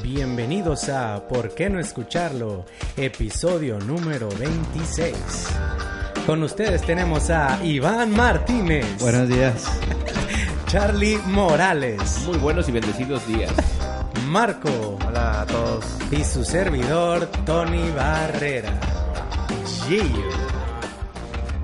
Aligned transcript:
Bienvenidos 0.00 0.88
a 0.88 1.26
¿Por 1.28 1.54
qué 1.54 1.68
no 1.68 1.78
escucharlo? 1.78 2.64
Episodio 2.96 3.78
número 3.80 4.28
26. 4.38 5.14
Con 6.26 6.42
ustedes 6.42 6.82
tenemos 6.82 7.28
a 7.30 7.62
Iván 7.64 8.10
Martínez, 8.12 8.86
Buenos 9.00 9.28
días. 9.28 9.64
Charlie 10.66 11.18
Morales, 11.26 12.22
Muy 12.26 12.38
buenos 12.38 12.68
y 12.68 12.72
bendecidos 12.72 13.26
días. 13.26 13.52
Marco 14.28 14.98
Hola 15.06 15.42
a 15.42 15.46
todos. 15.46 15.84
y 16.10 16.24
su 16.24 16.44
servidor 16.44 17.26
Tony 17.44 17.90
Barrera. 17.90 18.72
Gio. 19.88 20.06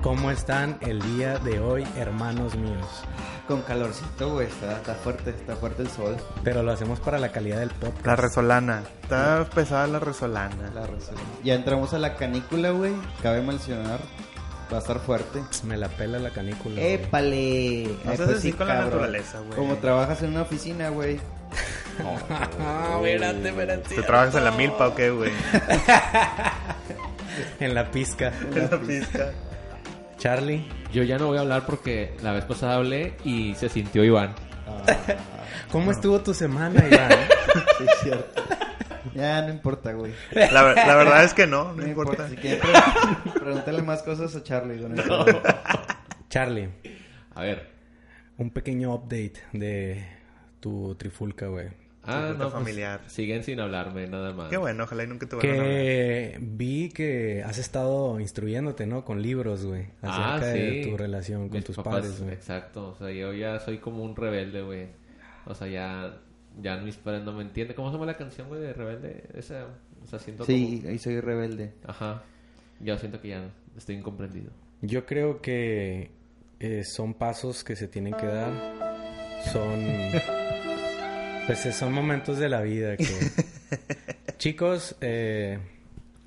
¿Cómo 0.03 0.31
están 0.31 0.77
el 0.83 1.01
día 1.17 1.39
de 1.39 1.61
hoy, 1.61 1.87
hermanos 1.97 2.55
míos? 2.57 2.87
Con 3.49 3.63
calorcito, 3.63 4.31
güey. 4.35 4.47
Está, 4.47 4.77
está 4.77 4.95
fuerte, 4.95 5.31
está 5.31 5.57
fuerte 5.57 5.81
el 5.81 5.89
sol. 5.89 6.17
Pero 6.45 6.63
lo 6.63 6.71
hacemos 6.71 7.01
para 7.01 7.19
la 7.19 7.33
calidad 7.33 7.61
del 7.61 7.71
podcast. 7.71 8.07
La 8.07 8.15
resolana. 8.17 8.83
Está 9.03 9.49
pesada 9.55 9.87
la 9.87 9.99
resolana. 9.99 10.71
La 10.75 10.87
razón. 10.87 11.15
Ya 11.43 11.55
entramos 11.55 11.95
a 11.95 11.99
la 11.99 12.15
canícula, 12.15 12.71
güey. 12.71 12.93
Cabe 13.23 13.41
mencionar. 13.41 14.01
Va 14.71 14.77
a 14.77 14.81
estar 14.81 15.01
fuerte. 15.01 15.43
Me 15.65 15.79
la 15.79 15.89
pela 15.89 16.19
la 16.19 16.29
canícula. 16.29 16.79
¡Épale! 16.79 17.85
No 18.05 18.11
Ay, 18.11 18.17
pues 18.19 18.29
así 18.29 18.51
sí, 18.51 18.53
con 18.53 18.69
la 18.69 18.85
naturaleza, 18.85 19.39
güey. 19.39 19.57
Como 19.57 19.77
trabajas 19.77 20.23
en 20.23 20.31
una 20.33 20.43
oficina, 20.43 20.91
güey. 20.91 21.19
Ah, 22.61 23.01
espérate, 23.03 23.49
espérate. 23.49 23.95
¿Tú 23.97 24.03
trabajas 24.03 24.37
en 24.37 24.45
la 24.45 24.53
milpa 24.53 24.87
o 24.87 24.95
qué, 24.95 25.11
güey? 25.11 25.33
En 27.61 27.75
la 27.75 27.91
pizca. 27.91 28.33
En 28.55 28.71
la 28.71 28.79
pista. 28.79 29.33
Charlie. 30.19 30.67
Yo 30.93 31.03
ya 31.03 31.17
no 31.19 31.27
voy 31.29 31.39
a 31.39 31.41
hablar 31.43 31.65
porque 31.67 32.17
la 32.23 32.33
vez 32.33 32.45
pasada 32.45 32.75
hablé 32.77 33.15
y 33.25 33.55
se 33.55 33.69
sintió 33.69 34.05
Iván. 34.05 34.35
¿Cómo 35.73 35.91
estuvo 35.91 36.21
tu 36.21 36.35
semana, 36.35 36.85
Iván? 36.91 37.11
Sí, 37.79 37.85
es 37.85 37.99
cierto. 38.03 38.43
Ya, 39.15 39.43
no 39.43 39.51
importa, 39.51 39.93
güey. 39.93 40.13
La, 40.33 40.51
la 40.75 40.97
verdad 40.97 41.25
es 41.25 41.35
que 41.35 41.47
no, 41.47 41.73
no 41.73 41.87
importa. 41.87 42.29
Si 42.29 42.37
quieren, 42.37 42.61
pre- 42.61 43.41
pregúntale 43.41 43.83
más 43.83 44.03
cosas 44.03 44.35
a 44.37 44.43
Charlie. 44.43 44.79
güey, 44.79 44.93
no. 44.93 45.25
Charlie, 46.29 46.69
A 47.35 47.43
ver. 47.43 47.71
un 48.37 48.51
pequeño 48.51 48.93
update 48.95 49.35
de 49.53 50.07
tu 50.61 50.95
trifulca, 50.97 51.47
güey. 51.47 51.69
Ah, 52.09 52.31
no, 52.33 52.39
pues, 52.39 52.53
familiar. 52.53 53.01
siguen 53.07 53.45
sin 53.45 53.61
hablarme, 53.61 54.07
nada 54.07 54.33
más. 54.33 54.49
Qué 54.49 54.57
bueno, 54.57 54.85
ojalá 54.85 55.05
y 55.05 55.07
nunca 55.07 55.27
te 55.29 55.37
vuelvan 55.37 55.61
a. 55.61 55.63
Que 55.65 56.39
vi 56.41 56.89
que 56.91 57.43
has 57.45 57.59
estado 57.59 58.19
instruyéndote, 58.21 58.87
¿no? 58.87 59.05
Con 59.05 59.21
libros, 59.23 59.65
güey. 59.67 59.87
Ah, 60.03 60.37
Acerca 60.37 60.53
sí. 60.55 60.59
de 60.59 60.87
tu 60.91 60.97
relación 60.97 61.49
con 61.49 61.57
Mis 61.59 61.65
tus 61.65 61.77
papás, 61.77 61.95
padres, 61.95 62.21
güey. 62.23 62.33
Exacto. 62.35 62.89
O 62.91 62.95
sea, 62.97 63.11
yo 63.11 63.33
ya 63.33 63.59
soy 63.61 63.79
como 63.79 64.03
un 64.03 64.17
rebelde, 64.17 64.63
güey. 64.63 64.87
O 65.47 65.55
sea, 65.55 65.67
ya, 65.69 66.19
ya 66.61 66.77
mis 66.79 66.97
padres 66.97 67.23
no 67.25 67.33
me 67.33 67.43
entienden. 67.43 67.77
¿Cómo 67.77 67.89
se 67.89 67.95
llama 67.95 68.07
la 68.07 68.17
canción, 68.17 68.49
güey, 68.49 68.61
de 68.61 68.73
rebelde? 68.73 69.25
Esa, 69.35 69.67
o 70.03 70.07
sea, 70.07 70.19
siento 70.19 70.45
Sí, 70.45 70.83
ahí 70.89 70.99
soy 70.99 71.21
rebelde. 71.21 71.75
como... 71.83 71.91
Ajá. 71.93 72.23
Yo 72.81 72.97
siento 72.99 73.21
que 73.21 73.29
ya 73.29 73.51
estoy 73.77 73.97
incomprendido. 73.97 74.51
Yo 74.83 75.05
creo 75.05 75.41
que 75.43 76.11
eh, 76.61 76.83
son 76.85 77.15
pasos 77.15 77.65
que 77.65 77.75
se 77.77 77.89
tienen 77.89 78.15
que 78.15 78.27
dar. 78.27 78.53
Son. 79.53 79.79
Pues 81.49 81.65
eh, 81.65 81.73
son 81.73 81.95
momentos 81.95 82.37
de 82.37 82.51
la 82.51 82.61
vida 82.61 82.99
que. 82.99 83.07
Chicos, 84.37 84.97
eh, 85.01 85.59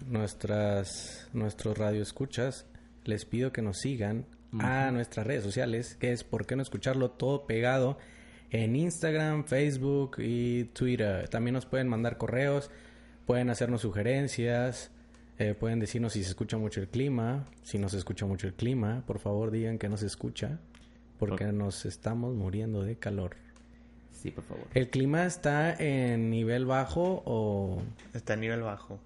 nuestras, 0.07 1.29
nuestros 1.31 1.77
radioescuchas, 1.77 2.65
les 3.05 3.25
pido 3.25 3.51
que 3.51 3.61
nos 3.61 3.77
sigan 3.77 4.25
a 4.57 4.89
nuestras 4.89 5.27
redes 5.27 5.43
sociales, 5.43 5.95
que 5.99 6.11
es 6.11 6.23
por 6.23 6.47
qué 6.47 6.55
no 6.55 6.63
escucharlo 6.63 7.11
todo 7.11 7.45
pegado 7.45 7.99
en 8.49 8.75
Instagram, 8.75 9.45
Facebook 9.45 10.15
y 10.17 10.63
Twitter. 10.73 11.29
También 11.29 11.53
nos 11.53 11.67
pueden 11.67 11.87
mandar 11.87 12.17
correos, 12.17 12.71
pueden 13.27 13.51
hacernos 13.51 13.81
sugerencias, 13.81 14.89
eh, 15.37 15.53
pueden 15.53 15.77
decirnos 15.77 16.13
si 16.13 16.23
se 16.23 16.29
escucha 16.29 16.57
mucho 16.57 16.81
el 16.81 16.87
clima, 16.87 17.45
si 17.61 17.77
no 17.77 17.89
se 17.89 17.99
escucha 17.99 18.25
mucho 18.25 18.47
el 18.47 18.55
clima, 18.55 19.03
por 19.05 19.19
favor 19.19 19.51
digan 19.51 19.77
que 19.77 19.87
no 19.87 19.97
se 19.97 20.07
escucha, 20.07 20.57
porque 21.19 21.45
nos 21.51 21.85
estamos 21.85 22.33
muriendo 22.33 22.81
de 22.81 22.95
calor. 22.95 23.35
Sí, 24.21 24.31
por 24.31 24.43
favor. 24.43 24.65
¿El 24.73 24.89
clima 24.89 25.25
está 25.25 25.73
en 25.73 26.29
nivel 26.29 26.65
bajo 26.65 27.23
o...? 27.25 27.81
Está 28.13 28.33
a 28.33 28.35
nivel 28.35 28.61
bajo. 28.61 28.99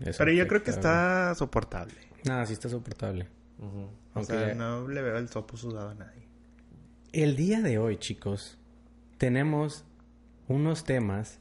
Eso 0.00 0.18
Pero 0.18 0.32
yo 0.32 0.48
creo 0.48 0.62
que 0.62 0.70
está 0.72 1.34
soportable. 1.36 1.94
Nada, 2.24 2.44
sí 2.46 2.52
está 2.52 2.68
soportable. 2.68 3.28
Ujú. 3.58 3.82
O 3.82 3.90
Aunque 4.14 4.32
sea, 4.32 4.54
no 4.54 4.88
le 4.88 5.02
veo 5.02 5.18
el 5.18 5.30
topo 5.30 5.56
sudado 5.56 5.90
a 5.90 5.94
nadie. 5.94 6.22
el 7.12 7.36
día 7.36 7.60
de 7.60 7.78
hoy, 7.78 7.96
chicos, 7.98 8.58
tenemos 9.18 9.84
unos 10.48 10.84
temas. 10.84 11.38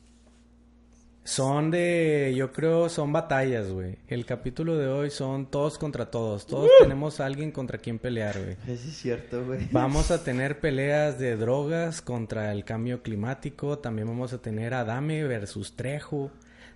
Son 1.24 1.70
de, 1.70 2.34
yo 2.36 2.52
creo, 2.52 2.90
son 2.90 3.14
batallas, 3.14 3.70
güey. 3.70 3.98
El 4.08 4.26
capítulo 4.26 4.76
de 4.78 4.88
hoy 4.88 5.12
son 5.12 5.46
todos 5.46 5.78
contra 5.78 6.10
todos. 6.10 6.48
Todos 6.48 6.70
tenemos 6.80 7.20
a 7.20 7.28
alguien 7.28 7.52
contra 7.52 7.78
quien 7.78 8.00
pelear, 8.00 8.40
güey. 8.42 8.58
Eso 8.64 8.88
es 8.88 8.98
cierto, 8.98 9.46
güey. 9.46 9.68
Vamos 9.72 10.10
a 10.10 10.24
tener 10.24 10.60
peleas 10.60 11.20
de 11.20 11.38
drogas 11.38 12.02
contra 12.02 12.52
el 12.52 12.66
cambio 12.66 13.04
climático. 13.04 13.78
También 13.78 14.08
vamos 14.08 14.34
a 14.34 14.42
tener 14.42 14.74
a 14.74 14.84
Dame 14.84 15.24
versus 15.24 15.76
Trejo. 15.76 16.32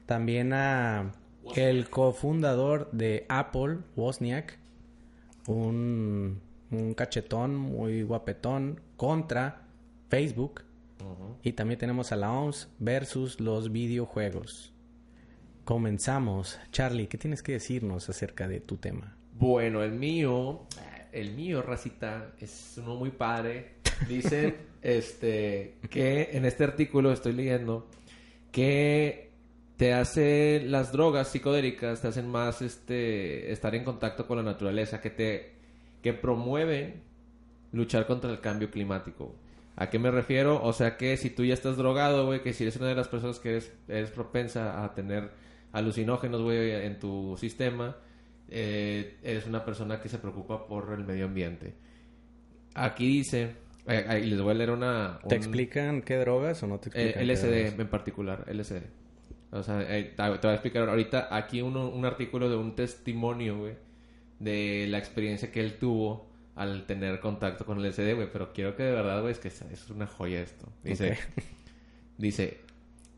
También 0.05 0.53
a 0.53 1.11
el 1.55 1.89
cofundador 1.89 2.91
de 2.91 3.25
Apple, 3.29 3.79
Wozniak. 3.95 4.59
Un, 5.47 6.39
un 6.69 6.93
cachetón 6.93 7.55
muy 7.55 8.03
guapetón 8.03 8.79
contra 8.95 9.63
Facebook. 10.09 10.64
Y 11.43 11.53
también 11.53 11.79
tenemos 11.79 12.11
a 12.11 12.15
la 12.15 12.31
OMS 12.31 12.69
versus 12.79 13.39
los 13.39 13.71
videojuegos. 13.71 14.73
Comenzamos. 15.63 16.59
Charlie, 16.71 17.07
¿qué 17.07 17.17
tienes 17.17 17.43
que 17.43 17.53
decirnos 17.53 18.09
acerca 18.09 18.47
de 18.47 18.59
tu 18.59 18.77
tema? 18.77 19.17
Bueno, 19.33 19.83
el 19.83 19.91
mío, 19.91 20.67
el 21.11 21.33
mío, 21.33 21.61
racita, 21.61 22.33
es 22.39 22.75
uno 22.77 22.95
muy 22.95 23.11
padre. 23.11 23.75
Dicen, 24.07 24.55
este, 24.81 25.77
que 25.89 26.29
en 26.33 26.45
este 26.45 26.63
artículo 26.63 27.11
estoy 27.11 27.33
leyendo 27.33 27.87
que 28.51 29.31
te 29.77 29.93
hace 29.93 30.63
las 30.65 30.91
drogas 30.91 31.27
psicodélicas 31.27 32.01
te 32.01 32.07
hacen 32.07 32.29
más, 32.29 32.61
este, 32.61 33.51
estar 33.51 33.75
en 33.75 33.83
contacto 33.83 34.27
con 34.27 34.37
la 34.37 34.43
naturaleza, 34.43 35.01
que 35.01 35.09
te, 35.09 35.53
que 36.01 36.13
promueven 36.13 37.01
luchar 37.73 38.07
contra 38.07 38.31
el 38.31 38.39
cambio 38.39 38.71
climático. 38.71 39.35
¿A 39.77 39.89
qué 39.89 39.99
me 39.99 40.09
refiero? 40.09 40.63
O 40.63 40.73
sea 40.73 40.97
que 40.97 41.17
si 41.17 41.29
tú 41.29 41.43
ya 41.43 41.53
estás 41.53 41.77
drogado, 41.77 42.25
güey, 42.25 42.41
que 42.41 42.53
si 42.53 42.63
eres 42.63 42.77
una 42.77 42.87
de 42.87 42.95
las 42.95 43.07
personas 43.07 43.39
que 43.39 43.49
eres, 43.49 43.73
eres 43.87 44.09
propensa 44.09 44.83
a 44.83 44.93
tener 44.93 45.31
alucinógenos, 45.73 46.41
güey, 46.41 46.71
en 46.71 46.97
tu 46.99 47.35
sistema, 47.37 47.97
eh, 48.47 49.17
eres 49.21 49.45
una 49.47 49.65
persona 49.65 49.99
que 49.99 50.07
se 50.07 50.17
preocupa 50.17 50.65
por 50.67 50.93
el 50.93 51.03
medio 51.03 51.25
ambiente. 51.25 51.73
Aquí 52.73 53.07
dice, 53.07 53.51
eh, 53.87 54.05
ahí 54.07 54.25
les 54.29 54.41
voy 54.41 54.51
a 54.51 54.55
leer 54.55 54.71
una... 54.71 55.19
¿Te 55.27 55.35
explican 55.35 56.01
qué 56.01 56.17
drogas 56.17 56.63
o 56.63 56.67
no 56.67 56.79
te 56.79 56.89
eh, 56.89 57.09
explican? 57.09 57.27
qué 57.27 57.33
LSD 57.33 57.81
en 57.81 57.87
particular, 57.87 58.45
LSD. 58.47 58.83
O 59.51 59.63
sea, 59.63 59.81
eh, 59.81 60.13
te 60.15 60.15
te 60.15 60.23
voy 60.23 60.51
a 60.51 60.53
explicar 60.53 60.89
ahorita 60.89 61.35
aquí 61.35 61.61
uno, 61.61 61.89
un 61.89 62.05
artículo 62.05 62.49
de 62.49 62.55
un 62.55 62.75
testimonio, 62.75 63.57
güey, 63.57 63.73
de 64.39 64.87
la 64.89 64.97
experiencia 64.97 65.51
que 65.51 65.61
él 65.61 65.77
tuvo 65.77 66.29
al 66.55 66.85
tener 66.85 67.19
contacto 67.19 67.65
con 67.65 67.79
el 67.79 67.89
LSD, 67.89 68.15
güey. 68.15 68.29
Pero 68.31 68.53
quiero 68.53 68.75
que 68.75 68.83
de 68.83 68.91
verdad, 68.91 69.21
güey, 69.21 69.33
es 69.33 69.39
que 69.39 69.49
es 69.49 69.89
una 69.89 70.07
joya 70.07 70.41
esto. 70.41 70.67
Dice, 70.83 71.17
dice, 72.17 72.61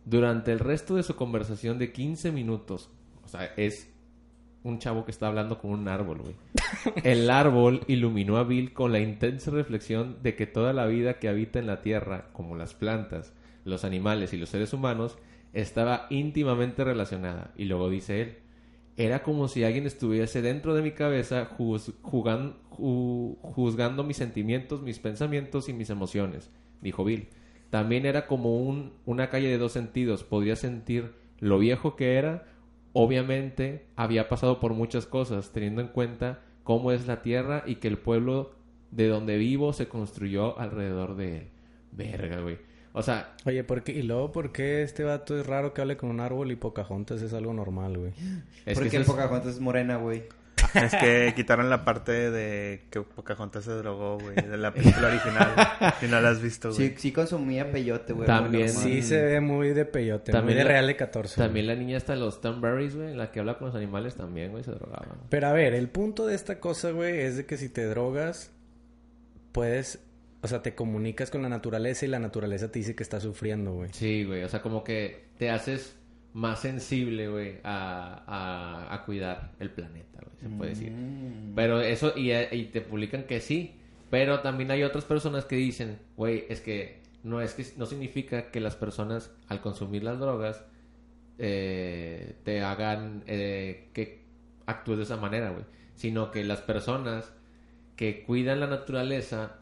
durante 0.06 0.52
el 0.52 0.60
resto 0.60 0.96
de 0.96 1.04
su 1.04 1.16
conversación 1.16 1.78
de 1.78 1.92
15 1.92 2.32
minutos, 2.32 2.90
o 3.24 3.28
sea, 3.28 3.46
es 3.58 3.90
un 4.64 4.80
chavo 4.80 5.06
que 5.06 5.12
está 5.12 5.28
hablando 5.28 5.60
con 5.60 5.72
un 5.72 5.88
árbol, 5.88 6.20
güey. 6.20 6.36
El 7.04 7.30
árbol 7.30 7.82
iluminó 7.88 8.38
a 8.38 8.44
Bill 8.44 8.74
con 8.74 8.92
la 8.92 9.00
intensa 9.00 9.52
reflexión 9.52 10.18
de 10.24 10.36
que 10.36 10.46
toda 10.46 10.74
la 10.74 10.86
vida 10.86 11.20
que 11.20 11.30
habita 11.30 11.60
en 11.60 11.68
la 11.68 11.82
Tierra, 11.82 12.30
como 12.34 12.56
las 12.56 12.74
plantas, 12.74 13.34
los 13.64 13.86
animales 13.86 14.34
y 14.34 14.38
los 14.38 14.50
seres 14.50 14.74
humanos, 14.74 15.18
estaba 15.54 16.08
íntimamente 16.10 16.84
relacionada. 16.84 17.52
Y 17.56 17.66
luego 17.66 17.90
dice 17.90 18.22
él, 18.22 18.38
era 18.98 19.24
como 19.24 19.48
si 19.48 19.64
alguien 19.64 19.86
estuviese 19.86 20.42
dentro 20.42 20.74
de 20.74 20.82
mi 20.82 20.92
cabeza 20.92 21.46
juz- 21.46 21.94
juzgando 22.72 24.04
mis 24.04 24.18
sentimientos, 24.18 24.82
mis 24.82 25.00
pensamientos 25.00 25.70
y 25.70 25.74
mis 25.74 25.90
emociones, 25.90 26.50
dijo 26.82 27.04
Bill. 27.04 27.28
También 27.70 28.06
era 28.06 28.28
como 28.28 28.58
un, 28.58 28.94
una 29.06 29.30
calle 29.30 29.50
de 29.50 29.58
dos 29.58 29.74
sentidos. 29.74 30.24
Podía 30.24 30.56
sentir 30.56 31.12
lo 31.40 31.60
viejo 31.60 31.96
que 31.96 32.16
era. 32.16 32.46
Obviamente 32.94 33.86
había 33.96 34.30
pasado 34.30 34.60
por 34.60 34.74
muchas 34.74 35.06
cosas, 35.06 35.52
teniendo 35.52 35.82
en 35.82 35.90
cuenta 35.90 36.40
cómo 36.64 36.92
es 36.92 37.08
la 37.08 37.22
tierra 37.22 37.64
y 37.66 37.76
que 37.76 37.88
el 37.90 37.98
pueblo 37.98 38.52
de 38.92 39.08
donde 39.10 39.38
vivo 39.38 39.74
se 39.74 39.88
construyó 39.88 40.58
alrededor 40.60 41.16
de 41.18 41.38
él. 41.40 41.48
Verga, 41.92 42.40
güey. 42.42 42.58
O 42.98 43.04
sea, 43.04 43.34
Oye, 43.46 43.64
¿por 43.64 43.84
qué? 43.84 43.92
¿Y 43.94 44.02
luego 44.04 44.32
por 44.32 44.52
qué 44.52 44.82
este 44.84 45.04
vato 45.04 45.40
es 45.40 45.46
raro 45.46 45.74
que 45.74 45.82
hable 45.82 45.98
con 45.98 46.10
un 46.10 46.20
árbol 46.20 46.52
y 46.52 46.56
Pocahontas 46.56 47.22
es 47.22 47.34
algo 47.34 47.54
normal, 47.54 47.98
güey? 47.98 48.12
es 48.66 48.74
Porque 48.76 48.90
que 48.90 48.96
el 48.98 49.02
es- 49.04 49.08
Pocahontas 49.08 49.54
es 49.56 49.60
morena, 49.60 49.98
güey. 49.98 50.24
Es 50.74 50.94
que 50.96 51.32
quitaron 51.36 51.70
la 51.70 51.86
parte 51.86 52.12
de 52.32 52.86
que 52.90 53.02
Pocahontas 53.02 53.64
se 53.64 53.72
drogó, 53.72 54.18
güey, 54.20 54.36
de 54.36 54.58
la 54.58 54.74
película 54.74 55.08
original. 55.10 55.54
Y 56.02 56.08
no 56.08 56.20
la 56.20 56.30
has 56.30 56.42
visto, 56.42 56.74
güey. 56.74 56.90
Sí, 56.90 56.96
sí 56.98 57.12
consumía 57.12 57.72
peyote, 57.72 58.14
güey. 58.14 58.26
También. 58.26 58.68
Sí 58.70 59.04
se 59.04 59.24
ve 59.24 59.40
muy 59.40 59.70
de 59.70 59.86
peyote, 59.86 60.32
También 60.32 60.58
muy 60.58 60.64
de 60.64 60.64
la- 60.64 60.72
Real 60.72 60.88
de 60.88 60.96
14. 60.96 61.36
güey. 61.36 61.48
También 61.48 61.68
la 61.68 61.76
niña 61.76 61.96
está 61.98 62.14
en 62.14 62.22
los 62.22 62.42
Thornberries, 62.42 62.96
güey, 62.96 63.16
la 63.16 63.32
que 63.32 63.40
habla 63.40 63.60
con 63.60 63.68
los 63.68 63.76
animales 63.76 64.16
también, 64.16 64.50
güey, 64.52 64.64
se 64.64 64.72
drogaba. 64.72 65.16
Pero 65.30 65.48
a 65.48 65.54
ver, 65.54 65.76
el 65.76 65.90
punto 65.90 66.26
de 66.26 66.34
esta 66.34 66.60
cosa, 66.60 66.90
güey, 66.90 67.20
es 67.20 67.38
de 67.38 67.46
que 67.46 67.58
si 67.58 67.70
te 67.70 67.86
drogas, 67.86 68.52
puedes... 69.52 70.00
O 70.42 70.48
sea, 70.48 70.62
te 70.62 70.76
comunicas 70.76 71.32
con 71.32 71.42
la 71.42 71.50
naturaleza 71.50 72.06
y 72.06 72.10
la 72.10 72.20
naturaleza 72.20 72.72
te 72.72 72.80
dice 72.80 72.96
que 72.96 73.04
está 73.04 73.20
sufriendo, 73.20 73.74
güey. 73.74 73.90
Sí, 73.94 74.24
güey, 74.24 74.44
o 74.44 74.50
sea, 74.50 74.62
como 74.62 74.84
que 74.84 75.26
te 75.38 75.50
haces 75.50 75.96
más 76.34 76.60
sensible, 76.60 77.28
güey, 77.28 77.58
a, 77.64 78.24
a, 78.28 78.94
a 78.94 79.06
cuidar 79.06 79.54
el 79.60 79.72
planeta, 79.72 80.20
güey, 80.22 80.38
se 80.40 80.50
puede 80.50 80.70
decir. 80.72 80.92
Mm. 80.92 81.56
Pero 81.56 81.82
eso, 81.82 82.14
y, 82.16 82.32
y 82.32 82.66
te 82.66 82.82
publican 82.82 83.24
que 83.24 83.42
sí, 83.42 83.76
pero 84.10 84.42
también 84.42 84.72
hay 84.72 84.84
otras 84.84 85.06
personas 85.06 85.46
que 85.46 85.56
dicen, 85.56 86.00
güey, 86.16 86.46
es 86.50 86.62
que 86.62 87.02
no 87.24 87.42
es 87.42 87.54
que 87.54 87.66
no 87.78 87.86
significa 87.86 88.52
que 88.52 88.60
las 88.60 88.76
personas 88.76 89.32
al 89.48 89.62
consumir 89.62 90.04
las 90.04 90.20
drogas 90.20 90.64
eh, 91.40 92.36
te 92.44 92.62
hagan 92.62 93.24
eh, 93.28 93.90
que 93.94 94.24
actúes 94.66 94.98
de 94.98 95.04
esa 95.04 95.18
manera, 95.18 95.50
güey, 95.50 95.66
sino 95.96 96.32
que 96.32 96.44
las 96.44 96.62
personas 96.62 97.34
que 97.96 98.24
cuidan 98.24 98.60
la 98.60 98.68
naturaleza 98.68 99.60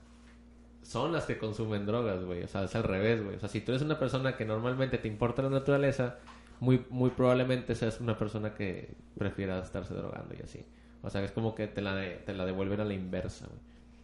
son 0.85 1.11
las 1.11 1.25
que 1.25 1.37
consumen 1.37 1.85
drogas, 1.85 2.23
güey. 2.23 2.43
O 2.43 2.47
sea, 2.47 2.63
es 2.63 2.75
al 2.75 2.83
revés, 2.83 3.23
güey. 3.23 3.35
O 3.35 3.39
sea, 3.39 3.49
si 3.49 3.61
tú 3.61 3.71
eres 3.71 3.81
una 3.81 3.97
persona 3.99 4.37
que 4.37 4.45
normalmente 4.45 4.97
te 4.97 5.07
importa 5.07 5.41
la 5.41 5.49
naturaleza, 5.49 6.17
muy, 6.59 6.85
muy 6.89 7.09
probablemente 7.09 7.73
seas 7.75 7.99
una 7.99 8.17
persona 8.17 8.53
que 8.53 8.95
prefiera 9.17 9.59
estarse 9.59 9.93
drogando 9.93 10.35
y 10.39 10.43
así. 10.43 10.65
O 11.01 11.09
sea, 11.09 11.23
es 11.23 11.31
como 11.31 11.53
que 11.55 11.67
te 11.67 11.81
la, 11.81 11.95
de- 11.95 12.17
te 12.25 12.33
la 12.33 12.45
devuelven 12.45 12.79
a 12.81 12.85
la 12.85 12.93
inversa, 12.93 13.47
güey. 13.47 13.59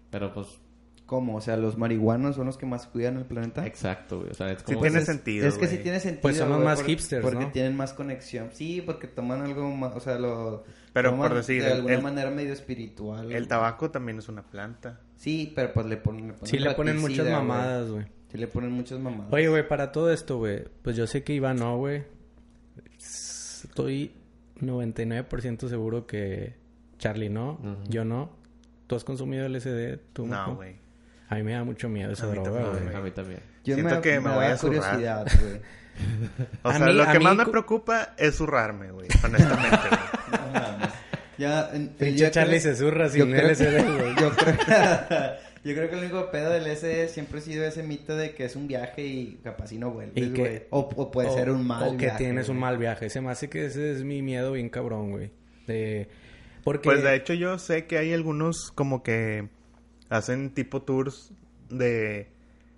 Pero 0.09 0.33
pues, 0.33 0.47
¿Cómo? 1.05 1.35
O 1.35 1.41
sea, 1.41 1.57
los 1.57 1.77
marihuanos 1.77 2.37
son 2.37 2.45
los 2.45 2.57
que 2.57 2.65
más 2.65 2.87
cuidan 2.87 3.17
el 3.17 3.25
planeta. 3.25 3.65
exacto, 3.67 4.19
güey. 4.19 4.31
O 4.31 4.33
sea, 4.33 4.49
es 4.49 4.59
Sí 4.59 4.63
como... 4.65 4.81
tiene 4.81 4.99
es- 4.99 5.05
sentido, 5.05 5.45
Es 5.45 5.57
que 5.57 5.67
sí 5.67 5.73
güey. 5.75 5.83
tiene 5.83 5.99
sentido. 5.99 6.21
Pues 6.21 6.39
güey, 6.41 6.59
más 6.63 6.79
porque- 6.79 6.91
hipsters, 6.93 7.21
Porque 7.21 7.43
¿no? 7.45 7.51
tienen 7.51 7.75
más 7.75 7.91
conexión. 7.93 8.49
Sí, 8.53 8.81
porque 8.85 9.07
toman 9.07 9.41
algo 9.41 9.69
más, 9.75 9.93
o 9.93 9.99
sea, 9.99 10.17
lo... 10.17 10.63
Pero 10.93 11.09
toman 11.11 11.27
por 11.27 11.37
decir, 11.37 11.61
De 11.63 11.67
el- 11.69 11.73
alguna 11.77 11.95
el- 11.95 12.01
manera 12.01 12.29
medio 12.31 12.53
espiritual. 12.53 13.29
El 13.29 13.47
tabaco 13.49 13.91
también 13.91 14.19
es 14.19 14.29
una 14.29 14.43
planta. 14.43 15.01
Sí, 15.21 15.51
pero 15.55 15.71
pues 15.71 15.85
le 15.85 15.97
ponen... 15.97 16.27
Le 16.29 16.33
ponen 16.33 16.47
Sí 16.47 16.57
le 16.57 16.71
ponen 16.71 16.97
muchas 16.99 17.27
mamadas, 17.29 17.89
güey. 17.91 18.05
Sí 18.31 18.37
le 18.39 18.47
ponen 18.47 18.71
muchas 18.71 18.97
mamadas. 18.99 19.31
Oye, 19.31 19.47
güey, 19.49 19.67
para 19.67 19.91
todo 19.91 20.11
esto, 20.11 20.37
güey, 20.39 20.63
pues 20.81 20.95
yo 20.95 21.05
sé 21.05 21.23
que 21.23 21.33
Iván 21.33 21.57
no, 21.57 21.77
güey. 21.77 22.03
Estoy 22.97 24.13
99% 24.59 25.69
seguro 25.69 26.07
que 26.07 26.55
Charlie 26.97 27.29
no, 27.29 27.59
yo 27.87 28.03
no. 28.05 28.31
¿Tú 28.87 28.95
has 28.95 29.03
consumido 29.03 29.47
LSD? 29.47 29.99
¿Tú, 30.13 30.25
No, 30.25 30.55
güey. 30.55 30.75
A 31.29 31.35
mí 31.35 31.43
me 31.43 31.53
da 31.53 31.63
mucho 31.63 31.87
miedo 31.87 32.11
esa 32.11 32.25
A 32.25 32.29
droga, 32.29 32.51
también, 32.63 32.83
güey. 32.85 32.95
A 32.95 32.99
mí 32.99 33.11
también. 33.11 33.39
Yo 33.63 33.75
siento 33.75 34.01
que 34.01 34.19
me 34.19 34.33
voy 34.33 34.45
a 34.45 34.57
curiosidad, 34.57 35.25
güey. 35.41 35.61
O 36.63 36.69
A 36.69 36.77
sea, 36.77 36.87
mí- 36.87 36.93
lo 36.93 37.05
que 37.11 37.19
mí 37.19 37.23
más 37.23 37.35
me 37.37 37.45
cu- 37.45 37.51
preocupa 37.51 38.13
es 38.17 38.35
zurrarme, 38.35 38.91
güey. 38.91 39.07
Honestamente, 39.23 39.77
güey. 40.29 40.91
Ya, 41.41 41.69
en- 41.73 41.89
Pinche 41.89 42.29
Charlie 42.31 42.59
creo- 42.59 42.73
se 42.73 42.75
zurra 42.75 43.09
sin 43.09 43.31
que- 43.31 43.37
LSD, 43.41 43.81
güey. 43.83 44.15
Yo 44.21 44.29
creo, 44.35 44.55
yo 45.63 45.73
creo 45.75 45.89
que 45.89 45.95
el 45.95 45.99
único 46.03 46.29
pedo 46.31 46.51
del 46.51 46.67
SD 46.75 47.07
siempre 47.09 47.39
ha 47.39 47.41
sido 47.41 47.65
ese 47.65 47.83
mito 47.83 48.15
de 48.15 48.33
que 48.35 48.45
es 48.45 48.55
un 48.55 48.67
viaje 48.67 49.05
y 49.05 49.39
capaz 49.43 49.71
y 49.71 49.77
no 49.77 49.91
vuelves, 49.91 50.15
Y 50.23 50.33
que- 50.33 50.39
güey. 50.41 50.63
O, 50.69 50.79
o 50.95 51.11
puede 51.11 51.29
o- 51.29 51.33
ser 51.33 51.49
un 51.49 51.65
mal 51.65 51.83
O 51.83 51.91
que 51.97 52.05
viaje, 52.05 52.17
tienes 52.19 52.49
un 52.49 52.59
mal 52.59 52.77
viaje. 52.77 53.09
Se 53.09 53.21
me 53.21 53.31
hace 53.31 53.49
que 53.49 53.65
ese 53.65 53.91
es 53.91 54.03
mi 54.03 54.21
miedo 54.21 54.51
bien 54.53 54.69
cabrón, 54.69 55.11
güey. 55.11 55.31
De... 55.67 56.07
Porque... 56.63 56.83
Pues 56.83 57.03
de 57.03 57.15
hecho 57.15 57.33
yo 57.33 57.57
sé 57.57 57.87
que 57.87 57.97
hay 57.97 58.13
algunos 58.13 58.71
como 58.75 59.01
que 59.01 59.49
hacen 60.09 60.53
tipo 60.53 60.83
tours 60.83 61.33
de 61.69 62.27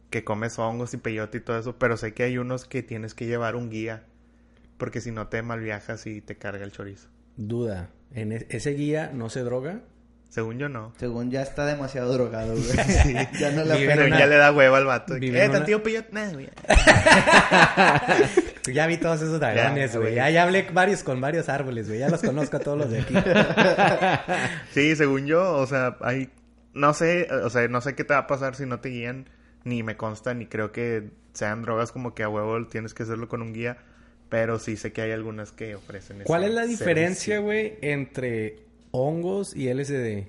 que 0.09 0.23
comes 0.23 0.57
hongos 0.59 0.93
y 0.93 0.97
peyote 0.97 1.39
y 1.39 1.41
todo 1.41 1.57
eso, 1.59 1.77
pero 1.79 1.97
sé 1.97 2.13
que 2.13 2.23
hay 2.23 2.37
unos 2.37 2.65
que 2.65 2.83
tienes 2.83 3.13
que 3.13 3.25
llevar 3.25 3.55
un 3.55 3.69
guía 3.69 4.03
porque 4.77 5.01
si 5.01 5.11
no 5.11 5.27
te 5.27 5.41
mal 5.41 5.59
viajas 5.59 6.05
y 6.07 6.21
te 6.21 6.37
carga 6.37 6.63
el 6.63 6.71
chorizo. 6.71 7.09
Duda. 7.35 7.89
¿En 8.13 8.31
e- 8.31 8.45
ese 8.49 8.71
guía 8.71 9.11
no 9.13 9.29
se 9.29 9.41
droga? 9.41 9.81
Según 10.29 10.57
yo 10.57 10.67
no. 10.67 10.93
Según 10.97 11.29
ya 11.29 11.43
está 11.43 11.63
demasiado 11.65 12.11
drogado, 12.13 12.53
güey. 12.55 12.65
Ya 13.39 13.51
no 13.51 13.61
en 13.61 13.87
Pero 13.87 14.05
una- 14.07 14.17
ya 14.19 14.25
le 14.25 14.35
da 14.37 14.51
hueva 14.51 14.77
al 14.79 14.85
vato. 14.85 15.19
que, 15.19 15.27
eh, 15.27 15.45
una- 15.47 15.51
tantillo 15.59 15.83
peyote. 15.83 16.09
Nah, 16.11 16.31
güey. 16.31 16.49
Ya 18.73 18.87
vi 18.87 18.97
todos 18.97 19.21
esos 19.21 19.39
dragones, 19.39 19.91
Ya, 19.91 19.97
güey. 19.99 20.11
güey. 20.11 20.15
Ya, 20.15 20.29
ya 20.29 20.43
hablé 20.43 20.67
varios 20.71 21.03
con 21.03 21.19
varios 21.19 21.49
árboles, 21.49 21.87
güey. 21.87 21.99
Ya 21.99 22.09
los 22.09 22.21
conozco 22.21 22.57
a 22.57 22.59
todos 22.61 22.77
los 22.77 22.89
de 22.89 23.01
aquí. 23.01 23.13
Sí, 24.71 24.95
según 24.95 25.25
yo, 25.27 25.55
o 25.57 25.67
sea, 25.67 25.97
hay 26.01 26.29
no 26.73 26.93
sé, 26.93 27.27
o 27.31 27.49
sea, 27.49 27.67
no 27.67 27.81
sé 27.81 27.93
qué 27.93 28.03
te 28.03 28.13
va 28.13 28.21
a 28.21 28.27
pasar 28.27 28.55
si 28.55 28.65
no 28.65 28.79
te 28.79 28.89
guían, 28.89 29.29
ni 29.63 29.83
me 29.83 29.95
consta, 29.97 30.33
ni 30.33 30.47
creo 30.47 30.71
que 30.71 31.11
sean 31.33 31.61
drogas 31.61 31.91
como 31.91 32.15
que 32.15 32.23
a 32.23 32.29
huevo 32.29 32.65
tienes 32.67 32.93
que 32.95 33.03
hacerlo 33.03 33.27
con 33.27 33.41
un 33.43 33.53
guía, 33.53 33.77
pero 34.33 34.57
sí 34.57 34.77
sé 34.77 34.91
que 34.91 35.03
hay 35.03 35.11
algunas 35.11 35.51
que 35.51 35.75
ofrecen 35.75 36.23
¿Cuál 36.23 36.45
es 36.45 36.51
la 36.55 36.65
diferencia, 36.65 37.37
güey, 37.37 37.77
entre 37.81 38.65
hongos 38.89 39.55
y 39.55 39.71
LSD? 39.71 40.25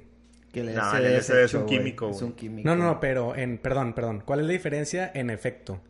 Que 0.53 0.61
el 0.61 0.75
No, 0.75 0.95
el 0.95 1.06
es 1.06 1.31
LSD 1.31 1.43
es 1.45 1.51
hecho, 1.51 1.61
un 1.61 1.67
químico, 1.67 2.11
Es 2.11 2.21
un 2.21 2.35
químico. 2.35 2.69
No, 2.69 2.77
no, 2.77 2.85
no, 2.85 3.01
pero 3.01 3.35
en... 3.35 3.56
Perdón, 3.56 3.95
perdón. 3.95 4.23
¿Cuál 4.23 4.41
es 4.41 4.47
la 4.47 4.53
diferencia 4.53 5.11
en 5.15 5.31
efecto? 5.31 5.81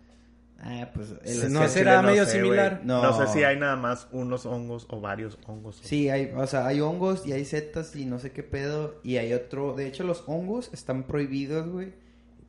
Ah, 0.61 0.91
pues... 0.95 1.11
No 1.11 1.17
el 1.25 1.27
Es 1.27 1.57
al 1.57 1.69
será 1.69 1.91
chile 1.91 2.03
no 2.03 2.03
medio 2.05 2.25
sé, 2.25 2.31
similar? 2.31 2.83
No. 2.85 3.03
No. 3.03 3.27
sé 3.27 3.33
si 3.33 3.43
hay 3.43 3.59
nada 3.59 3.75
más 3.75 4.07
unos 4.13 4.47
hongos 4.47 4.87
o 4.91 5.01
varios 5.01 5.37
hongos. 5.49 5.81
Sí, 5.83 6.09
hay, 6.09 6.31
o 6.37 6.47
sea, 6.47 6.69
hay 6.69 6.81
hongos 6.81 7.27
y 7.27 7.33
hay 7.33 7.45
setas 7.45 7.97
y 7.97 8.07
no 8.07 8.21
sé 8.21 8.31
qué 8.31 8.45
pedo. 8.45 9.01
Y 9.03 9.17
hay 9.17 9.33
otro. 9.33 9.75
De 9.75 9.89
hecho, 9.89 10.05
los 10.05 10.23
hongos 10.29 10.71
están 10.73 11.03
prohibidos, 11.03 11.69
güey, 11.69 11.95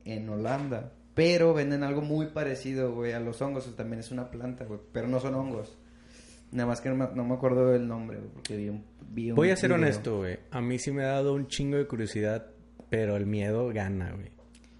en 0.04 0.30
Holanda. 0.30 0.92
Pero 1.16 1.54
venden 1.54 1.84
algo 1.84 2.02
muy 2.02 2.28
parecido, 2.28 2.94
güey, 2.94 3.14
a 3.14 3.20
los 3.20 3.42
hongos. 3.42 3.74
También 3.76 4.02
es 4.02 4.12
una 4.12 4.30
planta, 4.30 4.66
güey. 4.66 4.80
Pero 4.92 5.08
no 5.08 5.20
son 5.20 5.34
hongos. 5.34 5.78
Nada 6.52 6.68
más 6.68 6.82
que 6.82 6.90
no 6.90 6.96
me, 6.96 7.08
no 7.16 7.24
me 7.24 7.34
acuerdo 7.34 7.72
del 7.72 7.88
nombre, 7.88 8.18
güey, 8.18 8.30
porque 8.30 8.56
vi 8.56 8.70
un, 8.70 8.86
vi 9.10 9.32
un 9.32 9.36
Voy 9.36 9.50
a 9.50 9.56
ser 9.56 9.72
video. 9.72 9.82
honesto, 9.82 10.18
güey. 10.18 10.38
A 10.52 10.62
mí 10.62 10.78
sí 10.78 10.92
me 10.92 11.04
ha 11.04 11.08
dado 11.08 11.34
un 11.34 11.48
chingo 11.48 11.78
de 11.78 11.88
curiosidad, 11.88 12.48
pero 12.90 13.16
el 13.18 13.26
miedo 13.26 13.70
gana, 13.74 14.12
güey. 14.12 14.30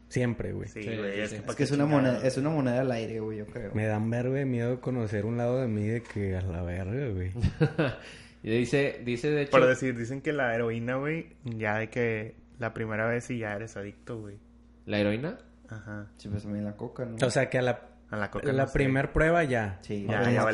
Siempre, 0.08 0.54
güey. 0.54 0.70
Sí, 0.70 0.84
güey, 0.84 1.16
sí, 1.16 1.20
es 1.20 1.30
sí. 1.32 1.36
que, 1.36 1.42
Es 1.42 1.48
pa' 1.48 1.56
que 1.56 1.64
es 1.64 1.72
una, 1.72 1.86
moneda, 1.86 2.26
es 2.26 2.38
una 2.38 2.50
moneda 2.50 2.82
al 2.82 2.92
aire, 2.92 3.20
güey, 3.20 3.40
yo 3.40 3.48
creo. 3.48 3.74
Me 3.74 3.88
dan 3.88 4.10
verga 4.10 4.46
miedo 4.46 4.80
conocer 4.80 5.26
un 5.26 5.38
lado 5.38 5.60
de 5.60 5.68
mí 5.68 5.86
de 5.88 6.04
que 6.04 6.36
a 6.38 6.42
la 6.42 6.62
verga, 6.62 7.10
güey. 7.10 7.32
y 8.44 8.50
dice, 8.52 9.02
dice 9.04 9.32
de 9.32 9.42
hecho... 9.42 9.52
Por 9.52 9.66
decir, 9.66 9.98
dicen 9.98 10.22
que 10.22 10.32
la 10.32 10.54
heroína, 10.54 10.96
güey, 10.96 11.34
ya 11.44 11.80
de 11.80 11.90
que 11.90 12.36
la 12.60 12.74
primera 12.74 13.08
vez 13.08 13.26
sí 13.26 13.40
ya 13.40 13.54
eres 13.54 13.76
adicto, 13.76 14.20
güey. 14.22 14.38
¿La 14.86 15.00
heroína? 15.00 15.40
Ajá. 15.70 16.08
Sí, 16.18 16.28
pues 16.30 16.44
también 16.44 16.66
la 16.66 16.76
coca, 16.76 17.06
¿no? 17.06 17.16
O 17.26 17.30
sea 17.30 17.50
que 17.50 17.58
a 17.58 17.62
la, 17.62 17.82
A 18.12 18.18
la 18.18 18.30
coca 18.32 18.48
la 18.52 18.64
no 18.64 18.68
sé. 18.68 18.74
primer 18.74 19.12
prueba 19.12 19.44
ya. 19.44 19.80
Sí, 19.82 20.06
Ya, 20.10 20.30
ya 20.32 20.50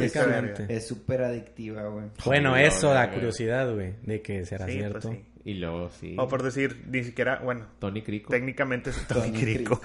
es 0.70 0.88
súper 0.88 1.24
adictiva, 1.24 1.84
güey. 1.88 2.06
Bueno, 2.26 2.56
eso 2.56 2.94
da 2.94 3.12
curiosidad, 3.12 3.74
güey, 3.74 3.96
de 4.04 4.22
que 4.22 4.46
será 4.46 4.66
Sí, 4.66 4.74
cierto. 4.74 5.00
pues 5.10 5.18
sí. 5.18 5.26
Y 5.44 5.56
luego 5.56 5.90
sí. 5.90 6.16
O 6.20 6.28
por 6.28 6.44
decir, 6.44 6.84
ni 6.88 7.04
siquiera, 7.04 7.40
bueno, 7.44 7.66
Tony 7.80 8.04
Crico. 8.04 8.32
técnicamente 8.32 8.92
es 8.92 9.08
Tony 9.08 9.32
Tony 9.32 9.40
Crico. 9.42 9.82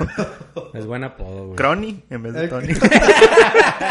Es 0.74 0.84
buen 0.84 1.02
apodo, 1.02 1.46
güey. 1.46 1.56
Crony 1.56 2.02
en 2.10 2.22
vez 2.22 2.34
de 2.34 2.44
El- 2.44 2.50
Tony. 2.50 2.74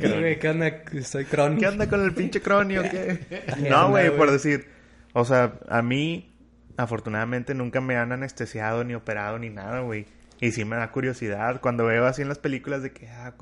Güey, 0.00 0.38
¿qué 0.38 0.48
onda? 0.48 0.72
Soy 1.02 1.24
crónico. 1.24 1.60
¿Qué 1.60 1.66
onda 1.68 1.88
con 1.88 2.04
el 2.04 2.12
pinche 2.14 2.40
Crony 2.40 2.78
o 2.78 2.82
qué? 2.82 3.44
No, 3.70 3.90
güey. 3.90 4.10
por 4.16 4.30
decir, 4.30 4.66
o 5.12 5.24
sea, 5.24 5.54
a 5.68 5.82
mí 5.82 6.33
afortunadamente 6.76 7.54
nunca 7.54 7.80
me 7.80 7.96
han 7.96 8.12
anestesiado 8.12 8.84
ni 8.84 8.94
operado 8.94 9.38
ni 9.38 9.50
nada, 9.50 9.80
güey. 9.80 10.06
Y 10.40 10.50
sí 10.52 10.64
me 10.64 10.76
da 10.76 10.90
curiosidad 10.90 11.60
cuando 11.60 11.84
veo 11.86 12.06
así 12.06 12.22
en 12.22 12.28
las 12.28 12.38
películas 12.38 12.82
de 12.82 12.92
que 12.92 13.08
ah, 13.08 13.34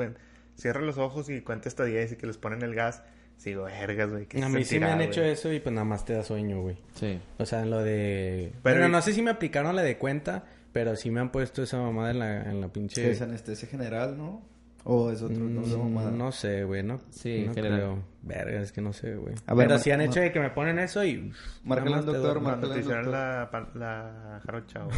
cierra 0.56 0.80
los 0.82 0.98
ojos 0.98 1.28
y 1.30 1.40
cuenta 1.40 1.68
hasta 1.68 1.84
10 1.84 2.12
y 2.12 2.16
que 2.16 2.26
les 2.26 2.38
ponen 2.38 2.62
el 2.62 2.74
gas. 2.74 3.02
Sigo, 3.38 3.64
vergas, 3.64 4.10
güey. 4.10 4.26
¿qué 4.26 4.40
A 4.42 4.48
mí 4.48 4.62
sí 4.64 4.78
me 4.78 4.86
han 4.86 5.00
hecho 5.00 5.20
güey?" 5.22 5.32
eso 5.32 5.52
y 5.52 5.58
pues 5.58 5.74
nada 5.74 5.84
más 5.84 6.04
te 6.04 6.12
da 6.12 6.22
sueño, 6.22 6.60
güey. 6.60 6.76
Sí. 6.94 7.18
O 7.38 7.46
sea, 7.46 7.62
en 7.62 7.70
lo 7.70 7.82
de... 7.82 8.52
Pero- 8.62 8.76
Bueno, 8.78 8.88
no 8.88 9.02
sé 9.02 9.12
si 9.12 9.22
me 9.22 9.30
aplicaron 9.32 9.74
la 9.74 9.82
de 9.82 9.98
cuenta, 9.98 10.44
pero 10.72 10.94
sí 10.94 11.10
me 11.10 11.20
han 11.20 11.32
puesto 11.32 11.62
esa 11.62 11.78
mamada 11.78 12.10
en 12.12 12.18
la, 12.20 12.42
en 12.42 12.60
la 12.60 12.68
pinche... 12.68 13.10
Es 13.10 13.20
anestesia 13.20 13.66
general, 13.68 14.16
¿no? 14.16 14.46
O 14.84 15.10
es 15.10 15.22
otro, 15.22 15.38
no 15.38 15.64
sé, 15.64 15.76
mamada. 15.76 16.10
Mm, 16.10 16.18
no 16.18 16.32
sé, 16.32 16.64
güey, 16.64 16.82
no, 16.82 16.98
Sí, 17.10 17.44
no 17.46 17.54
general. 17.54 17.78
creo. 17.78 17.98
Verga, 18.22 18.60
es 18.62 18.72
que 18.72 18.80
no 18.80 18.92
sé, 18.92 19.14
güey. 19.14 19.34
A 19.46 19.54
ver, 19.54 19.66
Pero 19.68 19.78
sí 19.78 19.90
han 19.92 20.00
hecho 20.00 20.20
de 20.20 20.32
que 20.32 20.40
me 20.40 20.50
ponen 20.50 20.78
eso 20.80 21.04
y... 21.04 21.32
Márcale 21.64 21.94
al 21.96 22.04
doctor, 22.04 22.40
Márcale 22.40 22.74
al 22.74 22.82
doctor. 22.84 23.06
la, 23.06 23.68
la 23.74 24.40
jarocha, 24.44 24.84
güey. 24.84 24.96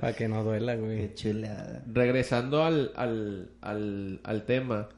Para 0.00 0.12
que 0.14 0.28
no 0.28 0.42
duela, 0.44 0.74
Qué 0.76 0.80
güey. 0.80 1.14
chulada. 1.14 1.82
Regresando 1.92 2.64
al, 2.64 2.92
al, 2.96 3.50
al, 3.62 4.20
al 4.24 4.42
tema, 4.44 4.88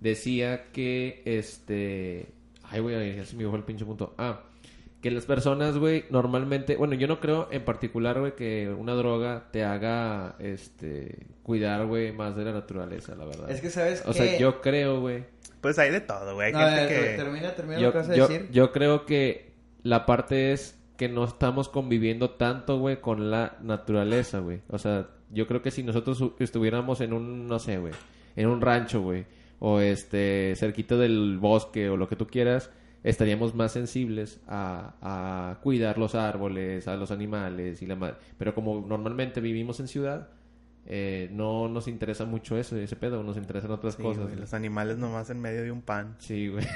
decía 0.00 0.70
que 0.72 1.22
este. 1.24 2.28
Ay, 2.64 2.80
güey, 2.80 3.16
ya 3.16 3.24
se 3.24 3.36
me 3.36 3.46
fue 3.48 3.58
el 3.58 3.64
pinche 3.64 3.84
punto. 3.84 4.14
Ah, 4.18 4.40
que 5.04 5.10
las 5.10 5.26
personas, 5.26 5.76
güey, 5.76 6.06
normalmente. 6.08 6.76
Bueno, 6.76 6.94
yo 6.94 7.06
no 7.06 7.20
creo 7.20 7.48
en 7.50 7.62
particular, 7.62 8.18
güey, 8.20 8.34
que 8.34 8.70
una 8.70 8.94
droga 8.94 9.48
te 9.50 9.62
haga 9.62 10.34
este 10.38 11.26
cuidar, 11.42 11.84
güey, 11.84 12.10
más 12.12 12.34
de 12.36 12.44
la 12.46 12.52
naturaleza, 12.52 13.14
la 13.14 13.26
verdad. 13.26 13.50
Es 13.50 13.60
que, 13.60 13.68
¿sabes 13.68 14.02
O 14.06 14.12
qué? 14.12 14.18
sea, 14.18 14.38
yo 14.38 14.62
creo, 14.62 15.02
güey. 15.02 15.24
Pues 15.60 15.78
hay 15.78 15.90
de 15.90 16.00
todo, 16.00 16.32
güey. 16.32 16.54
No, 16.54 16.58
que... 16.58 17.16
termina, 17.18 17.54
termina 17.54 17.76
lo 17.76 17.82
Yo, 17.82 17.92
que 17.92 17.98
vas 17.98 18.08
a 18.08 18.16
yo, 18.16 18.28
decir. 18.28 18.48
yo 18.50 18.72
creo 18.72 19.04
que 19.04 19.52
la 19.82 20.06
parte 20.06 20.52
es 20.52 20.78
que 20.96 21.10
no 21.10 21.24
estamos 21.24 21.68
conviviendo 21.68 22.30
tanto, 22.30 22.78
güey, 22.78 23.02
con 23.02 23.30
la 23.30 23.58
naturaleza, 23.60 24.38
güey. 24.38 24.62
O 24.70 24.78
sea, 24.78 25.08
yo 25.28 25.46
creo 25.46 25.60
que 25.60 25.70
si 25.70 25.82
nosotros 25.82 26.32
estuviéramos 26.38 27.02
en 27.02 27.12
un, 27.12 27.46
no 27.46 27.58
sé, 27.58 27.76
güey, 27.76 27.92
en 28.36 28.48
un 28.48 28.62
rancho, 28.62 29.02
güey, 29.02 29.26
o 29.58 29.80
este, 29.80 30.54
cerquita 30.56 30.96
del 30.96 31.36
bosque 31.38 31.90
o 31.90 31.98
lo 31.98 32.08
que 32.08 32.16
tú 32.16 32.26
quieras, 32.26 32.70
estaríamos 33.04 33.54
más 33.54 33.70
sensibles 33.72 34.40
a, 34.48 34.94
a 35.00 35.60
cuidar 35.60 35.98
los 35.98 36.16
árboles, 36.16 36.88
a 36.88 36.96
los 36.96 37.12
animales 37.12 37.80
y 37.82 37.86
la 37.86 37.94
madre. 37.94 38.16
Pero 38.38 38.54
como 38.54 38.84
normalmente 38.86 39.40
vivimos 39.40 39.78
en 39.78 39.86
ciudad, 39.88 40.30
eh, 40.86 41.28
no 41.32 41.68
nos 41.68 41.86
interesa 41.88 42.24
mucho 42.26 42.58
eso, 42.58 42.76
ese 42.76 42.96
pedo, 42.96 43.22
nos 43.22 43.36
interesan 43.38 43.70
otras 43.70 43.94
Sí, 43.94 44.02
cosas. 44.02 44.24
güey, 44.24 44.36
los 44.36 44.52
animales 44.52 44.98
nomás 44.98 45.30
en 45.30 45.40
medio 45.40 45.62
de 45.62 45.70
un 45.70 45.80
pan. 45.82 46.16
Sí, 46.18 46.48
güey. 46.48 46.64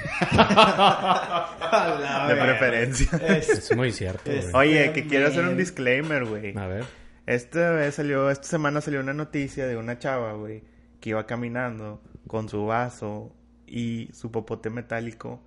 de 2.27 2.35
preferencia. 2.35 3.09
Es 3.27 3.75
muy 3.75 3.91
cierto. 3.91 4.31
Oye, 4.53 4.91
que 4.93 5.05
quiero 5.07 5.27
hacer 5.27 5.45
un 5.45 5.57
disclaimer, 5.57 6.25
güey. 6.25 6.57
A 6.57 6.67
ver. 6.67 6.85
Esta 7.25 7.71
vez 7.71 7.95
salió, 7.95 8.29
esta 8.31 8.47
semana 8.47 8.81
salió 8.81 8.99
una 9.01 9.13
noticia 9.13 9.67
de 9.67 9.77
una 9.77 9.99
chava, 9.99 10.33
güey, 10.33 10.63
que 10.99 11.11
iba 11.11 11.25
caminando 11.27 12.01
con 12.27 12.49
su 12.49 12.65
vaso 12.65 13.35
y 13.67 14.09
su 14.13 14.31
popote 14.31 14.71
metálico 14.71 15.43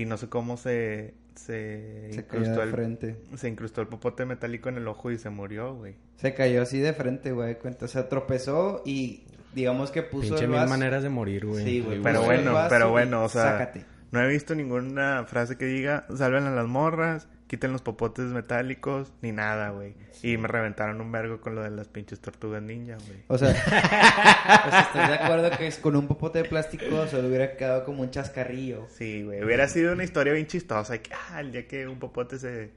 y 0.00 0.04
no 0.04 0.16
sé 0.16 0.28
cómo 0.28 0.56
se 0.56 1.14
se, 1.34 2.08
Se 2.12 2.24
cayó 2.26 2.42
incrustó 2.44 2.60
de 2.60 2.62
el 2.66 2.70
frente. 2.70 3.16
se 3.36 3.48
incrustó 3.48 3.80
el 3.82 3.88
popote 3.88 4.24
metálico 4.24 4.68
en 4.68 4.76
el 4.76 4.88
ojo 4.88 5.10
y 5.10 5.18
se 5.18 5.28
murió, 5.30 5.74
güey. 5.74 5.94
Se 6.16 6.32
cayó 6.34 6.62
así 6.62 6.78
de 6.80 6.92
frente, 6.94 7.32
güey. 7.32 7.58
Cuenta, 7.58 7.84
o 7.84 7.88
sea, 7.88 8.08
tropezó 8.08 8.82
y 8.86 9.24
digamos 9.54 9.90
que 9.90 10.02
puso 10.02 10.28
Pinche 10.28 10.44
el 10.44 10.50
mil 10.50 10.58
vaso. 10.60 10.70
maneras 10.70 11.02
de 11.02 11.08
morir, 11.10 11.46
güey. 11.46 11.64
Sí, 11.64 11.80
güey. 11.80 12.00
Pero 12.02 12.22
bueno, 12.22 12.56
pero 12.68 12.90
bueno, 12.90 13.24
o 13.24 13.28
sea, 13.28 13.52
Sácate. 13.58 13.84
no 14.12 14.22
he 14.22 14.28
visto 14.28 14.54
ninguna 14.54 15.24
frase 15.26 15.56
que 15.56 15.66
diga 15.66 16.06
salven 16.16 16.44
a 16.44 16.50
las 16.54 16.66
morras, 16.66 17.28
quiten 17.46 17.72
los 17.72 17.82
popotes 17.82 18.26
metálicos, 18.26 19.12
ni 19.22 19.32
nada, 19.32 19.70
güey. 19.70 19.94
Y 20.22 20.36
me 20.36 20.48
reventaron 20.48 21.00
un 21.00 21.12
vergo 21.12 21.40
con 21.40 21.54
lo 21.54 21.62
de 21.62 21.70
las 21.70 21.88
pinches 21.88 22.20
tortugas 22.20 22.62
ninja, 22.62 22.96
güey. 23.06 23.18
O 23.28 23.38
sea, 23.38 23.50
o 24.66 24.70
sea, 24.70 24.80
¿estás 24.80 25.08
de 25.08 25.14
acuerdo 25.14 25.50
que 25.56 25.66
es 25.66 25.78
con 25.78 25.96
un 25.96 26.08
popote 26.08 26.42
de 26.42 26.48
plástico 26.48 27.06
se 27.06 27.20
le 27.22 27.28
hubiera 27.28 27.56
quedado 27.56 27.84
como 27.84 28.02
un 28.02 28.10
chascarrillo? 28.10 28.86
Sí, 28.90 29.22
güey. 29.22 29.44
Hubiera 29.44 29.68
sido 29.68 29.92
una 29.92 30.04
historia 30.04 30.32
bien 30.32 30.46
chistosa. 30.46 30.98
Que, 30.98 31.10
ah, 31.14 31.40
el 31.40 31.52
día 31.52 31.66
que 31.66 31.86
un 31.86 31.98
popote 31.98 32.38
se... 32.38 32.72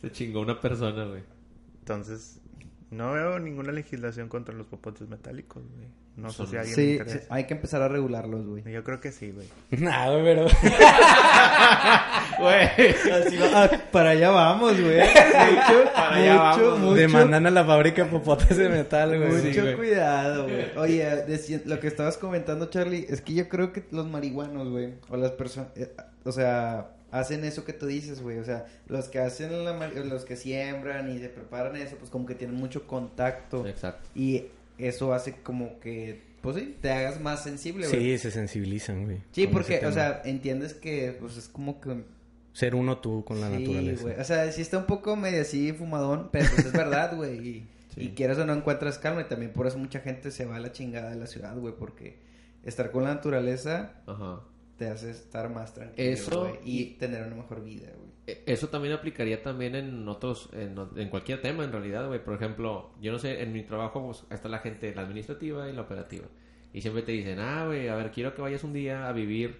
Se 0.00 0.12
chingó 0.12 0.40
una 0.40 0.60
persona, 0.60 1.04
güey. 1.04 1.22
Entonces, 1.80 2.40
no 2.94 3.12
veo 3.12 3.38
ninguna 3.38 3.72
legislación 3.72 4.28
contra 4.28 4.54
los 4.54 4.66
popotes 4.66 5.08
metálicos, 5.08 5.62
güey. 5.76 5.88
No 6.16 6.30
sé 6.30 6.46
si 6.46 6.56
alguien 6.56 6.74
Sí, 6.76 6.98
sí, 7.06 7.18
hay 7.28 7.44
que 7.44 7.54
empezar 7.54 7.82
a 7.82 7.88
regularlos, 7.88 8.46
güey. 8.46 8.62
Yo 8.72 8.84
creo 8.84 9.00
que 9.00 9.10
sí, 9.10 9.32
güey. 9.32 9.48
Nah, 9.82 10.10
güey, 10.10 10.22
pero... 10.22 10.46
Güey. 12.38 12.68
Ah, 13.54 13.70
para 13.92 14.10
allá 14.10 14.30
vamos, 14.30 14.80
güey. 14.80 14.98
Mucho, 15.00 15.92
Para 15.94 16.14
allá 16.16 16.34
mucho, 16.34 16.66
vamos. 16.70 16.80
mucho, 16.80 16.94
Demandan 16.94 17.46
a 17.46 17.50
la 17.50 17.64
fábrica 17.64 18.04
de 18.04 18.10
popotes 18.10 18.56
de 18.56 18.68
metal, 18.68 19.16
güey. 19.18 19.30
mucho 19.30 19.52
Sí, 19.52 19.60
güey. 19.60 19.76
cuidado, 19.76 20.44
güey. 20.44 20.66
Oye, 20.76 21.26
deci- 21.26 21.62
lo 21.64 21.78
que 21.80 21.86
estabas 21.88 22.16
comentando, 22.16 22.66
Charlie, 22.70 23.06
es 23.08 23.20
que 23.20 23.34
yo 23.34 23.48
creo 23.48 23.72
que 23.72 23.84
los 23.90 24.06
marihuanos, 24.08 24.68
güey, 24.70 24.94
o 25.08 25.16
las 25.16 25.32
personas, 25.32 25.68
eh, 25.76 25.94
o 26.24 26.32
sea, 26.32 26.88
hacen 27.14 27.44
eso 27.44 27.64
que 27.64 27.72
tú 27.72 27.86
dices, 27.86 28.20
güey. 28.20 28.38
O 28.38 28.44
sea, 28.44 28.66
los 28.88 29.08
que 29.08 29.18
hacen 29.20 29.64
la 29.64 29.72
los 29.88 30.24
que 30.24 30.36
siembran 30.36 31.10
y 31.14 31.18
se 31.20 31.28
preparan 31.28 31.76
eso, 31.76 31.96
pues 31.96 32.10
como 32.10 32.26
que 32.26 32.34
tienen 32.34 32.56
mucho 32.56 32.86
contacto. 32.86 33.66
Exacto. 33.66 34.08
Y 34.14 34.46
eso 34.78 35.14
hace 35.14 35.32
como 35.42 35.78
que, 35.80 36.20
pues 36.42 36.56
sí, 36.56 36.76
te 36.80 36.90
hagas 36.90 37.20
más 37.20 37.42
sensible, 37.44 37.86
güey. 37.88 38.00
Sí, 38.00 38.18
se 38.18 38.30
sensibilizan, 38.30 39.04
güey. 39.04 39.18
Sí, 39.32 39.46
porque, 39.46 39.86
o 39.86 39.92
sea, 39.92 40.22
entiendes 40.24 40.74
que, 40.74 41.16
pues 41.20 41.36
es 41.36 41.48
como 41.48 41.80
que 41.80 42.02
Ser 42.52 42.74
uno 42.74 42.98
tú 42.98 43.24
con 43.24 43.40
la 43.40 43.48
Sí, 43.50 43.58
naturaleza. 43.58 44.02
güey. 44.02 44.20
O 44.20 44.24
sea, 44.24 44.50
sí 44.52 44.62
está 44.62 44.78
un 44.78 44.86
poco 44.86 45.16
medio 45.16 45.42
así 45.42 45.72
fumadón, 45.72 46.28
pero 46.32 46.48
pues 46.54 46.66
es 46.66 46.72
verdad, 46.84 47.14
güey. 47.16 47.38
Y, 47.48 47.66
Sí. 47.94 48.00
y 48.02 48.08
quieras 48.10 48.38
o 48.38 48.44
no 48.46 48.52
encuentras 48.54 48.98
calma. 48.98 49.20
Y 49.20 49.24
también 49.24 49.52
por 49.52 49.66
eso 49.68 49.78
mucha 49.78 50.00
gente 50.00 50.30
se 50.32 50.46
va 50.46 50.56
a 50.56 50.60
la 50.60 50.72
chingada 50.72 51.10
de 51.10 51.16
la 51.16 51.26
ciudad, 51.28 51.56
güey. 51.56 51.74
Porque 51.78 52.16
estar 52.64 52.90
con 52.90 53.04
la 53.04 53.14
naturaleza 53.14 53.92
Ajá. 54.06 54.40
Te 54.76 54.88
hace 54.88 55.10
estar 55.10 55.48
más 55.50 55.72
tranquilo, 55.74 56.08
Eso 56.10 56.58
y, 56.64 56.80
y- 56.80 56.84
tener 56.94 57.26
una 57.26 57.36
mejor 57.36 57.62
vida, 57.64 57.88
güey. 57.96 58.10
E- 58.26 58.42
Eso 58.46 58.68
también 58.68 58.94
aplicaría 58.94 59.42
también 59.42 59.74
en 59.74 60.08
otros, 60.08 60.48
en, 60.52 61.08
cualquier 61.10 61.40
tema 61.42 61.62
en 61.64 61.72
realidad, 61.72 62.06
güey. 62.08 62.24
Por 62.24 62.34
ejemplo, 62.34 62.90
yo 63.00 63.12
no 63.12 63.18
sé, 63.18 63.42
en 63.42 63.52
mi 63.52 63.62
trabajo 63.62 64.04
pues, 64.06 64.24
está 64.30 64.48
la 64.48 64.58
gente, 64.60 64.94
la 64.94 65.02
administrativa 65.02 65.68
y 65.68 65.72
la 65.72 65.82
operativa. 65.82 66.24
Y 66.72 66.80
siempre 66.80 67.02
te 67.02 67.12
dicen, 67.12 67.38
ah, 67.38 67.66
güey, 67.66 67.88
a 67.88 67.94
ver, 67.94 68.10
quiero 68.10 68.34
que 68.34 68.42
vayas 68.42 68.64
un 68.64 68.72
día 68.72 69.06
a 69.08 69.12
vivir, 69.12 69.58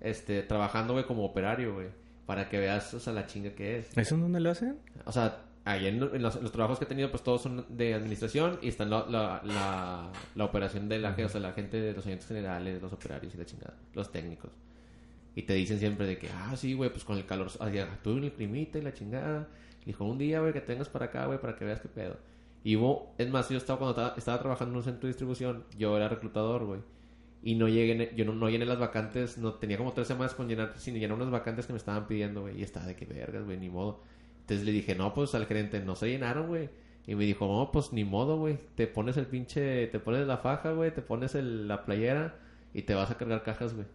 este, 0.00 0.42
trabajando, 0.42 0.92
güey, 0.92 1.06
como 1.06 1.24
operario, 1.24 1.74
güey. 1.74 1.88
Para 2.26 2.48
que 2.48 2.58
veas, 2.58 2.94
o 2.94 3.00
sea, 3.00 3.12
la 3.12 3.26
chinga 3.26 3.54
que 3.54 3.78
es. 3.78 3.96
¿Eso 3.98 4.14
en 4.14 4.20
dónde 4.20 4.40
lo 4.40 4.50
hacen? 4.50 4.78
O 5.06 5.10
sea, 5.12 5.42
ahí 5.64 5.86
en, 5.86 6.02
en 6.02 6.22
los, 6.22 6.36
en 6.36 6.42
los 6.42 6.52
trabajos 6.52 6.78
que 6.78 6.84
he 6.84 6.88
tenido, 6.88 7.10
pues 7.10 7.22
todos 7.22 7.42
son 7.42 7.64
de 7.68 7.94
administración 7.94 8.58
y 8.62 8.68
están 8.68 8.90
la, 8.90 9.06
la, 9.08 9.42
la, 9.44 10.10
la 10.34 10.44
operación 10.44 10.88
de 10.88 10.98
la, 10.98 11.10
o 11.10 11.28
sea, 11.28 11.40
la 11.40 11.52
gente 11.52 11.80
de 11.80 11.92
los 11.92 12.04
agentes 12.04 12.26
generales, 12.26 12.82
los 12.82 12.92
operarios 12.92 13.34
y 13.34 13.38
la 13.38 13.44
chingada, 13.44 13.74
los 13.94 14.10
técnicos. 14.10 14.50
Y 15.34 15.42
te 15.42 15.54
dicen 15.54 15.78
siempre 15.78 16.06
de 16.06 16.18
que, 16.18 16.28
ah, 16.28 16.54
sí, 16.56 16.74
güey, 16.74 16.90
pues 16.90 17.04
con 17.04 17.16
el 17.16 17.24
calor, 17.24 17.50
sea, 17.50 17.98
tú 18.02 18.18
el 18.18 18.32
climita 18.32 18.78
y 18.78 18.82
la 18.82 18.92
chingada. 18.92 19.48
Dijo, 19.86 20.04
un 20.04 20.18
día, 20.18 20.40
güey, 20.40 20.52
que 20.52 20.60
tengas 20.60 20.88
para 20.88 21.06
acá, 21.06 21.26
güey, 21.26 21.40
para 21.40 21.56
que 21.56 21.64
veas 21.64 21.80
qué 21.80 21.88
pedo. 21.88 22.16
Y 22.64 22.76
hubo, 22.76 23.14
es 23.18 23.28
más, 23.30 23.48
yo 23.48 23.56
estaba 23.56 23.78
cuando 23.78 23.92
estaba, 23.98 24.16
estaba 24.16 24.38
trabajando 24.38 24.72
en 24.72 24.76
un 24.76 24.84
centro 24.84 25.02
de 25.02 25.08
distribución, 25.08 25.64
yo 25.78 25.96
era 25.96 26.08
reclutador, 26.08 26.64
güey. 26.64 26.80
Y 27.42 27.56
no 27.56 27.66
llegué, 27.68 28.12
yo 28.14 28.24
no, 28.24 28.34
no 28.34 28.48
llené 28.50 28.66
las 28.66 28.78
vacantes, 28.78 29.38
no 29.38 29.54
tenía 29.54 29.76
como 29.78 29.92
tres 29.92 30.06
semanas 30.06 30.34
con 30.34 30.48
llenar, 30.48 30.74
sin 30.76 30.94
llenar 30.94 31.16
unas 31.16 31.30
vacantes 31.30 31.66
que 31.66 31.72
me 31.72 31.78
estaban 31.78 32.06
pidiendo, 32.06 32.42
güey. 32.42 32.60
Y 32.60 32.62
estaba 32.62 32.86
de 32.86 32.94
que 32.94 33.06
vergas, 33.06 33.44
güey, 33.44 33.58
ni 33.58 33.68
modo. 33.68 34.00
Entonces 34.52 34.66
le 34.66 34.72
dije, 34.72 34.94
no, 34.94 35.14
pues 35.14 35.34
al 35.34 35.46
gerente, 35.46 35.80
no 35.80 35.94
se 35.96 36.08
llenaron, 36.08 36.46
güey. 36.48 36.68
Y 37.06 37.14
me 37.14 37.24
dijo, 37.24 37.46
no, 37.46 37.70
pues 37.72 37.92
ni 37.92 38.04
modo, 38.04 38.36
güey. 38.38 38.58
Te 38.74 38.86
pones 38.86 39.16
el 39.16 39.26
pinche, 39.26 39.86
te 39.88 39.98
pones 39.98 40.26
la 40.26 40.36
faja, 40.38 40.72
güey, 40.72 40.92
te 40.94 41.02
pones 41.02 41.34
el- 41.34 41.66
la 41.66 41.84
playera 41.84 42.36
y 42.74 42.82
te 42.82 42.94
vas 42.94 43.10
a 43.10 43.16
cargar 43.18 43.42
cajas, 43.42 43.74
güey. 43.74 43.86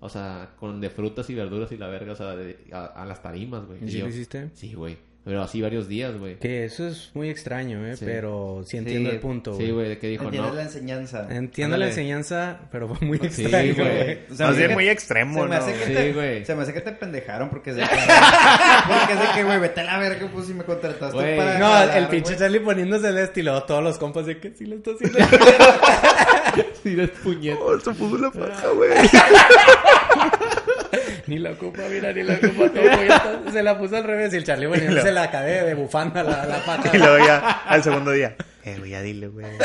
O 0.00 0.08
sea, 0.08 0.54
con 0.58 0.80
de 0.80 0.90
frutas 0.90 1.28
y 1.30 1.34
verduras 1.34 1.72
y 1.72 1.76
la 1.76 1.88
verga, 1.88 2.12
o 2.12 2.16
sea, 2.16 2.36
de- 2.36 2.58
a, 2.72 2.84
a 2.86 3.06
las 3.06 3.22
tarimas, 3.22 3.64
güey. 3.66 3.78
¿Y 3.82 3.86
Y 3.86 3.88
si 3.90 3.98
yo- 3.98 4.04
lo 4.04 4.10
hiciste? 4.10 4.50
Sí, 4.54 4.74
güey. 4.74 4.96
Pero 5.24 5.40
así 5.40 5.62
varios 5.62 5.86
días, 5.86 6.18
güey. 6.18 6.36
Que 6.40 6.64
eso 6.64 6.88
es 6.88 7.10
muy 7.14 7.30
extraño, 7.30 7.86
¿eh? 7.86 7.96
Sí. 7.96 8.04
Pero 8.04 8.64
sí 8.66 8.76
entiendo 8.78 9.08
Sí, 9.10 9.14
el 9.14 9.20
punto, 9.20 9.54
Sí, 9.56 9.70
güey, 9.70 9.88
de 9.90 9.98
que 9.98 10.08
dijo, 10.08 10.24
Entiendes 10.24 10.50
no. 10.50 10.56
la 10.56 10.62
enseñanza. 10.64 11.26
Entiendo 11.30 11.76
la 11.76 11.86
enseñanza, 11.86 12.58
pero 12.72 12.88
fue 12.88 13.06
muy 13.06 13.18
extraño, 13.22 13.74
güey. 13.76 14.18
O 14.30 14.34
sea, 14.34 14.50
bien 14.50 14.64
hace 14.64 14.74
muy 14.74 14.88
extremo, 14.88 15.42
se 15.42 15.48
me 15.48 15.54
¿no? 15.56 15.62
hace 15.62 15.72
que 15.74 15.84
Sí, 16.06 16.12
güey. 16.12 16.44
Se 16.44 16.56
me 16.56 16.62
hace 16.62 16.72
que 16.72 16.80
te 16.80 16.90
pendejaron 16.92 17.50
porque 17.50 17.70
es 17.70 17.76
de 17.76 17.82
que... 17.82 17.88
porque 18.88 19.12
es 19.12 19.20
de 19.20 19.26
que, 19.34 19.44
güey, 19.44 19.60
vete 19.60 19.80
a 19.82 19.84
la 19.84 19.98
verga, 19.98 20.28
pues 20.32 20.46
si 20.46 20.54
me 20.54 20.64
contrataste 20.64 21.16
Güey. 21.16 21.36
para... 21.36 21.58
No, 21.58 21.92
el 21.92 22.08
pinche. 22.08 22.36
Charlie 22.36 22.58
poniéndose 22.60 23.08
el 23.08 23.18
estilo, 23.18 23.62
todos 23.62 23.82
los 23.84 23.98
compas 23.98 24.26
de 24.26 24.38
que 24.40 24.50
sí 24.56 24.66
lo 24.66 24.74
está 24.76 24.90
haciendo. 24.92 25.18
Sí, 26.82 26.92
eres 26.94 27.10
puñeta. 27.22 27.58
Oh, 27.62 27.78
se 27.78 27.92
puso 27.92 28.18
la 28.18 28.30
faja, 28.30 28.68
güey. 28.74 28.90
ni 31.26 31.38
la 31.38 31.50
ocupa, 31.52 31.82
mira, 31.90 32.12
ni 32.12 32.22
la 32.22 32.34
ocupa 32.34 32.70
todo, 32.70 33.52
Se 33.52 33.62
la 33.62 33.78
puso 33.78 33.96
al 33.96 34.04
revés 34.04 34.32
y 34.32 34.36
el 34.36 34.44
Charlie 34.44 34.68
poniéndose 34.68 35.12
la 35.12 35.30
cadena 35.30 35.64
de 35.64 35.74
bufanda, 35.74 36.22
la, 36.22 36.46
la 36.46 36.64
paca. 36.64 36.90
y 36.94 36.98
luego 36.98 37.24
ya, 37.24 37.38
al 37.38 37.82
segundo 37.82 38.10
día. 38.12 38.36
Eh, 38.64 38.76
güey, 38.78 38.90
ya 38.90 39.02
dile, 39.02 39.28
güey. 39.28 39.46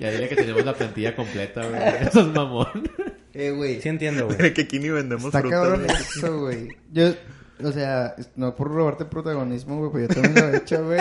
Ya 0.00 0.10
dile 0.12 0.28
que 0.28 0.36
tenemos 0.36 0.64
la 0.64 0.74
plantilla 0.74 1.14
completa, 1.14 1.66
güey. 1.66 1.80
Eso 2.08 2.20
es 2.20 2.26
mamón. 2.28 2.88
Eh, 3.34 3.50
güey. 3.50 3.80
Sí 3.80 3.88
entiendo, 3.88 4.26
güey. 4.26 4.36
Mira 4.38 4.54
que 4.54 4.62
aquí 4.62 4.78
ni 4.78 4.88
vendemos 4.88 5.26
Está 5.26 5.42
cabrón 5.42 5.84
güey. 5.84 5.96
eso, 5.96 6.40
güey. 6.40 6.68
Yo, 6.92 7.12
o 7.62 7.72
sea, 7.72 8.14
no 8.36 8.54
por 8.54 8.68
robarte 8.68 9.04
protagonismo, 9.04 9.78
güey, 9.78 9.90
pues 9.90 10.08
yo 10.08 10.22
también 10.22 10.46
lo 10.46 10.54
he 10.54 10.56
hecho, 10.58 10.84
güey. 10.84 11.00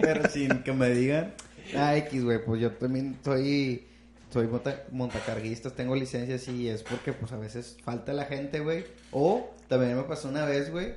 Pero 0.00 0.28
sin 0.28 0.62
que 0.62 0.72
me 0.72 0.90
digan. 0.90 1.32
Ah, 1.76 1.96
X, 1.96 2.24
güey, 2.24 2.44
pues 2.44 2.60
yo 2.60 2.72
también 2.72 3.16
soy, 3.24 3.86
soy 4.34 4.48
monta- 4.48 4.82
montacarguista, 4.90 5.70
tengo 5.70 5.94
licencias 5.94 6.48
y 6.48 6.68
es 6.68 6.82
porque, 6.82 7.12
pues 7.12 7.30
a 7.30 7.36
veces 7.38 7.76
falta 7.84 8.12
la 8.12 8.24
gente, 8.24 8.58
güey. 8.58 8.84
O 9.12 9.48
también 9.68 9.96
me 9.96 10.02
pasó 10.02 10.28
una 10.28 10.44
vez, 10.44 10.72
güey, 10.72 10.94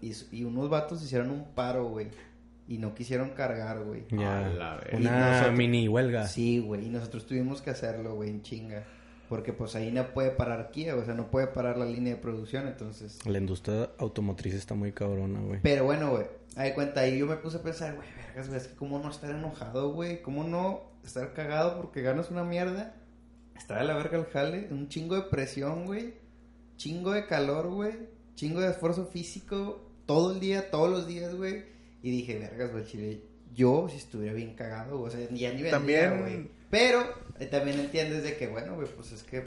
y, 0.00 0.12
y 0.30 0.44
unos 0.44 0.70
vatos 0.70 1.02
hicieron 1.02 1.30
un 1.30 1.44
paro, 1.54 1.86
güey. 1.88 2.06
Y 2.68 2.78
no 2.78 2.94
quisieron 2.94 3.30
cargar, 3.30 3.82
güey. 3.84 4.04
Ya. 4.10 4.46
A 4.46 4.48
la. 4.48 4.80
Una 4.92 5.30
nosotros- 5.32 5.56
mini 5.58 5.88
huelga. 5.88 6.28
Sí, 6.28 6.60
güey, 6.60 6.86
y 6.86 6.88
nosotros 6.90 7.26
tuvimos 7.26 7.60
que 7.60 7.70
hacerlo, 7.70 8.14
güey, 8.14 8.30
en 8.30 8.42
chinga. 8.42 8.84
Porque 9.28 9.52
pues 9.52 9.74
ahí 9.74 9.90
no 9.90 10.06
puede 10.14 10.30
parar 10.30 10.70
Kia, 10.70 10.94
o 10.94 11.04
sea, 11.04 11.14
no 11.14 11.28
puede 11.32 11.48
parar 11.48 11.76
la 11.76 11.84
línea 11.86 12.14
de 12.14 12.20
producción, 12.20 12.68
entonces... 12.68 13.18
La 13.26 13.38
industria 13.38 13.90
automotriz 13.98 14.54
está 14.54 14.74
muy 14.76 14.92
cabrona, 14.92 15.40
güey. 15.40 15.58
Pero 15.64 15.84
bueno, 15.84 16.10
güey, 16.12 16.26
ahí 16.56 16.72
cuenta, 16.72 17.00
ahí 17.02 17.18
yo 17.18 17.26
me 17.26 17.36
puse 17.36 17.58
a 17.58 17.62
pensar, 17.62 17.94
güey, 17.94 18.08
vergas, 18.16 18.48
güey, 18.48 18.60
es 18.60 18.66
que 18.68 18.74
cómo 18.74 18.98
no 18.98 19.10
estar 19.10 19.30
enojado, 19.30 19.92
güey, 19.92 20.20
cómo 20.22 20.42
no 20.44 20.90
estar 21.04 21.32
cagado 21.34 21.76
porque 21.80 22.02
ganas 22.02 22.30
una 22.30 22.42
mierda, 22.42 22.94
estar 23.56 23.78
a 23.78 23.84
la 23.84 23.94
verga 23.94 24.18
al 24.18 24.26
jale, 24.26 24.68
un 24.70 24.88
chingo 24.88 25.14
de 25.14 25.22
presión, 25.22 25.86
güey, 25.86 26.14
chingo 26.76 27.12
de 27.12 27.26
calor, 27.26 27.68
güey, 27.68 27.92
chingo 28.34 28.60
de 28.60 28.70
esfuerzo 28.70 29.06
físico, 29.06 29.88
todo 30.06 30.32
el 30.32 30.40
día, 30.40 30.70
todos 30.70 30.90
los 30.90 31.06
días, 31.06 31.34
güey, 31.34 31.64
y 32.02 32.10
dije, 32.10 32.38
vergas, 32.38 32.72
güey, 32.72 32.84
chile, 32.86 33.22
yo 33.54 33.88
si 33.88 33.96
estuviera 33.96 34.34
bien 34.34 34.54
cagado, 34.54 35.00
o 35.00 35.10
sea, 35.10 35.20
ya 35.30 35.52
ni 35.52 35.62
También- 35.70 36.20
güey. 36.20 36.56
Pero 36.68 37.04
eh, 37.38 37.46
también 37.46 37.78
entiendes 37.78 38.24
de 38.24 38.36
que, 38.36 38.48
bueno, 38.48 38.74
güey, 38.74 38.88
pues 38.88 39.12
es 39.12 39.22
que 39.22 39.44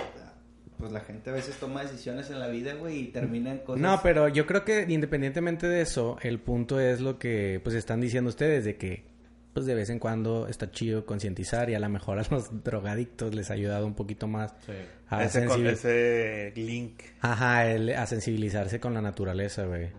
pues 0.79 0.91
la 0.91 1.01
gente 1.01 1.29
a 1.29 1.33
veces 1.33 1.55
toma 1.59 1.83
decisiones 1.83 2.29
en 2.31 2.39
la 2.39 2.47
vida, 2.47 2.73
güey, 2.73 2.99
y 2.99 3.07
terminan 3.07 3.59
cosas... 3.59 3.81
No, 3.81 3.99
pero 4.01 4.27
yo 4.29 4.45
creo 4.47 4.63
que 4.65 4.85
independientemente 4.87 5.67
de 5.67 5.81
eso, 5.81 6.17
el 6.21 6.39
punto 6.39 6.79
es 6.79 7.01
lo 7.01 7.19
que 7.19 7.59
pues 7.63 7.75
están 7.75 7.99
diciendo 8.01 8.29
ustedes 8.29 8.63
de 8.65 8.77
que 8.77 9.03
pues 9.53 9.65
de 9.65 9.75
vez 9.75 9.89
en 9.89 9.99
cuando 9.99 10.47
está 10.47 10.71
chido 10.71 11.05
concientizar 11.05 11.69
y 11.69 11.73
a 11.75 11.79
lo 11.79 11.89
mejor 11.89 12.17
a 12.19 12.23
los 12.31 12.63
drogadictos 12.63 13.35
les 13.35 13.51
ha 13.51 13.55
ayudado 13.55 13.85
un 13.85 13.93
poquito 13.95 14.27
más 14.27 14.53
Sí. 14.65 14.71
a, 15.09 15.23
ese, 15.23 15.45
con- 15.45 15.59
sensibil- 15.59 15.71
ese 15.73 16.53
link. 16.55 17.01
Ajá, 17.19 17.69
el- 17.69 17.89
a 17.95 18.05
sensibilizarse 18.05 18.79
con 18.79 18.93
la 18.93 19.01
naturaleza, 19.01 19.65
güey. 19.65 19.89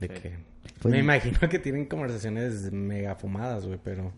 De 0.00 0.08
Sí. 0.08 0.14
que 0.14 0.32
Pues- 0.80 0.90
me 0.92 0.98
imagino 0.98 1.38
que 1.48 1.58
tienen 1.60 1.86
conversaciones 1.86 2.72
mega 2.72 3.14
fumadas, 3.14 3.66
güey, 3.66 3.78
pero 3.84 4.12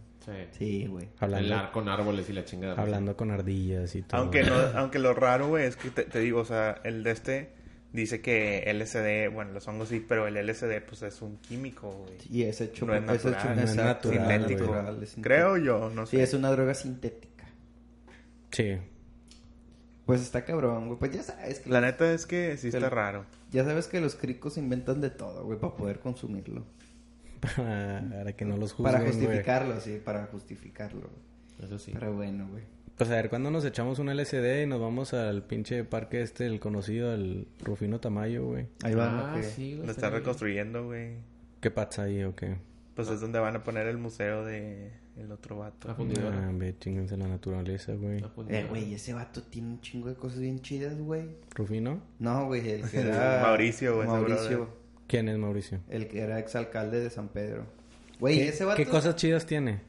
Sí. 0.58 0.86
Güey. 0.86 1.08
hablando 1.20 1.46
El 1.46 1.52
ar 1.52 1.72
con 1.72 1.88
árboles 1.88 2.28
y 2.30 2.32
la 2.32 2.44
chingada. 2.44 2.80
hablando 2.80 3.16
con 3.16 3.30
ardillas 3.30 3.94
y 3.94 4.02
todo. 4.02 4.20
Aunque 4.20 4.42
no, 4.42 4.54
aunque 4.76 4.98
lo 4.98 5.12
raro, 5.14 5.48
güey, 5.48 5.64
es 5.66 5.76
que 5.76 5.90
te, 5.90 6.04
te 6.04 6.18
digo, 6.20 6.40
o 6.40 6.44
sea, 6.44 6.80
el 6.84 7.02
de 7.04 7.10
este 7.10 7.50
dice 7.92 8.20
que 8.20 8.64
LSD, 8.74 9.32
bueno, 9.32 9.52
los 9.52 9.68
hongos 9.68 9.88
sí, 9.88 10.04
pero 10.06 10.26
el 10.26 10.34
LSD 10.34 10.80
pues 10.86 11.02
es 11.02 11.22
un 11.22 11.36
químico, 11.38 11.90
güey. 11.90 12.14
Y 12.30 12.42
es 12.42 12.60
hecho... 12.60 12.86
No 12.86 12.94
es 12.94 13.02
hecho- 13.02 13.30
natural, 13.30 13.56
no 13.56 13.62
es 13.62 13.70
exacto, 13.70 14.08
natural, 14.10 14.38
sintético, 14.40 14.66
güey. 14.66 14.80
es 14.80 14.86
sintético. 15.10 15.22
Creo 15.22 15.56
yo, 15.58 15.90
no 15.90 16.04
sé. 16.06 16.16
Sí, 16.16 16.22
es 16.22 16.34
una 16.34 16.50
droga 16.50 16.74
sintética. 16.74 17.44
Sí. 18.50 18.78
Pues 20.06 20.20
está 20.20 20.44
cabrón, 20.44 20.86
güey. 20.88 20.98
Pues 20.98 21.12
ya 21.12 21.22
sabes 21.22 21.60
que... 21.60 21.70
La 21.70 21.80
neta 21.80 22.12
es 22.12 22.26
que 22.26 22.56
sí 22.56 22.66
está 22.68 22.78
El- 22.78 22.90
raro. 22.90 23.24
Ya 23.52 23.64
sabes 23.64 23.86
que 23.86 24.00
los 24.00 24.16
cricos 24.16 24.58
inventan 24.58 25.00
de 25.00 25.10
todo, 25.10 25.44
güey, 25.44 25.58
para 25.58 25.74
poder 25.74 26.00
consumirlo. 26.00 26.64
Para 27.56 28.32
que 28.34 28.44
no 28.44 28.56
los 28.56 28.72
juzguen, 28.72 28.92
para 28.94 29.06
justificarlo, 29.06 29.80
sí, 29.80 30.00
para 30.04 30.26
justificarlo. 30.26 31.10
Eso 31.62 31.78
sí. 31.78 31.92
Pero 31.94 32.14
bueno, 32.14 32.48
güey. 32.50 32.62
Pues 32.96 33.10
a 33.10 33.14
ver, 33.14 33.28
¿cuándo 33.28 33.50
nos 33.50 33.64
echamos 33.64 33.98
un 33.98 34.08
LSD 34.08 34.62
y 34.62 34.66
nos 34.66 34.80
vamos 34.80 35.14
al 35.14 35.42
pinche 35.42 35.82
parque 35.84 36.22
este, 36.22 36.46
el 36.46 36.60
conocido, 36.60 37.12
el 37.12 37.48
Rufino 37.64 37.98
Tamayo, 38.00 38.46
güey? 38.46 38.66
Ahí 38.84 38.94
va, 38.94 39.32
Ah. 39.32 39.34
Que- 39.34 39.42
sí, 39.42 39.74
güey. 39.74 39.86
Lo 39.86 39.92
está 39.92 40.10
reconstruyendo, 40.10 40.84
güey. 40.86 41.16
¿Qué 41.60 41.70
pasa 41.70 42.04
ahí 42.04 42.22
o 42.22 42.34
qué? 42.36 42.56
Pues 42.94 43.08
es 43.08 43.20
donde 43.20 43.40
van 43.40 43.56
a 43.56 43.64
poner 43.64 43.88
el 43.88 43.98
museo 43.98 44.44
de 44.44 44.92
el 45.16 45.30
otro 45.32 45.58
vato. 45.58 45.88
La 45.88 45.94
fundidora. 45.94 46.48
Ah, 46.48 46.50
ve, 46.54 46.76
chinguense 46.78 47.16
la 47.16 47.26
naturaleza, 47.26 47.94
güey. 47.94 48.22
Eh, 48.48 48.66
güey, 48.68 48.94
ese 48.94 49.12
vato 49.14 49.42
tiene 49.42 49.68
un 49.68 49.80
chingo 49.80 50.08
de 50.08 50.14
cosas 50.14 50.38
bien 50.40 50.60
chidas, 50.60 50.96
güey. 50.98 51.24
¿Rufino? 51.54 52.00
No, 52.20 52.46
güey, 52.46 52.68
el 52.68 52.88
que 52.88 52.98
era... 53.00 53.42
Mauricio, 53.42 53.96
güey, 53.96 54.06
Mauricio. 54.06 54.68
¿Quién 55.06 55.28
es 55.28 55.38
Mauricio? 55.38 55.80
el 55.90 56.08
que 56.08 56.20
era 56.20 56.38
exalcalde 56.38 57.00
de 57.00 57.10
San 57.10 57.28
Pedro. 57.28 57.66
Güey, 58.20 58.38
¿Qué, 58.38 58.48
ese 58.48 58.64
vato... 58.64 58.76
qué 58.76 58.86
cosas 58.86 59.16
chidas 59.16 59.44
tiene? 59.46 59.80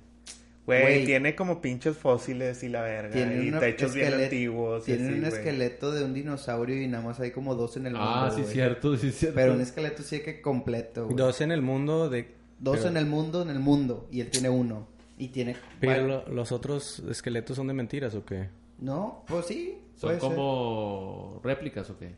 Güey, 0.65 0.81
Güey. 0.81 1.05
tiene 1.05 1.35
como 1.35 1.61
pinches 1.61 1.95
fósiles 1.95 2.63
y 2.63 2.69
la 2.69 2.81
verga. 2.81 3.11
Tiene 3.13 3.43
y 3.45 3.51
techos 3.51 3.93
bien 3.93 4.07
esqueleto- 4.07 4.23
antiguos. 4.23 4.83
Tiene 4.85 5.03
así, 5.05 5.13
un 5.13 5.19
güey. 5.21 5.31
esqueleto 5.33 5.91
de 5.91 6.03
un 6.03 6.13
dinosaurio 6.15 6.81
y 6.81 6.87
nada 6.87 7.03
más 7.03 7.19
hay 7.19 7.29
como 7.31 7.53
dos 7.53 7.77
en 7.77 7.85
el 7.85 7.93
mundo, 7.93 8.07
Ah, 8.09 8.31
sí, 8.35 8.41
güey. 8.41 8.53
cierto, 8.53 8.97
sí, 8.97 9.11
cierto. 9.11 9.35
Pero 9.35 9.53
un 9.53 9.61
esqueleto 9.61 10.01
sí 10.01 10.21
que 10.21 10.41
completo, 10.41 11.05
güey. 11.05 11.15
Dos 11.15 11.39
en 11.41 11.51
el 11.51 11.61
mundo 11.61 12.09
de... 12.09 12.33
Dos 12.59 12.77
pero- 12.77 12.89
en 12.89 12.97
el 12.97 13.05
mundo, 13.05 13.43
en 13.43 13.49
el 13.49 13.59
mundo. 13.59 14.07
Y 14.11 14.21
él 14.21 14.31
tiene 14.31 14.49
uno. 14.49 14.87
Y 15.19 15.27
tiene... 15.27 15.55
Pero 15.79 16.07
lo- 16.07 16.27
los 16.29 16.51
otros 16.51 17.03
esqueletos 17.11 17.55
son 17.57 17.67
de 17.67 17.73
mentiras 17.73 18.15
o 18.15 18.25
qué? 18.25 18.49
No, 18.79 19.23
pues 19.27 19.45
sí. 19.45 19.77
¿Son 19.95 20.09
ser. 20.09 20.19
como 20.19 21.39
réplicas 21.43 21.89
o 21.91 21.97
qué? 21.99 22.15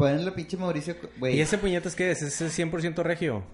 Ponen 0.00 0.24
la 0.24 0.34
pinche 0.34 0.56
Mauricio... 0.56 0.96
Güey, 1.18 1.36
¿Y 1.36 1.40
ese 1.40 1.58
puñetas 1.58 1.94
qué 1.94 2.10
es? 2.10 2.22
¿Es 2.22 2.40
100% 2.58 3.02
regio? 3.02 3.44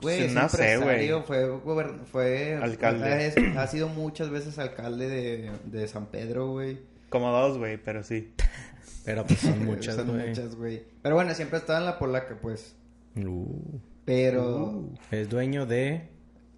Güey, 0.00 0.18
Sí, 0.18 0.24
es 0.26 0.32
no 0.34 0.48
sé, 0.48 0.72
empresario, 0.74 1.22
güey. 1.26 1.48
fue, 1.62 1.96
fue 2.12 2.54
Alcalde. 2.62 3.26
es- 3.28 3.36
ha 3.56 3.66
sido 3.66 3.88
muchas 3.88 4.30
veces 4.30 4.58
alcalde 4.58 5.08
de, 5.08 5.50
de 5.64 5.88
San 5.88 6.06
Pedro, 6.06 6.50
güey. 6.50 6.78
Como 7.08 7.30
dos, 7.30 7.56
güey, 7.58 7.76
pero 7.82 8.02
sí. 8.02 8.32
Pero 9.04 9.24
pues 9.24 9.38
son 9.40 9.64
muchas, 9.64 9.94
Son 9.94 10.08
güey. 10.08 10.28
muchas, 10.30 10.54
güey. 10.56 10.82
Pero 11.02 11.14
bueno, 11.14 11.32
siempre 11.34 11.58
estaba 11.60 11.78
en 11.78 11.84
la 11.86 11.98
polaca, 11.98 12.36
pues. 12.42 12.74
Uh, 13.16 13.78
Pero... 14.04 14.90
es 15.12 15.28
dueño 15.28 15.64
de... 15.66 16.08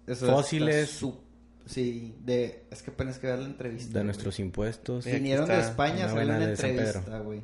eso 0.07 0.25
Fósiles. 0.27 0.89
su- 0.89 1.21
Sí, 1.67 2.15
de... 2.25 2.63
Es 2.71 2.81
que 2.81 2.89
apenas 2.89 3.19
que 3.19 3.27
ver 3.27 3.37
la 3.39 3.45
entrevista. 3.45 3.89
De 3.89 3.93
güey. 3.99 4.05
nuestros 4.05 4.39
impuestos. 4.39 5.05
Vinieron 5.05 5.47
de 5.47 5.59
España 5.59 6.09
a 6.09 6.13
buena 6.13 6.37
una 6.37 6.49
entrevista, 6.49 7.19
güey. 7.19 7.43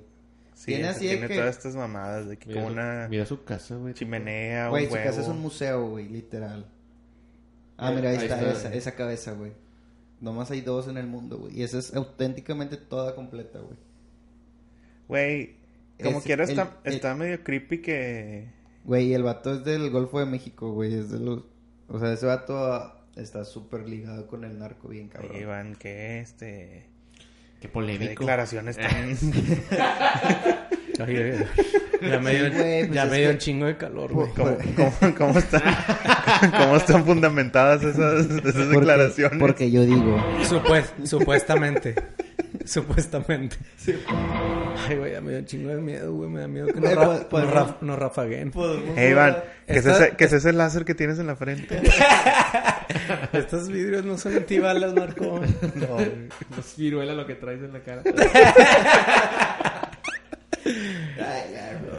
Sí, 0.56 0.68
Tiene 0.68 0.88
así 0.88 1.02
tiene 1.08 1.28
que- 1.28 1.36
todas 1.36 1.56
estas 1.58 1.76
mamadas 1.76 2.28
de 2.30 2.38
que 2.38 2.48
Mira, 2.48 2.62
como 2.62 2.74
su- 2.74 2.80
una 2.80 3.08
mira 3.10 3.26
su 3.26 3.44
casa, 3.44 3.76
güey. 3.76 3.94
chimenea, 3.94 4.70
Güey, 4.70 4.88
su 4.88 4.94
casa 4.94 5.22
es 5.22 5.28
un 5.28 5.40
museo, 5.42 5.90
güey, 5.90 6.08
literal. 6.10 6.66
Ah, 7.78 7.92
Eh, 7.92 7.96
mira, 7.96 8.10
ahí, 8.12 8.18
ahí 8.18 8.24
está, 8.24 8.38
está. 8.40 8.52
esa, 8.70 8.74
esa 8.74 8.96
cabeza, 8.96 9.34
güey. 9.34 9.52
Nomás 10.22 10.50
hay 10.52 10.62
dos 10.62 10.88
en 10.88 10.98
el 10.98 11.08
mundo, 11.08 11.38
güey. 11.40 11.60
Y 11.60 11.64
esa 11.64 11.78
es 11.78 11.94
auténticamente 11.94 12.78
toda 12.78 13.14
completa, 13.16 13.60
güey. 13.60 13.76
Güey, 15.08 15.56
como 16.02 16.20
Es 16.20 16.24
quiera 16.24 16.44
el- 16.46 16.50
está, 16.52 16.78
el- 16.86 16.94
está 16.94 17.16
medio 17.16 17.44
creepy 17.44 17.82
que... 17.82 18.48
Güey, 18.86 19.14
el 19.14 19.24
vato 19.24 19.54
es 19.56 19.64
del 19.66 19.90
Golfo 19.90 20.20
de 20.20 20.26
México, 20.26 20.72
güey. 20.72 20.94
Es 20.94 21.10
de 21.12 21.20
los... 21.20 21.44
O 21.90 22.00
sea, 22.00 22.14
ese 22.14 22.26
vato 22.26 22.94
está 23.16 23.44
súper 23.46 23.88
ligado 23.90 24.26
con 24.28 24.44
el 24.46 24.58
narco 24.58 24.88
bien 24.88 25.10
cabrón. 25.10 25.36
Iván, 25.36 25.76
que 25.76 26.20
este... 26.22 26.88
Qué 27.60 27.68
qué 27.68 27.70
polémico. 27.70 28.10
declaraciones 28.10 28.78
tan... 28.78 29.18
Oye, 31.04 31.46
ya 32.02 32.20
me 32.20 32.36
dio, 32.36 32.46
Sí, 32.50 32.52
güey, 32.56 32.86
pues 32.86 32.92
ya 32.94 33.06
me 33.06 33.18
dio 33.18 33.28
que- 33.28 33.34
un 33.34 33.38
chingo 33.38 33.66
de 33.66 33.76
calor, 33.78 34.14
güey. 34.14 34.30
¿Cómo, 34.34 34.58
cómo, 34.76 35.16
cómo 35.18 35.40
están, 35.40 35.62
¿Cómo 36.58 36.78
están 36.78 37.06
fundamentadas 37.06 37.84
esas, 37.84 38.26
esas 38.28 38.42
Porque- 38.54 38.66
declaraciones? 38.80 39.40
Porque 39.40 39.72
yo 39.72 39.82
digo... 39.86 40.18
Supues- 40.48 40.94
supuestamente. 41.04 41.96
supuestamente. 42.66 43.58
Ay, 44.88 44.96
güey, 44.98 45.12
ya 45.14 45.22
me 45.22 45.32
dio 45.32 45.40
un 45.40 45.46
chingo 45.46 45.70
de 45.70 45.82
miedo, 45.82 46.14
güey. 46.14 46.30
Me 46.30 46.42
da 46.42 46.48
miedo 46.48 46.68
que 46.68 46.80
nos, 46.82 46.94
ra- 46.96 47.06
pues- 47.08 47.20
pues- 47.30 47.44
nos 47.46 47.54
ra- 47.54 47.78
nos 47.82 48.00
rafaguen. 48.00 48.52
Hey, 48.96 49.12
Iván, 49.12 49.38
¿qué 49.68 49.74
es, 49.74 49.86
Está- 49.86 50.06
ese, 50.08 50.16
qué 50.16 50.24
es 50.26 50.34
ese 50.34 50.54
láser 50.54 50.86
que 50.86 50.96
tienes 50.96 51.20
en 51.20 51.28
la 51.28 51.36
frente? 51.36 51.82
Estos 53.34 53.68
vidrios 53.70 54.06
no 54.06 54.18
son 54.18 54.36
antibalas, 54.38 54.94
Marco. 54.94 55.42
No. 55.76 55.98
Es 56.00 56.76
viruela 56.78 57.14
lo 57.14 57.26
que 57.28 57.36
traes 57.36 57.62
en 57.62 57.74
la 57.74 57.80
cara. 57.82 58.04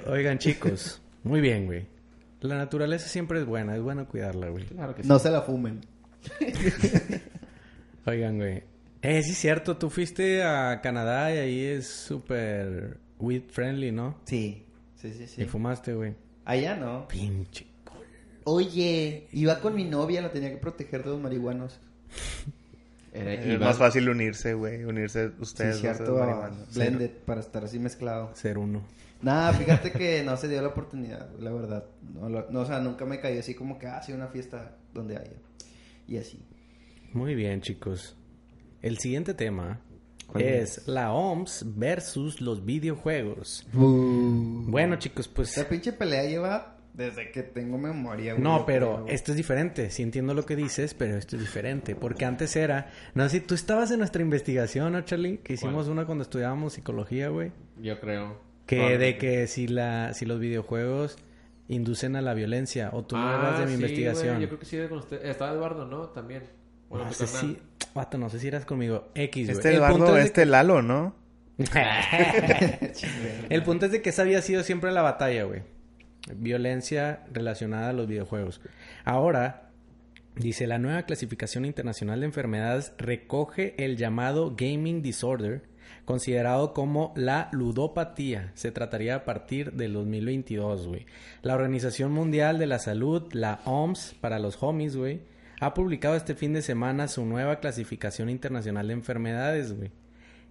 Oigan, 0.06 0.38
chicos. 0.38 1.00
Muy 1.24 1.40
bien, 1.40 1.66
güey. 1.66 1.86
La 2.40 2.56
naturaleza 2.56 3.08
siempre 3.08 3.40
es 3.40 3.46
buena. 3.46 3.74
Es 3.74 3.82
bueno 3.82 4.06
cuidarla, 4.06 4.48
güey. 4.48 4.64
Claro 4.66 4.94
que 4.94 5.02
sí. 5.02 5.08
No 5.08 5.18
se 5.18 5.30
la 5.30 5.42
fumen. 5.42 5.80
Oigan, 8.06 8.36
güey. 8.36 8.62
Eh, 9.08 9.22
sí 9.22 9.30
es 9.32 9.38
cierto. 9.38 9.76
Tú 9.76 9.90
fuiste 9.90 10.42
a 10.42 10.80
Canadá 10.82 11.32
y 11.34 11.38
ahí 11.38 11.64
es 11.64 11.86
súper 11.86 12.98
weed 13.18 13.42
friendly, 13.50 13.92
¿no? 13.92 14.18
Sí. 14.24 14.64
Sí, 14.96 15.12
sí, 15.12 15.26
sí. 15.26 15.42
Y 15.42 15.44
fumaste, 15.44 15.94
güey. 15.94 16.14
Allá 16.44 16.76
no. 16.76 17.06
Pinche. 17.08 17.66
Oye, 18.44 19.26
iba 19.32 19.60
con 19.60 19.74
mi 19.74 19.84
novia, 19.84 20.22
la 20.22 20.30
tenía 20.30 20.50
que 20.50 20.56
proteger 20.56 21.02
de 21.04 21.10
los 21.10 21.20
marihuanos. 21.20 21.78
Era 23.12 23.32
Es 23.32 23.58
más 23.60 23.78
fácil 23.78 24.08
unirse, 24.08 24.54
güey. 24.54 24.84
Unirse 24.84 25.30
ustedes. 25.40 25.76
sí, 25.76 25.80
cierto. 25.82 26.22
a 26.22 26.50
blended, 26.74 27.10
para 27.24 27.40
estar 27.40 27.64
así 27.64 27.78
mezclado. 27.78 28.30
Ser 28.34 28.58
uno. 28.58 28.82
Nada, 29.22 29.52
fíjate 29.54 29.90
que 29.92 30.22
no 30.26 30.36
se 30.36 30.48
dio 30.48 30.60
la 30.60 30.68
oportunidad, 30.68 31.30
la 31.38 31.50
verdad. 31.50 31.84
No, 32.14 32.28
lo- 32.28 32.50
no, 32.50 32.60
o 32.60 32.66
sea, 32.66 32.80
nunca 32.80 33.06
me 33.06 33.18
caí 33.20 33.38
así 33.38 33.54
como 33.54 33.78
que 33.78 33.86
hace 33.86 34.12
una 34.12 34.26
fiesta 34.28 34.76
donde 34.92 35.16
haya. 35.16 35.32
Y 36.06 36.18
así. 36.18 36.38
Muy 37.14 37.34
bien, 37.34 37.62
chicos. 37.62 38.14
El 38.86 38.98
siguiente 38.98 39.34
tema 39.34 39.80
¿Cuál 40.26 40.42
es 40.42 40.86
la 40.88 41.12
OMS 41.12 41.64
versus 41.76 42.40
los 42.40 42.64
videojuegos. 42.64 43.66
Bueno, 43.72 44.64
Bueno, 44.70 44.96
chicos, 44.96 45.28
pues... 45.28 45.56
esta 45.56 45.68
pinche 45.68 45.92
pelea 45.92 46.24
lleva 46.24 46.78
desde 46.94 47.30
que 47.30 47.42
tengo 47.42 47.78
memoria. 47.78 48.32
güey, 48.32 48.42
No, 48.42 48.64
pero 48.66 49.04
creo, 49.04 49.14
esto 49.14 49.30
es 49.32 49.36
diferente. 49.36 49.90
Sí 49.90 50.02
entiendo 50.02 50.34
lo 50.34 50.44
que 50.46 50.56
dices, 50.56 50.94
pero 50.94 51.16
esto 51.16 51.36
es 51.36 51.42
diferente. 51.42 51.94
Porque 51.94 52.24
antes 52.24 52.56
era... 52.56 52.90
No 53.14 53.24
sé 53.28 53.38
si 53.38 53.40
tú 53.40 53.54
estabas 53.54 53.90
en 53.92 53.98
nuestra 53.98 54.20
investigación, 54.22 54.92
¿no, 54.94 55.00
Charlie? 55.02 55.38
Que 55.38 55.52
hicimos 55.54 55.84
¿Cuál? 55.84 55.90
una 55.92 56.06
cuando 56.06 56.22
estudiábamos 56.22 56.72
psicología, 56.72 57.28
güey. 57.28 57.52
Yo 57.80 58.00
creo. 58.00 58.40
Que 58.66 58.98
de 58.98 59.18
que 59.18 59.46
si 59.46 59.68
la 59.68 60.12
si 60.12 60.26
los 60.26 60.40
videojuegos 60.40 61.18
inducen 61.68 62.16
a 62.16 62.20
la 62.22 62.34
violencia. 62.34 62.90
O 62.92 63.04
tú 63.04 63.16
no 63.16 63.28
eras 63.32 63.60
de 63.60 63.66
mi 63.66 63.72
Ah, 63.72 63.76
sí, 63.76 63.82
investigación. 63.82 64.28
güey, 64.36 64.42
Yo 64.42 64.48
creo 64.48 64.58
que 64.58 64.66
sí 64.66 64.78
con 64.88 64.98
usted. 64.98 65.24
Estaba 65.24 65.52
Eduardo, 65.52 65.86
¿no? 65.86 66.08
También. 66.08 66.42
Bueno, 66.88 67.06
no 67.06 67.12
sé 67.12 67.26
si... 67.26 67.58
Vato, 67.94 68.18
no 68.18 68.28
sé 68.28 68.38
si 68.38 68.48
eras 68.48 68.64
conmigo. 68.64 69.08
X, 69.14 69.46
güey. 69.46 69.56
Este 69.56 69.74
El 69.74 69.80
punto 69.80 69.96
Eduardo, 69.96 70.18
es 70.18 70.26
este 70.26 70.46
Lalo, 70.46 70.82
¿no? 70.82 71.14
El 73.48 73.62
punto 73.62 73.86
es 73.86 73.92
de 73.92 74.02
que 74.02 74.10
esa 74.10 74.22
había 74.22 74.42
sido 74.42 74.62
siempre 74.62 74.92
la 74.92 75.02
batalla, 75.02 75.44
güey. 75.44 75.62
Violencia 76.34 77.24
relacionada 77.32 77.90
a 77.90 77.92
los 77.92 78.06
videojuegos. 78.06 78.60
Ahora, 79.04 79.70
dice, 80.34 80.66
la 80.66 80.78
nueva 80.78 81.04
clasificación 81.04 81.64
internacional 81.64 82.20
de 82.20 82.26
enfermedades 82.26 82.92
recoge 82.98 83.74
el 83.82 83.96
llamado 83.96 84.54
gaming 84.56 85.00
disorder, 85.00 85.62
considerado 86.04 86.74
como 86.74 87.14
la 87.16 87.48
ludopatía. 87.52 88.52
Se 88.54 88.70
trataría 88.70 89.14
a 89.14 89.24
partir 89.24 89.72
del 89.72 89.94
2022, 89.94 90.86
güey. 90.88 91.06
La 91.42 91.54
Organización 91.54 92.12
Mundial 92.12 92.58
de 92.58 92.66
la 92.66 92.78
Salud, 92.78 93.32
la 93.32 93.60
OMS, 93.64 94.14
para 94.20 94.38
los 94.38 94.62
homies, 94.62 94.96
güey, 94.96 95.20
ha 95.60 95.74
publicado 95.74 96.16
este 96.16 96.34
fin 96.34 96.52
de 96.52 96.62
semana 96.62 97.08
su 97.08 97.24
nueva 97.24 97.60
clasificación 97.60 98.28
internacional 98.30 98.88
de 98.88 98.92
enfermedades, 98.94 99.76
güey. 99.76 99.90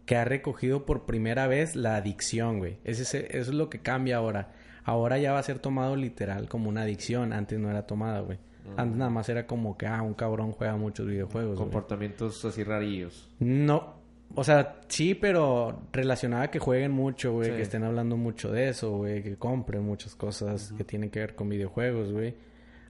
que 0.05 0.15
ha 0.15 0.23
recogido 0.23 0.85
por 0.85 1.05
primera 1.07 1.47
vez 1.47 1.75
la 1.75 1.95
adicción, 1.95 2.59
güey. 2.59 2.77
Ese, 2.83 3.01
ese- 3.01 3.25
eso 3.39 3.49
es 3.49 3.55
lo 3.57 3.71
que 3.71 3.79
cambia 3.79 4.17
ahora. 4.17 4.51
Ahora 4.83 5.17
ya 5.17 5.31
va 5.33 5.39
a 5.39 5.43
ser 5.43 5.57
tomado 5.57 5.95
literal 5.95 6.47
como 6.47 6.69
una 6.69 6.83
adicción. 6.83 7.33
Antes 7.33 7.57
no 7.59 7.71
era 7.71 7.87
tomada, 7.87 8.19
güey. 8.19 8.37
Antes 8.77 8.97
nada 8.97 9.09
más 9.09 9.27
era 9.29 9.47
como 9.47 9.77
que, 9.79 9.87
ah, 9.87 10.03
un 10.03 10.13
cabrón 10.13 10.51
juega 10.51 10.75
muchos 10.75 11.07
videojuegos, 11.07 11.55
güey. 11.57 11.69
Comportamientos 11.71 12.45
así 12.45 12.63
rarillos. 12.63 13.31
No, 13.39 13.95
o 14.35 14.43
sea, 14.43 14.79
sí, 14.89 15.15
pero 15.15 15.81
relacionada 15.91 16.43
a 16.43 16.51
que 16.51 16.59
jueguen 16.59 16.91
mucho, 16.91 17.31
güey, 17.33 17.49
Sí. 17.49 17.55
que 17.55 17.61
estén 17.63 17.83
hablando 17.83 18.15
mucho 18.15 18.51
de 18.51 18.69
eso, 18.69 18.91
güey, 18.97 19.23
que 19.23 19.37
compren 19.37 19.81
muchas 19.83 20.13
cosas 20.13 20.71
que 20.77 20.83
tienen 20.83 21.09
que 21.09 21.19
ver 21.19 21.33
con 21.33 21.49
videojuegos, 21.49 22.11
güey. 22.11 22.35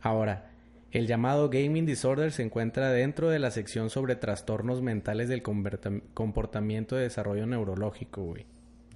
Ahora, 0.02 0.52
el 0.96 1.08
llamado 1.08 1.50
gaming 1.50 1.86
disorder 1.86 2.32
se 2.32 2.42
encuentra 2.42 2.90
dentro 2.90 3.30
de 3.30 3.38
la 3.38 3.52
sección 3.52 3.90
sobre 3.90 4.16
trastornos 4.16 4.82
mentales 4.82 5.28
del 5.28 5.44
comportamiento 5.44 6.96
de 6.96 7.02
desarrollo 7.02 7.46
neurológico, 7.46 8.24
güey. 8.24 8.46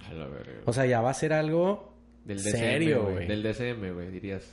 A 0.08 0.14
la 0.14 0.26
verga. 0.26 0.62
O 0.64 0.72
sea, 0.72 0.86
ya 0.86 1.02
va 1.02 1.10
a 1.10 1.14
ser 1.14 1.34
algo 1.34 1.92
Del 2.24 2.38
DCM, 2.38 2.56
serio, 2.56 3.10
güey. 3.10 3.28
Del 3.28 3.42
DCM, 3.42 3.92
güey, 3.92 4.10
dirías. 4.10 4.50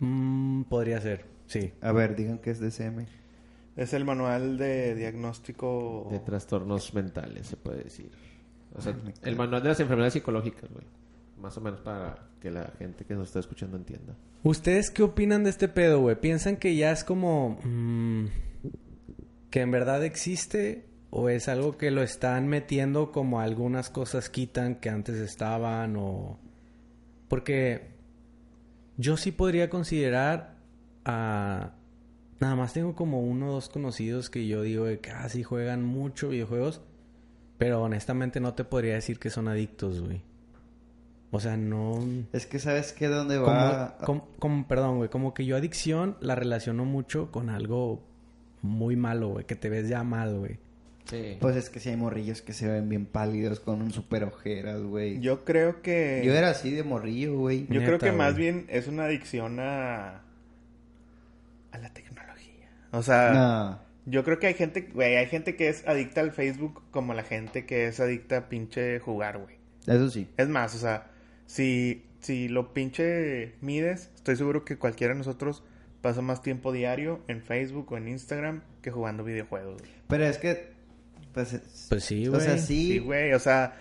Mm, 0.00 0.64
podría 0.64 1.00
ser, 1.00 1.24
sí. 1.46 1.72
A 1.80 1.92
ver, 1.92 2.14
digan 2.14 2.38
que 2.38 2.50
es 2.50 2.60
DCM. 2.60 3.06
Es 3.76 3.94
el 3.94 4.04
manual 4.04 4.58
de 4.58 4.94
diagnóstico. 4.94 6.08
De 6.10 6.18
trastornos 6.18 6.92
mentales, 6.92 7.46
se 7.46 7.56
puede 7.56 7.84
decir. 7.84 8.10
O 8.74 8.82
sea, 8.82 8.92
me 8.92 9.14
el 9.22 9.34
manual 9.34 9.62
de 9.62 9.70
las 9.70 9.80
enfermedades 9.80 10.12
psicológicas, 10.12 10.70
güey. 10.70 10.84
Más 11.40 11.56
o 11.56 11.60
menos 11.60 11.80
para 11.80 12.30
que 12.40 12.50
la 12.50 12.72
gente 12.78 13.04
que 13.04 13.14
nos 13.14 13.28
está 13.28 13.40
escuchando 13.40 13.76
entienda. 13.76 14.14
¿Ustedes 14.42 14.90
qué 14.90 15.02
opinan 15.02 15.44
de 15.44 15.50
este 15.50 15.68
pedo, 15.68 16.00
güey? 16.00 16.16
¿Piensan 16.16 16.56
que 16.56 16.74
ya 16.76 16.92
es 16.92 17.04
como... 17.04 17.58
mm, 17.62 18.26
que 19.50 19.60
en 19.60 19.70
verdad 19.70 20.04
existe? 20.04 20.86
¿O 21.10 21.28
es 21.28 21.48
algo 21.48 21.76
que 21.76 21.90
lo 21.90 22.02
están 22.02 22.46
metiendo 22.48 23.10
como 23.12 23.40
algunas 23.40 23.90
cosas 23.90 24.30
quitan 24.30 24.76
que 24.76 24.90
antes 24.90 25.16
estaban? 25.16 25.96
O... 25.96 26.38
Porque 27.28 27.90
yo 28.96 29.16
sí 29.16 29.32
podría 29.32 29.68
considerar 29.68 30.56
a... 31.04 31.74
Nada 32.38 32.56
más 32.56 32.72
tengo 32.72 32.94
como 32.94 33.20
uno 33.20 33.50
o 33.50 33.52
dos 33.52 33.68
conocidos 33.68 34.30
que 34.30 34.46
yo 34.46 34.62
digo 34.62 34.86
que 35.02 35.10
ah, 35.10 35.28
sí 35.28 35.42
juegan 35.42 35.84
mucho 35.84 36.30
videojuegos. 36.30 36.80
Pero 37.58 37.82
honestamente 37.82 38.40
no 38.40 38.54
te 38.54 38.64
podría 38.64 38.94
decir 38.94 39.18
que 39.18 39.28
son 39.28 39.48
adictos, 39.48 40.00
güey. 40.00 40.22
O 41.32 41.38
sea, 41.38 41.56
no... 41.56 41.98
Es 42.32 42.46
que 42.46 42.58
sabes 42.58 42.92
que 42.92 43.06
dónde 43.06 43.38
va. 43.38 43.96
como- 44.04 44.26
como- 44.38 44.66
perdón, 44.66 44.96
güey, 44.98 45.08
como 45.10 45.32
que 45.32 45.44
yo 45.46 45.56
adicción 45.56 46.16
la 46.20 46.34
relaciono 46.34 46.84
mucho 46.84 47.30
con 47.30 47.50
algo 47.50 48.02
muy 48.62 48.96
malo, 48.96 49.28
güey, 49.28 49.44
que 49.44 49.54
te 49.54 49.68
ves 49.68 49.88
ya 49.88 50.02
mal, 50.02 50.38
güey. 50.38 50.58
Sí. 51.04 51.36
Pues 51.40 51.56
es 51.56 51.70
que 51.70 51.80
si 51.80 51.88
hay 51.88 51.96
morrillos 51.96 52.42
que 52.42 52.52
se 52.52 52.68
ven 52.68 52.88
bien 52.88 53.06
pálidos 53.06 53.58
con 53.60 53.80
un 53.82 53.90
super 53.92 54.22
ojeras, 54.24 54.80
güey. 54.82 55.14
Yo, 55.14 55.20
Yo 55.36 55.44
creo 55.44 55.82
que. 55.82 56.24
era 56.26 56.50
así 56.50 56.70
de 56.72 56.82
morrillo, 56.84 57.36
güey. 57.38 57.66
Yo 57.68 57.74
Neta, 57.80 57.86
creo 57.86 57.98
que 57.98 58.12
más 58.12 58.36
bien 58.36 58.66
es 58.68 58.86
una 58.86 59.04
adicción 59.04 59.58
a. 59.60 60.22
a 61.72 61.78
la 61.78 61.92
tecnología. 61.92 62.68
O 62.92 63.02
sea, 63.02 63.32
No. 63.32 63.78
yo 64.12 64.24
creo 64.24 64.38
que 64.38 64.48
hay 64.48 64.54
gente, 64.54 64.88
güey, 64.92 65.16
hay 65.16 65.26
gente 65.26 65.56
que 65.56 65.68
es 65.68 65.86
adicta 65.88 66.20
al 66.20 66.32
Facebook 66.32 66.82
como 66.90 67.14
la 67.14 67.22
gente 67.22 67.66
que 67.66 67.86
es 67.86 67.98
adicta 68.00 68.36
a 68.36 68.48
pinche 68.48 68.98
jugar, 69.00 69.38
güey. 69.38 69.56
Eso 69.86 70.10
sí. 70.10 70.28
Es 70.36 70.48
más, 70.48 70.74
o 70.74 70.78
sea, 70.78 71.09
si, 71.50 72.04
si 72.20 72.48
lo 72.48 72.72
pinche 72.72 73.54
mides, 73.60 74.10
estoy 74.14 74.36
seguro 74.36 74.64
que 74.64 74.76
cualquiera 74.78 75.14
de 75.14 75.18
nosotros 75.18 75.64
pasa 76.00 76.22
más 76.22 76.42
tiempo 76.42 76.70
diario 76.72 77.20
en 77.28 77.42
Facebook 77.42 77.90
o 77.92 77.96
en 77.96 78.06
Instagram 78.08 78.62
que 78.82 78.90
jugando 78.92 79.24
videojuegos. 79.24 79.80
güey. 79.80 79.90
Pero 80.08 80.24
es 80.26 80.38
que. 80.38 80.70
Pues, 81.34 81.52
es- 81.52 81.86
Pues 81.88 82.04
sí, 82.04 82.26
O 82.28 82.32
güey. 82.32 82.42
sea, 82.42 82.58
Sí, 82.58 82.92
sí. 82.92 82.98
güey, 83.00 83.32
o 83.32 83.38
sea, 83.38 83.76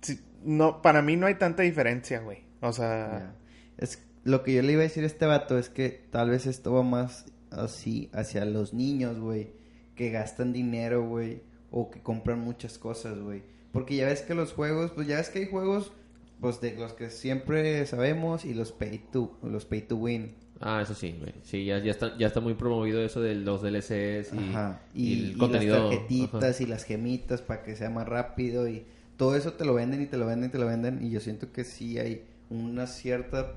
sí, 0.00 0.20
no, 0.44 0.80
para 0.82 1.02
mí 1.02 1.16
no 1.16 1.26
hay 1.26 1.34
tanta 1.34 1.62
diferencia, 1.64 2.20
güey. 2.20 2.38
O 2.60 2.72
sea. 2.72 3.34
Es, 3.78 4.02
lo 4.24 4.42
que 4.44 4.54
yo 4.54 4.62
le 4.62 4.72
iba 4.72 4.80
a 4.80 4.84
decir 4.84 5.02
a 5.04 5.06
este 5.06 5.26
vato 5.26 5.58
es 5.58 5.68
que 5.70 5.90
tal 6.10 6.30
vez 6.30 6.46
esto 6.46 6.72
va 6.72 6.82
más 6.82 7.26
así 7.50 8.10
hacia 8.12 8.44
los 8.44 8.74
niños, 8.74 9.18
güey. 9.18 9.50
Que 9.96 10.10
gastan 10.10 10.52
dinero, 10.52 11.02
güey. 11.06 11.42
O 11.70 11.90
que 11.90 12.00
compran 12.00 12.38
muchas 12.40 12.78
cosas, 12.78 13.18
güey. 13.18 13.42
Porque 13.72 13.96
ya 13.96 14.06
ves 14.06 14.22
que 14.22 14.34
los 14.34 14.52
juegos, 14.52 14.92
pues 14.92 15.06
ya 15.06 15.16
ves 15.16 15.28
que 15.28 15.40
hay 15.40 15.46
juegos, 15.46 15.92
pues 16.40 16.60
de 16.60 16.76
los 16.76 16.92
que 16.92 17.10
siempre 17.10 17.84
sabemos 17.86 18.44
y 18.44 18.54
los 18.54 18.72
pay 18.72 18.98
to, 19.12 19.38
los 19.42 19.64
pay 19.64 19.82
to 19.82 19.96
win. 19.96 20.34
Ah, 20.60 20.80
eso 20.82 20.94
sí, 20.94 21.14
güey. 21.18 21.34
Sí, 21.42 21.64
ya, 21.64 21.78
ya, 21.78 21.90
está, 21.92 22.16
ya 22.18 22.26
está 22.26 22.40
muy 22.40 22.54
promovido 22.54 23.00
eso 23.00 23.20
de 23.20 23.34
los 23.36 23.62
DLCs 23.62 24.32
y, 24.34 24.38
Ajá. 24.50 24.82
y 24.94 25.04
Y, 25.04 25.12
el 25.24 25.30
y 25.30 25.34
contenido. 25.34 25.76
las 25.78 25.90
tarjetitas 25.90 26.54
Ajá. 26.56 26.62
y 26.62 26.66
las 26.66 26.84
gemitas 26.84 27.42
para 27.42 27.62
que 27.62 27.76
sea 27.76 27.90
más 27.90 28.08
rápido 28.08 28.68
y 28.68 28.84
todo 29.16 29.36
eso 29.36 29.52
te 29.52 29.64
lo 29.64 29.74
venden 29.74 30.02
y 30.02 30.06
te 30.06 30.16
lo 30.16 30.26
venden 30.26 30.48
y 30.48 30.52
te 30.52 30.58
lo 30.58 30.66
venden 30.66 31.04
y 31.04 31.10
yo 31.10 31.20
siento 31.20 31.52
que 31.52 31.62
sí 31.64 31.98
hay 31.98 32.24
una 32.50 32.86
cierta 32.88 33.54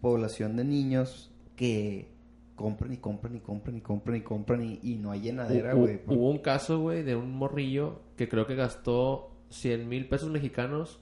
población 0.00 0.56
de 0.56 0.64
niños 0.64 1.30
que 1.56 2.08
compran 2.56 2.92
y 2.92 2.96
compran 2.98 3.36
y 3.36 3.40
compran 3.40 3.76
y 3.76 3.80
compran 3.80 4.16
y 4.16 4.20
compran 4.20 4.62
y, 4.62 4.78
y 4.82 4.96
no 4.96 5.10
hay 5.12 5.20
llenadera, 5.22 5.72
güey. 5.74 5.96
hu- 6.06 6.16
Hubo 6.16 6.30
un 6.30 6.38
caso, 6.38 6.80
güey, 6.80 7.02
de 7.02 7.16
un 7.16 7.32
morrillo 7.32 8.00
que 8.16 8.28
creo 8.28 8.46
que 8.46 8.54
gastó 8.54 9.30
100 9.50 9.88
mil 9.88 10.06
pesos 10.08 10.30
mexicanos 10.30 11.00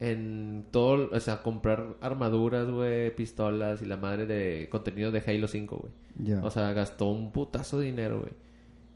en 0.00 0.64
todo, 0.70 1.10
o 1.12 1.20
sea, 1.20 1.42
comprar 1.42 1.94
armaduras, 2.00 2.68
güey, 2.70 3.14
pistolas 3.14 3.82
y 3.82 3.84
la 3.86 3.96
madre 3.98 4.26
de 4.26 4.68
contenido 4.70 5.10
de 5.12 5.22
Halo 5.26 5.46
5, 5.46 5.76
güey. 5.76 5.92
Ya. 6.28 6.42
O 6.42 6.50
sea, 6.50 6.72
gastó 6.72 7.06
un 7.10 7.30
putazo 7.32 7.78
de 7.78 7.86
dinero, 7.86 8.20
güey. 8.20 8.32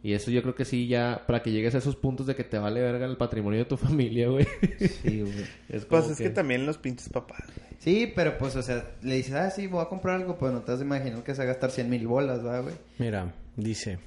Y 0.02 0.12
eso 0.12 0.30
yo 0.30 0.42
creo 0.42 0.54
que 0.54 0.66
sí, 0.66 0.86
ya, 0.86 1.22
para 1.26 1.42
que 1.42 1.50
llegues 1.50 1.74
a 1.74 1.78
esos 1.78 1.96
puntos 1.96 2.26
de 2.26 2.34
que 2.34 2.44
te 2.44 2.58
vale 2.58 2.80
verga 2.82 3.06
el 3.06 3.16
patrimonio 3.16 3.60
de 3.60 3.64
tu 3.64 3.76
familia, 3.78 4.28
güey. 4.28 4.46
Sí, 5.02 5.20
güey. 5.22 5.44
es 5.68 5.84
pues 5.86 6.08
es 6.10 6.18
que... 6.18 6.30
también 6.30 6.66
los 6.66 6.76
pinches 6.78 7.08
papás, 7.08 7.42
güey. 7.56 7.68
Sí, 7.78 8.12
pero 8.14 8.36
pues, 8.38 8.56
o 8.56 8.62
sea, 8.62 8.90
le 9.02 9.16
dices, 9.16 9.34
ah, 9.34 9.50
sí, 9.50 9.66
voy 9.66 9.82
a 9.82 9.86
comprar 9.88 10.16
algo, 10.20 10.36
pues 10.38 10.52
no 10.52 10.60
te 10.62 10.72
has 10.72 10.78
de 10.78 10.84
imaginar 10.86 11.22
que 11.22 11.32
se 11.34 11.38
va 11.38 11.44
a 11.44 11.46
gastar 11.48 11.70
100 11.70 11.88
mil 11.90 12.06
bolas, 12.06 12.44
¿va, 12.44 12.60
güey? 12.60 12.74
Mira, 12.98 13.34
dice, 13.56 13.98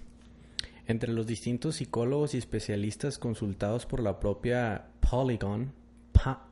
entre 0.88 1.12
los 1.14 1.28
distintos 1.28 1.76
psicólogos 1.76 2.34
y 2.34 2.38
especialistas 2.40 3.18
consultados 3.20 3.86
por 3.86 4.00
la 4.02 4.20
propia 4.20 4.88
Polygon, 5.10 5.74
Pa- 6.12 6.47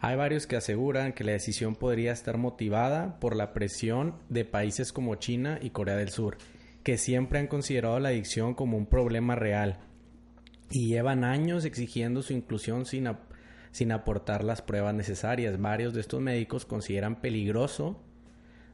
Hay 0.00 0.16
varios 0.16 0.46
que 0.46 0.56
aseguran 0.56 1.12
que 1.12 1.24
la 1.24 1.32
decisión 1.32 1.76
podría 1.76 2.12
estar 2.12 2.36
motivada 2.36 3.18
por 3.20 3.36
la 3.36 3.52
presión 3.52 4.16
de 4.28 4.44
países 4.44 4.92
como 4.92 5.14
China 5.16 5.58
y 5.60 5.70
Corea 5.70 5.96
del 5.96 6.10
Sur, 6.10 6.36
que 6.82 6.98
siempre 6.98 7.38
han 7.38 7.46
considerado 7.46 7.98
la 8.00 8.10
adicción 8.10 8.54
como 8.54 8.76
un 8.76 8.86
problema 8.86 9.34
real 9.34 9.78
y 10.70 10.88
llevan 10.88 11.24
años 11.24 11.64
exigiendo 11.64 12.22
su 12.22 12.32
inclusión 12.32 12.86
sin, 12.86 13.08
sin 13.70 13.92
aportar 13.92 14.44
las 14.44 14.62
pruebas 14.62 14.94
necesarias. 14.94 15.60
Varios 15.60 15.94
de 15.94 16.00
estos 16.00 16.20
médicos 16.20 16.64
consideran 16.64 17.20
peligroso 17.20 18.00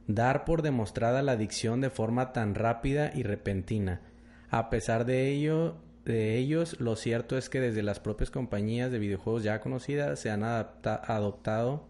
dar 0.07 0.45
por 0.45 0.61
demostrada 0.61 1.21
la 1.21 1.33
adicción 1.33 1.81
de 1.81 1.89
forma 1.89 2.33
tan 2.33 2.55
rápida 2.55 3.11
y 3.13 3.23
repentina. 3.23 4.01
A 4.49 4.69
pesar 4.69 5.05
de 5.05 5.29
ello, 5.29 5.77
de 6.05 6.37
ellos, 6.37 6.79
lo 6.79 6.95
cierto 6.95 7.37
es 7.37 7.49
que 7.49 7.59
desde 7.59 7.83
las 7.83 7.99
propias 7.99 8.31
compañías 8.31 8.91
de 8.91 8.99
videojuegos 8.99 9.43
ya 9.43 9.59
conocidas 9.61 10.19
se 10.19 10.29
han 10.31 10.43
adapta- 10.43 11.01
adoptado 11.05 11.85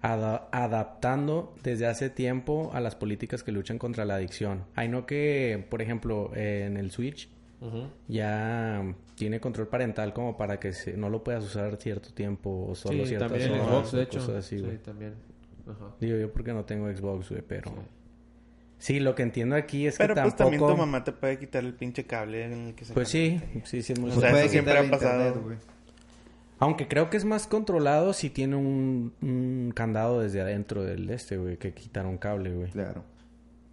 ada- 0.00 0.48
adaptando 0.50 1.54
desde 1.62 1.86
hace 1.86 2.10
tiempo 2.10 2.70
a 2.74 2.80
las 2.80 2.96
políticas 2.96 3.42
que 3.44 3.52
luchan 3.52 3.78
contra 3.78 4.04
la 4.04 4.16
adicción. 4.16 4.64
Hay 4.74 4.88
no 4.88 5.06
que, 5.06 5.64
por 5.70 5.80
ejemplo, 5.82 6.32
eh, 6.34 6.64
en 6.66 6.76
el 6.76 6.90
Switch 6.90 7.28
ya 8.08 8.82
tiene 9.14 9.38
control 9.40 9.68
parental 9.68 10.12
como 10.12 10.36
para 10.36 10.58
que 10.58 10.72
se- 10.72 10.96
no 10.96 11.08
lo 11.08 11.22
puedas 11.22 11.44
usar 11.44 11.76
cierto 11.76 12.12
tiempo 12.12 12.66
o 12.68 12.74
solo 12.74 13.02
Sí, 13.04 13.10
ciertas 13.10 13.28
también 13.30 13.52
en 13.52 13.60
horas 13.60 13.68
Xbox, 13.70 13.94
o 13.94 13.96
de 13.98 14.02
hecho. 14.02 14.18
cosas 14.18 14.34
así, 14.36 14.58
sí, 14.58 14.78
también. 14.84 15.14
Ajá. 15.68 15.94
Digo 16.00 16.16
yo 16.18 16.32
porque 16.32 16.52
no 16.52 16.64
tengo 16.64 16.90
Xbox, 16.92 17.28
güey, 17.30 17.42
pero... 17.46 17.70
Sí. 17.70 17.76
Sí, 18.82 18.98
lo 18.98 19.14
que 19.14 19.22
entiendo 19.22 19.54
aquí 19.54 19.86
es 19.86 19.96
Pero 19.96 20.12
que 20.16 20.22
pues 20.22 20.34
tampoco... 20.34 20.58
también 20.58 20.76
tu 20.76 20.76
mamá 20.76 21.04
te 21.04 21.12
puede 21.12 21.38
quitar 21.38 21.62
el 21.62 21.72
pinche 21.72 22.02
cable 22.02 22.46
en 22.46 22.52
el 22.66 22.74
que 22.74 22.84
se 22.84 22.92
Pues 22.92 23.08
sí, 23.08 23.40
sí, 23.62 23.80
sí 23.80 23.92
es 23.92 24.00
muy 24.00 24.10
O 24.10 24.14
sea, 24.18 24.30
puede 24.30 24.46
eso 24.46 24.50
siempre 24.54 24.72
quitar 24.72 24.82
ha 24.82 24.84
el 24.86 24.90
pasado. 24.90 25.26
internet, 25.28 25.44
güey. 25.44 25.56
Aunque 26.58 26.88
creo 26.88 27.08
que 27.08 27.16
es 27.16 27.24
más 27.24 27.46
controlado 27.46 28.12
si 28.12 28.28
tiene 28.28 28.56
un, 28.56 29.14
un 29.22 29.72
candado 29.72 30.20
desde 30.20 30.40
adentro 30.40 30.82
del 30.82 31.08
este, 31.10 31.36
güey, 31.36 31.58
que 31.58 31.72
quitar 31.72 32.06
un 32.06 32.18
cable, 32.18 32.50
güey. 32.50 32.70
Claro. 32.72 33.04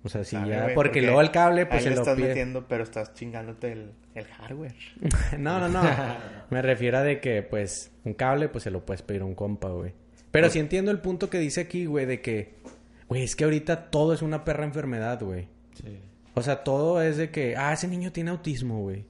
O 0.03 0.09
sea, 0.09 0.23
si 0.23 0.35
Sabe, 0.35 0.49
ya... 0.51 0.63
güey, 0.65 0.75
porque, 0.75 1.01
luego 1.01 1.21
el 1.21 1.31
cable, 1.31 1.65
pues 1.65 1.79
ahí 1.79 1.83
se 1.85 1.89
le 1.89 1.95
lo 1.95 2.01
estás 2.03 2.15
pide... 2.15 2.27
metiendo, 2.27 2.67
pero 2.67 2.83
estás 2.83 3.15
chingándote 3.15 3.71
el, 3.71 3.91
el 4.13 4.25
hardware. 4.25 4.75
no, 5.39 5.59
no, 5.59 5.69
no. 5.69 5.81
Me 6.51 6.61
refiero 6.61 6.99
a 6.99 7.01
de 7.01 7.19
que, 7.19 7.41
pues, 7.41 7.91
un 8.03 8.13
cable, 8.13 8.47
pues 8.47 8.63
se 8.63 8.69
lo 8.69 8.85
puedes 8.85 9.01
pedir 9.01 9.23
a 9.23 9.25
un 9.25 9.33
compa, 9.33 9.69
güey. 9.69 9.91
Pero 10.29 10.51
sí 10.51 10.59
entiendo 10.59 10.91
el 10.91 10.99
punto 10.99 11.31
que 11.31 11.39
dice 11.39 11.61
aquí, 11.61 11.87
güey, 11.87 12.05
de 12.05 12.21
que... 12.21 12.59
Güey, 13.09 13.23
es 13.23 13.35
que 13.35 13.43
ahorita 13.43 13.89
todo 13.89 14.13
es 14.13 14.21
una 14.21 14.45
perra 14.45 14.63
enfermedad, 14.63 15.21
güey. 15.21 15.47
Sí. 15.73 15.99
O 16.35 16.41
sea, 16.41 16.63
todo 16.63 17.01
es 17.01 17.17
de 17.17 17.31
que... 17.31 17.57
Ah, 17.57 17.73
ese 17.73 17.87
niño 17.87 18.11
tiene 18.11 18.29
autismo, 18.29 18.81
güey. 18.81 19.05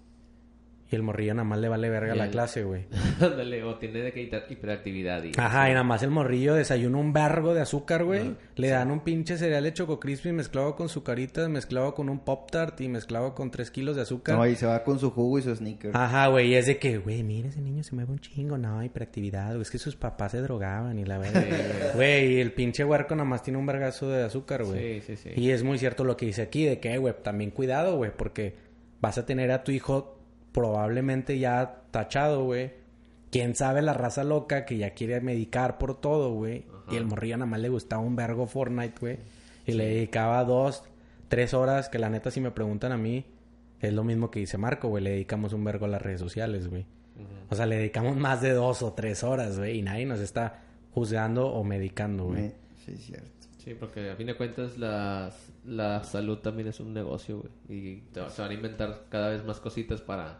Y 0.91 0.95
el 0.95 1.03
morrillo 1.03 1.35
nada 1.35 1.43
más 1.43 1.59
le 1.59 1.69
vale 1.69 1.87
verga 1.87 2.15
la 2.15 2.31
clase, 2.31 2.63
güey. 2.63 2.85
Ándale, 3.21 3.63
o 3.63 3.75
tiene 3.75 4.01
de 4.01 4.11
que 4.11 4.27
hiper- 4.27 4.45
hiperactividad 4.49 5.23
y... 5.23 5.33
Ajá, 5.37 5.69
y 5.69 5.73
nada 5.73 5.83
más 5.83 6.01
el 6.01 6.09
morrillo 6.09 6.55
desayuna 6.55 6.97
un 6.97 7.13
vergo 7.13 7.53
de 7.53 7.61
azúcar, 7.61 8.03
güey. 8.05 8.35
Le 8.55 8.69
dan 8.69 8.89
un 8.89 9.01
pinche 9.01 9.37
cereal 9.37 9.63
de 9.63 9.73
Choco 9.73 9.99
Crispy 9.99 10.31
mezclado 10.31 10.75
con 10.75 10.89
sucaritas, 10.89 11.47
mezclado 11.47 11.93
con 11.93 12.09
un 12.09 12.19
Pop 12.21 12.49
Tart 12.49 12.81
y 12.81 12.87
mezclado 12.87 13.35
con 13.35 13.51
3 13.51 13.69
kilos 13.69 13.95
de 13.97 14.01
azúcar. 14.01 14.35
No, 14.35 14.47
y 14.47 14.55
se 14.55 14.65
va 14.65 14.83
con 14.83 14.97
su 14.97 15.11
jugo 15.11 15.37
y 15.37 15.43
su 15.43 15.55
sneaker. 15.55 15.91
Ajá, 15.95 16.25
güey, 16.27 16.47
y 16.47 16.55
es 16.55 16.65
de 16.65 16.79
que, 16.79 16.97
güey, 16.97 17.21
mira, 17.21 17.49
ese 17.49 17.61
niño 17.61 17.83
se 17.83 17.93
mueve 17.93 18.11
un 18.11 18.19
chingo, 18.19 18.57
no, 18.57 18.83
hiperactividad, 18.83 19.49
güey, 19.49 19.61
es 19.61 19.69
que 19.69 19.77
sus 19.77 19.95
papás 19.95 20.31
se 20.31 20.41
drogaban 20.41 20.97
y 20.97 21.05
la 21.05 21.17
verdad. 21.19 21.45
Güey, 21.93 22.33
y 22.33 22.39
el 22.41 22.51
pinche 22.53 22.83
huerco 22.83 23.13
nada 23.15 23.29
más 23.29 23.43
tiene 23.43 23.59
un 23.59 23.65
vergazo 23.67 24.09
de 24.09 24.23
azúcar, 24.23 24.63
güey. 24.63 25.01
Sí, 25.01 25.15
sí, 25.15 25.29
sí. 25.35 25.39
Y 25.39 25.51
es 25.51 25.61
muy 25.61 25.77
cierto 25.77 26.03
lo 26.03 26.17
que 26.17 26.25
dice 26.25 26.41
aquí, 26.41 26.65
de 26.65 26.79
que, 26.79 26.97
güey, 26.97 27.13
también 27.21 27.51
cuidado, 27.51 27.95
güey, 27.95 28.09
porque 28.15 28.55
vas 29.01 29.19
a 29.19 29.25
tener 29.27 29.51
a 29.51 29.63
tu 29.63 29.71
hijo 29.71 30.18
probablemente 30.51 31.39
ya 31.39 31.83
tachado, 31.91 32.43
güey. 32.43 32.71
Quién 33.31 33.55
sabe 33.55 33.81
la 33.81 33.93
raza 33.93 34.23
loca 34.23 34.65
que 34.65 34.77
ya 34.77 34.91
quiere 34.91 35.21
medicar 35.21 35.77
por 35.77 35.99
todo, 35.99 36.33
güey. 36.33 36.65
Y 36.89 36.95
el 36.95 37.05
morrillo 37.05 37.37
nada 37.37 37.49
más 37.49 37.59
le 37.59 37.69
gustaba 37.69 38.01
un 38.01 38.15
vergo 38.15 38.47
Fortnite, 38.47 38.95
güey. 38.99 39.17
Y 39.65 39.73
le 39.73 39.85
dedicaba 39.85 40.43
dos, 40.43 40.83
tres 41.27 41.53
horas, 41.53 41.89
que 41.89 41.99
la 41.99 42.09
neta 42.09 42.31
si 42.31 42.41
me 42.41 42.49
preguntan 42.49 42.91
a 42.91 42.97
mí, 42.97 43.25
es 43.79 43.93
lo 43.93 44.03
mismo 44.03 44.31
que 44.31 44.39
dice 44.39 44.57
Marco, 44.57 44.89
güey. 44.89 45.03
Le 45.03 45.11
dedicamos 45.11 45.53
un 45.53 45.63
vergo 45.63 45.85
a 45.85 45.89
las 45.89 46.01
redes 46.01 46.19
sociales, 46.19 46.67
güey. 46.67 46.85
O 47.49 47.55
sea, 47.55 47.65
le 47.65 47.77
dedicamos 47.77 48.15
más 48.17 48.41
de 48.41 48.53
dos 48.53 48.81
o 48.81 48.93
tres 48.93 49.23
horas, 49.23 49.57
güey. 49.59 49.77
Y 49.77 49.81
nadie 49.83 50.05
nos 50.05 50.19
está 50.19 50.61
juzgando 50.91 51.47
o 51.47 51.63
medicando, 51.63 52.25
güey. 52.25 52.51
Sí, 52.85 52.93
es 52.93 53.05
cierto. 53.05 53.38
Sí, 53.59 53.73
porque 53.79 54.09
a 54.09 54.15
fin 54.15 54.27
de 54.27 54.35
cuentas 54.35 54.77
la, 54.77 55.31
la 55.65 56.03
salud 56.03 56.37
también 56.39 56.67
es 56.69 56.79
un 56.79 56.93
negocio, 56.93 57.39
güey. 57.39 57.51
Y 57.79 58.01
te- 58.13 58.29
se 58.29 58.41
van 58.41 58.51
a 58.51 58.53
inventar 58.53 59.03
cada 59.09 59.29
vez 59.29 59.43
más 59.45 59.59
cositas 59.59 60.01
para, 60.01 60.39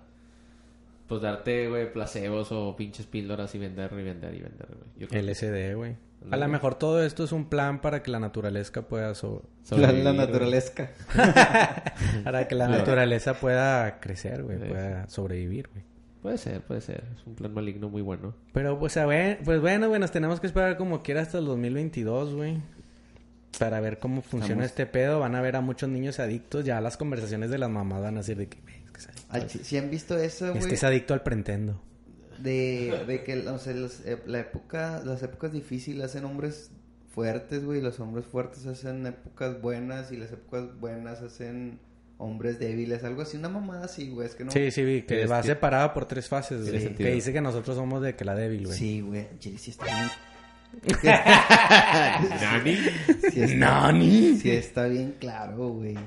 pues, 1.07 1.21
darte, 1.21 1.67
güey, 1.69 1.91
placebos 1.93 2.51
o 2.51 2.75
pinches 2.75 3.05
píldoras 3.05 3.53
y 3.55 3.59
vender 3.59 3.91
y 3.93 4.03
vender 4.03 4.33
y 4.35 4.39
vender, 4.41 4.67
güey. 4.67 4.89
Yo 4.97 5.07
creo 5.07 5.21
que 5.21 5.31
LSD, 5.31 5.75
güey. 5.75 5.95
A 6.31 6.35
lo 6.37 6.47
mejor 6.49 6.75
todo 6.75 7.01
esto 7.03 7.23
es 7.23 7.31
un 7.31 7.47
plan 7.49 7.79
para 7.81 8.03
que 8.03 8.11
la 8.11 8.19
naturaleza 8.19 8.81
pueda 8.87 9.13
so- 9.15 9.43
La, 9.61 9.67
sobrevivir, 9.69 10.03
la 10.03 10.11
güey. 10.11 10.25
naturaleza. 10.27 10.89
para 12.23 12.47
que 12.47 12.55
la 12.55 12.67
naturaleza 12.67 13.33
pueda 13.35 13.99
crecer, 13.99 14.43
güey, 14.43 14.57
Sí. 14.59 14.65
pueda 14.67 15.07
sobrevivir, 15.09 15.69
güey. 15.73 15.83
Puede 16.21 16.37
ser, 16.37 16.61
puede 16.61 16.81
ser. 16.81 17.05
Es 17.17 17.25
un 17.25 17.35
plan 17.35 17.53
maligno 17.53 17.87
muy 17.89 18.01
bueno. 18.01 18.33
Pero 18.51 18.77
pues, 18.77 18.97
a 18.97 19.05
ver, 19.05 19.39
pues 19.45 19.61
bueno, 19.61 19.87
güey, 19.87 20.01
nos 20.01 20.11
tenemos 20.11 20.41
que 20.41 20.47
esperar 20.47 20.75
como 20.75 21.01
quiera 21.01 21.21
hasta 21.21 21.37
el 21.37 21.45
2022, 21.45 22.33
güey. 22.35 22.57
Para 23.57 23.79
ver 23.79 23.99
cómo 23.99 24.21
funciona 24.21 24.65
Estamos- 24.65 24.65
este 24.65 24.85
pedo. 24.85 25.19
Van 25.19 25.35
a 25.35 25.41
ver 25.41 25.55
a 25.55 25.61
muchos 25.61 25.89
niños 25.89 26.19
adictos. 26.19 26.63
Ya 26.65 26.79
las 26.81 26.97
conversaciones 26.97 27.49
de 27.49 27.57
las 27.57 27.69
mamás 27.69 28.01
van 28.01 28.17
a 28.17 28.23
ser 28.23 28.37
de 28.37 28.47
que, 28.47 28.61
"Güey, 28.61 28.75
es 28.85 28.91
que 28.91 28.99
es 28.99 29.07
Ah, 29.29 29.39
si, 29.47 29.59
si 29.59 29.77
han 29.77 29.89
visto 29.89 30.17
eso, 30.17 30.47
es, 30.47 30.51
güey, 30.57 30.67
que 30.69 30.75
es 30.75 30.83
adicto 30.83 31.13
al 31.13 31.23
prendendo. 31.23 31.81
de, 32.37 33.03
de 33.05 33.23
que 33.23 33.37
o 33.49 33.59
sea, 33.59 33.73
los- 33.73 33.99
eh, 34.05 34.17
la 34.25 34.39
época, 34.39 35.01
las 35.03 35.21
épocas 35.23 35.51
difíciles 35.51 36.05
hacen 36.05 36.23
hombres 36.25 36.71
fuertes, 37.13 37.65
güey, 37.65 37.79
y 37.79 37.81
los 37.81 37.99
hombres 37.99 38.25
fuertes 38.25 38.65
hacen 38.65 39.05
épocas 39.07 39.61
buenas 39.61 40.11
y 40.13 40.17
las 40.17 40.31
épocas 40.31 40.79
buenas 40.79 41.21
hacen 41.21 41.79
hombres 42.17 42.59
débiles, 42.59 43.03
algo 43.03 43.23
así, 43.23 43.35
una 43.37 43.49
mamada 43.49 43.85
así, 43.85 44.09
güey, 44.09 44.27
es 44.27 44.35
que 44.35 44.43
no... 44.45 44.51
Sí, 44.51 44.71
sí, 44.71 44.83
vi 44.85 45.01
que 45.03 45.25
va 45.25 45.41
separada 45.43 45.93
por 45.93 46.05
tres 46.05 46.27
fases, 46.27 46.69
güey. 46.69 46.93
Que 46.95 47.11
dice 47.11 47.33
que 47.33 47.41
nosotros 47.41 47.75
somos 47.77 48.01
de 48.01 48.15
que 48.15 48.23
la 48.25 48.35
débil, 48.35 48.67
güey. 48.67 48.77
Sí, 48.77 49.01
güey, 49.01 49.27
sí, 49.39 49.57
sí 49.57 49.71
está 49.71 49.85
bien. 49.85 50.07
¿Nani? 52.41 52.77
Sí 53.31 53.41
está, 53.41 53.55
¿Nani? 53.55 54.37
Sí 54.37 54.51
está 54.51 54.85
bien 54.87 55.15
claro, 55.19 55.69
güey. 55.69 55.97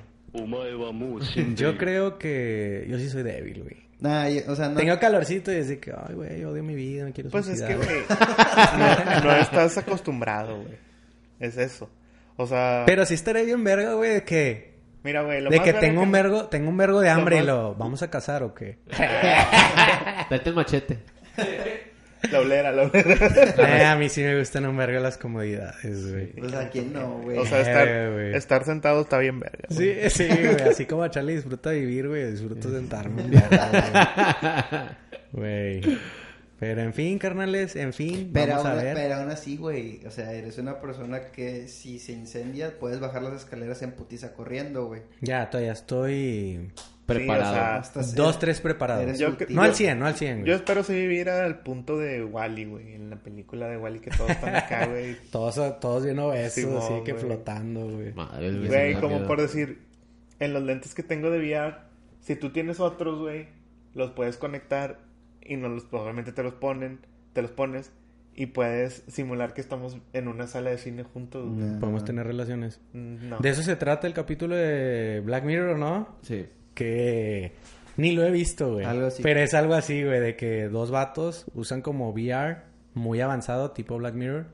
Yo 1.54 1.76
creo 1.76 2.18
que 2.18 2.86
yo 2.88 2.98
sí 2.98 3.08
soy 3.10 3.22
débil, 3.22 3.62
güey. 3.62 3.82
Nah, 4.00 4.26
o 4.48 4.56
sea. 4.56 4.74
Tengo 4.74 4.98
calorcito 4.98 5.52
y 5.52 5.56
desde 5.56 5.78
que, 5.78 5.92
ay, 5.92 6.14
güey, 6.14 6.44
odio 6.44 6.62
mi 6.62 6.74
vida, 6.74 7.04
me 7.04 7.12
quiero 7.12 7.30
Pues 7.30 7.46
suicidar, 7.46 7.70
es 7.72 7.78
que, 7.78 7.84
güey, 7.84 8.00
no, 9.22 9.36
estás 9.36 9.78
acostumbrado, 9.78 10.56
güey. 10.62 10.74
Es 11.38 11.56
eso. 11.56 11.88
O 12.36 12.46
sea... 12.46 12.84
Pero 12.86 13.04
sí 13.04 13.14
estaré 13.14 13.44
bien 13.44 13.62
verga, 13.62 13.94
güey, 13.94 14.14
de 14.14 14.24
que... 14.24 14.72
Mira, 15.04 15.22
güey, 15.22 15.42
De 15.48 15.60
que, 15.60 15.72
tengo. 15.74 16.02
Un 16.02 16.12
vergo, 16.12 16.46
tengo 16.46 16.70
un 16.70 16.76
vergo 16.76 17.00
de 17.00 17.10
hambre 17.10 17.38
y 17.38 17.42
lo... 17.42 17.74
¿Vamos 17.74 18.02
a 18.02 18.10
cazar 18.10 18.42
o 18.42 18.54
qué? 18.54 18.78
Date 20.30 20.48
el 20.48 20.54
machete. 20.54 20.98
La 22.30 22.40
olera, 22.40 22.70
la 22.72 22.82
olera. 22.82 23.14
Eh, 23.58 23.84
a 23.84 23.96
mí 23.96 24.08
sí 24.08 24.22
me 24.22 24.38
gustan 24.38 24.66
un 24.66 24.76
vergo 24.76 25.00
las 25.00 25.18
comodidades, 25.18 26.10
güey. 26.12 26.26
Pues 26.32 26.54
a 26.54 26.68
quién 26.70 26.92
no, 26.92 27.18
güey. 27.22 27.38
O 27.38 27.44
sea, 27.46 27.60
estar, 27.60 27.88
Eh, 27.88 28.10
güey. 28.12 28.34
estar 28.36 28.64
sentado 28.64 29.00
está 29.02 29.18
bien 29.18 29.40
verga. 29.40 29.66
güey. 29.70 30.08
Sí, 30.10 30.10
sí, 30.10 30.28
güey. 30.28 30.62
Así 30.70 30.86
como 30.86 31.02
a 31.02 31.10
Charlie 31.10 31.34
disfruta 31.36 31.70
vivir, 31.70 32.08
güey. 32.08 32.30
Disfruto 32.30 32.70
sentarme 32.70 33.22
un 33.24 33.30
día, 33.32 33.48
güey. 35.32 35.80
Güey. 35.82 35.98
Pero 36.58 36.80
en 36.82 36.94
fin, 36.94 37.18
carnales, 37.18 37.74
en 37.74 37.92
fin, 37.92 38.30
Pero 38.32 38.52
vamos 38.52 38.66
aún, 38.66 38.78
a 38.78 38.82
ver. 38.84 38.94
pero 38.94 39.14
aún 39.16 39.30
así, 39.30 39.56
güey, 39.56 40.00
o 40.06 40.12
sea, 40.12 40.32
eres 40.32 40.58
una 40.58 40.80
persona 40.80 41.32
que 41.32 41.66
si 41.66 41.98
se 41.98 42.12
incendia 42.12 42.78
puedes 42.78 43.00
bajar 43.00 43.22
las 43.22 43.32
escaleras 43.34 43.82
en 43.82 43.90
putiza 43.92 44.32
corriendo, 44.32 44.86
güey. 44.86 45.02
Ya, 45.20 45.50
todavía 45.50 45.72
estoy 45.72 46.70
Preparado. 47.16 47.44
Sí, 47.44 47.50
o 47.50 47.54
sea, 47.62 47.76
Hasta 47.76 48.02
ser- 48.02 48.16
dos, 48.16 48.38
tres 48.38 48.60
preparados. 48.60 49.18
Yo. 49.18 49.28
No 49.50 49.62
al 49.62 49.74
100, 49.74 49.98
no 49.98 50.06
al 50.06 50.14
100, 50.14 50.38
Yo 50.38 50.42
güey. 50.44 50.54
espero 50.56 50.82
sí 50.84 50.92
vivir 50.94 51.28
al 51.30 51.60
punto 51.60 51.98
de 51.98 52.24
Wally, 52.24 52.64
güey. 52.66 52.94
En 52.94 53.10
la 53.10 53.16
película 53.16 53.68
de 53.68 53.76
Wally 53.76 54.00
que 54.00 54.10
todos 54.10 54.30
están 54.30 54.54
acá, 54.56 54.86
güey. 54.90 55.16
Todos, 55.30 55.80
todos 55.80 56.04
bien 56.04 56.18
obesos, 56.18 56.54
Simón, 56.54 56.78
así 56.82 57.04
que 57.04 57.14
flotando, 57.14 57.88
güey. 57.88 58.12
Madre, 58.12 58.50
güey. 58.50 58.62
sí 58.62 58.68
Güey, 58.68 58.94
como 58.94 59.16
miedo. 59.16 59.26
por 59.28 59.40
decir, 59.40 59.78
en 60.40 60.52
los 60.52 60.62
lentes 60.62 60.94
que 60.94 61.02
tengo 61.02 61.30
de 61.30 61.38
VR, 61.38 61.76
si 62.20 62.36
tú 62.36 62.50
tienes 62.50 62.80
otros, 62.80 63.18
güey, 63.20 63.46
los 63.94 64.10
puedes 64.12 64.36
conectar 64.36 64.98
y 65.44 65.56
no 65.56 65.68
los, 65.68 65.84
probablemente 65.84 66.32
te 66.32 66.42
los 66.42 66.54
ponen, 66.54 67.00
te 67.32 67.42
los 67.42 67.50
pones 67.50 67.90
y 68.34 68.46
puedes 68.46 69.02
simular 69.08 69.52
que 69.52 69.60
estamos 69.60 69.98
en 70.14 70.26
una 70.26 70.46
sala 70.46 70.70
de 70.70 70.78
cine 70.78 71.02
juntos. 71.02 71.46
Ya. 71.58 71.78
Podemos 71.78 72.02
tener 72.04 72.26
relaciones. 72.26 72.80
Mm, 72.94 73.28
No. 73.28 73.38
De 73.40 73.50
eso 73.50 73.62
se 73.62 73.76
trata 73.76 74.06
el 74.06 74.14
capítulo 74.14 74.56
de 74.56 75.20
Black 75.20 75.44
Mirror, 75.44 75.78
¿no? 75.78 76.16
Sí. 76.22 76.46
Que 76.74 77.52
ni 77.96 78.12
lo 78.12 78.24
he 78.24 78.30
visto, 78.30 78.72
güey. 78.74 78.84
Algo 78.84 79.06
así. 79.06 79.22
Pero 79.22 79.40
es 79.40 79.54
algo 79.54 79.74
así, 79.74 80.02
güey, 80.02 80.20
de 80.20 80.36
que 80.36 80.68
dos 80.68 80.90
vatos 80.90 81.46
usan 81.54 81.82
como 81.82 82.10
VR 82.10 82.58
muy 82.94 83.20
avanzado, 83.20 83.70
tipo 83.72 83.96
Black 83.98 84.14
Mirror. 84.14 84.46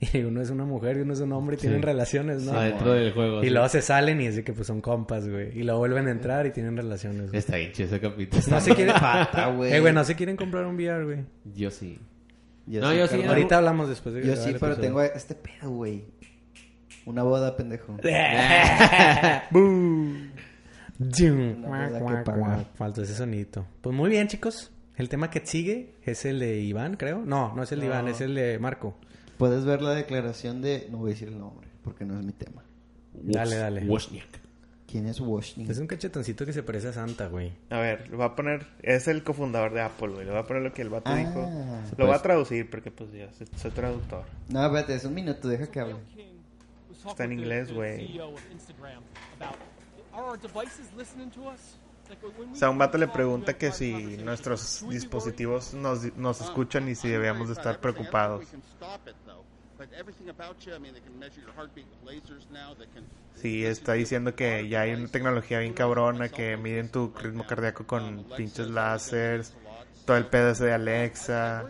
Y 0.12 0.18
uno 0.18 0.42
es 0.42 0.50
una 0.50 0.64
mujer 0.64 0.98
y 0.98 1.00
uno 1.00 1.14
es 1.14 1.20
un 1.20 1.32
hombre 1.32 1.56
y 1.56 1.58
tienen 1.58 1.80
relaciones, 1.80 2.42
¿no? 2.42 2.52
Adentro 2.52 2.92
del 2.92 3.12
juego. 3.12 3.40
y 3.42 3.46
sí. 3.46 3.50
luego 3.50 3.68
se 3.70 3.80
salen 3.80 4.20
y 4.20 4.26
es 4.26 4.36
de 4.36 4.44
que 4.44 4.52
pues 4.52 4.66
son 4.66 4.82
compas, 4.82 5.26
güey. 5.26 5.58
Y 5.58 5.62
luego 5.62 5.78
vuelven 5.78 6.08
a 6.08 6.10
entrar 6.10 6.44
y 6.44 6.50
tienen 6.50 6.76
relaciones. 6.76 7.28
güey. 7.30 7.38
Está 7.38 7.56
chido 7.72 7.88
ese 7.88 8.00
capítulo. 8.00 8.42
No 8.50 8.60
se 8.60 8.74
quieren... 8.74 8.92
Pata, 8.94 9.46
güey. 9.56 9.72
Eh, 9.72 9.80
güey, 9.80 9.94
no 9.94 10.04
se 10.04 10.14
quieren 10.14 10.36
comprar 10.36 10.66
un 10.66 10.74
VR, 10.74 11.04
güey. 11.04 11.20
Yo 11.54 11.70
sí. 11.70 11.98
Yo 12.66 12.82
No, 12.82 12.92
yo 12.92 13.06
sí. 13.06 13.22
Ahorita 13.22 13.56
hablamos 13.56 13.88
después 13.88 14.14
de 14.14 14.20
Yo 14.22 14.32
grabar 14.32 14.44
sí, 14.44 14.56
pero 14.60 14.72
episodio. 14.72 14.88
tengo 14.88 15.02
este 15.02 15.34
pedo, 15.36 15.70
güey. 15.70 16.04
Una 17.06 17.22
boda, 17.22 17.56
pendejo. 17.56 17.96
Que 20.98 22.22
pagar. 22.24 22.66
Faltó 22.74 23.02
ese 23.02 23.14
sonito. 23.14 23.66
Pues 23.80 23.94
muy 23.94 24.10
bien, 24.10 24.28
chicos. 24.28 24.70
El 24.96 25.08
tema 25.08 25.28
que 25.30 25.44
sigue 25.44 25.94
es 26.04 26.24
el 26.24 26.38
de 26.38 26.60
Iván, 26.60 26.96
creo. 26.96 27.22
No, 27.24 27.52
no 27.54 27.62
es 27.64 27.72
el 27.72 27.80
de 27.80 27.86
Iván, 27.86 28.06
es 28.08 28.20
el 28.20 28.34
de 28.34 28.58
Marco. 28.60 28.94
Puedes 29.38 29.64
ver 29.64 29.82
la 29.82 29.90
declaración 29.94 30.62
de... 30.62 30.86
No 30.90 30.98
voy 30.98 31.10
a 31.10 31.14
decir 31.14 31.28
el 31.28 31.38
nombre, 31.38 31.66
porque 31.82 32.04
no 32.04 32.18
es 32.18 32.24
mi 32.24 32.32
tema. 32.32 32.62
Dale, 33.12 33.56
dale. 33.56 33.84
Wozniak. 33.88 34.44
¿Quién 34.86 35.06
es 35.08 35.18
Washington? 35.18 35.72
Es 35.72 35.78
un 35.80 35.88
cachetoncito 35.88 36.46
que 36.46 36.52
se 36.52 36.62
parece 36.62 36.86
a 36.88 36.92
Santa, 36.92 37.26
güey. 37.26 37.50
A 37.70 37.80
ver, 37.80 38.08
lo 38.10 38.18
voy 38.18 38.26
a 38.26 38.36
poner, 38.36 38.64
es 38.80 39.08
el 39.08 39.24
cofundador 39.24 39.74
de 39.74 39.80
Apple, 39.80 40.10
güey. 40.12 40.24
Le 40.24 40.30
voy 40.30 40.38
a 40.40 40.44
poner 40.44 40.62
lo 40.62 40.72
que 40.72 40.82
el 40.82 40.90
vato 40.90 41.10
Ah. 41.10 41.16
dijo. 41.16 41.40
Lo 41.40 41.42
voy 41.42 42.04
a 42.04 42.06
puede- 42.06 42.18
traducir 42.20 42.70
porque 42.70 42.92
pues 42.92 43.10
soy, 43.36 43.48
soy 43.56 43.70
traductor. 43.72 44.22
No, 44.50 44.64
espérate, 44.64 44.94
es 44.94 45.04
un 45.04 45.14
minuto, 45.14 45.48
deja 45.48 45.66
que 45.68 45.80
hable. 45.80 45.96
Está 47.08 47.24
en 47.24 47.32
inglés, 47.32 47.72
güey. 47.72 48.20
O 52.52 52.54
sea, 52.54 52.70
un 52.70 52.78
vato 52.78 52.98
le 52.98 53.08
pregunta 53.08 53.56
que 53.56 53.72
si 53.72 54.16
nuestros 54.18 54.84
dispositivos 54.88 55.74
nos, 55.74 56.16
nos 56.16 56.40
escuchan 56.40 56.88
y 56.88 56.94
si 56.94 57.08
debemos 57.08 57.48
de 57.48 57.54
estar 57.54 57.80
preocupados. 57.80 58.44
Sí, 63.36 63.64
está 63.64 63.94
diciendo 63.94 64.34
que 64.34 64.68
ya 64.68 64.82
hay 64.82 64.92
una 64.92 65.08
tecnología 65.08 65.58
bien 65.60 65.72
cabrona 65.72 66.28
que 66.28 66.56
miden 66.56 66.90
tu 66.90 67.12
ritmo 67.16 67.46
cardíaco 67.46 67.86
con 67.86 68.24
pinches 68.36 68.68
láseres, 68.68 69.54
todo 70.04 70.16
el 70.16 70.26
pedo 70.26 70.50
ese 70.50 70.66
de 70.66 70.72
Alexa. 70.74 71.64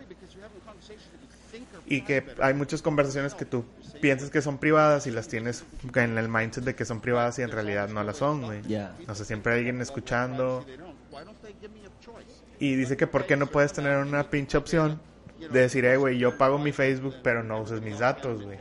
Y 1.87 2.01
que 2.01 2.25
hay 2.41 2.53
muchas 2.53 2.81
conversaciones 2.81 3.33
que 3.33 3.45
tú 3.45 3.65
piensas 4.01 4.29
que 4.29 4.41
son 4.41 4.57
privadas 4.57 5.07
y 5.07 5.11
las 5.11 5.27
tienes 5.27 5.63
en 5.95 6.17
el 6.17 6.29
mindset 6.29 6.63
de 6.63 6.75
que 6.75 6.85
son 6.85 7.01
privadas 7.01 7.39
y 7.39 7.41
en 7.41 7.51
realidad 7.51 7.89
no 7.89 8.03
las 8.03 8.17
son, 8.17 8.43
güey. 8.43 8.61
Ya. 8.63 8.95
O 9.07 9.15
sea, 9.15 9.25
siempre 9.25 9.53
hay 9.53 9.59
alguien 9.59 9.81
escuchando. 9.81 10.65
Y 12.59 12.75
dice 12.75 12.95
que 12.97 13.07
por 13.07 13.25
qué 13.25 13.35
no 13.35 13.47
puedes 13.47 13.73
tener 13.73 13.97
una 13.97 14.29
pinche 14.29 14.57
opción 14.57 15.01
de 15.39 15.59
decir, 15.61 15.85
eh, 15.85 15.97
güey, 15.97 16.17
yo 16.17 16.37
pago 16.37 16.57
mi 16.57 16.71
Facebook, 16.71 17.15
pero 17.21 17.43
no 17.43 17.61
uses 17.61 17.81
mis 17.81 17.99
datos, 17.99 18.43
güey. 18.43 18.57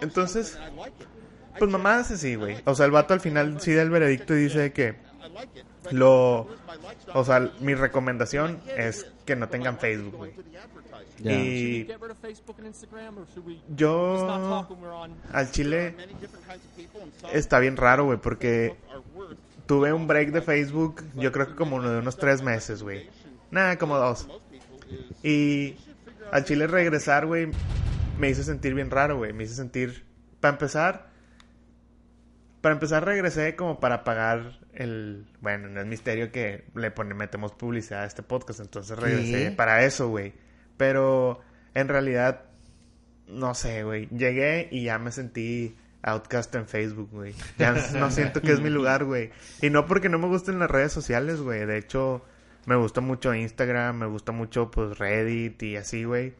Entonces, 0.00 0.58
pues 1.58 1.70
mamadas 1.70 2.10
así, 2.10 2.34
güey. 2.34 2.58
O 2.64 2.74
sea, 2.74 2.86
el 2.86 2.92
vato 2.92 3.14
al 3.14 3.20
final 3.20 3.60
sí 3.60 3.74
da 3.74 3.82
el 3.82 3.90
veredicto 3.90 4.34
y 4.34 4.44
dice 4.44 4.72
que 4.72 4.96
Lo, 5.90 6.48
o 7.14 7.24
sea, 7.24 7.50
mi 7.60 7.74
recomendación 7.74 8.60
es 8.76 9.06
que 9.24 9.36
no 9.36 9.48
tengan 9.48 9.78
Facebook, 9.78 10.16
güey. 10.16 10.32
Y 11.18 11.86
yo 13.74 14.38
al 15.32 15.50
chile 15.50 15.94
está 17.32 17.58
bien 17.58 17.76
raro, 17.76 18.04
güey, 18.04 18.18
porque 18.18 18.76
tuve 19.66 19.92
un 19.92 20.06
break 20.06 20.30
de 20.30 20.42
Facebook, 20.42 21.02
yo 21.14 21.32
creo 21.32 21.48
que 21.48 21.54
como 21.54 21.76
uno 21.76 21.90
de 21.90 21.98
unos 21.98 22.16
tres 22.16 22.42
meses, 22.42 22.82
güey. 22.82 23.08
Nada, 23.50 23.76
como 23.78 23.96
dos. 23.96 24.28
Y 25.22 25.76
al 26.32 26.44
chile 26.44 26.66
regresar, 26.66 27.26
güey, 27.26 27.48
me 28.18 28.30
hizo 28.30 28.42
sentir 28.42 28.74
bien 28.74 28.90
raro, 28.90 29.16
güey. 29.16 29.32
Me 29.32 29.44
hizo 29.44 29.54
sentir, 29.54 30.04
para 30.40 30.54
empezar, 30.54 31.10
para 32.60 32.74
empezar 32.74 33.04
regresé 33.04 33.56
como 33.56 33.80
para 33.80 34.04
pagar 34.04 34.58
el, 34.72 35.26
bueno, 35.40 35.68
no 35.68 35.80
es 35.80 35.86
misterio 35.86 36.30
que 36.30 36.64
le 36.74 36.90
pone, 36.90 37.14
metemos 37.14 37.52
publicidad 37.52 38.02
a 38.02 38.06
este 38.06 38.22
podcast, 38.22 38.60
entonces 38.60 38.98
regresé 38.98 39.44
¿Qué? 39.44 39.50
para 39.50 39.84
eso, 39.84 40.08
güey. 40.08 40.34
Pero 40.76 41.40
en 41.74 41.88
realidad, 41.88 42.42
no 43.28 43.54
sé, 43.54 43.84
güey. 43.84 44.08
Llegué 44.08 44.68
y 44.70 44.84
ya 44.84 44.98
me 44.98 45.10
sentí 45.12 45.76
outcast 46.02 46.54
en 46.54 46.66
Facebook, 46.66 47.10
güey. 47.10 47.34
Ya 47.58 47.72
no 47.72 48.10
siento 48.10 48.40
que 48.40 48.52
es 48.52 48.60
mi 48.60 48.70
lugar, 48.70 49.04
güey. 49.04 49.30
Y 49.60 49.70
no 49.70 49.86
porque 49.86 50.08
no 50.08 50.18
me 50.18 50.28
gusten 50.28 50.58
las 50.58 50.70
redes 50.70 50.92
sociales, 50.92 51.40
güey. 51.40 51.66
De 51.66 51.78
hecho, 51.78 52.24
me 52.66 52.76
gusta 52.76 53.00
mucho 53.00 53.34
Instagram, 53.34 53.98
me 53.98 54.06
gusta 54.06 54.32
mucho, 54.32 54.70
pues, 54.70 54.98
Reddit 54.98 55.62
y 55.62 55.76
así, 55.76 56.04
güey. 56.04 56.34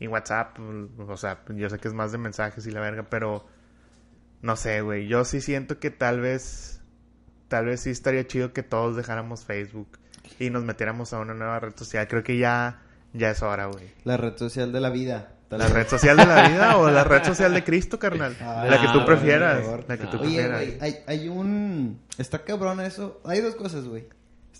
Y 0.00 0.08
WhatsApp, 0.08 0.56
pues, 0.96 1.08
o 1.08 1.16
sea, 1.16 1.42
yo 1.48 1.70
sé 1.70 1.78
que 1.78 1.88
es 1.88 1.94
más 1.94 2.12
de 2.12 2.18
mensajes 2.18 2.66
y 2.66 2.70
la 2.70 2.80
verga, 2.80 3.04
pero 3.08 3.46
no 4.42 4.56
sé, 4.56 4.80
güey. 4.80 5.06
Yo 5.06 5.24
sí 5.24 5.40
siento 5.40 5.78
que 5.78 5.90
tal 5.90 6.20
vez, 6.20 6.82
tal 7.48 7.66
vez 7.66 7.80
sí 7.80 7.90
estaría 7.90 8.26
chido 8.26 8.52
que 8.52 8.62
todos 8.62 8.96
dejáramos 8.96 9.44
Facebook 9.44 9.98
y 10.38 10.50
nos 10.50 10.64
metiéramos 10.64 11.12
a 11.12 11.20
una 11.20 11.34
nueva 11.34 11.60
red 11.60 11.74
social. 11.76 12.06
Creo 12.08 12.22
que 12.22 12.38
ya, 12.38 12.82
ya 13.14 13.30
es 13.30 13.42
hora, 13.42 13.66
güey. 13.66 13.86
La 14.04 14.18
red 14.18 14.36
social 14.36 14.70
de 14.72 14.80
la 14.80 14.90
vida. 14.90 15.30
¿La 15.50 15.68
red 15.68 15.86
social 15.86 16.16
de 16.16 16.26
la 16.26 16.48
vida 16.48 16.76
o 16.78 16.90
la 16.90 17.04
red 17.04 17.24
social 17.24 17.54
de 17.54 17.64
Cristo, 17.64 17.98
carnal? 17.98 18.36
Ah, 18.40 18.66
la 18.68 18.80
que 18.80 18.88
tú 18.88 19.04
prefieras. 19.06 19.64
La 19.88 19.96
que 19.96 20.06
tú. 20.06 20.18
Oye, 20.18 20.46
prefieras. 20.46 20.98
hay 21.06 21.28
un... 21.28 22.00
Está 22.18 22.44
cabrón 22.44 22.80
eso. 22.80 23.20
Hay 23.24 23.40
dos 23.40 23.54
cosas, 23.54 23.84
güey. 23.86 24.04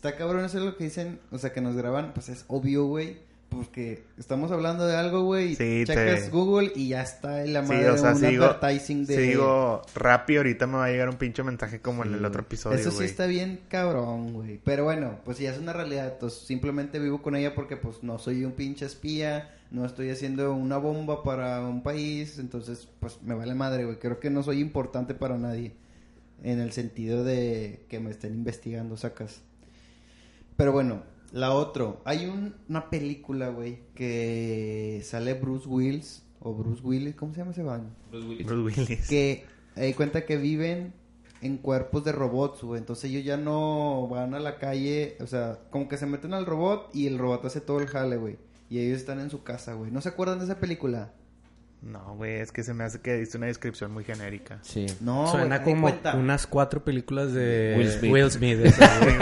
Está 0.05 0.17
cabrón 0.17 0.45
eso 0.45 0.59
es 0.59 0.64
lo 0.64 0.77
que 0.77 0.85
dicen, 0.85 1.19
o 1.31 1.38
sea, 1.38 1.53
que 1.53 1.62
nos 1.62 1.77
graban, 1.77 2.12
pues 2.12 2.29
es 2.29 2.45
obvio, 2.49 2.85
güey. 2.85 3.21
Porque 3.55 4.05
estamos 4.19 4.51
hablando 4.51 4.87
de 4.87 4.97
algo, 4.97 5.23
güey. 5.23 5.55
Sí, 5.55 5.85
checas 5.87 6.25
te- 6.25 6.31
Google 6.31 6.73
y 6.75 6.88
ya 6.88 7.03
está 7.03 7.45
en 7.45 7.53
la 7.53 7.62
Sí, 7.62 7.69
madre 7.73 7.90
o 7.90 7.99
sea, 7.99 8.12
un 8.12 8.19
si 8.19 8.27
digo, 8.27 8.45
advertising 8.45 9.07
de... 9.07 9.14
si 9.14 9.21
digo 9.23 9.83
Rappi, 9.95 10.37
ahorita 10.37 10.67
me 10.67 10.75
va 10.79 10.87
a 10.87 10.90
llegar 10.90 11.09
un 11.09 11.17
pinche 11.17 11.43
mensaje 11.43 11.81
como 11.81 12.03
en 12.05 12.11
Sí, 12.11 12.14
el 12.17 12.25
otro 12.25 12.43
episodio, 12.43 12.79
Eso 12.79 12.90
sí 12.90 13.05
está 13.05 13.27
bien 13.27 13.61
cabrón, 13.69 14.33
güey. 14.33 14.61
Pero 14.64 14.85
bueno, 14.85 15.19
pues 15.25 15.38
ya 15.38 15.51
es 15.53 15.59
una 15.59 15.73
realidad. 15.73 16.12
Entonces 16.12 16.40
simplemente 16.40 16.99
vivo 16.99 17.23
con 17.23 17.37
ella 17.37 17.55
porque 17.55 17.77
pues 17.77 18.03
no 18.03 18.19
soy 18.19 18.45
un 18.45 18.53
pinche 18.53 18.85
espía. 18.87 19.51
No 19.71 19.85
estoy 19.87 20.11
haciendo 20.11 20.53
una 20.55 20.77
bomba 20.77 21.23
para 21.23 21.61
un 21.61 21.83
país. 21.83 22.38
Entonces 22.38 22.88
pues 23.01 23.19
me 23.23 23.35
vale 23.35 23.55
madre, 23.55 23.85
güey. 23.85 23.99
Creo 23.99 24.21
que 24.21 24.31
no 24.31 24.43
soy 24.43 24.61
importante 24.61 25.14
para 25.14 25.37
nadie. 25.38 25.73
En 26.43 26.61
el 26.61 26.73
sentido 26.73 27.25
de 27.25 27.85
que 27.88 28.01
me 28.01 28.11
estén 28.11 28.35
investigando, 28.35 28.97
sacas. 28.97 29.40
Pero 30.57 30.73
bueno, 30.73 31.03
la 31.35 31.53
otra. 31.53 31.97
Hay 32.05 32.27
un- 32.27 32.55
una 32.68 32.88
película, 32.90 33.49
güey, 33.51 33.81
que 33.94 35.01
sale 35.05 35.35
Bruce 35.35 35.68
Willis. 35.68 36.23
O 36.40 36.55
Bruce 36.55 36.83
Willis, 36.83 37.14
¿cómo 37.14 37.33
se 37.33 37.38
llama 37.40 37.53
ese 37.53 37.62
van? 37.62 37.94
Bruce 38.11 38.27
Willis. 38.29 38.47
Bruce 38.47 38.81
Willis. 38.83 39.09
que 39.09 39.44
hay 39.77 39.94
cuenta 39.94 40.25
que 40.27 40.37
viven 40.37 40.92
en 41.40 41.57
cuerpos 41.59 42.05
de 42.05 42.12
robots, 42.12 42.62
güey. 42.62 42.79
Entonces 42.79 43.11
ellos 43.11 43.25
ya 43.25 43.37
no 43.37 44.09
van 44.09 44.35
a 44.35 44.40
la 44.40 44.59
calle, 44.59 45.16
o 45.20 45.27
sea, 45.27 45.59
como 45.70 45.88
que 45.88 45.97
se 45.97 46.07
meten 46.07 46.35
al 46.35 46.47
robot 46.47 46.90
y 46.94 47.07
el 47.07 47.18
robot 47.18 47.44
hace 47.47 47.61
todo 47.61 47.81
el 47.81 47.87
jale, 47.87 48.16
güey. 48.16 48.37
Y 48.70 48.79
ellos 48.79 48.99
están 48.99 49.20
en 49.20 49.31
su 49.31 49.42
casa, 49.42 49.75
güey. 49.75 49.90
¿No 49.90 50.01
se 50.03 50.09
acuerdan 50.11 50.38
de 50.38 50.44
esa 50.47 50.59
película? 50.61 51.12
No, 51.85 52.14
güey, 52.16 52.37
es 52.37 52.51
que 52.51 52.62
se 52.62 52.73
me 52.73 52.83
hace 52.85 53.01
que 53.01 53.14
diste 53.14 53.37
una 53.37 53.47
descripción 53.47 53.92
muy 53.92 54.05
genérica. 54.05 54.59
Sí. 54.62 54.87
No, 55.01 55.31
Suena 55.31 55.59
güey, 55.59 55.75
como 55.75 55.94
unas 56.14 56.47
cuatro 56.47 56.83
películas 56.83 57.35
de 57.35 57.75
Will 57.77 57.90
Smith. 57.90 58.12
Will 58.12 58.31
Smith. 58.31 58.59
esa, 58.64 58.99
güey. 59.01 59.16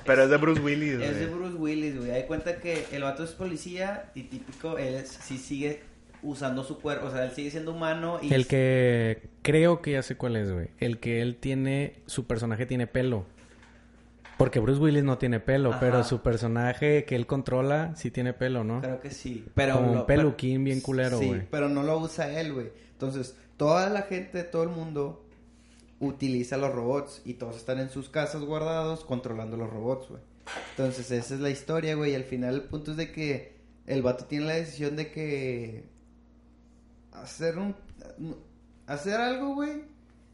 Pero 0.06 0.22
es 0.24 0.30
de 0.30 0.36
Bruce 0.38 0.60
Willis, 0.62 0.94
Es 1.00 1.18
de 1.18 1.26
güey. 1.26 1.38
Bruce 1.38 1.56
Willis, 1.56 1.98
güey. 1.98 2.10
Hay 2.12 2.22
cuenta 2.24 2.56
que 2.60 2.86
el 2.92 3.02
vato 3.02 3.24
es 3.24 3.32
policía 3.32 4.10
y 4.14 4.22
típico, 4.22 4.78
él 4.78 4.94
es- 4.94 5.18
sí 5.22 5.36
sigue 5.36 5.82
usando 6.22 6.64
su 6.64 6.80
cuerpo, 6.80 7.06
o 7.08 7.10
sea, 7.10 7.24
él 7.24 7.30
sigue 7.32 7.50
siendo 7.50 7.72
humano 7.72 8.18
y... 8.22 8.32
El 8.32 8.46
que 8.46 9.28
creo 9.42 9.82
que 9.82 9.92
ya 9.92 10.02
sé 10.02 10.16
cuál 10.16 10.36
es, 10.36 10.50
güey. 10.50 10.68
El 10.80 10.98
que 10.98 11.20
él 11.20 11.36
tiene, 11.36 12.00
su 12.06 12.26
personaje 12.26 12.64
tiene 12.66 12.86
pelo. 12.86 13.26
Porque 14.38 14.60
Bruce 14.60 14.80
Willis 14.80 15.02
no 15.04 15.16
tiene 15.18 15.40
pelo, 15.40 15.70
Ajá. 15.70 15.80
pero 15.80 16.04
su 16.04 16.20
personaje 16.20 17.04
que 17.04 17.16
él 17.16 17.26
controla 17.26 17.94
sí 17.96 18.10
tiene 18.10 18.34
pelo, 18.34 18.64
¿no? 18.64 18.82
Creo 18.82 19.00
que 19.00 19.10
sí. 19.10 19.46
Pero 19.54 19.74
Como 19.76 19.86
un 19.92 19.92
pero- 20.06 20.22
peluquín 20.22 20.62
bien 20.64 20.80
culero, 20.82 21.18
Sí, 21.18 21.26
güey. 21.28 21.46
pero 21.50 21.68
no 21.70 21.82
lo 21.82 21.98
usa 21.98 22.38
él, 22.38 22.52
güey. 22.52 22.70
Entonces, 22.92 23.34
toda 23.56 23.88
la 23.88 24.02
gente, 24.02 24.42
todo 24.44 24.62
el 24.64 24.68
mundo 24.68 25.24
utiliza 26.00 26.58
los 26.58 26.74
robots 26.74 27.22
y 27.24 27.34
todos 27.34 27.56
están 27.56 27.78
en 27.78 27.88
sus 27.88 28.10
casas 28.10 28.42
guardados 28.42 29.04
controlando 29.06 29.56
los 29.56 29.70
robots, 29.70 30.08
güey. 30.10 30.20
Entonces, 30.72 31.10
esa 31.10 31.34
es 31.34 31.40
la 31.40 31.48
historia, 31.50 31.94
güey. 31.94 32.12
Y 32.12 32.14
al 32.14 32.24
final 32.24 32.54
el 32.56 32.62
punto 32.64 32.90
es 32.90 32.96
de 32.98 33.10
que 33.12 33.56
el 33.86 34.02
vato 34.02 34.26
tiene 34.26 34.44
la 34.44 34.54
decisión 34.54 34.96
de 34.96 35.10
que 35.10 35.84
hacer 37.12 37.56
un 37.58 37.74
hacer 38.86 39.20
algo, 39.20 39.54
güey. 39.54 39.82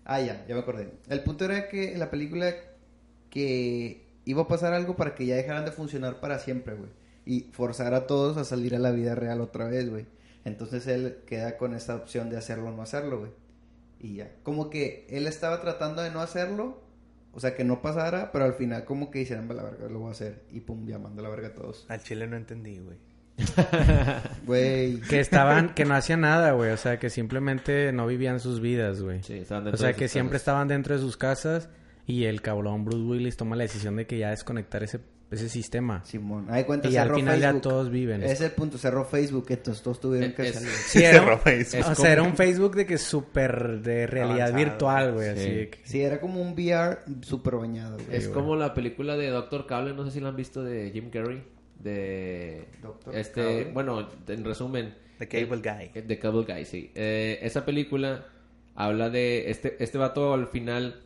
Ah, 0.05 0.21
ya, 0.21 0.45
ya 0.49 0.55
me 0.55 0.61
acordé. 0.63 0.93
El 1.09 1.21
punto 1.23 1.45
era 1.45 1.69
que 1.69 1.93
en 1.93 1.99
la 2.01 2.11
película 2.11 2.53
que 3.33 4.05
iba 4.27 4.43
a 4.43 4.47
pasar 4.49 4.75
algo 4.75 4.95
para 4.95 5.15
que 5.15 5.25
ya 5.27 5.35
dejaran 5.35 5.65
de 5.65 5.73
funcionar 5.73 6.21
para 6.21 6.39
siempre, 6.39 6.75
güey. 6.75 6.91
Y 7.25 7.49
forzar 7.53 7.95
a 7.95 8.07
todos 8.07 8.37
a 8.37 8.45
salir 8.45 8.75
a 8.77 8.79
la 8.79 8.91
vida 8.91 9.15
real 9.15 9.41
otra 9.41 9.65
vez, 9.69 9.89
güey. 9.89 10.07
Entonces 10.45 10.87
él 10.87 11.19
queda 11.27 11.57
con 11.57 11.73
esta 11.75 11.95
opción 11.97 12.29
de 12.29 12.37
hacerlo 12.37 12.69
o 12.69 12.73
no 12.73 12.83
hacerlo, 12.83 13.21
güey. 13.21 13.31
Y 14.01 14.17
ya. 14.17 14.31
Como 14.43 14.69
que 14.71 15.07
él 15.09 15.27
estaba 15.27 15.61
tratando 15.63 16.03
de 16.03 16.11
no 16.11 16.21
hacerlo. 16.21 16.83
O 17.33 17.41
sea, 17.41 17.55
que 17.55 17.65
no 17.65 17.81
pasara, 17.81 18.31
pero 18.33 18.45
al 18.45 18.53
final 18.55 18.85
como 18.85 19.11
que 19.11 19.21
hicieran, 19.23 19.49
"Va 19.49 19.55
la 19.55 19.63
verga, 19.63 19.89
lo 19.89 20.01
voy 20.01 20.09
a 20.09 20.13
hacer. 20.13 20.43
Y 20.51 20.61
pum, 20.61 20.87
llamando 20.87 21.21
a 21.21 21.23
la 21.23 21.31
verga 21.31 21.49
a 21.49 21.55
todos. 21.55 21.87
Al 21.89 22.03
chile 22.03 22.27
no 22.27 22.37
entendí, 22.37 22.79
güey. 22.85 22.99
Güey. 24.45 25.01
Que 25.01 25.21
estaban, 25.21 25.75
que 25.75 25.85
no 25.87 25.95
hacían 25.95 26.21
nada, 26.21 26.53
güey. 26.53 26.71
O 26.73 26.77
sea, 26.77 26.99
que 26.99 27.09
simplemente 27.09 27.93
no 27.93 28.07
vivían 28.07 28.41
sus 28.41 28.61
vidas, 28.61 29.01
güey. 29.01 29.23
Sí, 29.23 29.35
estaban 29.39 29.63
O 29.63 29.67
dentro 29.67 29.79
sea, 29.79 29.89
de 29.89 29.95
que 29.95 30.09
sus 30.09 30.13
siempre 30.13 30.33
casas. 30.35 30.43
estaban 30.43 30.69
dentro 30.69 30.95
de 30.95 31.01
sus 31.01 31.17
casas 31.17 31.69
y 32.07 32.25
el 32.25 32.41
cabrón 32.43 32.85
Bruce 32.85 33.03
Willis 33.05 33.37
toma 33.37 33.57
la 33.57 33.63
decisión 33.65 33.97
de 33.97 34.07
que 34.07 34.19
ya 34.19 34.31
desconectar 34.31 34.83
ese, 34.83 35.01
ese 35.31 35.49
sistema. 35.49 36.05
Simón. 36.05 36.47
Hay 36.51 36.65
cuenta, 36.65 36.89
Y 36.91 36.97
al 36.97 37.15
final 37.15 37.41
ya 37.41 37.61
todos 37.61 37.91
viven. 37.91 38.23
Ese 38.23 38.33
es 38.33 38.41
el 38.43 38.51
punto, 38.53 38.77
cerró 38.79 39.05
Facebook, 39.05 39.47
entonces 39.51 39.83
todos 39.83 40.01
tuvieron 40.01 40.33
que 40.33 40.49
Es- 40.49 40.55
salir. 40.55 40.69
Sí, 40.71 41.03
era, 41.03 41.21
Cerró 41.21 41.39
Facebook. 41.39 41.85
o 41.91 41.95
sea, 41.95 42.13
era 42.13 42.23
un 42.23 42.37
Facebook 42.37 42.75
de 42.77 42.87
que 42.87 42.99
súper 42.99 43.81
de 43.81 44.07
realidad 44.07 44.49
Avanzado. 44.49 44.65
virtual, 44.65 45.13
güey. 45.15 45.27
Sí. 45.35 45.41
Así 45.41 45.51
de 45.55 45.71
que- 45.71 45.79
Sí, 45.85 46.03
era 46.03 46.21
como 46.21 46.43
un 46.43 46.53
VR 46.53 46.99
súper 47.23 47.55
bañado, 47.57 47.97
güey. 47.97 48.17
Es 48.17 48.29
como 48.29 48.57
la 48.57 48.75
película 48.75 49.17
de 49.17 49.29
Doctor 49.29 49.67
Cable, 49.67 49.95
no 49.95 50.05
sé 50.05 50.11
si 50.11 50.21
la 50.21 50.29
han 50.31 50.37
visto 50.37 50.63
de 50.63 50.91
Jim 50.91 51.09
Carrey. 51.11 51.43
De. 51.79 52.69
Dr. 52.83 53.17
Este. 53.17 53.41
Cable. 53.43 53.71
Bueno, 53.73 54.09
en 54.29 54.45
resumen. 54.45 54.95
The 55.19 55.29
Cable 55.29 55.59
Guy. 55.63 55.91
Eh, 55.95 56.03
The 56.07 56.19
Cable 56.19 56.45
Guy, 56.45 56.65
sí. 56.65 56.91
Eh, 56.95 57.39
esa 57.43 57.65
película 57.65 58.27
habla 58.75 59.11
de. 59.11 59.51
Este, 59.51 59.83
este 59.83 59.99
vato 59.99 60.33
al 60.35 60.47
final. 60.49 61.01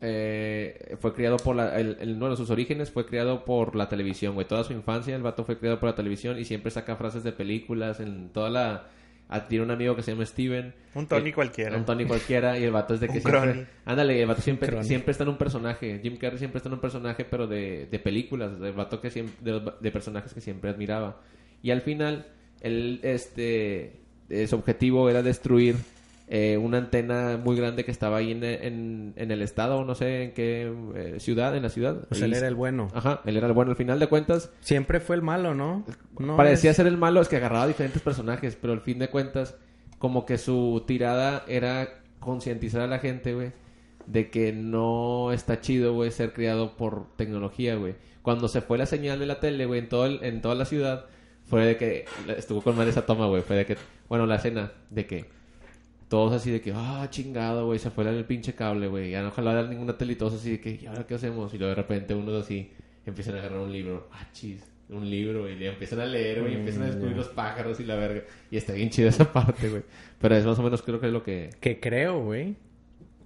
Eh, 0.00 0.96
fue 1.00 1.12
criado 1.14 1.36
por 1.38 1.56
la. 1.56 1.78
El, 1.78 1.96
el- 2.00 2.14
bueno, 2.16 2.36
sus 2.36 2.50
orígenes 2.50 2.90
fue 2.90 3.06
criado 3.06 3.44
por 3.44 3.74
la 3.76 3.88
televisión, 3.88 4.34
güey. 4.34 4.46
Toda 4.46 4.64
su 4.64 4.72
infancia 4.72 5.14
el 5.16 5.22
vato 5.22 5.44
fue 5.44 5.58
criado 5.58 5.80
por 5.80 5.88
la 5.88 5.94
televisión 5.96 6.38
y 6.38 6.44
siempre 6.44 6.70
saca 6.70 6.96
frases 6.96 7.24
de 7.24 7.32
películas. 7.32 8.00
En 8.00 8.30
toda 8.30 8.50
la. 8.50 8.86
Tiene 9.48 9.64
un 9.64 9.70
amigo 9.70 9.94
que 9.94 10.02
se 10.02 10.12
llama 10.12 10.24
Steven. 10.24 10.72
Un 10.94 11.06
Tony 11.06 11.28
Eh, 11.28 11.32
cualquiera. 11.34 11.76
Un 11.76 11.84
Tony 11.84 12.06
cualquiera 12.06 12.58
y 12.58 12.64
el 12.64 12.70
vato 12.70 12.94
es 12.94 13.00
de 13.00 13.08
que 13.08 13.18
Un 13.18 13.20
siempre... 13.20 13.40
Crony. 13.52 13.66
Ándale, 13.84 14.22
el 14.22 14.26
vato 14.26 14.40
siempre, 14.40 14.68
Crony. 14.70 14.84
siempre 14.84 15.10
está 15.12 15.24
en 15.24 15.28
un 15.30 15.36
personaje. 15.36 16.00
Jim 16.02 16.16
Carrey 16.16 16.38
siempre 16.38 16.56
está 16.58 16.70
en 16.70 16.74
un 16.74 16.80
personaje, 16.80 17.26
pero 17.26 17.46
de, 17.46 17.88
de 17.90 17.98
películas. 17.98 18.52
El 18.58 18.72
vato 18.72 19.02
que 19.02 19.10
siempre... 19.10 19.34
De, 19.42 19.50
los- 19.52 19.82
de 19.82 19.90
personajes 19.92 20.32
que 20.32 20.40
siempre 20.40 20.70
admiraba. 20.70 21.20
Y 21.62 21.72
al 21.72 21.82
final, 21.82 22.26
él, 22.62 23.00
este... 23.02 24.00
eh, 24.30 24.46
su 24.46 24.56
objetivo 24.56 25.10
era 25.10 25.22
destruir 25.22 25.76
eh, 26.30 26.58
una 26.58 26.78
antena 26.78 27.38
muy 27.42 27.56
grande 27.56 27.84
que 27.84 27.90
estaba 27.90 28.18
ahí 28.18 28.32
en, 28.32 28.44
en, 28.44 29.12
en 29.16 29.30
el 29.30 29.40
estado, 29.42 29.84
no 29.84 29.94
sé 29.94 30.24
en 30.24 30.32
qué 30.34 30.70
eh, 30.94 31.16
ciudad, 31.20 31.56
en 31.56 31.62
la 31.62 31.70
ciudad. 31.70 32.06
Sea, 32.10 32.26
él 32.26 32.34
era 32.34 32.48
el 32.48 32.54
bueno. 32.54 32.88
Ajá, 32.94 33.22
él 33.24 33.36
era 33.36 33.46
el 33.46 33.52
bueno. 33.54 33.70
Al 33.70 33.76
final 33.76 33.98
de 33.98 34.06
cuentas, 34.08 34.50
Siempre 34.60 35.00
fue 35.00 35.16
el 35.16 35.22
malo, 35.22 35.54
¿no? 35.54 35.84
no 36.18 36.36
parecía 36.36 36.70
es- 36.72 36.76
ser 36.76 36.86
el 36.86 36.98
malo, 36.98 37.20
es 37.20 37.28
que 37.28 37.36
agarraba 37.36 37.66
diferentes 37.66 38.02
personajes, 38.02 38.56
pero 38.60 38.72
al 38.74 38.80
fin 38.82 38.98
de 38.98 39.08
cuentas, 39.08 39.56
como 39.98 40.26
que 40.26 40.36
su 40.38 40.84
tirada 40.86 41.44
era 41.48 41.88
concientizar 42.20 42.82
a 42.82 42.86
la 42.86 42.98
gente, 42.98 43.32
güey, 43.34 43.52
de 44.06 44.28
que 44.30 44.52
no 44.52 45.32
está 45.32 45.60
chido, 45.60 45.94
güey, 45.94 46.10
ser 46.10 46.32
criado 46.32 46.76
por 46.76 47.06
tecnología, 47.16 47.76
güey. 47.76 47.94
Cuando 48.22 48.48
se 48.48 48.60
fue 48.60 48.76
la 48.76 48.86
señal 48.86 49.18
de 49.18 49.26
la 49.26 49.40
tele, 49.40 49.64
güey, 49.66 49.80
en, 49.80 49.88
todo 49.88 50.04
el- 50.06 50.22
en 50.22 50.42
toda 50.42 50.54
la 50.54 50.66
ciudad, 50.66 51.06
fue 51.46 51.64
de 51.64 51.76
que, 51.78 52.04
estuvo 52.36 52.60
con 52.60 52.76
mal 52.76 52.86
esa 52.88 53.06
toma, 53.06 53.26
güey, 53.28 53.40
fue 53.42 53.56
de 53.56 53.64
que, 53.64 53.76
bueno, 54.10 54.26
la 54.26 54.36
escena, 54.36 54.72
de 54.90 55.06
que 55.06 55.37
todos 56.08 56.32
así 56.32 56.50
de 56.50 56.60
que, 56.60 56.72
ah, 56.74 57.06
chingado, 57.10 57.66
güey, 57.66 57.78
se 57.78 57.90
fue 57.90 58.08
el 58.08 58.24
pinche 58.24 58.54
cable, 58.54 58.88
güey. 58.88 59.10
Ya 59.10 59.22
no 59.22 59.28
ojalá 59.28 59.62
ninguna 59.66 59.96
tele 59.98 60.14
y 60.14 60.16
todos 60.16 60.34
así 60.34 60.52
de 60.52 60.60
que, 60.60 60.78
¿y 60.82 60.86
ahora 60.86 61.06
qué 61.06 61.14
hacemos? 61.14 61.52
Y 61.54 61.58
luego 61.58 61.70
de 61.70 61.74
repente 61.82 62.14
unos 62.14 62.42
así 62.44 62.70
empiezan 63.06 63.34
a 63.36 63.38
agarrar 63.38 63.60
un 63.60 63.72
libro. 63.72 64.08
Ah, 64.12 64.26
chis, 64.32 64.62
un 64.88 65.08
libro, 65.08 65.48
y 65.50 65.56
le 65.56 65.68
empiezan 65.68 66.00
a 66.00 66.06
leer, 66.06 66.40
güey, 66.40 66.54
y 66.54 66.56
empiezan 66.56 66.84
a 66.84 66.86
descubrir 66.86 67.14
los 67.16 67.28
pájaros 67.28 67.78
y 67.80 67.84
la 67.84 67.96
verga. 67.96 68.22
Y 68.50 68.56
está 68.56 68.72
bien 68.72 68.88
chida 68.90 69.10
esa 69.10 69.30
parte, 69.32 69.68
güey. 69.68 69.82
Pero 70.20 70.34
es 70.34 70.44
más 70.46 70.58
o 70.58 70.62
menos 70.62 70.80
creo 70.82 70.98
que 70.98 71.06
es 71.08 71.12
lo 71.12 71.22
que... 71.22 71.50
Que 71.60 71.78
creo, 71.78 72.22
güey, 72.22 72.56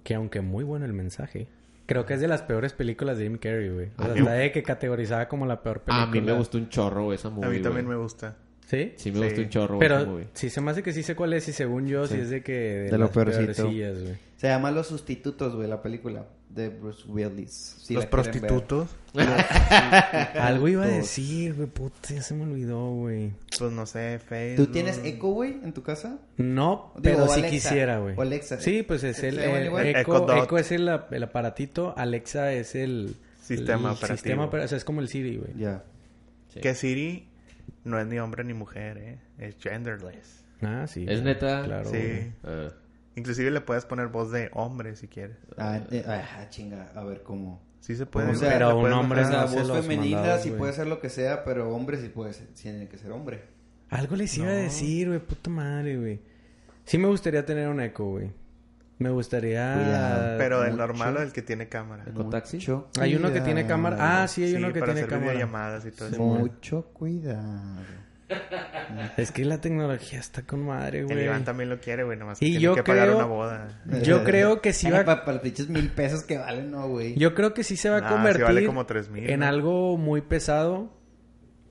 que 0.03 0.15
aunque 0.15 0.41
muy 0.41 0.65
bueno 0.65 0.85
el 0.85 0.91
mensaje, 0.93 1.47
creo 1.85 2.05
que 2.05 2.15
es 2.15 2.19
de 2.21 2.27
las 2.27 2.41
peores 2.41 2.73
películas 2.73 3.17
de 3.17 3.23
Jim 3.23 3.37
Carrey, 3.37 3.69
güey. 3.69 3.87
O 3.97 4.01
A 4.01 4.05
sea, 4.07 4.13
mí- 4.13 4.19
está 4.19 4.33
de 4.33 4.51
que 4.51 4.61
categorizaba 4.61 5.27
como 5.29 5.45
la 5.45 5.63
peor 5.63 5.81
película. 5.83 6.03
A 6.03 6.07
mí 6.07 6.19
me 6.21 6.33
gustó 6.33 6.57
un 6.57 6.67
chorro, 6.67 7.05
güey, 7.05 7.15
esa 7.15 7.29
movie, 7.29 7.47
A 7.47 7.49
mí 7.51 7.59
también 7.61 7.87
me 7.87 7.95
gusta. 7.95 8.35
¿Sí? 8.67 8.93
Sí 8.97 9.11
me 9.11 9.19
Sí. 9.19 9.23
gustó 9.25 9.41
un 9.41 9.49
chorro, 9.49 9.79
Pero 9.79 10.05
movie. 10.05 10.27
sí 10.33 10.49
se 10.49 10.61
me 10.61 10.71
hace 10.71 10.81
que 10.83 10.93
sí 10.93 11.03
sé 11.03 11.15
cuál 11.15 11.33
es 11.33 11.47
y 11.47 11.53
según 11.53 11.85
yo 11.87 12.07
sí, 12.07 12.15
Sí. 12.15 12.21
es 12.21 12.29
de 12.29 12.41
que... 12.43 12.53
De, 12.53 12.83
De 12.85 12.91
lo 12.97 13.05
las 13.05 13.09
peorcito. 13.11 13.69
Se 14.37 14.47
llama 14.47 14.71
Los 14.71 14.87
Sustitutos, 14.87 15.55
güey, 15.55 15.67
la 15.69 15.81
película 15.81 16.25
de 16.49 16.69
Bruce 16.69 17.03
Willis. 17.07 17.51
Si 17.83 17.93
Los 17.93 18.05
prostitutos, 18.05 18.89
Algo 20.39 20.67
iba 20.67 20.83
a 20.83 20.87
decir, 20.87 21.55
güey, 21.55 21.67
puta, 21.67 22.13
ya 22.13 22.21
se 22.21 22.33
me 22.33 22.43
olvidó, 22.43 22.91
güey. 22.91 23.31
pues 23.57 23.71
no 23.71 23.85
sé, 23.85 24.19
Facebook. 24.19 24.65
¿Tú 24.67 24.71
tienes 24.71 24.99
Echo, 25.03 25.27
güey, 25.27 25.51
en 25.63 25.73
tu 25.73 25.81
casa? 25.83 26.19
No, 26.37 26.91
Digo, 26.95 27.01
pero 27.17 27.27
sí 27.27 27.39
Alexa. 27.39 27.49
quisiera, 27.49 27.99
güey. 27.99 28.15
O 28.17 28.21
Alexa. 28.21 28.59
Sí, 28.59 28.83
pues 28.83 29.03
es 29.03 29.23
el, 29.23 29.35
¿Se 29.35 29.41
llaman 29.45 29.61
el 29.61 29.65
igual? 29.67 29.85
Echo, 29.87 30.43
Echo 30.43 30.57
es 30.57 30.71
el, 30.71 30.89
el 31.11 31.23
aparatito, 31.23 31.93
Alexa 31.97 32.51
es 32.53 32.75
el... 32.75 33.15
Sistema 33.41 33.89
el 33.91 33.97
operativo. 33.97 34.17
Sistema 34.17 34.45
o 34.45 34.67
sea, 34.67 34.77
es 34.77 34.85
como 34.85 35.01
el 35.01 35.09
Siri, 35.09 35.35
güey. 35.37 35.51
Ya. 35.57 35.83
Sí. 36.53 36.61
Que 36.61 36.73
Siri 36.75 37.27
no 37.83 37.99
es 37.99 38.07
ni 38.07 38.19
hombre 38.19 38.43
ni 38.43 38.53
mujer, 38.53 38.97
¿eh? 38.97 39.19
Es 39.37 39.55
genderless. 39.59 40.43
Ah, 40.61 40.85
sí. 40.87 41.05
¿Es 41.07 41.21
neta? 41.23 41.63
Claro, 41.63 41.89
Sí. 41.89 42.31
Ah. 42.43 42.69
Inclusive 43.15 43.51
le 43.51 43.61
puedes 43.61 43.85
poner 43.85 44.07
voz 44.07 44.31
de 44.31 44.49
hombre 44.53 44.95
si 44.95 45.07
quieres. 45.07 45.37
Ah, 45.57 45.79
eh, 45.91 46.03
ah, 46.07 46.47
chinga, 46.49 46.91
a 46.95 47.03
ver 47.03 47.21
cómo. 47.21 47.61
Sí 47.79 47.95
se 47.95 48.05
puede. 48.05 48.31
O 48.31 48.35
sea, 48.35 48.53
pero 48.53 48.69
le 48.69 48.85
un 48.87 48.93
hombre 48.93 49.21
O 49.21 49.27
sea, 49.27 49.45
voz 49.45 49.71
femenina 49.81 50.17
mandados, 50.17 50.41
sí 50.41 50.49
güey. 50.49 50.59
puede 50.59 50.73
ser 50.73 50.87
lo 50.87 50.99
que 50.99 51.09
sea, 51.09 51.43
pero 51.43 51.69
hombre 51.75 51.97
sí 52.01 52.09
puede 52.09 52.33
ser, 52.33 52.47
sí 52.55 52.63
tiene 52.63 52.87
que 52.87 52.97
ser 52.97 53.11
hombre. 53.11 53.41
Algo 53.89 54.15
les 54.15 54.35
iba 54.37 54.47
a 54.47 54.51
No. 54.51 54.55
decir, 54.55 55.09
güey, 55.09 55.19
puta 55.19 55.49
madre, 55.51 55.97
güey. 55.97 56.21
Sí 56.85 56.97
me 56.97 57.07
gustaría 57.07 57.45
tener 57.45 57.67
un 57.67 57.81
Echo, 57.81 58.05
güey. 58.05 58.31
Me 58.99 59.09
gustaría... 59.09 59.73
Cuidado. 59.75 60.37
Pero 60.37 60.63
mucho. 60.63 60.77
normal 60.77 61.17
o 61.17 61.19
del 61.19 61.33
que 61.33 61.41
tiene 61.41 61.67
cámara. 61.67 62.05
¿Con 62.13 62.29
taxi? 62.29 62.59
Hay 62.99 63.15
uno 63.15 63.33
que 63.33 63.41
tiene 63.41 63.65
cámara. 63.65 63.97
Ah, 64.23 64.27
sí, 64.27 64.43
hay 64.43 64.51
Sí, 64.51 64.55
uno 64.57 64.71
que 64.71 64.79
para 64.79 64.93
tiene 64.93 65.01
hacer 65.01 65.09
cámara. 65.09 65.31
videollamadas 65.33 65.85
y 65.85 65.91
todo 65.91 66.07
eso. 66.09 66.17
Mucho 66.23 66.83
cuidado. 66.93 67.79
Es 69.17 69.31
que 69.31 69.45
la 69.45 69.59
tecnología 69.59 70.19
está 70.19 70.43
con 70.43 70.65
madre, 70.65 70.99
El 70.99 71.05
güey. 71.07 71.25
Iván 71.25 71.43
también 71.43 71.69
lo 71.69 71.79
quiere, 71.79 72.03
güey. 72.03 72.17
Nomás 72.17 72.39
que 72.39 72.45
Y 72.45 72.49
tiene 72.51 72.63
yo 72.63 72.75
que 72.75 72.83
pagar 72.83 73.07
creo- 73.07 73.17
una 73.17 73.25
boda. 73.27 73.81
Yo 74.03 74.23
creo 74.23 74.61
que 74.61 74.73
sí 74.73 74.89
va... 74.89 75.03
Para 75.03 75.33
los 75.33 75.41
pinches 75.41 75.69
mil 75.69 75.89
pesos 75.89 76.23
que 76.23 76.37
valen, 76.37 76.71
no, 76.71 76.87
güey. 76.87 77.15
Yo 77.15 77.33
creo 77.35 77.53
que 77.53 77.63
sí 77.63 77.75
se 77.77 77.89
va 77.89 77.97
a 77.97 78.01
Nah, 78.01 78.09
convertir 78.09 78.43
vale 78.45 78.65
como 78.65 78.85
3,000, 78.85 79.29
en 79.29 79.39
¿no? 79.41 79.45
algo 79.47 79.97
muy 79.97 80.21
pesado, 80.21 80.93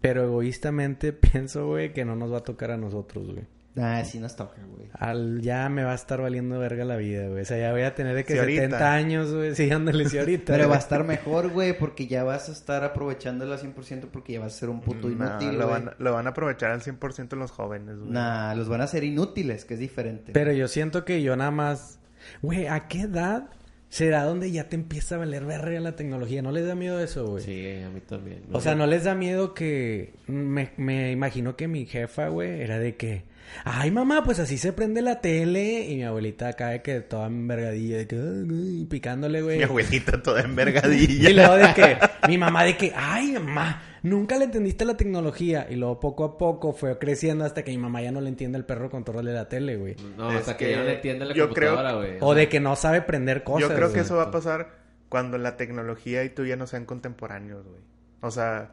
pero 0.00 0.24
egoístamente 0.24 1.12
pienso, 1.32 1.66
güey, 1.68 1.92
que 1.92 2.04
no 2.04 2.14
nos 2.16 2.32
va 2.32 2.38
a 2.38 2.42
tocar 2.42 2.70
a 2.70 2.76
nosotros, 2.76 3.26
güey. 3.32 3.46
Ah, 3.76 4.04
sí 4.04 4.18
nos 4.18 4.36
toca, 4.36 4.60
güey. 4.66 4.88
Al, 4.92 5.40
ya 5.40 5.68
me 5.70 5.82
va 5.82 5.92
a 5.92 5.94
estar 5.94 6.20
valiendo 6.20 6.58
verga 6.58 6.84
la 6.84 6.96
vida, 6.96 7.28
güey. 7.28 7.40
O 7.40 7.44
sea, 7.46 7.56
ya 7.58 7.72
voy 7.72 7.82
a 7.82 7.94
tener 7.94 8.14
de 8.14 8.24
que 8.24 8.34
Sí, 8.34 8.38
ahorita. 8.38 8.62
70 8.64 8.92
años, 8.94 9.32
güey. 9.32 9.54
Sí, 9.54 9.70
ándale, 9.70 10.08
sí, 10.10 10.18
ahorita. 10.18 10.52
Pero 10.52 10.68
va 10.68 10.76
a 10.76 10.78
estar 10.78 11.04
mejor, 11.04 11.48
güey, 11.48 11.78
porque 11.78 12.06
ya 12.06 12.22
vas 12.22 12.50
a 12.50 12.52
estar 12.52 12.84
aprovechándola 12.84 13.56
100% 13.58 14.08
porque 14.12 14.34
ya 14.34 14.40
vas 14.40 14.54
a 14.54 14.58
ser 14.58 14.68
un 14.68 14.82
puto 14.82 15.08
Nah, 15.08 15.14
inútil, 15.40 15.58
lo, 15.58 15.68
güey. 15.68 15.82
van, 15.84 15.94
lo 15.98 16.12
van 16.12 16.26
a 16.26 16.30
aprovechar 16.30 16.70
al 16.70 16.82
100% 16.82 17.34
los 17.36 17.50
jóvenes, 17.50 17.98
güey. 17.98 18.10
Nah, 18.10 18.54
los 18.54 18.68
van 18.68 18.82
a 18.82 18.84
hacer 18.84 19.04
inútiles, 19.04 19.64
que 19.64 19.74
es 19.74 19.80
diferente. 19.80 20.32
Pero 20.32 20.52
yo 20.52 20.68
siento 20.68 21.04
que 21.06 21.22
yo 21.22 21.34
nada 21.36 21.50
más... 21.50 21.98
Güey, 22.42 22.66
¿a 22.66 22.88
qué 22.88 23.00
edad 23.02 23.48
será 23.88 24.24
donde 24.24 24.50
ya 24.52 24.68
te 24.68 24.76
empieza 24.76 25.14
a 25.14 25.18
valer 25.18 25.44
verga 25.46 25.80
la 25.80 25.96
tecnología? 25.96 26.42
¿No 26.42 26.52
les 26.52 26.66
da 26.66 26.74
miedo 26.74 27.00
eso, 27.00 27.26
güey? 27.26 27.42
Sí, 27.42 27.82
a 27.82 27.88
mí 27.88 28.00
también. 28.00 28.42
O 28.52 28.60
sea, 28.60 28.74
¿no 28.74 28.86
les 28.86 29.04
da 29.04 29.14
miedo 29.14 29.54
que... 29.54 30.12
Me, 30.26 30.72
me 30.76 31.10
imagino 31.10 31.56
que 31.56 31.68
mi 31.68 31.86
jefa, 31.86 32.28
güey, 32.28 32.60
era 32.60 32.78
de 32.78 32.96
que... 32.96 33.31
Ay, 33.64 33.90
mamá, 33.90 34.24
pues 34.24 34.38
así 34.38 34.58
se 34.58 34.72
prende 34.72 35.02
la 35.02 35.20
tele. 35.20 35.84
Y 35.88 35.96
mi 35.96 36.02
abuelita 36.04 36.48
acá 36.48 36.68
de 36.70 36.82
que 36.82 37.00
toda 37.00 37.26
envergadilla, 37.26 37.98
de 37.98 38.06
que... 38.06 38.16
ay, 38.16 38.78
ay, 38.80 38.86
picándole, 38.88 39.42
güey. 39.42 39.58
Mi 39.58 39.64
abuelita 39.64 40.22
toda 40.22 40.40
envergadilla. 40.44 41.30
Y 41.30 41.34
luego 41.34 41.54
de 41.56 41.74
que... 41.74 41.96
Mi 42.28 42.38
mamá 42.38 42.64
de 42.64 42.76
que... 42.76 42.92
Ay, 42.96 43.32
mamá, 43.32 43.82
nunca 44.02 44.36
le 44.38 44.44
entendiste 44.46 44.84
la 44.84 44.96
tecnología. 44.96 45.66
Y 45.70 45.76
luego 45.76 46.00
poco 46.00 46.24
a 46.24 46.38
poco 46.38 46.72
fue 46.72 46.98
creciendo 46.98 47.44
hasta 47.44 47.62
que 47.62 47.70
mi 47.70 47.78
mamá 47.78 48.02
ya 48.02 48.10
no 48.12 48.20
le 48.20 48.28
entiende 48.28 48.58
el 48.58 48.64
perro 48.64 48.90
control 48.90 49.24
de 49.26 49.32
la 49.32 49.48
tele, 49.48 49.76
güey. 49.76 49.96
No, 50.16 50.30
Es 50.32 50.38
hasta 50.40 50.56
que, 50.56 50.66
que 50.66 50.70
ya 50.72 50.76
no 50.78 50.84
le 50.84 50.94
entiende 50.94 51.24
la 51.26 51.34
yo 51.34 51.50
creo- 51.50 51.70
computadora, 51.74 51.92
güey. 51.94 52.18
O 52.20 52.34
de 52.34 52.48
que 52.48 52.60
no 52.60 52.74
sabe 52.76 53.02
prender 53.02 53.44
cosas. 53.44 53.68
Yo 53.68 53.74
creo 53.74 53.88
que 53.88 53.94
güey. 53.94 54.04
eso 54.04 54.16
va 54.16 54.24
a 54.24 54.30
pasar 54.30 54.80
cuando 55.08 55.36
la 55.38 55.56
tecnología 55.56 56.24
y 56.24 56.30
tú 56.30 56.46
ya 56.46 56.56
no 56.56 56.66
sean 56.66 56.86
contemporáneos, 56.86 57.66
güey. 57.66 57.80
O 58.22 58.30
sea, 58.30 58.72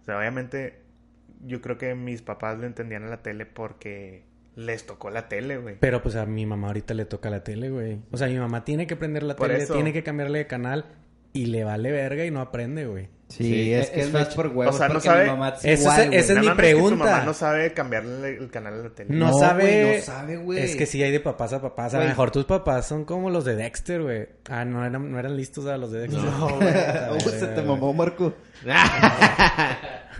o 0.00 0.04
sea, 0.04 0.18
obviamente 0.18 0.80
yo 1.42 1.60
creo 1.60 1.78
que 1.78 1.94
mis 1.94 2.22
papás 2.22 2.58
le 2.58 2.66
entendían 2.66 3.04
a 3.04 3.08
la 3.08 3.22
tele 3.22 3.46
porque 3.46 4.24
les 4.54 4.84
tocó 4.86 5.10
la 5.10 5.28
tele, 5.28 5.56
güey. 5.58 5.76
Pero 5.80 6.02
pues 6.02 6.14
a 6.16 6.26
mi 6.26 6.46
mamá 6.46 6.68
ahorita 6.68 6.94
le 6.94 7.04
toca 7.04 7.30
la 7.30 7.42
tele, 7.42 7.70
güey. 7.70 7.98
O 8.10 8.16
sea, 8.16 8.28
mi 8.28 8.38
mamá 8.38 8.64
tiene 8.64 8.86
que 8.86 8.96
prender 8.96 9.22
la 9.22 9.36
Por 9.36 9.48
tele, 9.48 9.62
eso. 9.64 9.74
tiene 9.74 9.92
que 9.92 10.02
cambiarle 10.02 10.38
de 10.40 10.46
canal 10.46 10.84
y 11.32 11.46
le 11.46 11.64
vale 11.64 11.90
verga 11.90 12.24
y 12.24 12.30
no 12.30 12.40
aprende, 12.40 12.86
güey. 12.86 13.08
Sí, 13.28 13.44
Sí, 13.44 13.72
es 13.72 13.84
es- 13.84 13.90
que 13.90 14.00
es, 14.00 14.06
es 14.08 14.12
más 14.12 14.34
por 14.34 14.48
huevos. 14.48 14.74
O 14.74 14.78
sea, 14.78 14.88
no 14.88 14.94
porque 14.94 15.08
sabe- 15.08 15.24
mi 15.24 15.30
mamá 15.30 15.48
es 15.56 15.64
es- 15.64 15.80
igual, 15.80 16.00
ese 16.12 16.16
es 16.18 16.28
mi 16.28 16.34
Nada 16.34 16.42
más 16.42 16.44
que 16.44 16.50
tu 16.50 16.56
pregunta. 16.56 17.04
mamá 17.06 17.24
no 17.24 17.32
sabe 17.32 17.72
cambiarle 17.72 18.28
el 18.36 18.50
canal 18.50 18.74
a 18.74 18.76
la 18.82 18.90
tele. 18.90 19.14
No, 19.14 19.28
No, 19.30 19.38
sabe. 19.38 19.62
güey, 19.84 19.96
no 19.96 20.02
sabe, 20.02 20.36
güey. 20.36 20.58
Es 20.58 20.76
que 20.76 20.84
sí 20.84 21.02
hay 21.02 21.10
de 21.12 21.20
papás 21.20 21.54
a 21.54 21.62
papás. 21.62 21.94
A 21.94 22.00
lo 22.00 22.04
mejor 22.04 22.30
tus 22.30 22.44
papás 22.44 22.86
son 22.86 23.06
como 23.06 23.30
los 23.30 23.46
de 23.46 23.56
Dexter, 23.56 24.02
güey. 24.02 24.28
Ah, 24.50 24.66
no 24.66 24.84
eran, 24.84 25.10
no 25.10 25.18
eran 25.18 25.34
listos 25.34 25.66
a 25.66 25.78
los 25.78 25.90
de 25.92 26.00
Dexter. 26.00 26.22
No, 26.22 26.48
güey. 26.58 26.68
Oh, 27.10 27.20
se 27.20 27.46
te 27.46 27.62
mamó, 27.62 27.94
Marco. 27.94 28.34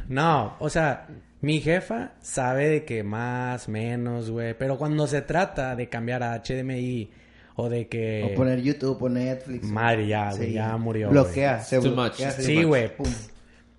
No, 0.08 0.56
o 0.58 0.68
sea, 0.70 1.06
mi 1.40 1.60
jefa 1.60 2.12
sabe 2.20 2.68
de 2.68 2.84
que 2.84 3.02
más, 3.02 3.68
menos, 3.68 4.30
güey. 4.30 4.54
Pero 4.54 4.76
cuando 4.78 5.06
se 5.06 5.22
trata 5.22 5.76
de 5.76 5.88
cambiar 5.88 6.22
a 6.22 6.34
HDMI 6.42 7.10
o 7.57 7.68
de 7.68 7.88
que. 7.88 8.30
O 8.32 8.34
poner 8.36 8.61
YouTube 8.61 9.03
o 9.03 9.09
Netflix. 9.09 9.64
Madre, 9.64 10.07
ya, 10.07 10.32
güey, 10.34 10.53
ya 10.53 10.76
murió, 10.76 11.11
Bloquea, 11.11 11.61
se 11.61 11.80
Too 11.80 11.92
bloquea. 11.92 12.30
Sí, 12.32 12.62
güey. 12.64 12.90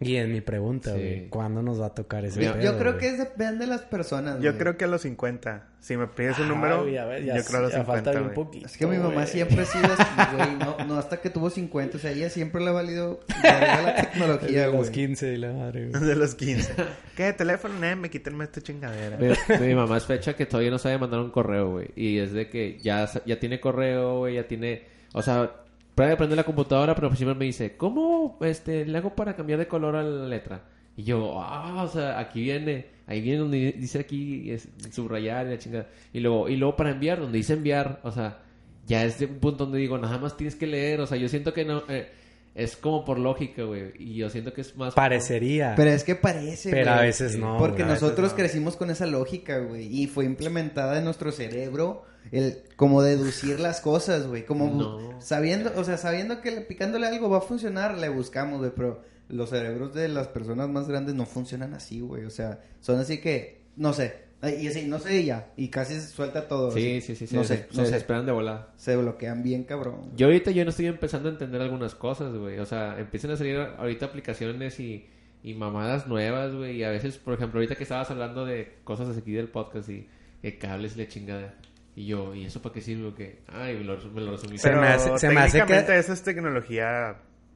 Y 0.05 0.17
es 0.17 0.27
mi 0.27 0.41
pregunta, 0.41 0.91
Sí. 0.93 0.97
güey. 0.99 1.27
¿Cuándo 1.29 1.61
nos 1.61 1.81
va 1.81 1.87
a 1.87 1.93
tocar 1.95 2.25
ese 2.25 2.43
Yo, 2.43 2.53
pedo, 2.53 2.63
yo 2.63 2.77
creo 2.77 2.91
güey? 2.93 3.01
que 3.01 3.07
es 3.09 3.17
depende 3.17 3.65
de 3.65 3.67
las 3.67 3.81
personas, 3.81 4.35
Yo 4.41 4.51
güey. 4.51 4.57
creo 4.57 4.77
que 4.77 4.85
a 4.85 4.87
los 4.87 5.01
50. 5.01 5.67
Si 5.79 5.97
me 5.97 6.07
pides 6.07 6.39
un 6.39 6.45
Ah, 6.45 6.47
número, 6.47 6.81
güey, 6.83 6.97
a 6.97 7.03
ver, 7.05 7.25
ya- 7.25 7.35
yo 7.35 7.43
creo 7.43 7.59
a 7.59 7.61
los 7.63 7.71
ya 7.73 7.79
50, 7.79 7.93
falta 8.03 8.11
bien 8.11 8.23
güey. 8.23 8.35
poquito, 8.35 8.65
Es 8.67 8.77
que 8.77 8.87
mi 8.87 8.97
mamá 8.97 9.13
güey. 9.15 9.27
siempre 9.27 9.61
ha 9.61 9.65
sido 9.65 9.85
así, 9.85 10.03
güey. 10.37 10.55
No, 10.57 10.77
no 10.85 10.97
hasta 10.97 11.17
que 11.17 11.29
tuvo 11.29 11.49
50. 11.49 11.97
O 11.97 11.99
sea, 11.99 12.11
ella 12.11 12.29
siempre 12.29 12.61
le 12.63 12.69
ha 12.69 12.73
valido 12.73 13.19
la 13.43 13.95
tecnología, 13.95 14.61
De 14.61 14.67
los 14.67 14.75
güey. 14.77 14.91
15 14.91 15.25
de 15.25 15.37
la 15.37 15.51
madre, 15.51 15.89
güey. 15.89 16.03
De 16.03 16.15
los 16.15 16.35
15. 16.35 16.73
¿Qué? 17.17 17.33
Teléfono, 17.33 17.83
eh, 17.85 17.95
me 17.97 18.09
quítenme 18.09 18.45
esta 18.45 18.61
chingadera. 18.61 19.17
Mi, 19.17 19.67
mi 19.67 19.75
mamá 19.75 19.97
es 19.97 20.05
fecha 20.05 20.35
que 20.35 20.45
todavía 20.45 20.71
no 20.71 20.79
sabe 20.79 20.97
mandar 20.97 21.19
un 21.19 21.31
correo, 21.31 21.71
güey. 21.71 21.89
Y 21.95 22.19
es 22.19 22.31
de 22.31 22.49
que 22.49 22.77
ya, 22.79 23.09
ya 23.25 23.39
tiene 23.39 23.59
correo, 23.59 24.19
güey, 24.19 24.35
ya 24.35 24.47
tiene... 24.47 24.83
O 25.13 25.21
sea, 25.21 25.51
puede 25.95 26.17
prender 26.17 26.37
la 26.37 26.43
computadora, 26.43 26.95
pero 26.95 27.15
siempre 27.15 27.37
me 27.37 27.45
dice, 27.45 27.77
¿cómo 27.77 28.37
este, 28.41 28.85
le 28.85 28.97
hago 28.97 29.15
para 29.15 29.35
cambiar 29.35 29.59
de 29.59 29.67
color 29.67 29.95
a 29.95 30.03
la 30.03 30.27
letra? 30.27 30.63
Y 30.95 31.03
yo, 31.03 31.41
ah, 31.41 31.83
o 31.83 31.87
sea, 31.87 32.19
aquí 32.19 32.41
viene, 32.41 32.85
ahí 33.07 33.21
viene 33.21 33.39
donde 33.39 33.71
dice 33.73 33.99
aquí 33.99 34.51
es, 34.51 34.67
subrayar 34.91 35.47
y 35.47 35.49
la 35.51 35.57
chingada. 35.57 35.87
Y 36.11 36.19
luego, 36.19 36.49
y 36.49 36.55
luego 36.55 36.75
para 36.75 36.91
enviar, 36.91 37.19
donde 37.19 37.37
dice 37.37 37.53
enviar, 37.53 37.99
o 38.03 38.11
sea, 38.11 38.39
ya 38.85 39.03
es 39.03 39.19
de 39.19 39.25
un 39.25 39.39
punto 39.39 39.65
donde 39.65 39.79
digo, 39.79 39.97
nada 39.97 40.17
más 40.17 40.37
tienes 40.37 40.55
que 40.55 40.67
leer, 40.67 41.01
o 41.01 41.07
sea, 41.07 41.17
yo 41.17 41.27
siento 41.29 41.53
que 41.53 41.65
no, 41.65 41.83
eh, 41.89 42.11
es 42.53 42.75
como 42.75 43.03
por 43.03 43.17
lógica, 43.17 43.63
güey. 43.63 43.93
Y 43.97 44.15
yo 44.15 44.29
siento 44.29 44.53
que 44.53 44.61
es 44.61 44.75
más... 44.75 44.93
Parecería. 44.93 45.73
Pero 45.75 45.89
es 45.89 46.03
que 46.03 46.15
parece, 46.15 46.69
Pero 46.69 46.91
güey. 46.91 46.99
a 46.99 47.01
veces 47.01 47.37
no. 47.37 47.57
Porque 47.57 47.83
nosotros 47.83 48.31
no. 48.31 48.35
crecimos 48.35 48.75
con 48.75 48.91
esa 48.91 49.07
lógica, 49.07 49.57
güey. 49.59 49.87
Y 49.87 50.07
fue 50.07 50.25
implementada 50.25 50.99
en 50.99 51.05
nuestro 51.05 51.31
cerebro 51.31 52.05
el 52.32 52.61
como 52.76 53.01
deducir 53.01 53.59
las 53.59 53.82
cosas, 53.82 54.28
güey. 54.28 54.45
Como 54.45 54.67
No. 54.67 55.21
sabiendo, 55.21 55.71
o 55.76 55.84
sea, 55.84 55.97
sabiendo 55.97 56.41
que 56.41 56.51
le- 56.51 56.61
picándole 56.61 57.07
algo 57.07 57.30
va 57.30 57.39
a 57.39 57.41
funcionar, 57.41 57.97
le 57.97 58.09
buscamos, 58.09 58.59
güey. 58.59 58.71
Pero 58.76 59.01
los 59.30 59.49
cerebros 59.49 59.93
de 59.93 60.07
las 60.09 60.28
personas 60.28 60.69
más 60.69 60.88
grandes 60.88 61.15
no 61.15 61.26
funcionan 61.26 61.74
así, 61.74 61.99
güey. 62.01 62.26
O 62.26 62.30
sea, 62.30 62.59
son 62.82 62.99
así 62.99 63.19
que, 63.19 63.61
no 63.76 63.93
sé. 63.93 64.24
Y 64.59 64.67
así, 64.67 64.86
no 64.88 64.99
sé, 64.99 65.21
y 65.21 65.26
ya. 65.28 65.53
Y 65.55 65.69
casi 65.69 65.93
se 65.93 66.01
suelta 66.07 66.49
todo. 66.49 66.69
Sí, 66.71 66.97
así. 66.97 67.15
sí, 67.15 67.28
sí, 67.28 67.34
No 67.36 67.45
se, 67.45 67.55
sé, 67.55 67.61
se 67.63 67.67
no 67.78 67.86
sé. 67.86 67.91
desesperan 67.91 68.26
de 68.26 68.34
volada. 68.34 68.74
Se 68.76 68.93
bloquean 68.97 69.41
bien, 69.41 69.63
cabrón. 69.63 70.11
Yo 70.17 70.26
ahorita 70.28 70.51
yo 70.51 70.65
no 70.65 70.71
estoy 70.71 70.88
empezando 70.88 71.30
a 71.30 71.32
entender 71.32 71.61
algunas 71.61 71.95
cosas, 71.95 72.36
güey. 72.36 72.59
O 72.59 72.65
sea, 72.65 72.99
empiezan 72.99 73.32
a 73.32 73.38
salir 73.38 73.55
ahorita 73.57 74.07
aplicaciones 74.07 74.82
y, 74.82 75.05
y 75.43 75.53
mamadas 75.53 76.07
nuevas, 76.07 76.53
güey. 76.53 76.76
Y 76.76 76.84
a 76.84 76.89
veces, 76.89 77.17
por 77.19 77.36
ejemplo, 77.36 77.59
ahorita 77.59 77.76
que 77.76 77.84
estabas 77.84 78.11
hablando 78.11 78.45
de 78.45 78.74
cosas 78.84 79.17
aquí 79.17 79.32
del 79.32 79.47
podcast 79.47 79.88
y 79.88 80.09
de 80.41 80.57
cables 80.57 80.97
y 80.97 80.99
la 80.99 81.07
chingada. 81.07 81.53
Y 81.95 82.07
yo, 82.07 82.33
¿y 82.33 82.45
eso 82.45 82.61
para 82.61 82.73
qué 82.73 82.81
sirve 82.81 83.07
o 83.07 83.15
qué? 83.15 83.41
Ay, 83.47 83.75
me 83.77 83.83
lo, 83.83 83.97
me 84.11 84.21
lo 84.21 84.31
resumí. 84.31 84.57
Se 84.57 84.69
Pero 84.69 84.81
me 84.81 84.87
hace- 84.87 85.17
se 85.19 85.29
me 85.29 85.41
hace 85.41 85.59
que- 85.59 85.65
técnicamente 85.65 85.97
esa 85.99 86.13
es 86.13 86.23
tecnología 86.23 87.15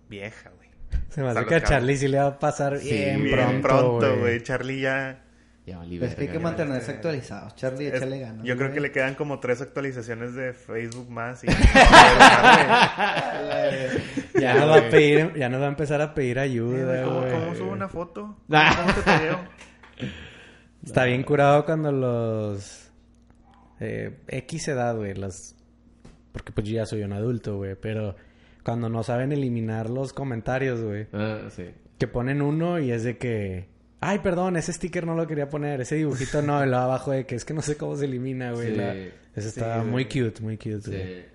vieja, 0.09 0.51
güey. 0.55 0.67
Se 1.09 1.21
me 1.21 1.29
hace 1.29 1.45
que 1.45 1.55
a 1.55 1.63
Charlie 1.63 1.97
sí 1.97 2.07
le 2.07 2.17
va 2.19 2.27
a 2.27 2.39
pasar 2.39 2.77
Sí, 2.79 2.89
bien, 2.91 3.23
bien 3.23 3.61
pronto, 3.61 3.97
pronto, 3.99 4.19
güey. 4.19 4.41
Charlie 4.43 4.79
ya, 4.81 5.23
Ya 5.65 5.77
valí 5.79 6.01
Es 6.01 6.15
que 6.15 6.21
hay 6.21 6.27
que 6.29 6.39
mantenerse 6.39 6.91
actualizados. 6.91 7.55
Charlie, 7.55 7.87
échale 7.87 8.19
ganas. 8.19 8.45
yo 8.45 8.55
creo 8.57 8.71
que 8.71 8.79
le 8.79 8.91
quedan 8.91 9.15
como 9.15 9.39
tres 9.39 9.59
actualizaciones 9.61 10.33
de 10.35 10.53
Facebook 10.53 11.09
más. 11.09 11.43
Y... 11.43 11.47
Ya 14.39 14.53
nos 14.55 14.69
va 14.69 14.77
a 14.77 14.89
pedir, 14.89 15.33
ya 15.35 15.49
nos 15.49 15.61
va 15.61 15.65
a 15.65 15.69
empezar 15.69 15.99
a 16.01 16.13
pedir 16.13 16.37
ayuda, 16.39 17.03
¿Cómo, 17.03 17.21
güey. 17.21 17.31
cómo 17.33 17.55
subo 17.55 17.71
una 17.71 17.87
foto? 17.89 18.37
Ah. 18.51 18.75
¿Cómo 18.93 18.93
te? 19.03 20.07
Está 20.85 21.05
bien 21.05 21.23
curado 21.23 21.65
cuando 21.65 21.91
los 21.91 22.86
eh, 23.79 24.17
X 24.27 24.67
edad, 24.69 24.95
güey, 24.95 25.13
las 25.13 25.55
porque 26.31 26.51
pues 26.51 26.67
yo 26.67 26.75
ya 26.75 26.85
soy 26.85 27.01
un 27.03 27.13
adulto, 27.13 27.57
güey, 27.57 27.75
pero 27.75 28.15
cuando 28.63 28.89
no 28.89 29.01
saben 29.03 29.31
eliminar 29.31 29.89
los 29.89 30.13
comentarios, 30.13 30.81
güey, 30.81 31.07
Ah, 31.13 31.47
sí. 31.49 31.65
que 31.97 32.07
ponen 32.07 32.41
uno 32.41 32.79
y 32.79 32.91
es 32.91 33.03
de 33.03 33.17
que 33.17 33.67
ay, 33.99 34.19
perdón, 34.19 34.55
ese 34.57 34.71
sticker 34.73 35.05
no 35.07 35.15
lo 35.15 35.25
quería 35.25 35.49
poner, 35.49 35.81
ese 35.81 35.95
dibujito 35.95 36.41
no, 36.43 36.63
luego 36.65 36.83
abajo 36.83 37.11
de 37.11 37.25
que 37.25 37.33
es 37.35 37.43
que 37.45 37.53
no 37.55 37.61
sé 37.63 37.75
cómo 37.77 37.95
se 37.95 38.05
elimina, 38.05 38.51
güey. 38.51 38.69
Sí. 38.71 38.75
la- 38.75 38.93
Eso 39.35 39.49
está 39.49 39.81
Sí, 39.81 39.87
muy 39.87 40.03
güey. 40.05 40.25
cute, 40.25 40.41
muy 40.43 40.57
cute, 40.57 40.81
güey. 40.91 41.03
Sí. 41.03 41.25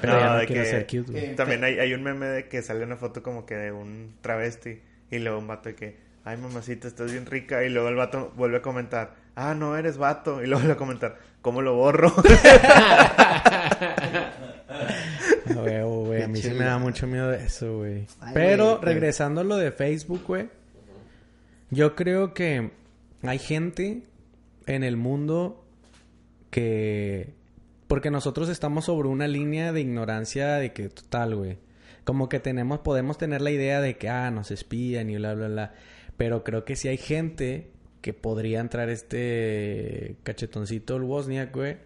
Pero 0.00 0.18
ya 0.20 0.26
no 0.30 0.38
de 0.38 0.46
quiero 0.46 0.62
que- 0.62 0.68
ser 0.70 0.86
cute, 0.86 1.12
güey. 1.12 1.34
También 1.36 1.64
hay, 1.64 1.78
hay 1.78 1.92
un 1.94 2.02
meme 2.02 2.26
de 2.26 2.48
que 2.48 2.62
sale 2.62 2.84
una 2.84 2.96
foto 2.96 3.22
como 3.22 3.44
que 3.46 3.54
de 3.54 3.72
un 3.72 4.14
travesti 4.20 4.80
y 5.10 5.18
luego 5.18 5.38
un 5.38 5.46
vato 5.46 5.68
de 5.70 5.74
que, 5.74 5.96
ay 6.24 6.36
mamacita, 6.36 6.86
estás 6.88 7.10
bien 7.12 7.24
rica. 7.26 7.64
Y 7.64 7.70
luego 7.70 7.88
el 7.88 7.96
vato 7.96 8.32
vuelve 8.36 8.58
a 8.58 8.62
comentar, 8.62 9.14
ah, 9.34 9.54
no 9.54 9.76
eres 9.76 9.96
vato. 9.98 10.42
Y 10.42 10.46
luego 10.46 10.70
a 10.70 10.76
comentar, 10.76 11.18
¿cómo 11.42 11.62
lo 11.62 11.74
borro? 11.74 12.12
A 15.50 15.84
güey. 15.84 16.28
Mí 16.28 16.40
sí 16.40 16.50
me 16.50 16.64
da 16.64 16.78
mucho 16.78 17.06
miedo 17.06 17.32
eso, 17.32 17.78
güey. 17.78 18.06
Pero 18.34 18.78
güey, 18.78 18.94
regresando 18.94 19.40
a 19.40 19.44
lo 19.44 19.56
de 19.56 19.72
Facebook, 19.72 20.22
güey. 20.26 20.48
Yo 21.70 21.94
creo 21.94 22.34
que 22.34 22.70
hay 23.22 23.38
gente 23.38 24.02
en 24.66 24.84
el 24.84 24.96
mundo 24.96 25.64
que... 26.50 27.34
Porque 27.86 28.10
nosotros 28.10 28.48
estamos 28.48 28.84
sobre 28.84 29.08
una 29.08 29.26
línea 29.26 29.72
de 29.72 29.80
ignorancia 29.80 30.54
de 30.54 30.72
que 30.72 30.88
total, 30.88 31.34
güey. 31.34 31.58
Como 32.04 32.28
que 32.28 32.40
tenemos, 32.40 32.80
podemos 32.80 33.18
tener 33.18 33.40
la 33.40 33.50
idea 33.50 33.80
de 33.80 33.96
que, 33.96 34.08
ah, 34.08 34.30
nos 34.30 34.50
espían 34.50 35.10
y 35.10 35.16
bla, 35.16 35.34
bla, 35.34 35.48
bla. 35.48 35.74
Pero 36.16 36.44
creo 36.44 36.64
que 36.64 36.76
sí 36.76 36.88
hay 36.88 36.98
gente 36.98 37.70
que 38.00 38.12
podría 38.14 38.60
entrar 38.60 38.88
este 38.88 40.16
cachetoncito, 40.22 40.96
el 40.96 41.02
Wozniak, 41.02 41.54
güey. 41.54 41.76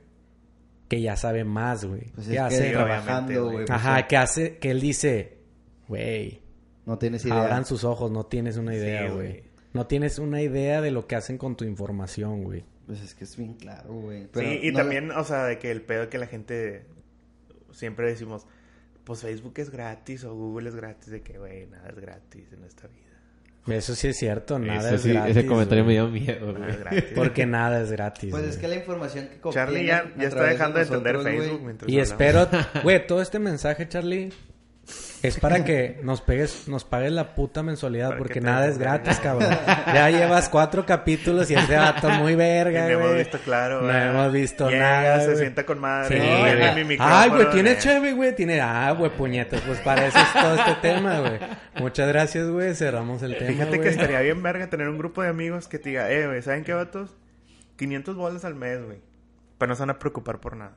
Que 0.89 1.01
ya 1.01 1.17
sabe 1.17 1.45
más, 1.45 1.85
güey. 1.85 2.11
Pues 2.15 2.29
que 2.29 2.35
es 2.35 2.41
hace- 2.41 2.67
que 2.69 2.73
trabajando, 2.73 3.33
güey. 3.45 3.55
güey. 3.55 3.67
pues, 3.67 3.71
Ajá, 3.79 4.07
que 4.07 4.17
hace, 4.17 4.59
que 4.59 4.71
él 4.71 4.81
dice, 4.81 5.39
güey, 5.89 6.41
No 6.87 6.99
tienes 6.99 7.25
idea. 7.25 7.43
abran 7.43 7.65
sus 7.65 7.85
ojos, 7.85 8.11
no 8.11 8.27
tienes 8.27 8.57
una 8.59 8.75
idea, 8.75 9.11
güey. 9.11 9.43
no 9.73 9.87
tienes 9.87 10.19
una 10.19 10.41
idea 10.43 10.81
de 10.81 10.91
lo 10.93 11.07
que 11.07 11.17
hacen 11.17 11.37
con 11.39 11.57
tu 11.57 11.65
información, 11.65 12.45
güey. 12.45 12.65
Pues 12.87 13.01
es 13.01 13.15
que 13.15 13.25
es 13.25 13.37
bien 13.37 13.55
claro, 13.55 13.93
güey. 13.95 14.29
Sí, 14.35 14.61
y 14.63 14.71
no 14.71 14.79
también, 14.79 15.11
o 15.11 15.25
sea, 15.25 15.45
de 15.47 15.59
que 15.59 15.71
el 15.71 15.81
pedo 15.83 16.09
que 16.11 16.19
la 16.19 16.27
gente 16.27 16.85
siempre 17.73 18.07
decimos, 18.09 18.47
pues 19.05 19.21
Facebook 19.23 19.55
es 19.57 19.71
gratis 19.71 20.23
o 20.25 20.35
Google 20.35 20.69
es 20.69 20.77
gratis, 20.77 21.11
de 21.11 21.23
que, 21.23 21.39
güey, 21.39 21.67
nada 21.67 21.89
es 21.89 21.99
gratis 21.99 22.53
en 22.53 22.63
esta 22.65 22.87
vida. 22.89 23.01
Eso 23.67 23.95
sí 23.95 24.09
es 24.09 24.19
cierto, 24.19 24.59
nada 24.59 24.89
Ese 24.89 24.95
es 24.97 25.03
sí, 25.03 25.13
gratis. 25.13 25.37
ese 25.37 25.47
comentario 25.47 25.85
me 25.85 25.99
güey. 26.01 26.13
dio 26.21 26.27
miedo, 26.27 26.55
güey. 26.55 26.71
es. 26.99 27.05
Porque 27.15 27.47
nada 27.47 27.81
es 27.81 27.91
gratis. 27.93 28.31
Pues 28.31 28.43
es 28.45 28.49
güey. 28.51 28.61
que 28.61 28.69
la 28.69 28.75
información 28.77 29.29
que 29.43 29.51
Charlie 29.51 29.87
ya, 29.87 30.13
ya 30.19 30.29
está 30.29 30.43
dejando 30.45 30.79
de 30.79 30.85
entender 30.85 31.15
nosotros, 31.15 31.37
Facebook 31.39 31.63
mientras 31.65 31.89
Y 31.91 31.99
hablamos. 32.01 32.11
espero, 32.13 32.49
güey, 32.83 33.07
todo 33.07 33.23
este 33.23 33.39
mensaje, 33.39 33.89
Charlie, 33.89 34.33
es 35.23 35.41
para 35.41 35.65
que 35.65 35.99
nos 36.03 36.21
pegues, 36.21 36.69
nos 36.69 36.85
pagues 36.85 37.11
la 37.13 37.35
puta 37.35 37.63
mensualidad, 37.63 38.09
Para 38.11 38.19
porque 38.19 38.41
nada 38.43 38.67
es 38.67 38.77
gratis, 38.77 39.19
cabrón. 39.21 39.49
Ya 39.87 40.11
llevas 40.11 40.49
cuatro 40.51 40.85
capítulos 40.85 41.51
y 41.51 41.55
este 41.55 41.77
vato 41.77 42.11
muy 42.11 42.33
Y 42.33 42.37
verga, 42.37 42.83
no 42.83 42.89
hemos 42.91 43.07
güey. 43.09 43.19
visto 43.19 43.39
claro, 43.39 43.81
No 43.81 43.93
hemos 43.93 44.33
visto 44.33 44.69
Llega, 44.69 45.03
nada, 45.03 45.21
se 45.21 45.27
güey. 45.27 45.39
sienta 45.39 45.65
con 45.65 45.79
madre. 45.81 46.19
Sí, 46.21 46.27
no, 46.27 46.39
güey. 46.41 46.63
en 46.63 46.75
mi 46.75 46.85
micrófono, 46.85 47.17
Ay, 47.19 47.31
güey, 47.31 47.51
tiene 47.51 47.71
eh. 47.73 47.79
cheve, 47.79 48.13
güey. 48.13 48.35
Tiene... 48.37 48.61
Ah, 48.61 48.93
güey, 48.93 49.11
puñetas. 49.11 49.63
Pues 49.63 49.79
para 49.81 50.07
eso 50.07 50.19
es 50.19 50.33
todo 50.35 50.55
este 50.57 50.75
tema, 50.83 51.21
güey. 51.21 51.39
Muchas 51.79 52.09
gracias, 52.09 52.49
güey. 52.51 52.75
Cerramos 52.75 53.23
el 53.23 53.39
tema, 53.39 53.51
Fíjate 53.53 53.71
que 53.73 53.77
güey. 53.79 53.89
estaría 53.91 54.21
bien 54.21 54.43
verga 54.43 54.69
tener 54.69 54.89
un 54.91 54.99
grupo 54.99 55.23
de 55.23 55.29
amigos 55.29 55.67
que 55.69 55.79
te 55.79 55.89
diga, 55.91 56.11
eh, 56.11 56.27
güey, 56.27 56.43
¿saben 56.43 56.65
qué, 56.65 56.75
vatos? 56.75 57.17
500 57.77 58.17
bolas 58.17 58.45
al 58.45 58.55
mes, 58.55 58.85
güey. 58.85 58.99
Pero 59.57 59.69
no 59.71 59.75
se 59.77 59.81
van 59.83 59.91
a 59.91 59.99
preocupar 59.99 60.41
por 60.41 60.57
nada. 60.57 60.77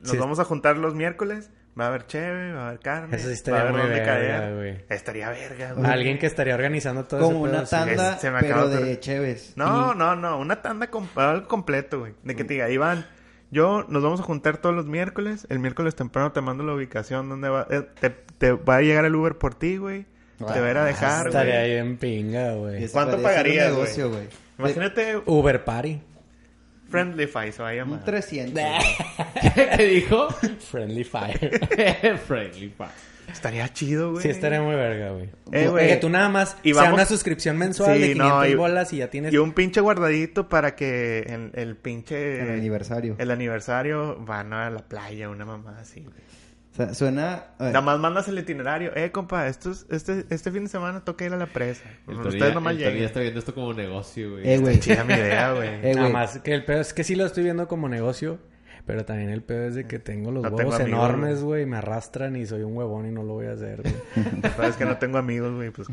Nos 0.00 0.10
Sí. 0.10 0.16
vamos 0.18 0.38
a 0.40 0.44
juntar 0.44 0.76
los 0.76 0.94
miércoles. 0.94 1.50
Va 1.78 1.84
a 1.86 1.88
haber 1.88 2.06
cheve, 2.06 2.52
va 2.52 2.64
a 2.64 2.68
haber 2.68 2.80
carne. 2.80 3.16
Eso 3.16 3.22
sí 3.22 3.26
va 3.26 3.30
a 3.30 3.34
estaría 3.34 3.60
haber 3.62 3.72
muy 3.72 3.90
verga, 3.90 4.50
güey. 4.54 4.84
Estaría 4.90 5.30
verga, 5.30 5.72
güey. 5.72 5.90
Alguien 5.90 6.18
que 6.18 6.26
estaría 6.26 6.54
organizando 6.54 7.04
todo 7.04 7.20
Como 7.20 7.46
ese 7.46 7.56
una 7.56 7.64
pedo, 7.64 7.66
sí. 7.66 7.70
tanda, 7.70 8.12
Es- 8.14 8.20
se 8.20 8.30
me 8.30 8.40
pero 8.40 8.54
acaba 8.56 8.68
de. 8.76 9.00
Cheves. 9.00 9.52
No, 9.56 9.94
no, 9.94 10.14
no. 10.14 10.38
Una 10.38 10.60
tanda 10.60 10.88
com- 10.90 11.08
algo 11.16 11.48
completo, 11.48 12.00
güey. 12.00 12.12
De 12.24 12.36
que 12.36 12.44
te 12.44 12.54
diga, 12.54 12.68
Iván, 12.68 13.06
yo 13.50 13.86
nos 13.88 14.02
vamos 14.02 14.20
a 14.20 14.22
juntar 14.22 14.58
todos 14.58 14.74
los 14.74 14.84
miércoles. 14.86 15.46
El 15.48 15.60
miércoles 15.60 15.94
temprano 15.94 16.32
te 16.32 16.42
mando 16.42 16.62
la 16.62 16.74
ubicación 16.74 17.30
donde 17.30 17.48
va... 17.48 17.66
eh, 17.70 17.82
te, 18.00 18.10
te 18.10 18.52
va 18.52 18.76
a 18.76 18.80
llegar 18.82 19.06
el 19.06 19.14
Uber 19.14 19.38
por 19.38 19.54
ti, 19.54 19.78
güey. 19.78 20.04
Te 20.38 20.44
va 20.60 20.66
a 20.66 20.70
ir 20.72 20.76
a 20.76 20.84
dejar, 20.84 21.26
Estaría 21.28 21.60
güey. 21.60 21.70
bien 21.70 21.96
pinga, 21.96 22.52
güey. 22.54 22.86
¿Cuánto 22.88 23.22
pagarías, 23.22 23.68
un 23.68 23.74
negocio, 23.74 24.10
güey? 24.10 24.28
Imagínate 24.58 25.22
Uber 25.24 25.64
Party. 25.64 26.02
Friendlyfy, 26.92 27.52
se 27.52 27.62
va 27.62 27.68
a 27.70 27.74
llamar. 27.74 27.98
Un 27.98 28.04
300. 28.04 28.52
güey. 28.52 28.66
¿Qué 29.76 29.86
dijo? 29.86 30.28
Friendly 30.70 31.04
Fire. 31.04 32.18
Friendly 32.26 32.68
Fire. 32.68 32.90
Estaría 33.30 33.72
chido, 33.72 34.10
güey. 34.12 34.22
Sí, 34.22 34.28
estaría 34.28 34.60
muy 34.60 34.74
verga, 34.74 35.10
güey. 35.10 35.28
Eh, 35.52 35.68
güey. 35.68 35.88
que 35.88 35.96
tú 35.96 36.10
nada 36.10 36.28
más 36.28 36.56
Y 36.62 36.72
sea 36.74 36.82
vamos- 36.82 36.94
una 36.98 37.06
suscripción 37.06 37.56
mensual 37.56 37.98
de 38.00 38.08
Sí, 38.08 38.12
500 38.14 38.28
no, 38.40 38.46
y- 38.46 38.54
bolas 38.56 38.92
y 38.92 38.98
ya 38.98 39.08
tienes... 39.08 39.32
Y 39.32 39.38
un 39.38 39.52
pinche 39.52 39.80
guardadito 39.80 40.48
para 40.48 40.74
que 40.74 41.20
el, 41.20 41.50
el 41.54 41.76
pinche... 41.76 42.42
El 42.42 42.50
aniversario. 42.50 43.14
El 43.18 43.30
aniversario 43.30 44.16
van 44.20 44.52
a 44.52 44.68
la 44.70 44.80
playa, 44.80 45.28
una 45.30 45.44
mamá 45.46 45.78
así, 45.80 46.00
güey. 46.00 46.16
O 46.72 46.74
sea, 46.74 46.94
suena... 46.94 47.48
Nada 47.58 47.82
más 47.82 47.98
mandas 48.00 48.28
el 48.28 48.38
itinerario. 48.38 48.96
Eh, 48.96 49.10
compa, 49.12 49.46
estos, 49.46 49.84
este, 49.90 50.24
este 50.30 50.50
fin 50.50 50.64
de 50.64 50.70
semana 50.70 51.04
toca 51.04 51.26
ir 51.26 51.32
a 51.34 51.36
la 51.36 51.44
presa. 51.46 51.82
El 52.08 52.16
Ustedes 52.16 52.40
ya- 52.40 52.54
nomás 52.54 52.72
el 52.72 52.78
Tony 52.78 52.84
ya 52.84 52.90
lleguen. 52.90 53.04
está 53.04 53.20
viendo 53.20 53.38
esto 53.40 53.54
como 53.54 53.74
negocio, 53.74 54.30
güey. 54.32 54.48
Eh, 54.48 54.58
güey. 54.58 54.80
Chida 54.80 55.04
mi 55.04 55.12
idea, 55.12 55.52
güey. 55.52 55.68
Eh, 55.82 55.92
Nada 55.94 56.08
más 56.08 56.38
que 56.38 56.54
el 56.54 56.64
pedo 56.64 56.80
es 56.80 56.94
que 56.94 57.04
sí 57.04 57.14
lo 57.14 57.26
estoy 57.26 57.44
viendo 57.44 57.68
como 57.68 57.90
negocio, 57.90 58.38
pero 58.86 59.04
también 59.04 59.28
el 59.28 59.42
pedo 59.42 59.66
es 59.66 59.74
de 59.74 59.86
que 59.86 59.98
tengo 59.98 60.30
los 60.30 60.42
No 60.44 60.48
tengo 60.54 60.70
huevos 60.70 60.80
amigos, 60.80 60.98
enormes, 60.98 61.42
güey, 61.42 61.66
me 61.66 61.76
arrastran 61.76 62.36
y 62.36 62.46
soy 62.46 62.62
un 62.62 62.74
huevón 62.74 63.06
y 63.06 63.10
no 63.10 63.22
lo 63.22 63.34
voy 63.34 63.46
a 63.46 63.52
hacer, 63.52 63.82
güey. 63.82 63.94
Sabes 64.56 64.76
que 64.76 64.86
no 64.86 64.96
tengo 64.96 65.18
amigos, 65.18 65.54
güey. 65.54 65.70
Pues 65.70 65.88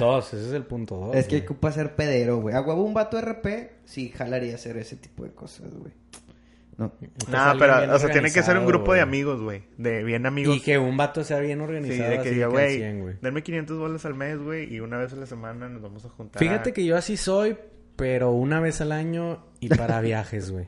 dos, 0.00 0.34
ese 0.34 0.44
es 0.48 0.52
el 0.54 0.64
punto 0.64 0.96
dos. 0.96 1.14
Es 1.16 1.26
que 1.26 1.36
güey. 1.36 1.44
ocupa 1.46 1.70
ser 1.70 1.94
pedero, 1.94 2.38
güey. 2.38 2.54
A 2.56 2.60
huevo 2.62 2.82
un 2.82 2.94
vato 2.94 3.20
RP, 3.20 3.70
sí 3.84 4.08
jalaría 4.10 4.56
hacer 4.56 4.76
ese 4.76 4.96
tipo 4.96 5.22
de 5.24 5.30
cosas, 5.30 5.72
güey. 5.72 5.92
No. 6.78 6.92
Alguien 7.32 7.58
pero, 7.58 7.94
o 7.94 7.98
sea, 7.98 8.08
tiene 8.10 8.30
que 8.30 8.42
ser 8.42 8.56
un 8.56 8.64
grupo 8.64 8.94
de 8.94 9.00
amigos, 9.00 9.42
güey. 9.42 9.64
De 9.76 10.04
bien 10.04 10.24
amigos. 10.26 10.56
Y 10.56 10.60
que 10.60 10.78
un 10.78 10.96
vato 10.96 11.24
sea 11.24 11.40
bien 11.40 11.58
Sí, 11.58 11.64
organizado. 11.64 12.08
de 12.10 12.14
que 12.16 12.20
así 12.20 12.30
diga, 12.30 12.46
güey, 12.46 12.76
100, 12.76 13.00
güey. 13.02 13.16
denme 13.20 13.42
500 13.42 13.78
bolas 13.78 14.04
al 14.06 14.14
mes, 14.14 14.38
güey, 14.38 14.72
y 14.72 14.80
una 14.80 14.96
vez 14.96 15.12
a 15.12 15.16
la 15.16 15.26
semana 15.26 15.68
nos 15.68 15.82
vamos 15.82 16.04
a 16.04 16.08
juntar. 16.08 16.38
Fíjate 16.40 16.72
que 16.72 16.84
yo 16.84 16.96
así 16.96 17.16
soy, 17.16 17.56
pero 17.96 18.30
una 18.30 18.60
vez 18.60 18.80
al 18.80 18.92
año 18.92 19.44
y 19.60 19.68
para 19.68 20.00
viajes, 20.00 20.50
güey. 20.52 20.66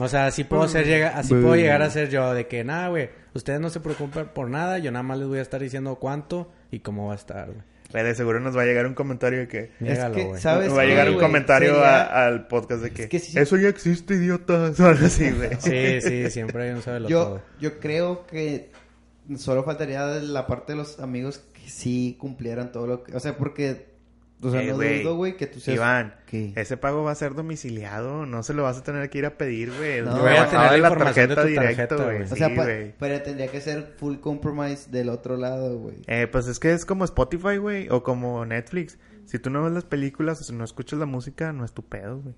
O 0.00 0.06
sea, 0.06 0.26
así 0.26 0.44
puedo 0.44 0.68
ser 0.68 0.86
llega, 0.86 1.16
así 1.18 1.30
puedo 1.34 1.56
llegar 1.56 1.82
a 1.82 1.90
ser 1.90 2.08
yo 2.10 2.32
de 2.34 2.46
que 2.46 2.62
nada, 2.62 2.88
güey, 2.88 3.08
ustedes 3.34 3.58
no 3.58 3.70
se 3.70 3.80
preocupen 3.80 4.28
por 4.28 4.48
nada, 4.50 4.78
yo 4.78 4.92
nada 4.92 5.02
más 5.02 5.18
les 5.18 5.26
voy 5.26 5.38
a 5.38 5.42
estar 5.42 5.60
diciendo 5.60 5.96
cuánto 5.96 6.52
y 6.70 6.80
cómo 6.80 7.06
va 7.06 7.14
a 7.14 7.16
estar, 7.16 7.46
güey. 7.46 7.62
Güey, 7.90 8.04
de 8.04 8.14
seguro 8.14 8.38
nos 8.40 8.56
va 8.56 8.62
a 8.62 8.64
llegar 8.66 8.86
un 8.86 8.94
comentario 8.94 9.38
de 9.40 9.48
que... 9.48 9.70
Llégalo, 9.80 10.14
que, 10.14 10.24
güey. 10.24 10.40
¿sabes 10.40 10.68
Nos 10.68 10.76
va 10.76 10.82
a 10.82 10.84
qué, 10.84 10.90
llegar 10.90 11.08
un 11.10 11.18
comentario 11.18 11.82
a- 11.82 12.26
al 12.26 12.46
podcast 12.46 12.82
de 12.82 12.90
que... 12.90 13.02
Es 13.04 13.08
que 13.08 13.18
sí- 13.18 13.38
Eso 13.38 13.56
ya 13.56 13.68
existe, 13.68 14.14
idiota. 14.14 14.72
O 14.78 14.84
algo 14.84 15.06
así, 15.06 15.30
güey. 15.30 15.50
Sí, 15.58 16.00
sí, 16.02 16.30
siempre 16.30 16.64
hay 16.64 16.70
un 16.74 16.82
sabe 16.82 17.08
Yo, 17.08 17.24
todo. 17.24 17.42
yo 17.60 17.78
creo 17.80 18.26
que 18.26 18.70
solo 19.36 19.64
faltaría 19.64 20.06
de 20.06 20.22
la 20.22 20.46
parte 20.46 20.72
de 20.72 20.78
los 20.78 21.00
amigos 21.00 21.38
que 21.54 21.68
sí 21.70 22.16
cumplieran 22.20 22.72
todo 22.72 22.86
lo 22.86 23.02
que... 23.04 23.16
O 23.16 23.20
sea, 23.20 23.36
porque... 23.38 23.86
O 24.40 24.50
sea, 24.52 24.62
Eh, 24.62 24.68
no 24.68 24.76
güey, 24.76 25.02
dudo, 25.02 25.16
güey, 25.16 25.36
que 25.36 25.48
tú 25.48 25.58
seas... 25.58 25.76
Iván, 25.76 26.14
¿Qué? 26.26 26.52
ese 26.54 26.76
pago 26.76 27.02
va 27.02 27.10
a 27.10 27.14
ser 27.16 27.34
domiciliado. 27.34 28.24
No 28.24 28.42
se 28.44 28.54
lo 28.54 28.62
vas 28.62 28.78
a 28.78 28.82
tener 28.84 29.10
que 29.10 29.18
ir 29.18 29.26
a 29.26 29.36
pedir, 29.36 29.72
güey. 29.76 30.02
No. 30.02 30.14
Es 30.16 30.22
Voy 30.22 30.36
a 30.36 30.48
tener 30.48 30.78
la 30.80 30.88
tarjeta 30.96 31.34
tarjeta, 31.34 31.96
güey. 31.96 32.26
Sí, 32.28 32.40
pa- 32.54 32.62
güey. 32.64 32.94
pero 32.98 33.20
tendría 33.22 33.48
que 33.48 33.60
ser 33.60 33.94
full 33.98 34.18
compromise 34.18 34.90
del 34.90 35.08
otro 35.08 35.36
lado, 35.36 35.76
güey. 35.78 35.96
Eh, 36.06 36.28
pues 36.30 36.46
es 36.46 36.60
que 36.60 36.72
es 36.72 36.84
como 36.86 37.04
Spotify, 37.04 37.56
güey, 37.56 37.88
o 37.90 38.02
como 38.04 38.44
Netflix. 38.46 38.96
Si 39.24 39.38
tú 39.40 39.50
no 39.50 39.62
ves 39.64 39.72
las 39.72 39.84
películas 39.84 40.40
o 40.40 40.44
si 40.44 40.52
no 40.54 40.62
escuchas 40.64 40.98
la 41.00 41.06
música, 41.06 41.52
no 41.52 41.64
es 41.64 41.72
tu 41.72 41.82
pedo, 41.82 42.20
güey. 42.20 42.34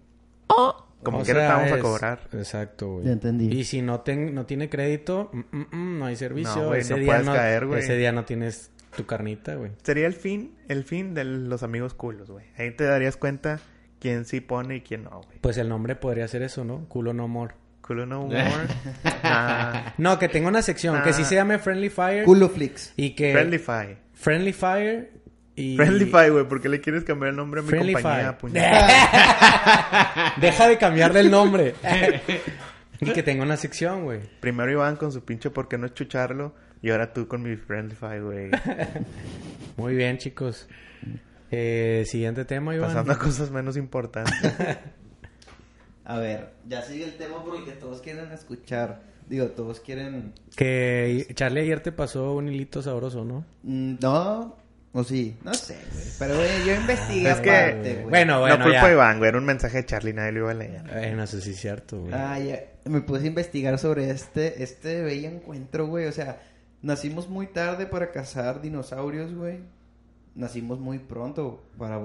Como 1.03 1.19
O 1.21 1.23
quiera 1.23 1.47
te 1.49 1.53
vamos 1.55 1.73
a 1.73 1.79
cobrar. 1.81 2.21
Exacto, 2.33 2.95
güey. 2.95 3.07
Ya 3.07 3.13
entendí. 3.13 3.49
Y 3.49 3.65
si 3.65 3.81
no, 3.81 4.01
ten- 4.01 4.35
no 4.35 4.45
tiene 4.45 4.69
crédito, 4.69 5.31
mm, 5.33 5.39
mm, 5.57 5.67
mm, 5.71 5.99
no 5.99 6.05
hay 6.07 6.17
servicio. 6.17 6.57
No, 6.57 6.67
güey, 6.69 6.81
ese, 6.81 6.93
no 6.95 6.99
día 6.99 7.07
puedes 7.07 7.27
no, 7.27 7.33
caer, 7.33 7.67
güey. 7.67 7.81
ese 7.81 7.97
día 7.97 8.13
no 8.13 8.25
tienes 8.27 8.71
tu 8.97 9.07
carnita, 9.07 9.55
güey. 9.55 9.73
Sería 9.83 10.07
el 10.07 10.15
fin, 10.15 10.55
el 10.69 10.85
fin 10.85 11.15
de 11.15 11.25
los 11.25 11.63
amigos 11.63 11.95
culos, 11.95 12.31
güey. 12.31 12.45
Ahí 12.59 12.71
te 12.73 12.85
darías 12.85 13.17
cuenta 13.17 13.61
quién 14.01 14.25
sí 14.25 14.41
pone 14.41 14.77
y 14.77 14.81
quién 14.81 15.05
no, 15.05 15.23
güey. 15.27 15.39
Pues 15.41 15.57
el 15.59 15.69
nombre 15.69 15.97
podría 15.97 16.27
ser 16.29 16.43
eso, 16.43 16.65
¿no? 16.65 16.87
Culo 16.89 17.13
no 17.13 17.29
more. 17.29 17.55
Culo 17.81 18.07
no 18.07 18.23
more. 18.27 18.41
nah. 19.23 19.93
No, 19.99 20.19
que 20.19 20.29
tenga 20.29 20.49
una 20.49 20.63
sección 20.63 21.03
que 21.03 21.13
sí 21.13 21.25
se 21.25 21.35
llame 21.37 21.59
Friendly 21.59 21.91
Fire 21.91 22.25
Culo 22.25 22.49
Flix. 22.49 22.93
y 22.97 23.11
que 23.15 23.33
Friendly 23.33 23.59
Fire. 23.59 23.99
Friendly 24.15 24.53
Fire 24.53 25.11
Y... 25.57 25.77
Friendlyfy, 25.77 26.31
güey. 26.31 26.45
¿Por 26.49 26.61
qué 26.61 26.69
le 26.69 26.81
quieres 26.81 27.05
cambiar 27.05 27.31
el 27.31 27.37
nombre 27.37 27.61
a 27.61 27.63
mi 27.63 27.69
Friendlyfy. 27.69 28.03
compañía? 28.03 28.39
Deja 30.41 30.69
de 30.69 30.79
cambiarle 30.79 31.21
el 31.21 31.31
nombre. 31.31 31.75
y 33.01 33.11
que 33.13 33.23
tenga 33.23 33.43
una 33.43 33.57
sección, 33.57 34.05
güey. 34.05 34.21
Primero 34.41 34.71
Iván 34.71 34.97
con 34.97 35.13
su 35.13 35.25
pinche 35.25 35.51
por 35.51 35.69
qué 35.69 35.77
no 35.79 35.89
chucharlo. 35.89 36.55
Y 36.83 36.91
ahora 36.91 37.13
tú 37.13 37.29
con 37.29 37.43
mi 37.43 37.57
Friendlyfy, 37.57 38.21
güey. 38.21 38.51
Muy 39.77 39.95
bien, 39.95 40.19
chicos. 40.19 40.67
Eh, 41.51 42.05
siguiente 42.07 42.45
tema, 42.45 42.75
Iván. 42.75 42.89
Pasando 42.89 43.13
a 43.13 43.19
cosas 43.19 43.51
menos 43.51 43.77
importantes. 43.77 44.35
A 46.05 46.19
ver, 46.19 46.51
ya 46.67 46.83
sigue 46.83 47.05
el 47.05 47.17
tema 47.17 47.45
porque 47.45 47.73
todos 47.73 48.01
quieren 48.01 48.33
escuchar. 48.33 49.03
Digo, 49.29 49.47
todos 49.49 49.79
quieren... 49.79 50.33
Que 50.57 51.29
Charlie 51.35 51.61
ayer 51.61 51.81
te 51.81 51.93
pasó 51.93 52.35
un 52.35 52.49
hilito 52.49 52.83
sabroso, 52.83 53.25
¿no? 53.25 53.45
Mm, 53.63 53.95
No, 54.01 54.57
o 54.93 55.05
sí, 55.05 55.37
no 55.45 55.55
sé, 55.55 55.75
güey. 55.93 56.05
Pero, 56.19 56.35
güey, 56.35 56.49
yo 56.67 56.75
investigué 56.75 57.31
Es 57.31 57.39
que- 57.41 57.75
güey. 58.01 58.05
Bueno, 58.09 58.41
bueno, 58.41 58.57
no 58.59 58.65
culpa 58.65 58.81
ya. 58.81 58.87
de 58.89 58.93
Iván, 58.95 59.19
güey. 59.19 59.29
Era 59.29 59.39
un 59.39 59.45
mensaje 59.45 59.77
de 59.79 59.87
Charlie. 59.87 60.13
Nadie 60.15 60.33
lo 60.33 60.39
iba 60.41 60.51
a 60.51 60.55
leer. 60.55 60.83
Eh, 60.95 61.15
no 61.15 61.25
sé 61.29 61.41
si 61.41 61.51
es 61.51 61.61
cierto, 61.61 62.01
güey. 62.01 62.13
Ah, 62.13 62.41
ya. 62.41 62.59
Me 62.87 63.03
puse 63.03 63.23
a 63.23 63.27
investigar 63.29 63.79
sobre 63.79 64.11
este, 64.11 64.65
este 64.65 65.03
bello 65.03 65.29
encuentro, 65.29 65.87
güey. 65.87 66.07
O 66.07 66.13
sea, 66.13 66.41
nacimos 66.83 67.29
muy 67.29 67.47
tarde 67.47 67.87
para 67.87 68.11
cazar 68.11 68.61
dinosaurios, 68.61 69.35
güey. 69.35 69.59
Nacimos 70.35 70.79
muy 70.79 70.99
pronto 70.99 71.63
para 71.77 72.01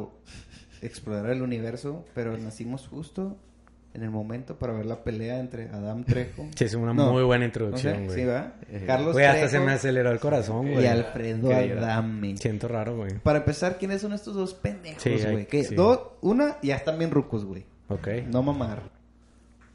explorar 0.81 1.29
el 1.31 1.41
universo, 1.41 2.05
pero 2.13 2.37
nacimos 2.37 2.87
justo 2.87 3.37
en 3.93 4.03
el 4.03 4.09
momento 4.09 4.57
para 4.59 4.73
ver 4.73 4.85
la 4.85 5.03
pelea 5.03 5.39
entre 5.39 5.69
Adam 5.69 6.03
Trejo. 6.03 6.47
Sí, 6.55 6.65
es 6.65 6.73
una 6.73 6.93
No, 6.93 7.13
muy 7.13 7.23
buena 7.23 7.45
no 7.45 7.51
sé, 7.51 7.59
introducción, 7.59 8.05
güey. 8.07 8.19
sí, 8.19 8.25
¿va? 8.25 8.53
Eh, 8.69 8.83
Carlos 8.85 9.13
Güey, 9.13 9.25
hasta 9.25 9.39
Trejo 9.47 9.51
se 9.51 9.59
me 9.61 9.71
aceleró 9.71 10.11
el 10.11 10.19
corazón, 10.19 10.67
y 10.67 10.73
güey. 10.73 10.87
Alfredo 10.87 11.49
Increíble. 11.51 11.79
Adame. 11.79 12.37
Siento 12.37 12.67
raro, 12.67 12.97
güey. 12.97 13.19
Para 13.19 13.39
empezar, 13.39 13.77
¿quiénes 13.77 14.01
son 14.01 14.11
estos 14.13 14.35
dos 14.35 14.53
pendejos, 14.53 15.03
güey? 15.03 15.47
Sí. 15.63 15.75
dos, 15.75 15.99
una, 16.21 16.57
ya 16.61 16.75
están 16.75 16.97
bien 16.97 17.11
rucos, 17.11 17.45
güey. 17.45 17.63
Ok. 17.87 18.07
No 18.27 18.43
mamar. 18.43 18.94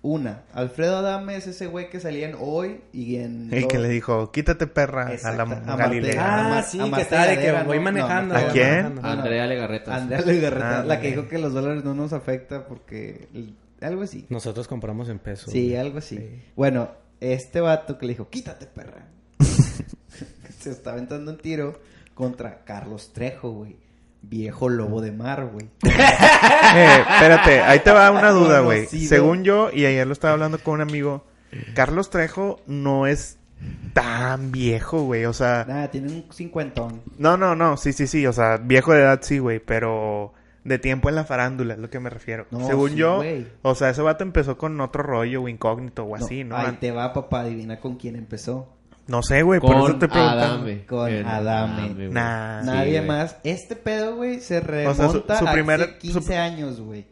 Una, 0.03 0.45
Alfredo 0.55 0.97
Adame 0.97 1.37
es 1.37 1.47
ese 1.47 1.67
güey 1.67 1.91
que 1.91 2.01
salía 2.01 2.27
en 2.27 2.35
Hoy 2.41 2.81
y 2.91 3.17
en... 3.17 3.53
El 3.53 3.69
que 3.69 3.79
le 3.79 3.89
dijo, 3.91 4.33
quítate 4.33 4.67
perra 4.67 5.13
a 5.23 5.33
la 5.33 5.43
a. 5.43 5.77
Galilea. 5.77 6.15
Ah, 6.19 6.47
Ah, 6.47 6.49
Mar- 6.49 6.65
sí, 6.65 6.81
a 6.81 6.91
que 6.91 7.03
estaba 7.03 7.27
de 7.27 7.39
que 7.39 7.53
voy 7.67 7.81
manejando. 7.81 8.33
No, 8.35 8.41
¿A 8.41 8.49
quién? 8.49 8.69
manejando. 8.71 9.01
Ah, 9.05 9.15
no. 9.15 9.21
Andrea 9.21 9.47
Legarreta. 9.47 9.95
Andrea 9.95 10.21
Legarreta, 10.23 10.81
Ah, 10.81 10.85
la 10.85 11.01
que 11.01 11.09
dijo 11.11 11.29
que 11.29 11.37
los 11.39 11.53
dólares 11.53 11.85
no 11.85 11.93
nos 11.95 12.15
afecta 12.15 12.67
porque... 12.67 13.29
Algo 13.83 14.03
así. 14.03 14.25
Nosotros 14.31 14.67
compramos 14.69 15.09
en 15.11 15.19
pesos. 15.19 15.53
Sí, 15.53 15.67
güey. 15.69 15.77
algo 15.77 15.99
así. 15.99 16.17
Sí. 16.17 16.43
Bueno, 16.57 16.91
este 17.21 17.61
vato 17.61 17.99
que 17.99 18.07
le 18.07 18.13
dijo, 18.15 18.29
quítate, 18.31 18.67
perra. 18.67 19.07
Se 20.61 20.71
está 20.71 20.93
aventando 20.93 21.31
un 21.31 21.39
tiro 21.39 21.79
contra 22.15 22.65
Carlos 22.65 23.13
Trejo, 23.13 23.51
güey. 23.53 23.77
Viejo 24.23 24.69
lobo 24.69 25.01
de 25.01 25.13
mar, 25.13 25.49
güey. 25.53 25.69
Eh, 26.73 27.01
espérate, 27.01 27.61
ahí 27.63 27.81
te 27.81 27.91
va 27.91 28.11
una 28.13 28.31
duda, 28.31 28.61
güey. 28.61 28.87
Según 28.87 29.43
yo, 29.43 29.71
y 29.73 29.87
ayer 29.87 30.07
lo 30.07 30.13
estaba 30.13 30.35
hablando 30.35 30.59
con 30.59 30.75
un 30.75 30.83
amigo, 30.83 31.25
Carlos 31.75 32.11
Trejo 32.11 32.61
no 32.67 33.09
es 33.09 33.39
tan 33.93 34.53
viejo, 34.53 35.03
güey. 35.03 35.25
O 35.25 35.33
sea, 35.33 35.65
Nada, 35.67 35.91
tiene 35.91 36.13
un 36.13 36.25
cincuentón. 36.33 37.03
no, 37.19 37.37
no, 37.37 37.57
no, 37.57 37.77
sí, 37.77 37.93
sí, 37.93 38.07
sí. 38.07 38.27
O 38.27 38.33
sea, 38.33 38.59
viejo 38.59 38.93
de 38.93 39.01
edad 39.01 39.19
sí, 39.23 39.39
güey, 39.39 39.59
pero 39.59 40.33
de 40.65 40.79
tiempo 40.79 41.09
en 41.09 41.15
la 41.15 41.25
farándula 41.25 41.75
es 41.75 41.81
lo 41.81 41.91
que 41.91 42.01
me 42.01 42.11
refiero. 42.11 42.47
No, 42.51 42.67
Según 42.67 42.91
sí, 42.91 42.97
yo, 42.97 43.23
o 43.63 43.75
sea, 43.75 43.91
ese 43.91 44.03
vato 44.03 44.25
empezó 44.25 44.59
con 44.59 44.81
otro 44.81 45.03
rollo 45.03 45.43
o 45.43 45.49
incógnito 45.49 46.05
o 46.05 46.15
así, 46.15 46.45
¿no? 46.45 46.57
Ahí 46.57 46.77
te 46.81 46.93
va, 46.93 47.13
papá, 47.13 47.41
adivina 47.41 47.81
con 47.81 47.97
quién 47.97 48.17
empezó. 48.17 48.69
No 49.07 49.23
sé, 49.23 49.43
güey, 49.43 49.59
por 49.61 49.77
eso 49.77 49.99
te 49.99 50.09
preguntando. 50.09 50.45
Adame. 50.45 50.87
Con 50.87 51.11
El 51.11 51.27
Adame. 51.27 51.95
güey. 51.95 52.09
Nah. 52.11 52.61
Sí, 52.63 52.67
Nadie 52.67 53.03
más. 53.03 53.37
Este 53.45 53.75
pedo, 53.77 54.17
güey, 54.17 54.41
se 54.41 54.59
O 54.59 54.61
remonta 54.61 54.95
sea, 54.95 55.09
su- 55.39 55.39
su 55.45 55.49
a 55.49 55.53
primer- 55.53 55.81
hace 55.83 55.99
15 55.99 56.21
su- 56.23 56.33
años, 56.35 56.81
güey. 56.81 57.07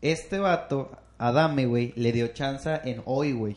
Este 0.00 0.38
vato, 0.38 0.90
Adame, 1.18 1.66
güey, 1.66 1.92
le 1.96 2.10
dio 2.12 2.28
chance 2.28 2.80
en 2.84 3.02
hoy, 3.04 3.32
güey. 3.32 3.56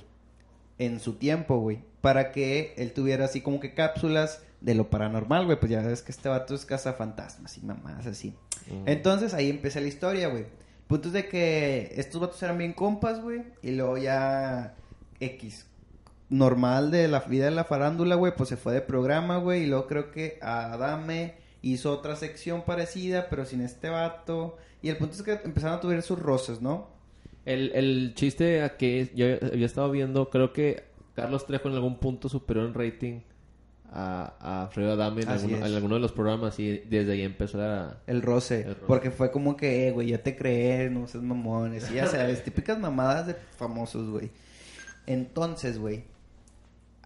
En 0.77 0.99
su 0.99 1.13
tiempo, 1.13 1.57
güey. 1.59 1.79
Para 2.01 2.31
que 2.31 2.73
él 2.77 2.91
tuviera 2.93 3.25
así 3.25 3.41
como 3.41 3.59
que 3.59 3.73
cápsulas 3.73 4.43
de 4.61 4.75
lo 4.75 4.89
paranormal, 4.89 5.45
güey. 5.45 5.59
Pues 5.59 5.71
ya 5.71 5.81
ves 5.81 6.01
que 6.01 6.11
este 6.11 6.27
vato 6.29 6.53
es 6.53 6.65
cazafantasmas 6.65 7.57
y 7.57 7.61
mamás 7.65 8.05
así. 8.05 8.35
Entonces 8.85 9.33
ahí 9.33 9.49
empieza 9.49 9.79
la 9.79 9.87
historia, 9.87 10.27
güey. 10.27 10.45
Punto 10.87 11.07
es 11.07 11.13
de 11.13 11.27
que 11.27 11.93
estos 11.95 12.19
vatos 12.21 12.41
eran 12.43 12.57
bien 12.57 12.73
compas, 12.73 13.21
güey. 13.21 13.41
Y 13.63 13.71
luego 13.71 13.97
ya 13.97 14.75
X. 15.19 15.65
Normal 16.29 16.91
de 16.91 17.07
la 17.07 17.19
vida 17.19 17.45
de 17.45 17.51
la 17.51 17.63
farándula, 17.63 18.15
güey. 18.15 18.33
Pues 18.35 18.49
se 18.49 18.57
fue 18.57 18.73
de 18.73 18.81
programa, 18.81 19.37
güey. 19.37 19.63
Y 19.63 19.65
luego 19.67 19.87
creo 19.87 20.11
que 20.11 20.39
Adame 20.41 21.35
hizo 21.61 21.91
otra 21.91 22.15
sección 22.15 22.63
parecida, 22.63 23.27
pero 23.29 23.45
sin 23.45 23.61
este 23.61 23.89
vato. 23.89 24.57
Y 24.81 24.89
el 24.89 24.97
punto 24.97 25.15
es 25.15 25.23
que 25.23 25.39
empezaron 25.43 25.77
a 25.77 25.81
tuviera 25.81 26.01
sus 26.01 26.19
roces, 26.19 26.61
¿no? 26.61 26.89
El, 27.45 27.71
el 27.73 28.13
chiste 28.15 28.63
a 28.63 28.77
que 28.77 29.11
yo 29.15 29.25
había 29.51 29.65
estado 29.65 29.91
viendo, 29.91 30.29
creo 30.29 30.51
que 30.51 30.83
Carlos 31.15 31.45
Trejo 31.45 31.69
en 31.69 31.75
algún 31.75 31.99
punto 31.99 32.27
superó 32.27 32.65
en 32.65 32.73
rating 32.73 33.21
a, 33.91 34.33
a 34.39 34.61
Alfredo 34.63 34.93
Adame 34.93 35.21
en, 35.21 35.29
alguno, 35.29 35.57
es. 35.57 35.65
en 35.65 35.73
alguno 35.73 35.95
de 35.95 36.01
los 36.01 36.11
programas 36.11 36.59
y 36.59 36.79
desde 36.79 37.13
ahí 37.13 37.21
empezó 37.21 37.57
la... 37.57 37.97
El 38.07 38.21
roce. 38.21 38.61
El 38.61 38.75
roce. 38.75 38.85
Porque 38.87 39.11
fue 39.11 39.31
como 39.31 39.55
que, 39.55 39.87
eh, 39.87 39.91
güey, 39.91 40.09
yo 40.09 40.19
te 40.19 40.35
creé, 40.35 40.89
no 40.89 41.07
seas 41.07 41.23
mamones. 41.23 41.89
Y 41.91 41.95
ya 41.95 42.07
sabes, 42.07 42.43
típicas 42.43 42.77
mamadas 42.77 43.27
de 43.27 43.35
famosos, 43.57 44.09
güey. 44.09 44.31
Entonces, 45.07 45.79
güey, 45.79 46.03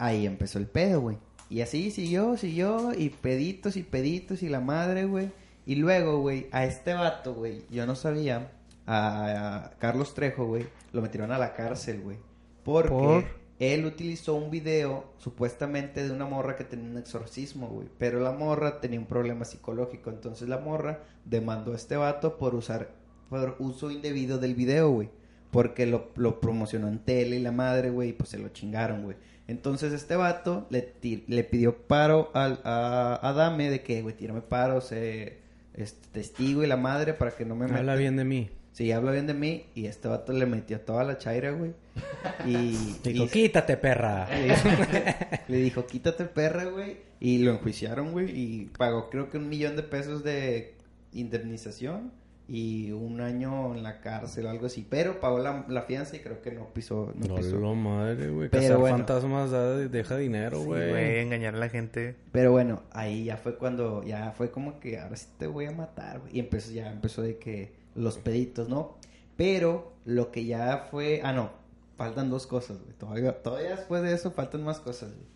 ahí 0.00 0.26
empezó 0.26 0.58
el 0.58 0.66
pedo, 0.66 1.02
güey. 1.02 1.18
Y 1.48 1.60
así 1.60 1.90
siguió, 1.90 2.36
siguió, 2.36 2.92
y 2.96 3.10
peditos 3.10 3.76
y 3.76 3.82
peditos 3.82 4.42
y 4.42 4.48
la 4.48 4.60
madre, 4.60 5.04
güey. 5.04 5.30
Y 5.66 5.76
luego, 5.76 6.20
güey, 6.20 6.48
a 6.52 6.64
este 6.64 6.94
vato, 6.94 7.34
güey, 7.34 7.64
yo 7.70 7.86
no 7.86 7.94
sabía, 7.94 8.50
a, 8.86 9.66
a 9.66 9.70
Carlos 9.78 10.14
Trejo, 10.14 10.46
güey, 10.46 10.66
lo 10.92 11.02
metieron 11.02 11.32
a 11.32 11.38
la 11.38 11.54
cárcel, 11.54 12.00
güey. 12.00 12.16
Porque 12.64 12.90
¿Por? 12.90 13.24
él 13.58 13.84
utilizó 13.84 14.34
un 14.34 14.50
video 14.50 15.12
supuestamente 15.18 16.02
de 16.02 16.12
una 16.12 16.24
morra 16.24 16.56
que 16.56 16.64
tenía 16.64 16.90
un 16.90 16.96
exorcismo, 16.96 17.68
güey. 17.68 17.88
Pero 17.98 18.20
la 18.20 18.32
morra 18.32 18.80
tenía 18.80 18.98
un 18.98 19.06
problema 19.06 19.44
psicológico. 19.44 20.10
Entonces 20.10 20.48
la 20.48 20.58
morra 20.58 21.00
demandó 21.26 21.72
a 21.72 21.76
este 21.76 21.96
vato 21.96 22.38
por 22.38 22.54
usar, 22.54 22.90
por 23.28 23.56
uso 23.58 23.90
indebido 23.90 24.38
del 24.38 24.54
video, 24.54 24.90
güey. 24.90 25.10
Porque 25.50 25.84
lo, 25.84 26.10
lo 26.16 26.40
promocionó 26.40 26.88
en 26.88 27.00
tele 27.00 27.36
y 27.36 27.42
la 27.42 27.52
madre, 27.52 27.90
güey, 27.90 28.10
y 28.10 28.12
pues 28.12 28.30
se 28.30 28.38
lo 28.38 28.48
chingaron, 28.48 29.02
güey. 29.02 29.16
Entonces 29.50 29.92
este 29.92 30.14
vato 30.16 30.66
le, 30.70 30.94
le 31.26 31.44
pidió 31.44 31.76
paro 31.76 32.30
al, 32.34 32.60
a 32.64 33.18
Adame 33.22 33.68
de 33.68 33.82
que, 33.82 34.00
güey, 34.00 34.14
tírame 34.16 34.42
paro, 34.42 34.80
sé 34.80 35.38
este, 35.74 36.06
testigo 36.12 36.62
y 36.62 36.66
la 36.66 36.76
madre 36.76 37.14
para 37.14 37.32
que 37.32 37.44
no 37.44 37.56
me 37.56 37.64
Habla 37.64 37.96
bien 37.96 38.16
de 38.16 38.24
mí. 38.24 38.48
Sí, 38.72 38.92
habla 38.92 39.10
bien 39.10 39.26
de 39.26 39.34
mí 39.34 39.66
y 39.74 39.86
este 39.86 40.06
vato 40.06 40.32
le 40.32 40.46
metió 40.46 40.80
toda 40.80 41.02
la 41.02 41.18
chaira, 41.18 41.50
güey. 41.50 41.72
Y, 42.46 42.76
Digo, 43.02 43.24
y- 43.24 43.28
quítate, 43.28 43.76
perra. 43.76 44.28
le 44.30 44.44
dijo, 44.44 44.68
le 45.48 45.56
dijo, 45.58 45.86
quítate 45.86 46.24
perra, 46.26 46.64
güey. 46.64 46.98
Y 47.18 47.38
lo 47.38 47.50
enjuiciaron, 47.50 48.12
güey. 48.12 48.30
Y 48.30 48.64
pagó 48.78 49.10
creo 49.10 49.30
que 49.30 49.38
un 49.38 49.48
millón 49.48 49.74
de 49.74 49.82
pesos 49.82 50.22
de 50.22 50.74
indemnización. 51.12 52.12
Y 52.52 52.90
un 52.90 53.20
año 53.20 53.76
en 53.76 53.84
la 53.84 54.00
cárcel 54.00 54.46
o 54.46 54.50
algo 54.50 54.66
así. 54.66 54.84
Pero 54.90 55.20
pagó 55.20 55.38
la, 55.38 55.64
la 55.68 55.82
fianza 55.82 56.16
y 56.16 56.18
creo 56.18 56.42
que 56.42 56.50
no 56.50 56.66
pisó. 56.74 57.12
No 57.14 57.28
No, 57.28 57.34
pisó. 57.36 57.56
lo 57.58 57.76
madre, 57.76 58.28
güey. 58.28 58.48
Pero 58.48 58.62
Cazar 58.62 58.78
bueno. 58.78 58.96
fantasmas 58.96 59.52
da- 59.52 59.76
deja 59.76 60.16
dinero, 60.16 60.58
Sí, 60.58 60.64
güey. 60.66 60.90
güey, 60.90 61.18
engañar 61.20 61.54
a 61.54 61.58
la 61.58 61.68
gente. 61.68 62.16
Pero 62.32 62.50
bueno, 62.50 62.82
ahí 62.90 63.22
ya 63.26 63.36
fue 63.36 63.56
cuando, 63.56 64.02
ya 64.02 64.32
fue 64.32 64.50
como 64.50 64.80
que 64.80 64.98
ahora 64.98 65.14
sí 65.14 65.28
te 65.38 65.46
voy 65.46 65.66
a 65.66 65.70
matar, 65.70 66.18
güey. 66.18 66.36
Y 66.36 66.40
empezó, 66.40 66.72
ya 66.72 66.90
empezó 66.90 67.22
de 67.22 67.38
que 67.38 67.72
los 67.94 68.18
peditos, 68.18 68.68
¿no? 68.68 68.96
Pero 69.36 69.92
lo 70.04 70.32
que 70.32 70.44
ya 70.44 70.88
fue, 70.90 71.20
ah, 71.22 71.32
no, 71.32 71.50
faltan 71.96 72.30
dos 72.30 72.48
cosas, 72.48 72.80
güey. 72.82 72.94
Todavía, 72.98 73.42
todavía 73.44 73.76
después 73.76 74.02
de 74.02 74.12
eso 74.12 74.32
faltan 74.32 74.64
más 74.64 74.80
cosas, 74.80 75.10
güey. 75.10 75.26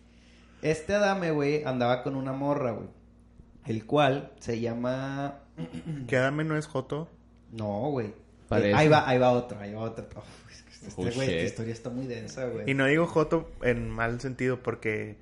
Este 0.61 0.93
Adame, 0.95 1.31
güey, 1.31 1.63
andaba 1.63 2.03
con 2.03 2.17
una 2.17 2.33
morra, 2.33 2.71
güey. 2.71 2.89
El 3.65 3.85
cual 3.85 4.33
se 4.39 4.59
llama... 4.59 5.39
Que 6.07 6.17
Adame 6.17 6.43
no 6.43 6.57
es 6.57 6.67
Joto. 6.67 7.09
No, 7.51 7.89
güey. 7.91 8.07
Eh, 8.51 8.73
ahí 8.75 8.87
va, 8.87 9.07
ahí 9.09 9.17
va 9.17 9.31
otro, 9.31 9.59
ahí 9.59 9.73
va 9.73 9.81
otro. 9.81 10.05
Uf, 10.15 10.51
es 10.51 10.61
que 10.63 10.71
este, 10.87 11.01
Oh, 11.01 11.03
güey, 11.03 11.09
esta 11.09 11.25
shit. 11.31 11.45
historia 11.45 11.73
está 11.73 11.89
muy 11.89 12.05
densa, 12.07 12.45
güey. 12.47 12.69
Y 12.69 12.73
no 12.73 12.85
digo 12.85 13.07
Joto 13.07 13.51
en 13.63 13.89
mal 13.89 14.19
sentido 14.21 14.61
porque 14.61 15.15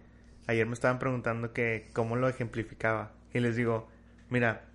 ayer 0.48 0.66
me 0.66 0.74
estaban 0.74 1.00
preguntando 1.00 1.54
que 1.54 1.90
cómo 1.94 2.16
lo 2.16 2.28
ejemplificaba. 2.28 3.12
Y 3.34 3.40
les 3.40 3.56
digo, 3.56 3.88
mira, 4.30 4.66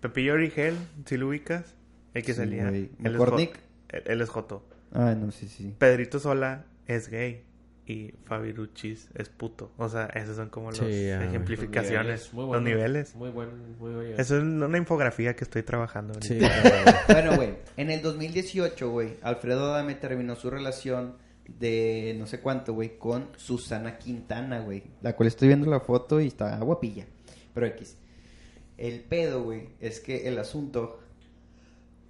Pepillo 0.00 0.34
Origel, 0.34 0.76
si 1.04 1.16
lo 1.18 1.28
ubicas, 1.28 1.74
el 2.14 2.22
que 2.24 2.32
Sí, 2.32 2.38
salía. 2.38 2.68
güey. 2.68 2.90
Él 3.04 3.16
es, 3.16 4.02
él 4.06 4.20
es 4.22 4.28
Joto. 4.30 4.64
Ah, 4.92 5.14
no, 5.14 5.30
sí, 5.30 5.46
sí. 5.48 5.74
Pedrito 5.78 6.18
Sola 6.18 6.64
es 6.86 7.08
gay. 7.08 7.44
Y 7.90 8.14
Fabiruchis 8.24 9.08
es 9.14 9.28
puto. 9.30 9.72
O 9.76 9.88
sea, 9.88 10.06
esas 10.14 10.36
son 10.36 10.48
como 10.48 10.70
las 10.70 10.78
Sí, 10.78 11.06
ya, 11.08 11.16
güey. 11.16 11.28
ejemplificaciones. 11.28 12.32
Muy 12.32 12.42
los 12.42 12.48
bueno. 12.48 12.62
niveles. 12.62 13.16
Muy 13.16 13.30
buen, 13.30 13.48
muy 13.80 13.92
bueno. 13.94 14.14
Eso 14.16 14.36
es 14.36 14.44
una 14.44 14.78
infografía 14.78 15.34
que 15.34 15.42
estoy 15.42 15.64
trabajando. 15.64 16.14
Sí. 16.22 16.38
Bueno, 17.08 17.34
güey, 17.34 17.56
en 17.76 17.90
el 17.90 18.00
2018, 18.00 18.88
güey, 18.90 19.16
Alfredo 19.22 19.74
Adame 19.74 19.96
terminó 19.96 20.36
su 20.36 20.50
relación 20.50 21.16
de 21.58 22.14
no 22.16 22.28
sé 22.28 22.38
cuánto, 22.38 22.74
güey, 22.74 22.96
con 22.96 23.26
Susana 23.36 23.98
Quintana, 23.98 24.60
güey. 24.60 24.84
La 25.02 25.16
cual 25.16 25.26
estoy 25.26 25.48
viendo 25.48 25.68
la 25.68 25.80
foto 25.80 26.20
y 26.20 26.28
está 26.28 26.56
guapilla. 26.58 27.06
Pero 27.52 27.66
X. 27.66 27.96
El 28.78 29.00
pedo, 29.00 29.42
güey, 29.42 29.70
es 29.80 29.98
que 29.98 30.28
el 30.28 30.38
asunto... 30.38 31.00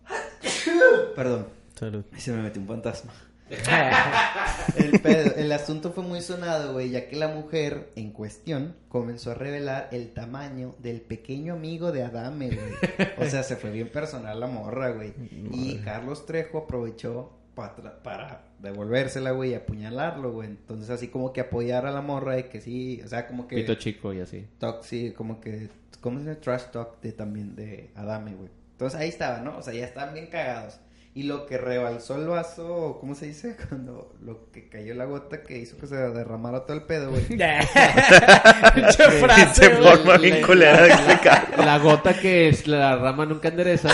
Perdón, 1.16 1.46
Salud. 1.74 2.04
se 2.18 2.32
me 2.32 2.42
metió 2.42 2.60
un 2.60 2.68
fantasma. 2.68 3.12
el, 4.76 5.00
pedo- 5.00 5.34
el 5.36 5.52
asunto 5.52 5.92
fue 5.92 6.04
muy 6.04 6.20
sonado, 6.20 6.72
güey, 6.72 6.90
ya 6.90 7.08
que 7.08 7.16
la 7.16 7.28
mujer 7.28 7.90
en 7.96 8.10
cuestión 8.12 8.74
comenzó 8.88 9.32
a 9.32 9.34
revelar 9.34 9.88
el 9.92 10.12
tamaño 10.12 10.74
del 10.78 11.00
pequeño 11.00 11.54
amigo 11.54 11.92
de 11.92 12.02
Adame, 12.04 12.48
güey. 12.50 13.08
O 13.18 13.24
sea, 13.30 13.42
se 13.42 13.56
fue 13.56 13.70
bien 13.70 13.88
personal 13.90 14.38
la 14.40 14.46
morra, 14.46 14.90
güey. 14.90 15.12
Y 15.52 15.78
Carlos 15.84 16.26
Trejo 16.26 16.58
aprovechó 16.58 17.32
pa- 17.54 17.76
tra- 17.76 18.02
para 18.02 18.44
devolvérsela, 18.60 19.30
güey, 19.32 19.50
y 19.50 19.54
apuñalarlo, 19.54 20.32
güey. 20.32 20.48
Entonces, 20.48 20.90
así 20.90 21.08
como 21.08 21.32
que 21.32 21.40
apoyar 21.40 21.86
a 21.86 21.90
la 21.92 22.00
morra 22.02 22.36
de 22.36 22.48
que 22.48 22.60
sí, 22.60 23.00
o 23.04 23.08
sea, 23.08 23.26
como 23.26 23.48
que... 23.48 23.56
Pito 23.56 23.74
chico 23.74 24.12
y 24.12 24.20
así. 24.20 24.46
talk, 24.58 24.82
sí, 24.82 25.12
como 25.12 25.40
que, 25.40 25.68
¿cómo 26.00 26.20
se 26.20 26.26
llama? 26.26 26.40
Trash 26.40 26.64
talk 26.72 27.00
de 27.00 27.12
también 27.12 27.56
de 27.56 27.90
Adame, 27.94 28.34
güey. 28.34 28.50
Entonces 28.72 28.98
ahí 28.98 29.08
estaba, 29.08 29.40
¿no? 29.40 29.58
O 29.58 29.62
sea, 29.62 29.74
ya 29.74 29.84
estaban 29.84 30.14
bien 30.14 30.26
cagados. 30.28 30.78
Y 31.12 31.24
lo 31.24 31.44
que 31.46 31.58
rebalsó 31.58 32.14
el 32.14 32.28
vaso, 32.28 32.98
¿cómo 33.00 33.16
se 33.16 33.26
dice? 33.26 33.56
Cuando 33.68 34.14
lo 34.22 34.50
que 34.52 34.68
cayó 34.68 34.94
la 34.94 35.06
gota 35.06 35.42
que 35.42 35.58
hizo 35.58 35.76
que 35.76 35.88
se 35.88 35.96
derramara 35.96 36.60
todo 36.66 36.76
el 36.76 36.84
pedo, 36.84 37.10
güey. 37.10 37.24
Frase, 39.20 39.70
forma 39.70 40.16
bien 40.18 40.40
culera 40.42 40.82
de 40.82 40.88
explicar. 40.88 41.48
La 41.58 41.78
gota 41.78 42.14
que 42.14 42.48
es 42.50 42.66
la 42.68 42.94
rama 42.96 43.26
nunca 43.26 43.48
endereza. 43.48 43.88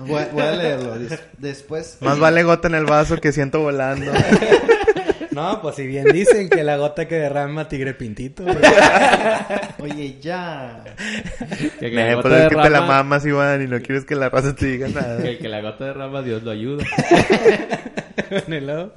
Voy, 0.00 0.22
voy 0.32 0.42
a 0.42 0.52
leerlo. 0.52 0.98
Des- 0.98 1.20
Después. 1.38 1.96
Más 2.00 2.18
vale 2.18 2.42
gota 2.42 2.68
en 2.68 2.74
el 2.74 2.84
vaso 2.84 3.16
que 3.16 3.32
siento 3.32 3.60
volando. 3.60 4.12
No, 5.36 5.60
pues 5.60 5.76
si 5.76 5.86
bien 5.86 6.06
dicen 6.06 6.48
que 6.48 6.64
la 6.64 6.78
gota 6.78 7.06
que 7.06 7.16
derrama 7.16 7.68
tigre 7.68 7.92
pintito. 7.92 8.42
güey. 8.42 8.56
Oye, 9.80 10.18
ya. 10.18 10.82
Que, 11.78 11.90
que 11.90 11.90
la 11.90 12.14
gota 12.14 12.28
pues 12.30 12.40
es 12.40 12.48
que 12.48 12.56
te 12.56 12.70
la 12.70 12.80
mamas, 12.80 13.26
Iván, 13.26 13.60
y 13.60 13.66
no 13.66 13.78
quieres 13.82 14.06
que 14.06 14.14
la 14.14 14.30
raza 14.30 14.56
te 14.56 14.64
diga 14.64 14.88
nada. 14.88 15.22
que, 15.22 15.36
que 15.36 15.48
la 15.50 15.60
gota 15.60 15.84
derrama, 15.84 16.22
Dios 16.22 16.42
lo 16.42 16.52
ayuda. 16.52 16.86
En 18.30 18.50
el 18.50 18.66
lado. 18.66 18.94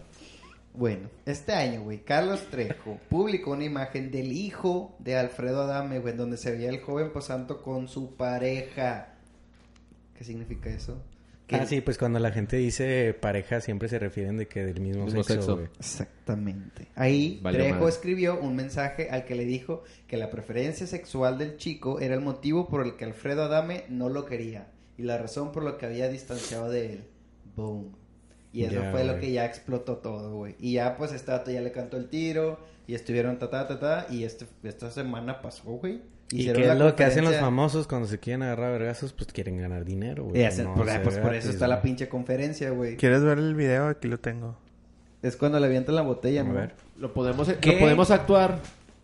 Bueno, 0.74 1.10
este 1.26 1.52
año, 1.52 1.82
güey, 1.82 2.06
Carlos 2.06 2.42
Trejo 2.50 2.98
publicó 3.10 3.52
una 3.52 3.66
imagen 3.66 4.10
del 4.10 4.32
hijo 4.32 4.96
de 5.00 5.18
Alfredo 5.18 5.64
Adame, 5.64 6.00
güey, 6.00 6.16
donde 6.16 6.38
se 6.38 6.52
veía 6.52 6.70
el 6.70 6.80
joven 6.80 7.12
posando 7.12 7.62
con 7.62 7.90
su 7.90 8.16
pareja. 8.16 9.10
¿Qué 10.18 10.24
significa 10.24 10.70
eso? 10.70 11.04
Que- 11.50 11.56
Ah, 11.56 11.66
sí, 11.66 11.82
pues 11.82 11.98
cuando 11.98 12.20
la 12.20 12.32
gente 12.32 12.58
dice 12.58 13.16
pareja 13.20 13.60
siempre 13.60 13.90
se 13.90 13.98
refieren 13.98 14.38
de 14.38 14.48
que 14.48 14.64
del 14.64 14.80
mismo, 14.82 15.06
Mismo 15.06 15.24
sexo. 15.24 15.60
Exactamente. 15.80 16.88
Ahí 16.96 17.40
Trejo 17.44 17.76
madre. 17.76 17.90
escribió 17.90 18.40
un 18.40 18.56
mensaje 18.56 19.10
al 19.10 19.26
que 19.26 19.34
le 19.34 19.46
dijo 19.46 19.84
que 20.08 20.18
la 20.18 20.30
preferencia 20.30 20.86
sexual 20.86 21.38
del 21.40 21.58
chico 21.58 22.00
era 22.00 22.14
el 22.14 22.22
motivo 22.22 22.68
por 22.70 22.86
el 22.86 22.96
que 22.96 23.06
Alfredo 23.06 23.44
Adame 23.44 23.86
no 23.90 24.10
lo 24.10 24.26
quería 24.26 24.68
y 24.98 25.04
la 25.04 25.18
razón 25.18 25.52
por 25.52 25.64
la 25.64 25.78
que 25.78 25.88
había 25.88 26.08
distanciado 26.08 26.70
de 26.70 26.94
él. 26.94 27.04
Boom. 27.56 27.96
Y 28.54 28.64
eso 28.66 28.82
Ya, 28.82 28.92
fue 28.92 29.04
lo 29.04 29.20
que 29.20 29.32
ya 29.32 29.46
explotó 29.46 29.98
todo, 29.98 30.36
güey. 30.36 30.56
Y 30.60 30.74
ya 30.74 30.98
pues 30.98 31.12
este 31.14 31.32
ya 31.52 31.62
le 31.62 31.72
cantó 31.72 31.98
el 31.98 32.10
tiro 32.10 32.60
y 32.88 32.94
estuvieron 32.94 33.40
ta 33.40 33.50
ta 33.50 33.68
ta 33.68 33.80
ta 33.80 34.08
y 34.12 34.24
este, 34.24 34.46
esta 34.64 34.92
semana 34.92 35.42
pasó, 35.42 35.64
güey. 35.72 36.02
¿Y 36.32 36.42
Hicieron 36.42 36.62
qué 36.62 36.70
es 36.70 36.78
lo 36.78 36.96
que 36.96 37.04
hacen 37.04 37.24
los 37.26 37.36
famosos 37.38 37.88
cuando 37.88 38.08
se 38.08 38.20
quieren 38.20 38.44
agarrar 38.44 38.68
a 38.70 38.72
vergazos? 38.78 39.14
Pues 39.14 39.32
quieren 39.34 39.58
ganar 39.58 39.84
dinero, 39.84 40.26
güey. 40.26 40.42
Y 40.42 40.46
hacen- 40.46 40.66
No 40.66 40.76
pues, 40.76 41.00
pues, 41.04 41.18
por 41.18 41.34
eso 41.34 41.50
está 41.50 41.68
la 41.68 41.82
pinche 41.82 42.08
conferencia, 42.08 42.70
güey. 42.70 42.98
¿Quieres 42.98 43.24
ver 43.24 43.40
el 43.40 43.56
video? 43.56 43.88
Aquí 43.88 44.08
lo 44.08 44.20
tengo. 44.20 44.56
Es 45.24 45.36
cuando 45.36 45.60
le 45.60 45.66
avientan 45.66 45.96
la 45.96 46.02
botella, 46.04 46.42
A 46.42 46.44
¿no? 46.44 46.54
ver. 46.54 46.76
Lo 46.98 47.14
podemos, 47.14 47.48
¿Qué? 47.60 47.74
lo 47.74 47.80
podemos 47.80 48.12
actuar. 48.12 48.60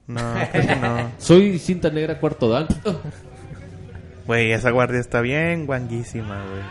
No, 0.08 0.22
creo 0.52 0.68
que 0.68 0.76
no. 0.76 1.12
Soy 1.18 1.58
cinta 1.58 1.90
negra 1.90 2.20
cuarto 2.20 2.48
dan. 2.48 2.68
Güey, 4.28 4.52
esa 4.52 4.70
guardia 4.70 5.00
está 5.00 5.22
bien 5.22 5.66
guanguísima, 5.66 6.44
güey. 6.46 6.62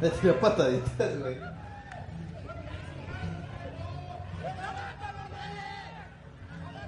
Le 0.00 0.10
tiró 0.10 0.40
pataditas, 0.40 1.18
güey. 1.18 1.36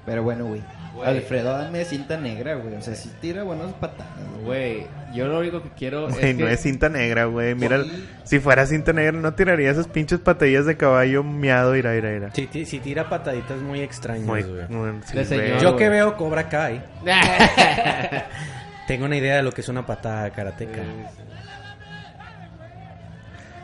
Pero 0.07 0.22
bueno, 0.22 0.46
güey. 0.46 0.62
Alfredo 1.04 1.54
Adame 1.54 1.82
es 1.82 1.88
cinta 1.88 2.16
negra, 2.16 2.54
güey. 2.54 2.74
O 2.74 2.80
sea, 2.80 2.94
sí 2.94 3.11
tira 3.20 3.42
buenas 3.42 3.70
patadas, 3.74 4.09
güey. 4.42 4.86
Yo 5.12 5.26
lo 5.26 5.40
único 5.40 5.62
que 5.62 5.68
quiero 5.76 6.09
Güey, 6.09 6.30
es 6.30 6.36
no 6.38 6.46
que... 6.46 6.52
es 6.54 6.61
cinta 6.61 6.88
negra, 6.88 7.26
güey. 7.26 7.54
Mira, 7.54 7.84
si 8.24 8.38
fuera 8.38 8.64
cinta 8.66 8.94
negra 8.94 9.12
no 9.12 9.34
tiraría 9.34 9.70
esas 9.70 9.88
pinches 9.88 10.20
patillas 10.20 10.64
de 10.64 10.76
caballo 10.78 11.22
miado, 11.22 11.76
ira, 11.76 11.94
ira, 11.96 12.12
ira. 12.12 12.30
Si, 12.32 12.48
si 12.64 12.78
tira 12.80 13.11
pataditas 13.11 13.59
muy 13.61 13.80
extrañas, 13.80 14.26
Muy, 14.26 14.42
güey. 14.42 14.64
sí. 15.04 15.36
Yo 15.61 15.76
que 15.76 15.88
veo 15.90 16.16
Cobra 16.16 16.48
Kai, 16.48 16.82
tengo 18.86 19.04
una 19.04 19.16
idea 19.16 19.36
de 19.36 19.42
lo 19.42 19.52
que 19.52 19.61
es 19.61 19.68
una 19.68 19.84
patada 19.84 20.30
karateca. 20.30 20.80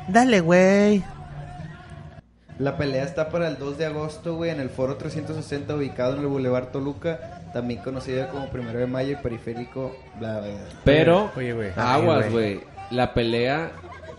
Dale, 0.09 0.41
güey. 0.41 1.03
La 2.63 2.77
pelea 2.77 3.03
está 3.03 3.29
para 3.29 3.49
el 3.49 3.59
2 3.59 3.77
de 3.77 3.87
agosto, 3.87 4.37
güey, 4.37 4.53
en 4.53 4.61
el 4.61 4.71
Foro 4.71 4.95
360 4.95 5.75
ubicado 5.75 6.15
en 6.15 6.21
el 6.21 6.29
Boulevard 6.29 6.69
Toluca, 6.69 7.43
también 7.53 7.81
conocido 7.83 8.29
como 8.29 8.49
Primero 8.51 8.79
de 8.79 8.87
Mayo 8.87 9.11
y 9.15 9.17
Periférico, 9.17 9.97
bla, 10.21 10.39
bla, 10.39 10.49
bla. 10.49 10.59
Pero, 10.85 11.33
Oye, 11.37 11.55
güey. 11.55 11.71
aguas, 11.75 12.31
güey. 12.31 12.61
La 12.93 13.15
pelea 13.15 13.73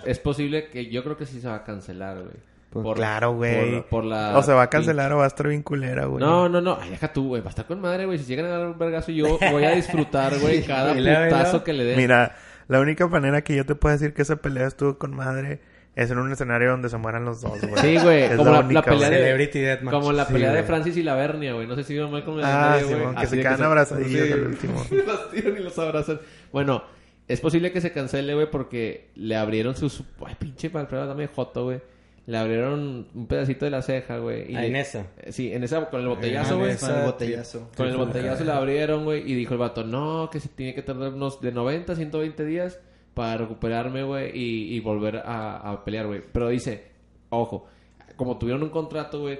es 0.06 0.20
posible 0.20 0.68
que 0.68 0.88
yo 0.88 1.06
creo 1.06 1.16
que 1.16 1.26
sí 1.26 1.40
se 1.40 1.48
va 1.48 1.56
a 1.56 1.64
cancelar, 1.64 2.18
güey. 2.18 2.36
Por- 2.70 2.98
claro, 2.98 3.34
güey. 3.34 3.76
Por, 3.76 3.86
por 3.86 4.04
la... 4.04 4.38
O 4.38 4.44
se 4.44 4.52
va 4.52 4.64
a 4.64 4.70
cancelar 4.70 5.14
o 5.14 5.20
va 5.20 5.24
a 5.24 5.28
estar 5.28 5.48
bien 5.48 5.64
culera, 5.64 6.08
güey. 6.08 6.22
No, 6.22 6.50
no, 6.50 6.60
no. 6.60 6.78
Ay, 6.82 6.90
deja 6.90 7.14
tú, 7.14 7.30
güey. 7.30 7.42
Va 7.42 7.48
a 7.48 7.52
estar 7.52 7.66
con 7.66 7.80
madre, 7.80 8.06
güey. 8.06 8.20
Si 8.20 8.26
llegan 8.26 8.48
a 8.48 8.58
dar 8.58 8.68
un 8.68 8.78
vergazo, 8.78 9.14
yo 9.14 9.38
voy 9.40 9.64
a 9.64 9.72
disfrutar, 9.72 10.38
güey, 10.42 10.64
cada 10.64 10.94
putazo 10.94 11.64
que 11.64 11.72
le 11.72 11.86
den. 11.86 11.96
Mira, 11.98 12.36
la 12.68 12.82
única 12.82 13.08
manera 13.08 13.42
que 13.42 13.56
yo 13.56 13.66
te 13.66 13.76
puedo 13.76 13.94
decir 13.94 14.14
que 14.14 14.24
esa 14.24 14.36
pelea 14.36 14.68
estuvo 14.68 14.98
con 14.98 15.16
madre 15.16 15.62
es 15.96 16.10
en 16.12 16.18
un 16.18 16.32
escenario 16.32 16.72
donde 16.72 16.90
se 16.90 16.98
mueran 16.98 17.24
los 17.26 17.42
dos, 17.42 17.60
güey. 17.62 17.82
Sí, 17.82 17.98
güey. 18.04 18.24
Es 18.24 18.36
Como 18.36 18.52
la, 18.52 18.60
única, 18.62 18.74
la 18.80 18.82
pelea 18.84 19.08
güey. 19.10 19.12
de... 19.12 19.26
Celebrity 19.26 19.60
Deathmatch. 19.60 19.94
Como 19.94 20.12
la 20.12 20.26
Sí, 20.26 20.34
pelea 20.34 20.52
de. 20.54 20.64
Francis 20.64 20.98
y 20.98 21.04
la 21.04 21.16
Bernia, 21.16 21.54
güey. 21.54 21.68
No 21.68 21.76
sé 21.76 21.84
si 21.84 21.94
vio 21.94 22.10
Malcolm 22.10 22.40
en 22.40 22.46
el 22.46 22.52
Ah, 22.52 22.78
sí, 22.80 22.86
güey. 22.86 23.00
que 23.00 23.20
Así 23.20 23.36
se 23.36 23.42
quedan 23.42 23.62
abrazadillos 23.64 24.32
al 24.34 24.48
último. 24.48 24.86
los 25.08 25.32
tiran 25.32 25.56
y 25.58 25.60
los 25.64 25.78
abrazan. 25.80 26.20
Bueno, 26.52 26.84
es 27.28 27.40
posible 27.42 27.72
que 27.72 27.80
se 27.82 27.92
cancele, 27.92 28.34
güey, 28.34 28.50
porque 28.50 29.10
le 29.16 29.36
abrieron 29.36 29.76
sus... 29.76 30.04
Ay, 30.26 30.36
pinche 30.40 30.72
Alfredo, 30.74 31.06
dame 31.08 31.28
joto, 31.28 31.66
güey. 31.66 31.82
Le 32.26 32.38
abrieron 32.38 33.08
un 33.14 33.28
pedacito 33.28 33.66
de 33.66 33.72
la 33.72 33.82
ceja, 33.82 34.18
güey. 34.18 34.50
y 34.52 34.56
Ah, 34.56 34.62
le- 34.62 34.68
en 34.68 34.76
esa. 34.78 35.08
Sí, 35.30 35.52
en 35.54 35.64
esa, 35.66 35.90
con 35.90 36.00
el 36.02 36.08
botellazo, 36.08 36.54
en 36.54 36.60
güey. 36.62 36.78
Con 36.78 36.90
el 36.90 36.96
Esa- 36.96 37.06
botellazo. 37.06 37.70
Con 37.76 37.88
el 37.88 37.98
botellazo 37.98 38.44
le 38.46 38.52
abrieron, 38.54 39.04
güey, 39.04 39.30
y 39.30 39.36
dijo 39.36 39.54
el 39.54 39.60
vato, 39.60 39.84
no, 39.84 40.30
que 40.32 40.40
se 40.40 40.48
tiene 40.48 40.74
que 40.74 40.82
tardar 40.82 41.14
unos 41.14 41.42
de 41.42 41.52
90 41.52 41.92
a 41.92 41.96
120 41.98 42.46
días 42.46 42.80
para 43.14 43.38
recuperarme, 43.38 44.04
güey, 44.04 44.32
y, 44.38 44.76
y 44.76 44.80
volver 44.80 45.18
a, 45.18 45.58
a 45.72 45.84
pelear, 45.86 46.08
güey. 46.08 46.22
Pero 46.32 46.50
dice, 46.50 46.84
ojo, 47.30 47.68
como 48.16 48.38
tuvieron 48.38 48.64
un 48.64 48.70
contrato, 48.70 49.22
güey, 49.22 49.40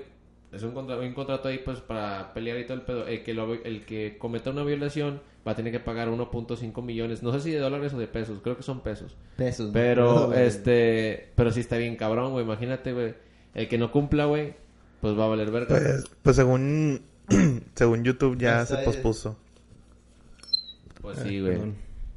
es 0.52 0.62
un, 0.64 0.72
contra- 0.74 0.98
un 1.00 1.14
contrato 1.14 1.48
ahí, 1.50 1.60
pues, 1.64 1.80
para 1.80 2.34
pelear 2.34 2.60
y 2.60 2.66
todo 2.66 2.76
el 2.76 2.84
pedo, 2.84 3.08
el 3.08 3.24
que, 3.24 3.34
lo, 3.34 3.54
el 3.54 3.86
que 3.86 4.18
cometa 4.20 4.52
una 4.52 4.64
violación 4.64 5.22
va 5.48 5.54
a 5.54 5.56
tener 5.56 5.72
que 5.74 5.80
pagar 5.80 6.08
1.5 6.10 6.82
millones, 6.84 7.22
no 7.24 7.34
sé 7.34 7.40
si 7.42 7.52
de 7.52 7.60
dólares 7.60 7.94
o 7.94 7.98
de 7.98 8.08
pesos, 8.08 8.40
creo 8.44 8.56
que 8.56 8.64
son 8.64 8.82
pesos. 8.82 9.16
Pesos. 9.36 9.72
Pero, 9.74 10.34
este, 10.34 11.32
pero 11.36 11.52
sí 11.52 11.60
está 11.62 11.78
bien 11.78 11.96
cabrón, 11.96 12.32
güey, 12.32 12.46
imagínate, 12.46 12.94
güey, 12.94 13.16
el 13.56 13.68
que 13.68 13.78
no 13.80 13.92
cumpla, 13.92 14.26
güey, 14.26 14.54
pues 15.02 15.18
va 15.18 15.26
a 15.26 15.30
valer 15.30 15.50
verga. 15.52 15.68
Pues, 15.70 16.06
pues 16.22 16.36
según, 16.36 17.02
según 17.76 18.04
YouTube 18.04 18.38
ya 18.38 18.66
se 18.66 18.78
pospuso. 18.86 19.38
Pues 21.02 21.18
sí, 21.20 21.42
güey. 21.42 21.58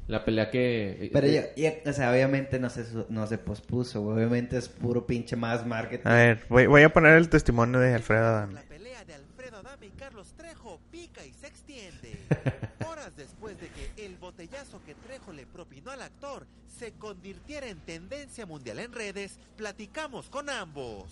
La 0.08 0.24
pelea 0.24 0.50
que... 0.50 1.10
Pero 1.12 1.26
ya, 1.26 1.52
ya- 1.56 1.74
o 1.84 1.92
sea, 1.92 2.12
obviamente 2.12 2.58
no 2.60 2.70
se, 2.70 2.84
no 3.08 3.26
se 3.26 3.38
pospuso, 3.38 4.02
güey. 4.02 4.16
Obviamente 4.18 4.56
es 4.56 4.68
puro 4.68 5.04
pinche 5.06 5.34
más 5.34 5.66
marketing. 5.66 6.06
A 6.06 6.14
ver, 6.14 6.46
voy, 6.48 6.66
voy 6.66 6.82
a 6.82 6.92
poner 6.92 7.16
el 7.16 7.28
testimonio 7.28 7.80
de 7.80 7.92
Alfredo 7.94 8.24
Adame. 8.26 8.54
La 8.54 8.62
pelea 8.62 9.04
de 9.04 9.14
Alfredo 9.14 9.56
Adame 9.58 9.86
y 9.86 9.90
Carlos 9.90 10.32
Trejo 10.36 10.78
pica 10.92 11.24
y 11.26 11.32
se 11.32 11.48
extiende. 11.48 12.18
Horas 12.88 13.16
después 13.16 13.60
de 13.60 13.66
que 13.68 14.06
el 14.06 14.14
botellazo 14.16 14.80
que 14.86 14.94
Trejo 14.94 15.32
le 15.32 15.44
propinó 15.44 15.90
al 15.90 16.02
actor 16.02 16.46
se 16.78 16.92
convirtiera 16.92 17.66
en 17.66 17.78
tendencia 17.80 18.46
mundial 18.46 18.78
en 18.78 18.92
redes, 18.92 19.40
platicamos 19.56 20.28
con 20.28 20.48
ambos. 20.50 21.04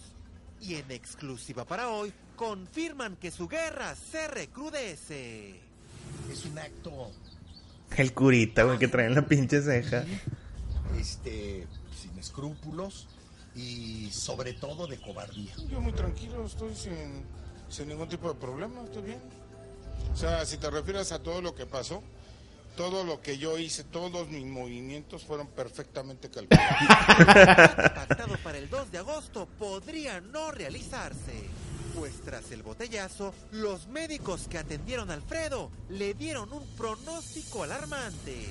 Y 0.60 0.76
en 0.76 0.88
exclusiva 0.92 1.64
para 1.64 1.88
hoy, 1.88 2.12
confirman 2.36 3.16
que 3.16 3.32
su 3.32 3.48
guerra 3.48 3.96
se 3.96 4.28
recrudece. 4.28 5.60
es 6.30 6.44
un 6.44 6.58
acto 6.58 7.10
El 7.96 8.12
curita, 8.12 8.64
güey, 8.64 8.78
que 8.78 8.88
trae 8.88 9.06
en 9.06 9.14
la 9.14 9.26
pinche 9.26 9.62
ceja. 9.62 10.04
este 10.98 11.66
sin 12.00 12.18
escrúpulos 12.18 13.06
y 13.54 14.10
sobre 14.10 14.52
todo 14.52 14.86
de 14.86 15.00
cobardía. 15.00 15.54
Yo 15.70 15.80
muy 15.80 15.92
tranquilo, 15.92 16.44
estoy 16.44 16.74
sin, 16.74 17.24
sin 17.68 17.88
ningún 17.88 18.08
tipo 18.08 18.28
de 18.28 18.34
problema, 18.34 18.82
estoy 18.82 19.02
bien. 19.02 19.20
O 20.12 20.16
sea, 20.16 20.44
si 20.44 20.56
te 20.58 20.70
refieres 20.70 21.12
a 21.12 21.20
todo 21.20 21.40
lo 21.40 21.54
que 21.54 21.66
pasó, 21.66 22.02
todo 22.76 23.04
lo 23.04 23.20
que 23.20 23.38
yo 23.38 23.58
hice, 23.58 23.84
todos 23.84 24.28
mis 24.28 24.44
movimientos 24.44 25.24
fueron 25.24 25.46
perfectamente 25.46 26.28
calculados. 26.30 26.76
Pactado 27.94 28.36
para 28.42 28.58
el 28.58 28.68
2 28.68 28.90
de 28.90 28.98
agosto 28.98 29.46
podría 29.58 30.20
no 30.20 30.50
realizarse. 30.50 31.48
Pues 31.98 32.20
tras 32.24 32.50
el 32.50 32.62
botellazo, 32.62 33.32
los 33.52 33.86
médicos 33.88 34.48
que 34.48 34.58
atendieron 34.58 35.10
a 35.10 35.14
Alfredo 35.14 35.70
le 35.90 36.14
dieron 36.14 36.52
un 36.52 36.66
pronóstico 36.76 37.62
alarmante. 37.62 38.46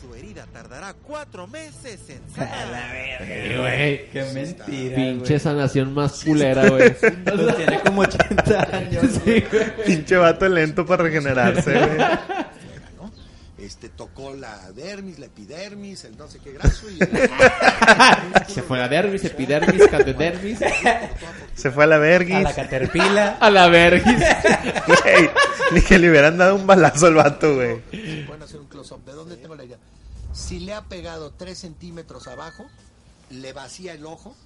Su 0.00 0.14
herida 0.14 0.46
tardará 0.52 0.94
cuatro 0.94 1.46
meses 1.46 2.00
en 2.08 2.20
sanar. 2.34 2.94
Güey. 3.18 4.10
Qué 4.10 4.30
mentira, 4.34 4.96
Pinche 4.96 5.38
sanación 5.38 5.94
más 5.94 6.22
culera, 6.22 6.68
güey. 6.68 6.94
Tiene 7.56 7.80
como 7.80 8.02
80 8.02 8.76
años, 8.76 9.24
güey. 9.24 9.44
Pinche 9.84 10.16
vato 10.16 10.48
lento 10.48 10.86
para 10.86 11.04
regenerarse, 11.04 11.72
güey. 11.72 11.98
Este 13.58 13.88
tocó 13.88 14.34
la 14.34 14.70
dermis, 14.72 15.18
la 15.18 15.26
epidermis, 15.26 16.04
el 16.04 16.16
no 16.18 16.28
sé 16.28 16.38
qué 16.40 16.52
graso 16.52 16.90
y 16.90 16.98
Se 18.52 18.62
fue 18.62 18.76
la 18.78 18.86
dermis, 18.86 19.24
epidermis, 19.24 19.88
catetermis. 19.88 20.58
Se 21.54 21.70
fue 21.70 21.84
a 21.84 21.86
la 21.86 21.96
A 21.96 21.98
verguis. 21.98 22.42
la 22.42 22.54
caterpila. 22.54 23.38
A 23.40 23.48
la 23.50 23.68
vergis. 23.68 24.18
Güey, 24.86 25.30
Ni 25.72 25.80
que 25.80 25.98
le 25.98 26.10
hubieran 26.10 26.36
dado 26.36 26.54
un 26.54 26.66
balazo 26.66 27.06
al 27.06 27.14
vato, 27.14 27.54
güey. 27.54 27.80
pueden 28.26 28.42
hacer 28.42 28.60
un 28.60 28.66
close-up. 28.66 29.02
¿De 29.06 29.12
dónde 29.12 29.36
tengo 29.36 29.54
la 29.54 29.64
idea? 29.64 29.78
Si 30.34 30.60
le 30.60 30.74
ha 30.74 30.82
pegado 30.82 31.32
3 31.32 31.56
centímetros 31.58 32.28
abajo, 32.28 32.66
le 33.30 33.54
vacía 33.54 33.94
el 33.94 34.04
ojo 34.04 34.36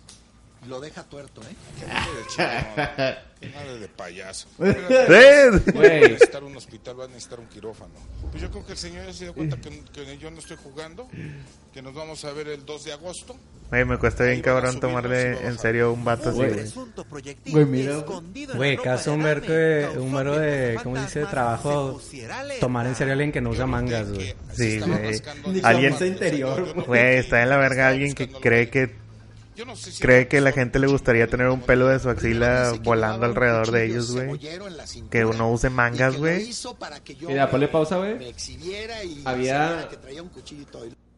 lo 0.69 0.81
deja 0.81 1.03
tuerto, 1.05 1.41
¿eh? 1.43 1.55
Qué 1.79 1.87
madre 1.87 2.13
de 2.17 2.27
chingón. 2.29 3.55
Madre 3.55 3.79
de 3.79 3.89
payaso. 3.89 4.49
Güey. 4.59 4.71
Va 4.71 5.87
a 5.87 6.09
necesitar 6.09 6.45
un 6.45 6.57
hospital, 6.57 7.01
va 7.01 7.05
a 7.05 7.09
necesitar 7.09 7.41
un 7.41 7.47
quirófano. 7.47 7.95
Pues 8.31 8.43
yo 8.43 8.51
creo 8.51 8.67
que 8.67 8.73
el 8.73 8.79
señor 8.79 9.07
ya 9.07 9.13
se 9.15 9.25
dio 9.25 9.35
cuenta 9.35 9.57
que, 9.57 9.71
que 9.93 10.19
yo 10.19 10.31
no 10.31 10.39
estoy 10.41 10.59
jugando, 10.63 11.09
que 11.73 11.81
nos 11.81 11.95
vamos 11.95 12.23
a 12.27 12.33
ver 12.33 12.49
el 12.49 12.65
2 12.67 12.85
de 12.85 12.93
agosto. 12.93 13.37
Güey, 13.71 13.85
me 13.85 13.97
cuesta 13.99 14.25
bien 14.25 14.43
cabrón 14.43 14.79
tomarle 14.81 15.47
en 15.47 15.57
serio 15.59 15.93
un 15.93 16.05
vato 16.05 16.31
así, 16.31 16.39
güey. 16.39 16.53
presunto 16.53 17.05
proyectil 17.05 17.53
Güey, 17.53 17.65
mira, 17.67 17.97
escondido 17.99 18.53
en 18.53 18.59
Güey, 18.59 18.71
la 18.73 18.77
ropa 18.79 18.91
caso 18.91 19.11
de 19.13 19.17
un 19.17 19.23
vergo 19.23 19.47
de- 19.47 19.89
un 19.99 20.41
de- 20.41 20.79
¿cómo 20.83 20.97
se 20.97 21.03
dice? 21.03 21.21
fantasmas 21.21 21.31
Trabajo, 21.31 21.87
se 21.87 21.93
pusiera 22.05 22.41
alerta. 22.41 22.61
Tomar 22.61 22.87
en 22.89 22.95
serio 22.97 23.13
a 23.13 23.15
alguien 23.15 23.33
que 23.33 23.41
no 23.41 23.51
usa 23.51 23.67
mangas, 23.67 24.11
güey. 24.13 24.35
Sí, 24.53 24.81
güey. 24.81 25.23
Alguien- 25.63 25.93
zapatos, 25.93 26.09
interior, 26.09 26.85
Güey, 26.85 27.17
está 27.19 27.43
en 27.43 27.49
la 27.49 27.57
verga 27.57 27.89
alguien 27.89 28.13
que 28.13 28.29
cree 28.29 28.69
que 28.69 28.95
Yo 29.57 29.65
no 29.67 29.77
sé 29.77 29.91
si 29.93 30.01
cree 30.03 30.29
que 30.29 30.41
la 30.41 30.53
gente 30.53 30.79
le 30.79 30.87
gustaría 30.87 31.27
tener 31.27 31.49
un 31.49 31.61
pelo 31.61 31.89
de 31.89 31.99
su 31.99 32.09
axila 32.09 32.73
volando 32.83 33.27
alrededor 33.27 33.71
de 33.71 33.85
ellos, 33.87 34.13
güey. 34.13 34.29
Que 35.11 35.25
uno 35.25 35.51
use 35.51 35.69
mangas, 35.71 36.17
güey. 36.17 36.45
Mira, 37.29 37.51
ponle 37.51 37.69
pausa, 37.69 37.97
güey. 37.99 38.17
Había-. 39.25 39.89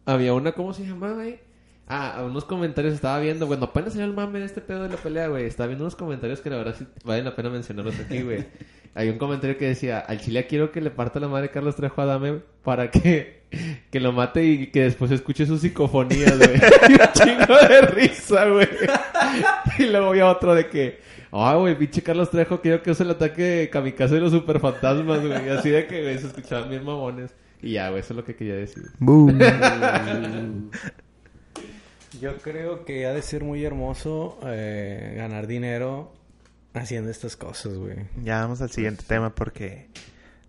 Había 0.06 0.34
una, 0.34 0.52
¿cómo 0.52 0.72
se 0.74 0.84
llama, 0.84 1.12
güey? 1.12 1.38
Ah, 1.86 2.22
unos 2.24 2.44
comentarios 2.44 2.94
estaba 2.94 3.18
viendo, 3.18 3.46
bueno, 3.46 3.64
apenas 3.66 3.92
salió 3.92 4.06
el 4.06 4.14
mame 4.14 4.38
de 4.38 4.46
este 4.46 4.60
pedo 4.60 4.84
de 4.84 4.88
la 4.88 4.96
pelea, 4.96 5.28
güey. 5.28 5.44
Estaba 5.44 5.66
viendo 5.66 5.84
unos 5.84 5.96
comentarios 5.96 6.40
que 6.40 6.48
la 6.48 6.56
verdad 6.56 6.74
sí 6.78 6.86
vale 7.04 7.22
la 7.22 7.36
pena 7.36 7.50
mencionarlos 7.50 7.98
aquí, 8.00 8.22
güey. 8.22 8.46
Hay 8.94 9.08
un 9.08 9.18
comentario 9.18 9.56
que 9.56 9.66
decía, 9.66 10.00
al 10.00 10.20
chile 10.20 10.46
quiero 10.46 10.70
que 10.70 10.82
le 10.82 10.90
parta 10.90 11.18
la 11.18 11.28
madre 11.28 11.50
Carlos 11.50 11.76
Trejo 11.76 12.02
a 12.02 12.06
Dame 12.06 12.40
para 12.62 12.90
que, 12.90 13.42
que 13.90 14.00
lo 14.00 14.12
mate 14.12 14.44
y 14.44 14.66
que 14.66 14.82
después 14.82 15.10
escuche 15.10 15.46
sus 15.46 15.62
psicofonías, 15.62 16.36
güey. 16.36 16.60
y 16.88 16.92
un 16.92 17.12
chingo 17.14 17.56
de 17.68 17.80
risa, 17.82 18.44
güey. 18.48 18.68
y 19.78 19.84
luego 19.84 20.08
había 20.08 20.28
otro 20.28 20.54
de 20.54 20.68
que, 20.68 21.00
ah, 21.30 21.56
güey, 21.56 21.78
pinche 21.78 22.02
Carlos 22.02 22.30
Trejo, 22.30 22.60
quiero 22.60 22.82
que 22.82 22.90
use 22.90 23.02
el 23.02 23.10
ataque 23.10 23.70
kamikaze 23.72 24.16
de 24.16 24.20
los 24.20 24.32
superfantasmas, 24.32 25.26
güey. 25.26 25.46
Y 25.46 25.48
así 25.48 25.70
de 25.70 25.86
que, 25.86 26.02
güey, 26.02 26.18
se 26.18 26.26
escuchaban 26.26 26.68
bien 26.68 26.84
mamones. 26.84 27.34
Y 27.62 27.72
ya, 27.72 27.88
güey, 27.88 28.00
eso 28.00 28.12
es 28.12 28.16
lo 28.18 28.24
que 28.24 28.36
quería 28.36 28.56
decir. 28.56 28.84
Boom. 28.98 29.38
Yo 32.20 32.36
creo 32.36 32.84
que 32.84 33.06
ha 33.06 33.12
de 33.12 33.22
ser 33.22 33.42
muy 33.42 33.64
hermoso 33.64 34.38
eh, 34.44 35.14
ganar 35.16 35.46
dinero 35.46 36.12
haciendo 36.74 37.10
estas 37.10 37.36
cosas, 37.36 37.74
güey. 37.76 37.96
Ya 38.22 38.40
vamos 38.40 38.60
al 38.62 38.70
siguiente 38.70 39.04
tema 39.06 39.34
porque 39.34 39.88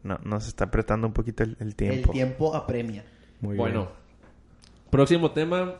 no, 0.03 0.19
nos 0.24 0.47
está 0.47 0.65
apretando 0.65 1.07
un 1.07 1.13
poquito 1.13 1.43
el, 1.43 1.57
el 1.59 1.67
El 1.67 1.76
tiempo. 1.76 2.11
tiempo 2.11 2.55
apremia. 2.55 3.03
Muy 3.41 3.57
Bueno, 3.57 3.89
próximo 4.89 5.32
tema. 5.32 5.76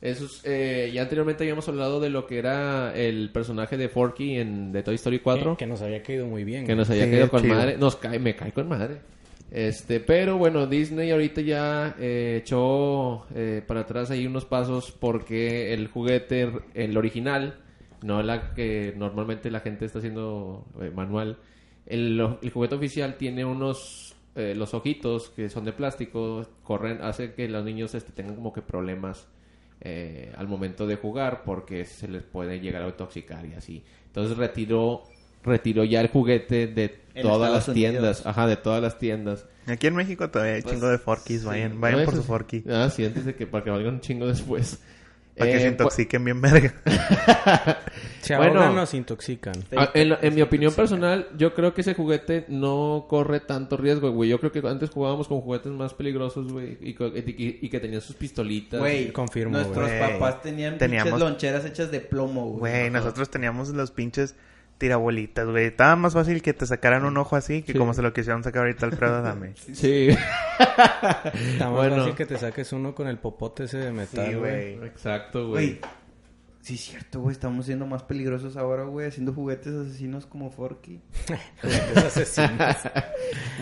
Eso 0.00 0.26
es, 0.26 0.42
eh, 0.44 0.92
ya 0.94 1.02
anteriormente 1.02 1.42
habíamos 1.42 1.66
hablado 1.68 1.98
de 1.98 2.08
lo 2.08 2.24
que 2.28 2.38
era 2.38 2.94
el 2.94 3.30
personaje 3.32 3.76
de 3.76 3.88
Forky 3.88 4.36
en 4.36 4.70
de 4.70 4.84
Toy 4.84 4.94
Story 4.94 5.16
bien. 5.16 5.24
4. 5.24 5.56
Que, 5.56 5.64
que 5.64 5.66
nos 5.68 5.82
había 5.82 6.02
caído 6.04 6.26
muy 6.26 6.44
bien. 6.44 6.64
que 6.66 6.76
nos 6.76 6.88
había 6.88 7.04
Sí, 7.06 7.10
caído 7.10 7.28
con 7.30 7.42
chido. 7.42 7.54
madre. 7.56 7.76
Nos 7.78 7.96
cae, 7.96 8.18
me 8.20 8.36
cae 8.36 8.52
con 8.52 8.68
madre. 8.68 8.98
Este, 9.50 9.98
pero 9.98 10.36
bueno, 10.38 10.66
Disney 10.68 11.10
ahorita 11.10 11.40
ya 11.40 11.96
eh, 11.98 12.38
echó 12.42 13.26
eh, 13.34 13.62
para 13.66 13.80
atrás 13.80 14.10
ahí 14.12 14.24
unos 14.26 14.44
pasos 14.44 14.92
porque 14.92 15.72
el 15.74 15.88
juguete, 15.88 16.52
el 16.74 16.96
original, 16.96 17.58
no 18.02 18.22
la 18.22 18.54
que 18.54 18.94
normalmente 18.96 19.50
la 19.50 19.60
gente 19.60 19.84
está 19.84 19.98
haciendo 19.98 20.66
eh, 20.80 20.90
manual, 20.94 21.38
el, 21.86 22.20
el 22.42 22.50
juguete 22.50 22.74
oficial 22.76 23.16
tiene 23.16 23.44
unos 23.44 24.14
eh, 24.34 24.54
los 24.56 24.74
ojitos 24.74 25.30
que 25.30 25.48
son 25.48 25.64
de 25.64 25.72
plástico, 25.72 26.46
corren, 26.62 27.00
hace 27.02 27.34
que 27.34 27.48
los 27.48 27.64
niños 27.64 27.94
este, 27.94 28.12
tengan 28.12 28.34
como 28.36 28.52
que 28.52 28.62
problemas 28.62 29.26
eh, 29.80 30.32
al 30.36 30.48
momento 30.48 30.86
de 30.86 30.96
jugar 30.96 31.42
porque 31.44 31.84
se 31.84 32.08
les 32.08 32.22
puede 32.22 32.60
llegar 32.60 32.82
a 32.82 32.88
intoxicar 32.88 33.44
y 33.46 33.54
así. 33.54 33.82
Entonces 34.06 34.36
retiró 34.36 35.02
retiró 35.42 35.84
ya 35.84 36.00
el 36.00 36.08
juguete 36.08 36.66
de 36.66 37.00
En 37.14 37.22
todas 37.22 37.50
las 37.50 37.72
tiendas, 37.72 38.18
Unidos. 38.20 38.26
ajá, 38.26 38.46
de 38.48 38.56
todas 38.56 38.82
las 38.82 38.98
tiendas. 38.98 39.46
Aquí 39.66 39.86
en 39.86 39.94
México 39.96 40.28
todavía 40.30 40.54
hay 40.54 40.62
Pues, 40.62 40.74
chingo 40.74 40.88
de 40.88 40.98
forkis. 40.98 41.44
Vayan, 41.44 41.72
Sí, 41.72 41.78
vayan 41.78 41.98
¿no? 42.00 42.04
por 42.04 42.14
su 42.16 42.22
forky. 42.22 42.64
Ah, 42.68 42.90
sí, 42.90 43.04
antes 43.04 43.24
de 43.24 43.34
que 43.34 43.46
para 43.46 43.64
que 43.64 43.70
valga 43.70 43.88
un 43.88 44.00
chingo 44.00 44.26
después. 44.26 44.82
Para 45.38 45.50
que 45.50 45.56
Eh, 45.56 45.60
se 45.60 45.68
intoxiquen 45.68 46.24
bien 46.24 46.40
verga. 46.40 46.74
Se 48.20 48.36
Bueno. 48.36 48.60
ahogan 48.60 48.78
o 48.78 48.86
se 48.86 48.96
intoxican. 48.98 49.54
Ah, 49.76 49.90
en, 49.94 50.34
mi 50.34 50.42
opinión 50.42 50.74
personal, 50.74 51.28
yo 51.38 51.54
creo 51.54 51.72
que 51.72 51.80
ese 51.80 51.94
juguete 51.94 52.44
no 52.48 53.06
corre 53.08 53.40
tanto 53.40 53.76
riesgo, 53.78 54.10
güey. 54.10 54.28
Yo 54.28 54.38
creo 54.38 54.52
que 54.52 54.58
antes 54.68 54.90
jugábamos 54.90 55.28
con 55.28 55.40
juguetes 55.40 55.72
más 55.72 55.94
peligrosos, 55.94 56.52
güey, 56.52 56.76
y, 56.82 56.92
co- 56.94 57.06
y- 57.06 57.58
y 57.62 57.68
que 57.70 57.80
tenían 57.80 58.02
sus 58.02 58.16
pistolitas. 58.16 58.80
Güey, 58.80 59.12
confirmo, 59.12 59.56
nuestros 59.56 59.88
güey. 59.88 60.00
papás 60.12 60.42
tenían 60.42 60.76
Teníamos- 60.76 61.12
pinches 61.12 61.20
loncheras 61.28 61.64
hechas 61.64 61.90
de 61.90 62.00
plomo, 62.00 62.46
güey. 62.50 62.58
Güey, 62.72 62.90
nosotros 62.90 63.30
teníamos 63.30 63.70
los 63.70 63.92
pinches 63.92 64.34
tirabolitas, 64.78 65.46
güey. 65.48 65.66
Estaba 65.66 65.96
más 65.96 66.14
fácil 66.14 66.40
que 66.40 66.54
te 66.54 66.64
sacaran 66.66 67.04
un 67.04 67.16
ojo 67.16 67.36
así 67.36 67.62
que 67.62 67.72
Sí. 67.72 67.78
como 67.78 67.94
se 67.94 68.02
lo 68.02 68.12
quisieron 68.12 68.42
sacar 68.44 68.62
ahorita 68.62 68.86
Alfredo 68.86 69.16
Adame. 69.16 69.52
Sí. 69.74 70.08
Está 70.08 71.64
más 71.66 71.70
Bueno. 71.72 71.96
fácil 71.96 72.14
que 72.14 72.26
te 72.26 72.38
saques 72.38 72.72
uno 72.72 72.94
con 72.94 73.08
el 73.08 73.18
popote 73.18 73.64
ese 73.64 73.78
de 73.78 73.92
metal, 73.92 74.38
güey. 74.38 74.74
Exacto, 74.84 75.48
güey. 75.48 75.66
Güey. 75.78 75.80
Sí, 76.60 76.74
es 76.74 76.80
cierto, 76.80 77.20
güey. 77.20 77.32
Estamos 77.32 77.66
siendo 77.66 77.86
más 77.86 78.02
peligrosos 78.02 78.56
ahora, 78.56 78.84
güey. 78.84 79.06
Haciendo 79.08 79.32
juguetes 79.32 79.72
asesinos 79.74 80.26
como 80.26 80.50
Forky. 80.50 81.00
Juguetes 81.62 82.04
asesinos. 82.04 82.76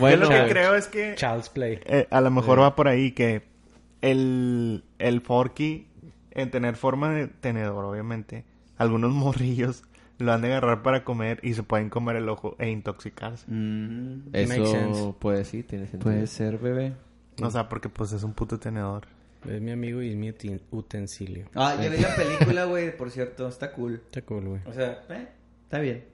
Bueno, 0.00 0.24
Yo 0.24 0.30
lo 0.30 0.44
que 0.44 0.50
creo 0.50 0.74
es 0.74 0.86
que 0.88 1.14
Child's 1.14 1.48
Play. 1.50 1.80
eh, 1.86 2.06
a 2.10 2.20
lo 2.20 2.30
mejor 2.30 2.60
va 2.60 2.74
por 2.74 2.88
ahí 2.88 3.12
que 3.12 3.42
el, 4.02 4.84
el 4.98 5.20
forky 5.20 5.88
en 6.32 6.50
tener 6.50 6.76
forma 6.76 7.10
de 7.10 7.28
tenedor, 7.28 7.84
obviamente, 7.84 8.44
algunos 8.76 9.12
morrillos 9.14 9.84
lo 10.18 10.32
han 10.32 10.40
de 10.42 10.48
agarrar 10.48 10.82
para 10.82 11.04
comer 11.04 11.40
y 11.42 11.54
se 11.54 11.62
pueden 11.62 11.90
comer 11.90 12.16
el 12.16 12.28
ojo 12.28 12.56
e 12.58 12.70
intoxicarse. 12.70 13.44
Mm, 13.48 14.26
Makes 14.32 14.46
sense. 14.66 14.90
eso 14.90 15.16
puede 15.18 15.44
sí, 15.44 15.62
tiene 15.62 15.86
sentido. 15.86 16.10
puede 16.12 16.26
ser, 16.26 16.58
bebé. 16.58 16.94
O 17.42 17.50
sea, 17.50 17.68
porque 17.68 17.88
pues 17.88 18.12
es 18.12 18.22
un 18.22 18.32
puto 18.32 18.58
tenedor. 18.58 19.06
Es 19.46 19.60
mi 19.60 19.70
amigo 19.70 20.02
y 20.02 20.10
es 20.10 20.16
mi 20.16 20.32
utensilio. 20.70 21.46
Ah, 21.54 21.76
ya 21.80 21.88
vi 21.90 21.98
la 21.98 22.14
película, 22.16 22.64
güey. 22.64 22.96
Por 22.96 23.10
cierto, 23.10 23.46
está 23.46 23.72
cool. 23.72 24.02
Está 24.06 24.22
cool, 24.22 24.48
güey. 24.48 24.60
O 24.66 24.72
sea, 24.72 25.04
eh, 25.10 25.28
está 25.64 25.78
bien. 25.78 26.04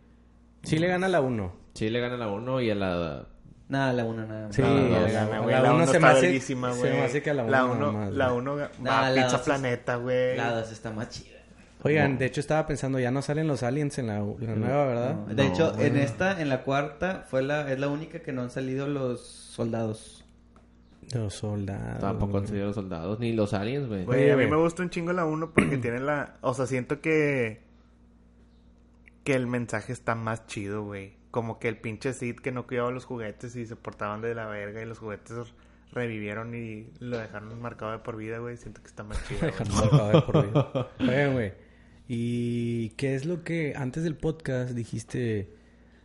Sí 0.65 0.79
le 0.79 0.87
gana 0.89 1.09
la 1.09 1.21
1. 1.21 1.53
Sí, 1.75 1.89
le 1.89 2.01
gana 2.01 2.17
la 2.17 2.29
1 2.29 2.61
y 2.61 2.71
a 2.71 2.75
la... 2.75 3.27
Nada, 3.69 3.93
la 3.95 4.05
una 4.05 4.27
nada 4.27 4.47
más. 4.49 4.55
Sí, 4.57 4.61
Ah, 4.63 4.75
le 5.07 5.13
gana, 5.13 5.39
güey. 5.39 5.55
La 5.55 5.63
La 5.63 5.73
1 5.73 5.77
uno 5.77 5.87
se 5.87 5.93
me 5.93 5.97
está 6.09 6.11
hace... 6.19 6.41
Se 6.41 6.55
güey. 6.55 6.93
me 6.93 7.01
hace 7.03 7.23
que 7.23 7.31
a 7.31 7.35
la 7.35 7.43
1 7.45 7.51
La 7.51 7.65
uno, 7.65 7.93
más, 7.93 8.13
la 8.13 8.27
güey. 8.29 8.39
uno 8.39 8.57
va 8.57 8.71
Nah, 8.81 9.07
a 9.07 9.11
la 9.11 9.23
Pizza 9.25 9.43
Planeta, 9.45 9.97
güey. 9.97 10.37
La 10.37 10.53
dos 10.53 10.71
está 10.73 10.91
más 10.91 11.09
chida. 11.09 11.39
Oigan, 11.85 12.19
de 12.19 12.27
hecho 12.27 12.41
estaba 12.41 12.67
pensando, 12.67 13.01
ya 13.01 13.11
no 13.11 13.23
salen 13.23 13.49
los 13.49 13.63
aliens 13.63 13.99
en 13.99 14.07
la, 14.07 14.21
la 14.21 14.55
nueva, 14.55 14.87
¿verdad? 14.87 15.17
No, 15.27 15.35
De 15.35 15.47
hecho, 15.47 15.79
en 15.81 15.97
esta, 15.97 16.41
en 16.41 16.49
la 16.49 16.63
cuarta, 16.63 17.25
fue 17.29 17.43
la, 17.43 17.73
es 17.73 17.79
la 17.79 17.89
única 17.89 18.21
que 18.21 18.33
no 18.33 18.43
han 18.43 18.51
salido 18.51 18.87
los 18.87 19.21
soldados. 19.21 20.25
Los 21.13 21.35
soldados. 21.35 22.01
Tampoco 22.01 22.39
han 22.39 22.47
salido 22.47 22.67
los 22.67 22.77
soldados 22.77 23.19
ni 23.19 23.33
los 23.33 23.53
aliens, 23.53 23.89
güey. 23.89 24.05
Güey, 24.05 24.31
a 24.31 24.37
mí 24.37 24.47
me 24.47 24.57
gusta 24.57 24.83
un 24.83 24.91
chingo 24.91 25.13
la 25.13 25.25
1 25.25 25.53
porque 25.53 25.77
tiene 25.77 25.99
la... 26.01 26.37
O 26.41 26.55
sea, 26.55 26.67
siento 26.67 27.01
que... 27.01 27.61
Que 29.25 29.35
el 29.35 29.47
mensaje 29.47 29.93
está 29.93 30.15
más 30.15 30.47
chido, 30.47 30.85
güey. 30.85 31.17
Como 31.31 31.59
que 31.59 31.69
el 31.69 31.79
pinche 31.79 32.13
Sid 32.13 32.37
que 32.37 32.53
no 32.53 32.67
cuidaba 32.67 32.91
los 32.91 33.05
juguetes 33.05 33.57
y 33.57 33.67
se 33.67 33.77
portaban 33.77 34.21
de 34.21 34.35
la 34.35 34.47
verga 34.47 34.83
y 34.83 34.85
los 34.85 34.99
juguetes 34.99 35.53
revivieron 35.93 36.55
y 36.55 36.91
lo 36.99 37.19
dejaron 37.19 37.61
marcado 37.61 37.93
de 37.93 37.99
por 37.99 38.17
vida, 38.17 38.39
güey. 38.39 38.57
Siento 38.57 38.81
que 38.83 38.89
está 38.89 39.05
más 39.05 39.23
chido, 39.29 39.41
güey. 39.41 39.53
Dejaron 39.53 39.75
marcado 39.75 40.09
de 40.09 40.23
por 40.23 40.47
vida. 40.47 40.89
Oigan, 41.01 41.33
güey. 41.35 41.53
¿Y 42.15 42.91
qué 42.91 43.15
es 43.15 43.25
lo 43.25 43.43
que 43.43 43.73
antes 43.75 44.05
del 44.05 44.17
podcast 44.17 44.73
dijiste 44.73 45.49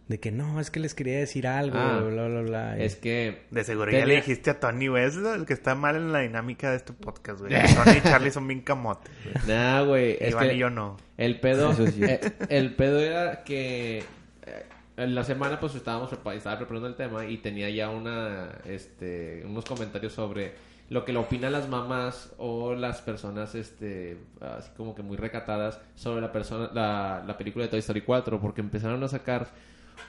de 0.07 0.19
que 0.21 0.31
no, 0.31 0.61
es 0.61 0.71
que 0.71 0.79
les 0.79 0.93
quería 0.93 1.17
decir 1.19 1.45
algo, 1.47 1.77
Ah, 1.77 1.99
bla, 1.99 2.29
bla, 2.29 2.41
bla? 2.43 2.77
Es 2.77 2.95
que... 2.95 3.41
De 3.51 3.61
ya 3.91 4.05
le 4.05 4.15
dijiste 4.15 4.51
a 4.51 4.57
Tony, 4.57 4.87
güey. 4.87 5.03
Es 5.03 5.17
el 5.17 5.45
que 5.45 5.51
está 5.51 5.75
mal 5.75 5.97
en 5.97 6.13
la 6.13 6.19
dinámica 6.19 6.71
de 6.71 6.77
este 6.77 6.93
podcast, 6.93 7.41
güey. 7.41 7.51
Tony 7.75 7.97
y 7.97 8.01
Charlie 8.01 8.31
son 8.31 8.47
bien 8.47 8.61
camotes, 8.61 9.11
güey. 9.21 9.47
Nah, 9.47 9.81
güey. 9.81 10.17
Es 10.21 10.31
Iván 10.31 10.47
que 10.47 10.53
y 10.55 10.57
yo 10.59 10.69
no. 10.69 10.95
el 11.17 11.41
pedo... 11.41 11.73
Eso 11.73 11.87
sí. 11.87 12.01
eh, 12.01 12.21
el 12.47 12.73
pedo 12.75 13.01
era 13.01 13.43
que... 13.43 13.97
eh, 14.45 14.65
en 14.95 15.13
la 15.13 15.25
semana 15.25 15.59
pues 15.59 15.75
estábamos 15.75 16.09
estaba 16.13 16.57
preparando 16.57 16.87
el 16.87 16.95
tema 16.95 17.25
y 17.25 17.39
tenía 17.39 17.69
ya 17.69 17.89
una 17.89 18.47
este 18.65 19.43
unos 19.45 19.65
comentarios 19.65 20.13
sobre 20.13 20.53
lo 20.89 21.03
que 21.03 21.11
le 21.13 21.19
opinan 21.19 21.51
las 21.51 21.67
mamás 21.67 22.33
o 22.37 22.73
las 22.73 23.01
personas 23.01 23.55
este 23.55 24.17
así 24.39 24.69
como 24.77 24.95
que 24.95 25.03
muy 25.03 25.17
recatadas 25.17 25.79
sobre 25.95 26.21
la 26.21 26.31
persona 26.31 26.69
la, 26.73 27.23
la 27.27 27.37
película 27.37 27.65
de 27.65 27.69
Toy 27.71 27.79
Story 27.79 28.01
4 28.01 28.39
porque 28.39 28.61
empezaron 28.61 29.03
a 29.03 29.07
sacar 29.07 29.47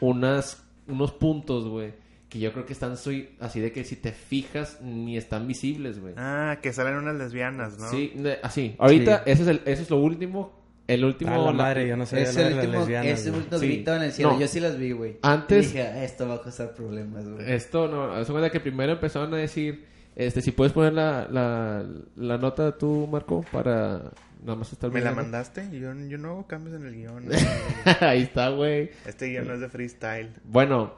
unas 0.00 0.64
unos 0.86 1.12
puntos, 1.12 1.66
güey, 1.68 1.92
que 2.30 2.38
yo 2.38 2.52
creo 2.52 2.64
que 2.64 2.72
están 2.72 2.96
soy 2.96 3.30
así 3.40 3.60
de 3.60 3.72
que 3.72 3.84
si 3.84 3.96
te 3.96 4.12
fijas 4.12 4.80
ni 4.80 5.16
están 5.18 5.46
visibles, 5.46 5.98
güey. 6.00 6.14
Ah, 6.16 6.58
que 6.62 6.72
salen 6.72 6.94
unas 6.96 7.16
lesbianas, 7.16 7.78
¿no? 7.78 7.88
Sí, 7.90 8.12
de- 8.14 8.38
así. 8.42 8.74
Ahorita 8.78 9.22
ese 9.26 9.42
es 9.42 9.48
el 9.48 9.60
eso 9.66 9.82
es 9.82 9.90
lo 9.90 9.98
último, 9.98 10.58
el 10.86 11.04
último 11.04 11.34
A 11.34 11.38
la 11.38 11.44
la- 11.46 11.52
madre, 11.52 11.88
yo 11.88 11.96
no 11.96 12.06
sé 12.06 12.22
Es 12.22 12.36
el 12.36 12.54
último, 12.54 12.84
güey. 12.84 12.96
último 12.96 13.58
Sí. 13.58 13.66
grito 13.66 13.94
en 13.96 14.02
el 14.02 14.12
cielo. 14.12 14.32
No. 14.32 14.40
Yo 14.40 14.48
sí 14.48 14.60
las 14.60 14.78
vi, 14.78 14.92
güey. 14.92 15.16
Antes- 15.22 15.64
Y 15.64 15.68
dije, 15.68 15.82
"Ah, 15.82 16.04
esto 16.04 16.26
va 16.28 16.36
a 16.36 16.42
causar 16.42 16.72
problemas, 16.74 17.28
güey. 17.28 17.52
Esto 17.52 17.88
no, 17.88 18.24
se 18.24 18.30
cuenta 18.32 18.48
que 18.50 18.60
primero 18.60 18.92
empezaron 18.92 19.34
a 19.34 19.36
decir, 19.36 19.84
este, 20.18 20.42
si 20.42 20.50
puedes 20.50 20.72
poner 20.72 20.92
la, 20.92 21.28
la, 21.30 21.86
la 22.16 22.38
nota 22.38 22.76
tú, 22.76 23.06
Marco, 23.06 23.44
para 23.52 24.10
nada 24.42 24.56
más 24.56 24.72
estar 24.72 24.90
¿Me 24.90 25.00
la 25.00 25.12
mandaste? 25.12 25.70
Yo, 25.70 25.94
yo 25.94 26.18
no 26.18 26.30
hago 26.30 26.46
cambios 26.48 26.74
en 26.76 26.86
el 26.86 26.94
guion. 26.96 27.28
Ahí 28.00 28.22
está, 28.22 28.48
güey. 28.48 28.90
este 29.06 29.28
guion 29.28 29.46
no 29.46 29.54
es 29.54 29.60
de 29.60 29.68
freestyle. 29.68 30.34
Bueno, 30.42 30.94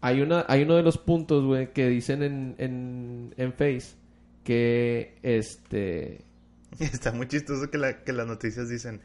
hay 0.00 0.20
una, 0.20 0.44
hay 0.48 0.64
uno 0.64 0.74
de 0.74 0.82
los 0.82 0.98
puntos, 0.98 1.44
güey, 1.44 1.72
que 1.72 1.88
dicen 1.88 2.24
en, 2.24 2.56
en, 2.58 3.34
en 3.36 3.52
Face 3.52 3.94
que 4.42 5.16
este 5.22 6.24
Está 6.80 7.12
muy 7.12 7.28
chistoso 7.28 7.70
que, 7.70 7.78
la, 7.78 8.02
que 8.02 8.12
las 8.12 8.26
noticias 8.26 8.68
dicen 8.68 9.00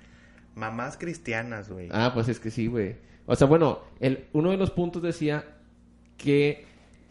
mamás 0.56 0.98
cristianas, 0.98 1.70
güey. 1.70 1.90
Ah, 1.92 2.12
pues 2.16 2.30
es 2.30 2.40
que 2.40 2.50
sí, 2.50 2.66
güey. 2.66 2.96
O 3.28 3.36
sea, 3.36 3.46
bueno, 3.46 3.82
el, 4.00 4.26
uno 4.34 4.50
de 4.50 4.58
los 4.58 4.72
puntos 4.72 5.04
decía 5.04 5.46
que 6.18 6.66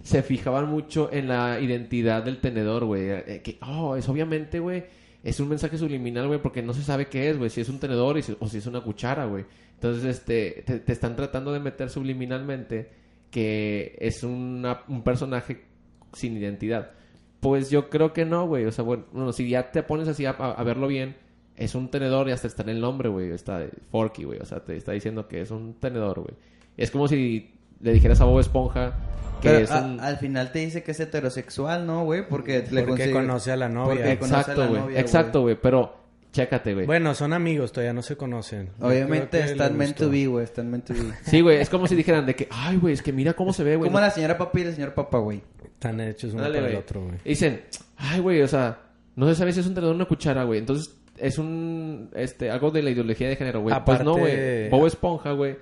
se 0.05 0.23
fijaban 0.23 0.69
mucho 0.69 1.09
en 1.11 1.29
la 1.29 1.59
identidad 1.61 2.23
del 2.23 2.39
tenedor, 2.39 2.85
güey. 2.85 3.09
Eh, 3.09 3.41
que, 3.43 3.59
oh, 3.67 3.97
es 3.97 4.07
obviamente, 4.07 4.61
güey, 4.61 4.85
es 5.23 5.41
un 5.41 5.49
mensaje 5.49 5.79
subliminal, 5.79 6.27
güey, 6.29 6.41
porque 6.43 6.63
no 6.63 6.75
se 6.75 6.83
sabe 6.83 7.07
qué 7.07 7.31
es, 7.31 7.39
güey. 7.39 7.49
Si 7.49 7.63
es 7.63 7.71
un 7.71 7.81
tenedor 7.81 8.19
o 8.39 8.49
si 8.49 8.59
es 8.59 8.67
una 8.67 8.83
cuchara, 8.83 9.25
güey. 9.25 9.47
Entonces, 9.73 10.05
este, 10.05 10.63
te, 10.63 10.93
están 10.93 11.17
tratando 11.17 11.53
de 11.55 11.61
meter 11.61 11.89
subliminalmente 11.89 12.91
que 13.31 13.97
es 13.99 14.23
un 14.23 15.03
personaje 15.05 15.65
sin 16.13 16.37
identidad. 16.37 16.93
Pues 17.41 17.71
yo 17.71 17.89
creo 17.89 18.13
que 18.13 18.27
no, 18.27 18.47
güey. 18.47 18.67
O 18.67 18.73
sea, 18.73 18.85
bueno, 18.85 19.33
si 19.33 19.49
ya 19.49 19.73
te 19.73 19.83
pones 19.83 20.07
así 20.07 20.27
a, 20.27 20.33
a 20.33 20.63
verlo 20.65 20.87
bien, 20.87 21.17
es 21.57 21.75
un 21.75 21.91
tenedor 21.91 22.29
y 22.29 22.33
hasta 22.33 22.47
está 22.47 22.63
en 22.63 22.69
el 22.69 22.81
nombre, 22.81 23.09
güey. 23.09 23.31
Está 23.31 23.67
Forky, 23.91 24.25
güey. 24.25 24.39
O 24.39 24.45
sea, 24.45 24.63
te 24.63 24.77
está 24.77 24.93
diciendo 24.93 25.29
que 25.29 25.41
es 25.41 25.51
un 25.51 25.75
tenedor, 25.81 26.21
güey. 26.21 26.35
Es 26.77 26.91
como 26.91 27.09
si 27.09 27.55
le 27.81 27.93
dijeras 27.93 28.21
a 28.21 28.25
Bob 28.25 28.41
Esponja 28.41 28.95
que 29.41 29.49
Pero 29.51 29.59
es 29.65 29.71
a- 29.71 29.83
un... 29.85 30.01
al 30.01 30.17
final 30.19 30.53
te 30.53 30.61
dice 30.61 30.83
que 30.83 30.93
es 30.93 31.01
heterosexual, 31.01 31.87
¿no, 31.87 32.05
güey? 32.05 32.27
Porque 32.29 32.59
le 32.71 32.83
Porque 32.83 32.85
consigue- 33.05 33.13
conoce 33.13 33.53
a 33.53 33.57
la 33.57 33.69
novia. 33.69 34.11
Exacto, 34.13 34.69
güey. 34.69 34.97
Exacto, 34.97 35.41
güey. 35.43 35.57
Pero 35.61 35.97
chécate, 36.33 36.75
güey. 36.75 36.87
Bueno, 36.87 37.15
son 37.15 37.33
amigos, 37.33 37.71
todavía 37.73 37.93
no 37.93 38.03
se 38.03 38.17
conocen. 38.17 38.71
Yo 38.81 38.87
Obviamente 38.89 39.41
están 39.45 39.77
meant 39.77 39.97
to 39.97 40.09
be, 40.11 40.27
güey. 40.27 40.45
Están 40.45 40.71
meant 40.71 40.87
to 40.87 40.95
be. 40.95 41.01
Sí, 41.25 41.41
güey. 41.43 41.59
Es 41.61 41.69
como 41.69 41.87
si 41.87 41.95
dijeran 41.95 42.25
de 42.27 42.35
que, 42.35 42.49
ay, 42.51 42.77
güey, 42.79 42.95
es 42.95 43.03
que 43.03 43.13
mira 43.13 43.35
cómo 43.35 43.53
se 43.53 43.63
ve, 43.65 43.77
güey. 43.77 43.89
Como 43.91 44.01
la 44.01 44.11
señora 44.11 44.39
papá 44.39 44.59
y 44.61 44.63
el 44.63 44.75
señor 44.75 44.95
papá, 44.95 45.19
güey. 45.19 45.43
Están 45.65 46.01
hechos 46.01 46.33
uno 46.33 46.39
Ándale, 46.43 46.55
para 46.61 46.67
el 46.69 46.73
güey. 46.73 46.83
otro, 46.83 47.03
güey. 47.05 47.17
Dicen, 47.25 47.63
ay, 47.99 48.21
güey, 48.21 48.41
o 48.41 48.49
sea, 48.49 48.79
no 49.17 49.29
se 49.29 49.35
sabe 49.35 49.53
si 49.53 49.61
es 49.61 49.67
un 49.67 49.75
tenedor 49.75 49.93
o 49.93 49.97
una 49.97 50.07
cuchara, 50.07 50.45
güey. 50.45 50.59
Entonces, 50.61 50.97
es 51.19 51.37
un, 51.39 52.11
este, 52.15 52.51
algo 52.51 52.71
de 52.71 52.83
la 52.83 52.91
ideología 52.91 53.29
de 53.29 53.37
género, 53.37 53.61
güey. 53.61 53.75
Pues 53.85 54.03
no, 54.03 54.15
Aparte- 54.17 54.21
güey. 54.21 54.71
Bob 54.71 54.87
Esponja, 54.87 55.33
güey. 55.33 55.57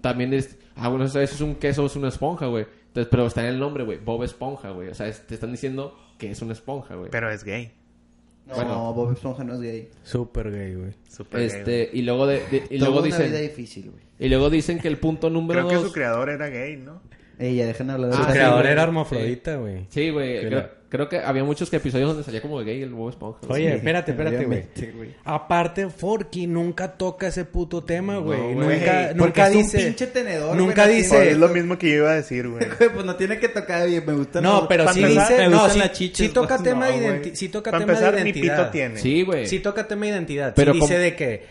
También 0.00 0.34
es, 0.34 0.58
ah, 0.76 0.88
bueno, 0.88 1.08
si 1.08 1.18
es 1.18 1.40
un 1.40 1.54
queso 1.56 1.86
es 1.86 1.96
una 1.96 2.08
esponja, 2.08 2.46
güey. 2.46 2.66
Entonces, 2.88 3.08
pero 3.10 3.26
está 3.26 3.42
en 3.42 3.48
el 3.54 3.58
nombre, 3.58 3.84
güey. 3.84 3.98
Bob 3.98 4.22
Esponja, 4.24 4.70
güey. 4.70 4.88
O 4.88 4.94
sea, 4.94 5.06
es- 5.08 5.26
te 5.26 5.34
están 5.34 5.52
diciendo 5.52 5.96
que 6.18 6.30
es 6.30 6.42
una 6.42 6.52
esponja, 6.52 6.96
güey. 6.96 7.10
Pero 7.10 7.30
es 7.30 7.44
gay. 7.44 7.72
No, 8.46 8.54
Bueno. 8.56 8.92
Bob 8.92 9.12
Esponja 9.12 9.44
no 9.44 9.54
es 9.54 9.60
gay. 9.60 9.88
Súper 10.02 10.50
gay, 10.50 10.74
güey. 10.74 10.92
Súper 11.08 11.38
gay, 11.40 11.46
Este, 11.46 11.90
y 11.92 12.02
luego 12.02 12.26
de, 12.26 12.40
de- 12.50 12.64
y 12.68 12.78
luego 12.78 12.98
una 12.98 13.06
vida 13.06 13.18
dicen, 13.18 13.42
difícil, 13.42 13.90
güey. 13.90 14.02
y 14.18 14.28
luego 14.28 14.50
dicen 14.50 14.78
que 14.80 14.88
el 14.88 14.98
punto 14.98 15.30
número 15.30 15.66
Creo 15.68 15.80
que 15.82 15.86
su 15.86 15.92
creador 15.92 16.30
era 16.30 16.48
gay, 16.48 16.76
¿no? 16.76 17.00
Ey, 17.38 17.54
ya 17.56 17.66
dejen 17.66 17.86
de 17.86 17.92
hablar 17.94 18.10
de 18.10 18.16
Su 18.16 18.22
Ah, 18.22 18.26
sí, 18.26 18.32
creador 18.32 18.66
era 18.66 18.82
hermafrodita, 18.82 19.56
güey. 19.56 19.86
Sí, 19.88 20.10
güey. 20.10 20.40
Que 20.40 20.66
Creo, 20.90 21.08
que 21.08 21.18
había 21.20 21.44
muchos 21.44 21.72
episodios 21.72 22.08
donde 22.08 22.24
salía 22.24 22.42
como 22.42 22.58
gay 22.58 22.82
el 22.82 22.90
Bob 22.90 23.10
Esponja. 23.10 23.38
Oye, 23.48 23.76
espérate, 23.76 24.10
espérate, 24.10 24.44
güey. 24.44 25.14
Aparte, 25.24 25.88
Forky 25.88 26.48
nunca 26.48 26.92
toca 26.96 27.28
ese 27.28 27.44
puto 27.44 27.84
tema, 27.84 28.18
güey. 28.18 28.40
güey. 28.54 28.78
nunca, 28.80 29.10
Porque 29.10 29.14
nunca 29.14 29.48
es 29.48 29.54
un 29.54 29.62
dice. 29.62 29.78
pinche 29.78 30.06
tenedor, 30.08 30.56
Nunca 30.56 30.86
no 30.86 30.92
dice. 30.92 31.10
tiene- 31.10 31.30
es 31.30 31.38
lo 31.38 31.48
mismo 31.48 31.78
que 31.78 31.90
yo 31.90 31.96
iba 31.98 32.10
a 32.10 32.14
decir, 32.16 32.48
güey. 32.48 32.66
Pues 32.92 33.04
no 33.04 33.14
tiene 33.14 33.38
que 33.38 33.48
tocar, 33.48 33.82
oye, 33.82 34.00
me 34.00 34.12
gusta. 34.14 34.40
No, 34.40 34.66
pero 34.66 34.92
sí 34.92 35.00
empezar, 35.02 35.28
dice. 35.28 35.42
me 35.42 35.48
No, 35.48 35.62
gustan 35.62 35.72
sí, 35.94 36.08
las 36.08 36.16
sí 36.16 36.28
toca 36.30 36.48
pues, 36.56 36.62
tema 36.64 36.86
no, 36.86 36.92
de 36.92 36.92
güey. 36.98 37.04
identidad. 37.06 37.34
Sí 37.36 37.48
toca 37.48 37.70
tema 37.70 37.82
empezar, 37.82 38.14
de 38.16 38.24
ni 38.24 38.30
identidad. 38.30 38.56
pito 38.58 38.70
tiene. 38.70 38.96
Sí, 38.98 39.22
güey. 39.22 39.46
Sí 39.46 39.60
toca 39.60 39.86
tema 39.86 40.06
de 40.06 40.10
identidad. 40.10 40.52
Pero 40.56 40.72
sí 40.74 40.80
dice 40.80 40.98
de 40.98 41.14
que 41.14 41.46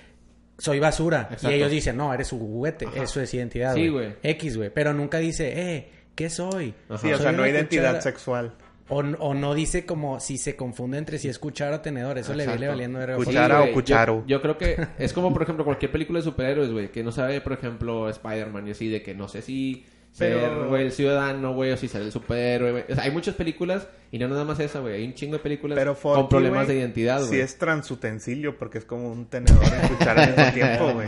soy 0.57 0.79
basura. 0.79 1.21
Exacto. 1.31 1.51
Y 1.51 1.53
ellos 1.53 1.71
dicen, 1.71 1.95
no, 1.95 2.13
eres 2.13 2.27
su 2.27 2.37
juguete. 2.37 2.87
Eso 2.93 3.21
es 3.21 3.33
identidad, 3.33 3.73
Sí, 3.73 3.87
güey. 3.87 4.15
X, 4.21 4.57
güey. 4.57 4.69
Pero 4.69 4.93
nunca 4.93 5.17
dice, 5.19 5.53
eh, 5.55 5.89
¿qué 6.13 6.29
soy? 6.29 6.73
Sí, 7.01 7.13
o 7.13 7.17
sea, 7.17 7.31
no 7.31 7.43
una 7.43 7.49
identidad 7.49 8.01
sexual. 8.01 8.53
O, 8.89 8.97
o 8.97 9.33
no 9.33 9.53
dice 9.53 9.85
como 9.85 10.19
si 10.19 10.37
se 10.37 10.55
confunde 10.55 10.97
entre 10.97 11.19
si 11.19 11.29
es 11.29 11.39
cuchara 11.39 11.77
o 11.77 11.81
tenedor. 11.81 12.17
Eso 12.17 12.33
le 12.33 12.45
viene 12.45 12.67
valiendo 12.67 12.99
verga. 12.99 13.15
Cuchara. 13.17 13.61
o 13.63 13.71
cucharo. 13.71 14.23
Yo, 14.25 14.37
yo 14.37 14.41
creo 14.41 14.57
que 14.57 14.87
es 14.97 15.13
como, 15.13 15.31
por 15.31 15.43
ejemplo, 15.43 15.63
cualquier 15.63 15.91
película 15.91 16.19
de 16.19 16.23
superhéroes, 16.23 16.71
güey, 16.71 16.91
que 16.91 17.03
no 17.03 17.11
sabe, 17.11 17.41
por 17.41 17.53
ejemplo, 17.53 18.09
Spider-Man 18.09 18.67
y 18.67 18.71
así, 18.71 18.89
de 18.89 19.01
que 19.01 19.13
no 19.13 19.27
sé 19.27 19.41
si 19.41 19.85
ser, 20.11 20.33
Pero- 20.37 20.67
güey, 20.69 20.85
el 20.85 20.91
ciudadano, 20.91 21.53
güey, 21.53 21.71
o 21.71 21.77
si 21.77 21.87
ser 21.87 22.01
el 22.01 22.11
superhéroe, 22.11 22.71
güey. 22.71 22.83
O 22.89 22.95
sea, 22.95 23.03
hay 23.03 23.11
muchas 23.11 23.35
películas 23.35 23.87
y 24.11 24.17
no 24.17 24.27
nada 24.27 24.43
más 24.43 24.59
esa, 24.59 24.79
güey. 24.79 24.95
Hay 24.95 25.05
un 25.05 25.13
chingo 25.13 25.33
de 25.33 25.39
películas 25.43 25.77
Pero 25.77 25.93
Forky, 25.93 26.21
con 26.21 26.29
problemas 26.29 26.67
de 26.67 26.75
identidad, 26.79 27.19
güey. 27.19 27.29
Sí 27.29 27.39
es 27.39 27.57
transutensilio 27.57 28.57
porque 28.57 28.79
es 28.79 28.85
como 28.85 29.11
un 29.11 29.27
tenedor 29.27 29.63
y 29.63 29.87
cuchara 29.87 30.23
al 30.23 30.35
mismo 30.35 30.51
tiempo, 30.53 30.83
güey. 30.93 31.07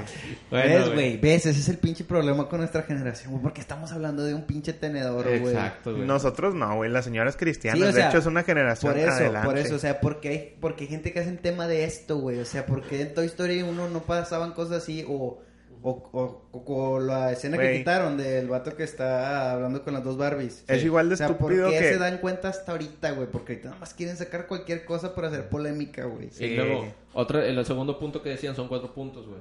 Bueno, 0.51 0.75
¿Ves, 0.75 0.93
güey? 0.93 1.17
¿Ves? 1.17 1.45
Ese 1.47 1.59
es 1.59 1.69
el 1.69 1.77
pinche 1.79 2.03
problema 2.03 2.47
con 2.47 2.59
nuestra 2.59 2.83
generación, 2.83 3.31
güey. 3.31 3.41
Porque 3.43 3.59
estamos 3.59 3.91
hablando 3.91 4.23
de 4.23 4.35
un 4.35 4.43
pinche 4.43 4.73
tenedor, 4.73 5.23
güey. 5.25 5.53
Exacto, 5.55 5.93
güey. 5.95 6.05
Nosotros 6.05 6.53
no, 6.53 6.75
güey. 6.75 6.91
Las 6.91 7.05
señoras 7.05 7.35
cristianas. 7.35 7.79
Sí, 7.81 7.85
o 7.85 7.91
de 7.91 8.07
hecho, 8.07 8.19
es 8.19 8.25
una 8.27 8.43
generación 8.43 8.93
Por 8.93 9.01
eso, 9.01 9.11
adelante. 9.11 9.47
por 9.47 9.57
eso, 9.57 9.75
o 9.75 9.79
sea, 9.79 9.99
porque 9.99 10.29
hay, 10.29 10.57
porque 10.61 10.83
hay 10.83 10.89
gente 10.91 11.11
que 11.11 11.19
hace 11.21 11.31
tema 11.33 11.67
de 11.67 11.85
esto, 11.85 12.17
güey. 12.19 12.37
O 12.39 12.45
sea, 12.45 12.65
porque 12.67 13.01
en 13.01 13.13
Toy 13.13 13.25
Story 13.25 13.63
1 13.63 13.89
no 13.89 14.01
pasaban 14.03 14.51
cosas 14.53 14.83
así, 14.83 15.03
o, 15.07 15.41
o, 15.83 15.89
o, 16.11 16.41
o- 16.51 16.63
o 16.93 16.99
la 16.99 17.31
escena 17.31 17.57
que 17.57 17.63
Güey. 17.63 17.77
quitaron 17.79 18.17
del 18.17 18.47
vato 18.47 18.75
que 18.75 18.83
está 18.83 19.51
hablando 19.53 19.83
con 19.83 19.93
las 19.93 20.03
dos 20.03 20.17
Barbies. 20.17 20.63
Es 20.67 20.83
igual 20.83 21.09
de 21.09 21.15
O 21.15 21.17
sea, 21.17 21.27
¿por 21.27 21.51
estúpido 21.51 21.69
qué 21.69 21.79
que... 21.79 21.89
se 21.93 21.97
dan 21.97 22.17
cuenta 22.19 22.49
hasta 22.49 22.71
ahorita, 22.73 23.11
güey? 23.11 23.27
Porque 23.31 23.53
ahorita 23.53 23.69
nada 23.69 23.79
más 23.79 23.93
quieren 23.93 24.15
sacar 24.17 24.47
cualquier 24.47 24.85
cosa 24.85 25.15
para 25.15 25.29
hacer 25.29 25.49
polémica, 25.49 26.05
güey. 26.05 26.29
Y 26.39 26.55
luego, 26.55 26.85
otro, 27.13 27.41
el 27.41 27.65
segundo 27.65 27.97
punto 27.99 28.21
que 28.21 28.29
decían 28.29 28.55
son 28.55 28.67
cuatro 28.67 28.93
puntos, 28.93 29.27
güey. 29.27 29.39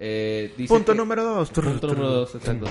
Eh, 0.00 0.52
dice 0.56 0.72
Punto 0.72 0.92
que- 0.92 0.98
número 0.98 1.24
dos. 1.24 1.50
Punto 1.50 1.86
número 1.88 2.08
dos, 2.10 2.34
exacto. 2.36 2.66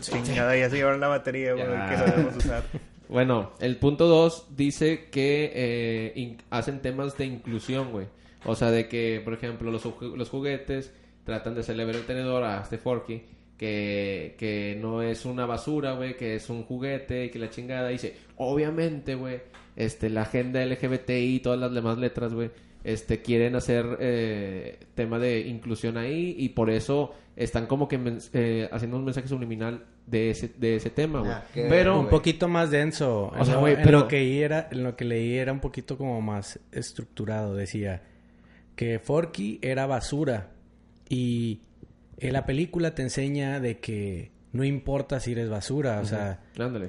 Chingada, 0.00 0.56
ya 0.56 0.70
se 0.70 0.76
llevaron 0.76 1.00
la 1.00 1.08
batería, 1.08 1.54
güey. 1.54 1.66
Que 1.66 1.96
debemos 2.10 2.36
usar. 2.36 2.62
Bueno, 3.08 3.52
el 3.60 3.76
punto 3.76 4.06
2 4.06 4.46
dice 4.56 5.08
que 5.10 5.52
eh, 5.54 6.36
hacen 6.50 6.80
temas 6.80 7.18
de 7.18 7.26
inclusión, 7.26 7.90
güey. 7.92 8.06
O 8.44 8.54
sea, 8.56 8.70
de 8.70 8.88
que, 8.88 9.20
por 9.22 9.34
ejemplo, 9.34 9.70
los, 9.70 9.84
los 10.00 10.30
juguetes 10.30 10.92
tratan 11.24 11.54
de 11.54 11.62
celebrar 11.62 11.96
el 11.96 12.06
tenedor 12.06 12.42
a 12.44 12.62
este 12.62 12.78
Forky, 12.78 13.22
que, 13.56 14.34
que 14.38 14.76
no 14.80 15.02
es 15.02 15.24
una 15.24 15.46
basura, 15.46 15.92
güey, 15.92 16.16
que 16.16 16.34
es 16.34 16.50
un 16.50 16.64
juguete 16.64 17.26
y 17.26 17.30
que 17.30 17.38
la 17.38 17.50
chingada. 17.50 17.88
Dice, 17.88 18.16
obviamente, 18.36 19.14
güey, 19.14 19.40
este, 19.76 20.10
la 20.10 20.22
agenda 20.22 20.64
LGBTI 20.64 21.36
y 21.36 21.40
todas 21.40 21.58
las 21.60 21.72
demás 21.72 21.98
letras, 21.98 22.34
güey, 22.34 22.50
este, 22.84 23.22
quieren 23.22 23.54
hacer 23.54 23.86
eh, 24.00 24.80
tema 24.94 25.18
de 25.18 25.40
inclusión 25.40 25.96
ahí 25.96 26.34
y 26.36 26.48
por 26.50 26.70
eso 26.70 27.14
están 27.36 27.66
como 27.66 27.86
que 27.88 28.00
eh, 28.32 28.68
haciendo 28.72 28.96
un 28.96 29.04
mensaje 29.04 29.28
subliminal 29.28 29.84
de 30.06 30.30
ese, 30.30 30.48
de 30.58 30.76
ese 30.76 30.90
tema, 30.90 31.20
güey. 31.20 31.32
Ah, 31.32 31.44
Pero... 31.54 32.00
un 32.00 32.08
poquito 32.08 32.48
más 32.48 32.70
denso. 32.70 33.32
O 33.38 33.44
sea, 33.44 33.56
güey, 33.56 33.74
en 33.74 33.82
pero- 33.82 34.00
lo 34.00 34.08
que 34.08 34.16
leí 34.16 34.42
era, 34.42 34.68
en 34.70 34.82
lo 34.82 34.96
que 34.96 35.04
leí 35.04 35.36
era 35.36 35.52
un 35.52 35.60
poquito 35.60 35.96
como 35.96 36.20
más 36.20 36.58
estructurado. 36.72 37.54
Decía 37.54 38.02
que 38.74 38.98
Forky 38.98 39.60
era 39.62 39.86
basura 39.86 40.50
y 41.14 41.60
en 42.18 42.32
la 42.32 42.46
película 42.46 42.94
te 42.94 43.02
enseña 43.02 43.60
de 43.60 43.78
que 43.78 44.30
no 44.52 44.64
importa 44.64 45.18
si 45.20 45.32
eres 45.32 45.48
basura, 45.48 46.00
o 46.00 46.04
sea, 46.04 46.40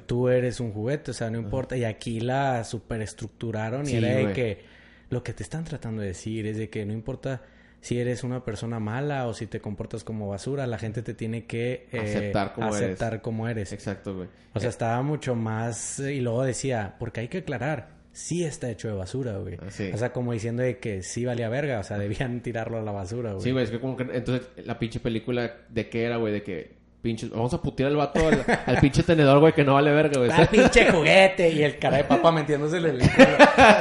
tú 0.05 0.29
eres 0.29 0.59
un 0.59 0.71
juguete, 0.73 1.11
o 1.11 1.13
sea, 1.13 1.29
no 1.29 1.37
importa. 1.39 1.77
Y 1.77 1.83
aquí 1.85 2.19
la 2.19 2.63
superestructuraron 2.63 3.87
y 3.87 3.93
era 3.95 4.09
de 4.09 4.21
güey. 4.23 4.33
que 4.33 4.61
lo 5.09 5.23
que 5.23 5.33
te 5.33 5.43
están 5.43 5.63
tratando 5.63 6.01
de 6.01 6.09
decir 6.09 6.45
es 6.47 6.57
de 6.57 6.69
que 6.69 6.85
no 6.85 6.93
importa 6.93 7.41
si 7.81 7.99
eres 7.99 8.23
una 8.23 8.43
persona 8.45 8.79
mala 8.79 9.27
o 9.27 9.33
si 9.33 9.45
te 9.47 9.59
comportas 9.59 10.03
como 10.03 10.29
basura, 10.29 10.65
la 10.67 10.77
gente 10.77 11.01
te 11.03 11.13
tiene 11.13 11.45
que 11.45 11.87
eh, 11.91 11.99
Aceptar 11.99 12.53
como 12.53 12.75
eres. 12.75 13.21
como 13.21 13.47
eres. 13.49 13.73
Exacto, 13.73 14.15
güey. 14.15 14.29
O 14.53 14.59
sea, 14.59 14.69
estaba 14.69 15.01
mucho 15.01 15.35
más... 15.35 15.99
eh, 15.99 16.13
Y 16.13 16.21
luego 16.21 16.43
decía, 16.43 16.95
porque 16.99 17.19
hay 17.21 17.27
que 17.27 17.39
aclarar, 17.39 17.89
sí 18.13 18.43
está 18.43 18.69
hecho 18.69 18.87
de 18.87 18.93
basura, 18.93 19.37
güey. 19.37 19.57
Sí. 19.69 19.89
O 19.93 19.97
sea, 19.97 20.13
como 20.13 20.31
diciendo 20.31 20.63
de 20.63 20.77
que 20.77 21.03
sí 21.03 21.25
valía 21.25 21.49
verga, 21.49 21.79
o 21.79 21.83
sea, 21.83 21.97
debían 21.97 22.41
tirarlo 22.41 22.77
a 22.77 22.81
la 22.81 22.91
basura, 22.91 23.31
güey. 23.33 23.43
Sí, 23.43 23.51
güey, 23.51 23.65
es 23.65 23.71
que 23.71 23.79
como 23.79 23.97
que... 23.97 24.03
Entonces, 24.03 24.47
la 24.65 24.79
pinche 24.79 24.99
película, 24.99 25.51
¿de 25.67 25.89
qué 25.89 26.05
era, 26.05 26.17
güey? 26.17 26.31
De 26.31 26.43
que... 26.43 26.83
Pinches... 27.01 27.31
Vamos 27.31 27.53
a 27.53 27.61
putear 27.61 27.89
al 27.89 27.97
vato 27.97 28.25
al, 28.25 28.45
al 28.65 28.77
pinche 28.79 29.03
tenedor, 29.03 29.39
güey, 29.39 29.51
que 29.51 29.65
no 29.65 29.73
vale 29.73 29.91
verga, 29.91 30.19
güey. 30.19 30.31
¡Ah, 30.31 30.47
pinche 30.49 30.85
juguete! 30.91 31.49
Y 31.49 31.61
el 31.61 31.77
cara 31.77 31.97
de 31.97 32.05
papa 32.05 32.31
metiéndose 32.31 32.77
en 32.77 32.85
el. 32.85 33.01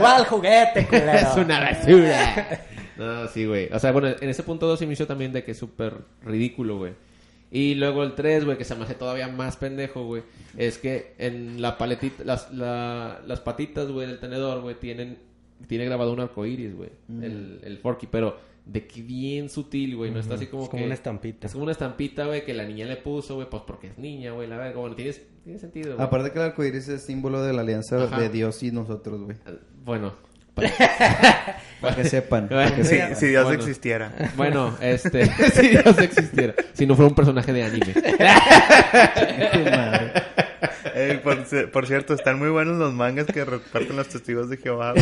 ¿Cuál 0.01 0.25
juguete, 0.25 0.87
culero? 0.87 1.13
es 1.13 1.37
una 1.37 1.61
basura. 1.61 2.61
No, 2.97 3.29
sí, 3.29 3.47
güey. 3.47 3.69
O 3.73 3.79
sea, 3.79 3.93
bueno, 3.93 4.09
en 4.09 4.29
ese 4.29 4.43
punto 4.43 4.67
2 4.67 4.79
se 4.79 4.87
me 4.87 4.95
hizo 4.95 5.07
también 5.07 5.33
de 5.33 5.45
que 5.45 5.53
es 5.53 5.59
súper 5.59 5.95
ridículo, 6.25 6.79
güey. 6.79 6.95
Y 7.55 7.75
luego 7.75 8.03
el 8.03 8.15
3, 8.15 8.47
güey, 8.47 8.57
que 8.57 8.65
se 8.65 8.75
me 8.75 8.85
hace 8.85 8.95
todavía 8.95 9.29
más 9.29 9.59
pendejo, 9.59 10.05
güey. 10.07 10.23
Es 10.57 10.79
que 10.79 11.15
en 11.19 11.61
la 11.61 11.77
paletita, 11.77 12.25
las, 12.25 12.51
la- 12.53 13.21
las 13.27 13.41
patitas, 13.41 13.91
güey, 13.91 14.07
del 14.07 14.19
tenedor, 14.19 14.63
güey, 14.63 14.75
tienen, 14.81 15.19
tiene 15.69 15.85
grabado 15.85 16.13
un 16.15 16.21
arco 16.21 16.47
iris, 16.47 16.75
güey. 16.75 16.89
El, 17.11 17.61
el 17.63 17.77
Forky, 17.79 18.07
pero 18.07 18.39
de 18.65 18.87
que 18.87 19.03
bien 19.03 19.51
sutil, 19.51 19.97
güey. 19.97 20.11
No 20.11 20.19
está 20.21 20.37
así 20.37 20.47
como 20.47 20.63
Es 20.65 20.69
como 20.71 20.81
que- 20.81 20.87
una 20.87 20.95
estampita. 20.95 21.47
Es 21.47 21.53
como 21.53 21.65
una 21.65 21.73
estampita, 21.73 22.25
güey, 22.27 22.43
que 22.45 22.55
la 22.55 22.65
niña 22.65 22.87
le 22.87 22.97
puso, 22.97 23.35
güey, 23.35 23.51
pues 23.51 23.63
porque 23.67 23.89
es 23.89 23.99
niña, 23.99 24.33
güey, 24.33 24.49
la 24.49 24.57
verga. 24.57 24.81
Bueno, 24.81 24.97
tiene, 24.97 25.13
tiene 25.45 25.59
sentido, 25.59 25.95
güey. 25.97 26.07
Aparte 26.07 26.31
que 26.33 26.39
el 26.39 26.45
arcoíris 26.47 26.89
es 26.89 27.03
símbolo 27.03 27.43
de 27.43 27.53
la 27.53 27.61
alianza 27.61 28.03
Ajá. 28.05 28.19
de 28.19 28.31
Dios 28.31 28.63
y 28.63 28.73
nosotros, 28.73 29.21
güey. 29.21 29.37
Bueno. 29.85 30.15
Para 31.81 31.97
que 31.97 32.05
sepan. 32.05 32.49
Si, 32.83 32.99
si 33.17 33.27
Dios 33.29 33.45
Bueno. 33.45 33.59
existiera. 33.61 34.13
Bueno, 34.37 34.77
este, 34.81 35.27
si 35.53 35.69
Dios 35.69 35.99
existiera, 35.99 36.55
si 36.75 36.87
no 36.87 36.95
fuera 36.95 37.09
un 37.09 37.15
personaje 37.15 37.53
de 37.53 37.65
anime. 37.65 37.93
Eh, 40.95 41.21
por, 41.25 41.71
por 41.71 41.87
cierto, 41.87 42.15
están 42.15 42.39
muy 42.39 42.51
buenos 42.51 42.77
los 42.79 42.93
mangas 42.93 43.27
que 43.27 43.45
reparten 43.45 43.97
los 43.97 44.09
testigos 44.09 44.49
de 44.51 44.59
Jehová. 44.59 44.95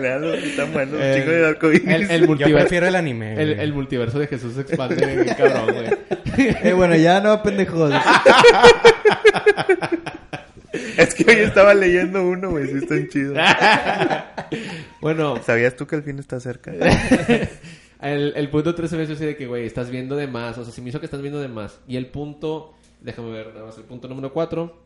Leanlos, 0.00 0.38
están 0.38 0.72
buenos. 0.72 1.00
El- 1.00 1.20
chico 1.20 1.30
de 1.32 1.46
arcoíris. 1.46 1.88
El, 1.88 2.10
el 2.10 2.20
Yo 2.22 2.26
multiverso, 2.26 2.58
prefiero 2.60 2.86
el 2.86 2.96
anime, 2.96 3.34
el, 3.40 3.52
el 3.60 3.72
multiverso 3.72 4.18
de 4.18 4.26
Jesús 4.28 4.54
se 4.54 4.60
expande 4.62 5.04
bien 5.04 5.34
cabrón, 5.36 5.74
güey. 5.74 5.88
Eh, 6.62 6.72
bueno, 6.72 6.94
ya 6.96 7.20
no, 7.20 7.42
pendejos. 7.42 7.92
Es 10.96 11.14
que 11.14 11.24
hoy 11.30 11.36
estaba 11.38 11.74
leyendo 11.74 12.26
uno, 12.26 12.50
güey. 12.50 12.66
Sí, 12.68 12.78
están 12.78 13.08
chidos. 13.08 13.38
Bueno, 15.00 15.40
¿Sabías 15.42 15.76
tú 15.76 15.86
que 15.86 15.96
el 15.96 16.02
fin 16.02 16.18
está 16.18 16.40
cerca? 16.40 16.72
el, 18.02 18.32
el 18.34 18.50
punto 18.50 18.74
3 18.74 18.90
se 18.90 18.96
me 18.96 19.04
hizo 19.04 19.12
así 19.12 19.24
de 19.24 19.36
que, 19.36 19.46
güey, 19.46 19.64
estás 19.64 19.90
viendo 19.90 20.16
de 20.16 20.26
más. 20.26 20.58
O 20.58 20.64
sea, 20.64 20.72
se 20.72 20.82
me 20.82 20.88
hizo 20.88 20.98
que 21.00 21.06
estás 21.06 21.22
viendo 21.22 21.40
de 21.40 21.48
más. 21.48 21.80
Y 21.86 21.96
el 21.96 22.06
punto, 22.06 22.74
déjame 23.00 23.30
ver, 23.30 23.48
nada 23.54 23.66
más 23.66 23.78
el 23.78 23.84
punto 23.84 24.08
número 24.08 24.32
4, 24.32 24.82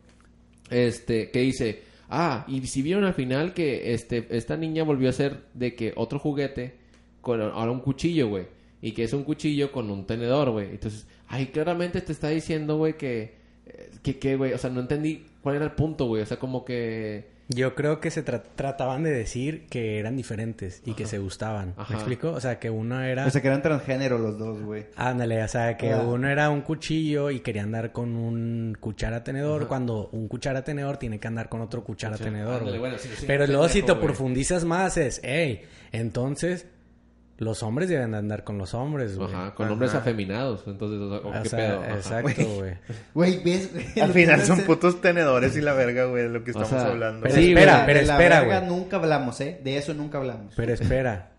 este, 0.69 1.31
que 1.31 1.39
dice, 1.39 1.81
ah, 2.09 2.45
y 2.47 2.65
si 2.67 2.81
vieron 2.81 3.05
al 3.05 3.13
final 3.13 3.53
que 3.53 3.93
este, 3.93 4.27
esta 4.29 4.55
niña 4.55 4.83
volvió 4.83 5.09
a 5.09 5.13
ser 5.13 5.45
de 5.53 5.75
que 5.75 5.93
otro 5.95 6.19
juguete 6.19 6.75
con 7.21 7.41
ahora 7.41 7.71
un 7.71 7.79
cuchillo, 7.79 8.27
güey. 8.27 8.45
Y 8.81 8.91
que 8.91 9.03
es 9.03 9.13
un 9.13 9.23
cuchillo 9.23 9.71
con 9.71 9.89
un 9.89 10.05
tenedor, 10.05 10.51
güey. 10.51 10.69
Entonces, 10.71 11.07
ay, 11.27 11.47
claramente 11.47 12.01
te 12.01 12.11
está 12.11 12.29
diciendo, 12.29 12.77
güey, 12.77 12.97
que, 12.97 13.35
eh, 13.65 13.89
que, 14.03 14.19
que, 14.19 14.35
güey, 14.35 14.53
o 14.53 14.57
sea, 14.57 14.69
no 14.69 14.81
entendí 14.81 15.25
cuál 15.43 15.57
era 15.57 15.65
el 15.65 15.71
punto, 15.73 16.05
güey. 16.05 16.23
O 16.23 16.25
sea, 16.25 16.37
como 16.37 16.65
que... 16.65 17.31
Yo 17.49 17.75
creo 17.75 17.99
que 17.99 18.09
se 18.09 18.23
tra- 18.23 18.41
trataban 18.55 19.03
de 19.03 19.11
decir 19.11 19.67
que 19.69 19.99
eran 19.99 20.15
diferentes 20.15 20.81
y 20.85 20.93
que 20.93 21.05
se 21.05 21.19
gustaban. 21.19 21.73
Ajá. 21.75 21.89
¿Me 21.93 21.95
explico? 21.97 22.31
O 22.31 22.39
sea, 22.39 22.57
que 22.57 22.69
uno 22.69 23.03
era... 23.03 23.27
O 23.27 23.29
sea, 23.29 23.41
que 23.41 23.49
eran 23.49 23.61
transgénero 23.61 24.17
los 24.17 24.39
dos, 24.39 24.61
güey. 24.61 24.85
Ándale, 24.95 25.43
o 25.43 25.47
sea, 25.49 25.75
que 25.77 25.93
uno 25.93 26.29
era 26.29 26.49
un 26.49 26.61
cuchillo 26.61 27.29
y 27.29 27.41
quería 27.41 27.63
andar 27.63 27.91
con 27.91 28.15
un 28.15 28.77
cuchara 28.79 29.25
tenedor, 29.25 29.67
cuando 29.67 30.07
un 30.13 30.29
cuchara 30.29 30.63
tenedor 30.63 30.95
tiene 30.97 31.19
que 31.19 31.27
andar 31.27 31.49
con 31.49 31.59
otro 31.59 31.83
cuchara 31.83 32.13
Cuchara, 32.15 32.31
tenedor. 32.31 32.53
ándale, 32.59 32.69
güey. 32.77 32.79
bueno, 32.79 32.97
sí, 32.97 33.09
sí, 33.13 33.25
Pero 33.27 33.45
luego 33.45 33.67
si 33.67 33.83
te 33.83 33.93
profundizas 33.93 34.63
más 34.63 34.95
es, 34.95 35.19
hey, 35.23 35.63
entonces 35.91 36.65
los 37.37 37.63
hombres 37.63 37.89
deben 37.89 38.11
de 38.11 38.17
andar 38.17 38.43
con 38.43 38.57
los 38.57 38.73
hombres, 38.73 39.17
güey. 39.17 39.33
Ajá, 39.33 39.53
con 39.55 39.69
hombres 39.69 39.93
afeminados. 39.95 40.63
Entonces, 40.67 40.99
o 40.99 41.09
sea, 41.09 41.19
¿o 41.19 41.39
O 41.39 41.43
¿qué 41.43 41.49
sea, 41.49 41.59
pedo? 41.59 41.81
Ajá. 41.81 41.95
exacto, 41.95 42.43
güey. 42.55 42.73
Güey, 43.13 43.43
¿ves? 43.43 43.71
güey? 43.73 43.85
Al 44.01 44.13
final 44.13 44.41
son 44.43 44.59
putos 44.61 45.01
tenedores 45.01 45.55
y 45.57 45.61
la 45.61 45.73
verga, 45.73 46.05
güey, 46.05 46.23
de 46.23 46.29
lo 46.29 46.43
que 46.43 46.51
estamos 46.51 46.69
sea, 46.69 46.85
hablando. 46.87 47.23
Pero 47.23 47.35
Sí, 47.35 47.49
espera, 47.49 47.73
güey. 47.73 47.85
pero 47.87 47.99
de 47.99 48.05
la 48.05 48.13
espera, 48.13 48.39
verga 48.41 48.59
güey. 48.59 48.69
nunca 48.69 48.95
hablamos, 48.97 49.41
¿eh? 49.41 49.59
De 49.63 49.77
eso 49.77 49.93
nunca 49.93 50.19
hablamos. 50.19 50.53
Pero 50.55 50.73
espera. 50.73 51.29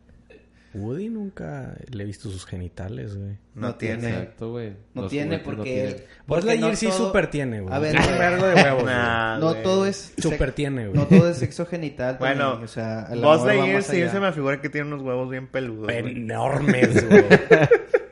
Woody 0.74 1.08
nunca 1.08 1.74
le 1.90 2.02
he 2.02 2.06
visto 2.06 2.28
sus 2.30 2.44
genitales, 2.46 3.16
güey. 3.16 3.32
No, 3.54 3.68
no 3.68 3.74
tiene. 3.76 4.08
Exacto, 4.08 4.50
güey. 4.52 4.70
No 4.94 5.02
Los 5.02 5.10
tiene 5.10 5.38
no 5.38 5.42
porque... 5.42 6.04
porque 6.26 6.46
Lightyear 6.46 6.70
no 6.72 6.76
sí 6.76 6.86
todo- 6.88 7.06
súper 7.06 7.30
tiene, 7.30 7.60
güey. 7.60 7.74
A 7.74 7.78
ver, 7.78 7.96
un 8.00 8.18
vergo 8.18 8.46
de 8.46 8.54
huevos. 8.54 8.84
Nah, 8.84 9.38
no 9.38 9.54
todo 9.56 9.86
es... 9.86 10.12
Súper 10.18 10.38
sex- 10.38 10.54
tiene, 10.54 10.88
güey. 10.88 10.98
No 10.98 11.06
todo 11.06 11.28
es 11.28 11.38
sexo 11.38 11.64
genital. 11.66 12.16
Bueno, 12.18 12.60
o 12.62 12.66
sea, 12.66 13.08
el 13.10 13.20
Buzz 13.20 13.44
Lightyear 13.44 13.82
sí 13.82 13.96
allá. 14.02 14.10
se 14.12 14.20
me 14.20 14.32
figura 14.32 14.60
que 14.60 14.68
tiene 14.68 14.88
unos 14.88 15.02
huevos 15.02 15.30
bien 15.30 15.46
peludos, 15.46 15.84
güey. 15.84 15.98
Enormes, 15.98 17.08
güey. 17.08 17.24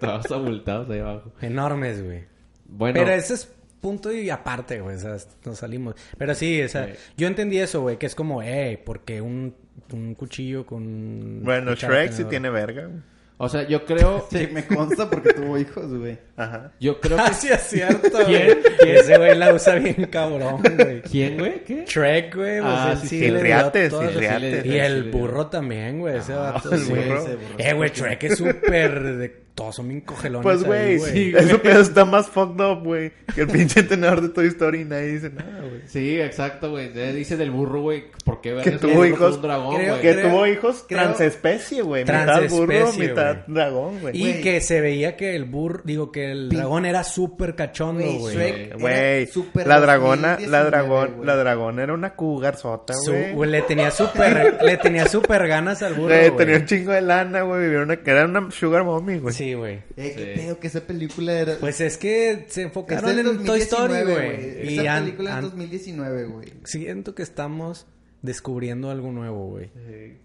Todos 0.01 0.31
abultados 0.31 0.89
ahí 0.91 1.01
abajo. 1.01 1.33
Enormes, 1.41 2.03
güey. 2.05 2.25
Bueno, 2.67 2.95
Pero 3.01 3.13
ese 3.13 3.35
es 3.35 3.53
punto 3.83 4.11
y 4.11 4.31
aparte, 4.31 4.81
güey. 4.81 4.97
O 4.97 4.99
sea, 4.99 5.17
nos 5.45 5.59
salimos. 5.59 5.95
Pero 6.17 6.35
sí, 6.35 6.63
o 6.63 6.69
sea, 6.71 6.87
Sí. 6.87 6.93
yo 7.19 7.27
entendí 7.27 7.59
eso, 7.59 7.83
güey. 7.83 7.99
Que 7.99 8.07
es 8.07 8.15
como, 8.15 8.43
eh, 8.43 8.81
porque 8.83 9.21
un, 9.21 9.55
un 9.93 10.15
cuchillo 10.15 10.65
con... 10.65 11.43
Bueno, 11.45 11.75
Shrek 11.75 12.13
sí 12.13 12.25
tiene 12.25 12.49
verga. 12.49 12.87
güey. 12.87 13.01
o 13.39 13.49
sea, 13.49 13.67
yo 13.67 13.85
creo... 13.85 14.25
Sí, 14.31 14.49
me 14.53 14.65
consta 14.67 15.11
porque 15.11 15.33
tuvo 15.35 15.59
hijos, 15.59 15.93
güey. 15.93 16.17
Ajá. 16.37 16.71
Yo 16.81 17.01
creo 17.01 17.19
Ah, 17.21 17.29
que... 17.29 17.35
sí, 17.35 17.49
es 17.51 17.61
cierto, 17.63 18.19
¿Quién? 18.25 18.59
güey. 18.81 18.97
Ese 18.97 19.19
güey 19.19 19.37
la 19.37 19.53
usa 19.53 19.75
bien 19.75 20.07
cabrón, 20.07 20.63
güey. 20.63 21.03
¿Quién, 21.03 21.39
güey? 21.39 21.65
¿Qué? 21.65 21.85
Shrek, 21.85 22.37
güey. 22.37 22.61
Ah, 22.63 22.97
sí, 23.01 23.09
sí, 23.09 23.31
Riates, 23.31 23.91
todo 23.91 24.03
sí, 24.03 24.09
eso. 24.11 24.19
Riates. 24.21 24.65
Y 24.65 24.79
el 24.79 25.11
burro 25.11 25.49
también, 25.49 25.99
güey. 25.99 26.19
Ese 26.19 26.33
vato, 26.35 26.73
el 26.73 26.81
sí. 26.81 26.89
burro. 26.93 27.19
Ese 27.19 27.35
burro. 27.35 27.55
Eh, 27.59 27.73
güey, 27.75 27.91
Shrek 27.91 28.23
es 28.23 28.39
súper... 28.39 29.42
Todos 29.55 29.77
son 29.77 29.89
bien 29.89 30.01
cogelones 30.01 30.43
Pues, 30.43 30.65
güey, 30.65 30.99
sí, 30.99 31.35
eso 31.37 31.61
pedo 31.61 31.83
está 31.83 32.07
más 32.07 32.27
fucked 32.27 32.59
up, 32.65 32.83
güey. 32.85 33.13
Que 33.35 33.43
el 33.43 33.49
pinche 33.49 33.83
tenedor 33.83 34.23
de 34.23 34.31
Toy 34.31 34.47
Story 34.47 34.81
y 34.81 34.85
nadie 34.87 35.09
dice 35.13 35.29
nada, 35.29 35.61
güey. 35.61 35.83
Sí, 35.87 36.19
exacto, 36.19 36.71
güey. 36.71 36.89
Dice 37.13 37.37
del 37.37 37.51
burro, 37.51 37.83
güey. 37.83 38.05
¿Por 38.25 38.41
qué 38.41 38.59
Que 38.65 38.73
tuvo 38.73 39.05
hijos- 39.05 39.37
un 39.37 39.43
dragón, 39.43 39.77
creo 39.77 39.91
güey? 39.91 40.01
Que 40.03 40.13
Creo- 40.15 40.31
tuvo 40.31 40.47
hijos 40.47 40.85
creo- 40.89 41.01
transespecie, 41.03 41.83
güey. 41.83 42.03
Mitad 42.05 42.49
burro, 42.49 42.93
mitad 42.99 43.37
dragón, 43.47 44.01
güey. 44.01 44.17
Y 44.23 44.41
que 44.41 44.61
se 44.63 44.81
veía 44.81 45.17
que 45.17 45.37
el 45.37 45.45
burro, 45.45 45.83
digo 45.85 46.11
que 46.11 46.31
el 46.33 46.49
Pin- 46.49 46.57
dragón 46.59 46.87
era 46.87 47.05
súper 47.05 47.55
cachondo, 47.55 48.03
Güey, 48.05 48.71
güey. 48.79 49.29
La 49.67 49.81
dragona, 49.81 50.39
la 50.41 50.63
2019, 50.65 50.67
dragón, 50.71 51.27
la 51.27 51.37
dragona 51.37 51.83
era 51.83 51.93
una 51.93 52.15
cougar 52.15 52.57
sota, 52.57 52.95
Su- 52.95 53.13
güey. 53.35 53.51
le 53.51 53.63
tenía 53.63 53.91
súper, 53.91 54.59
le 54.65 54.77
tenía 54.79 55.07
súper 55.09 55.47
ganas 55.47 55.83
al 55.83 55.93
burro, 55.95 56.09
Güey, 56.15 56.31
tenía 56.37 56.57
un 56.57 56.65
chingo 56.67 56.93
de 56.93 57.03
lana, 57.03 57.43
güey. 57.43 57.63
Era 57.67 58.25
una 58.25 58.51
sugar 58.51 58.85
mommy, 58.85 59.19
güey. 59.19 59.35
Sí, 59.43 59.55
güey. 59.55 59.75
Eh, 59.97 60.13
qué 60.17 60.35
Sí. 60.35 60.41
pedo 60.41 60.59
que 60.61 60.67
esa 60.69 60.81
película 60.87 61.33
era... 61.33 61.57
Pues 61.59 61.81
es 61.81 61.97
que 61.99 62.47
se 62.49 62.63
enfocaron 62.63 63.19
en 63.19 63.45
Toy 63.45 63.61
Story, 63.61 63.95
2019, 63.95 64.05
güey. 64.15 64.75
Y 64.75 64.79
Esa 64.79 64.95
han- 64.97 65.05
película 65.05 65.31
es 65.31 65.37
han- 65.37 65.43
2019, 65.45 66.25
güey. 66.27 66.49
siento 66.65 67.15
que 67.15 67.23
estamos 67.23 67.87
descubriendo 68.23 68.91
algo 68.91 69.11
nuevo, 69.11 69.49
güey. 69.49 69.71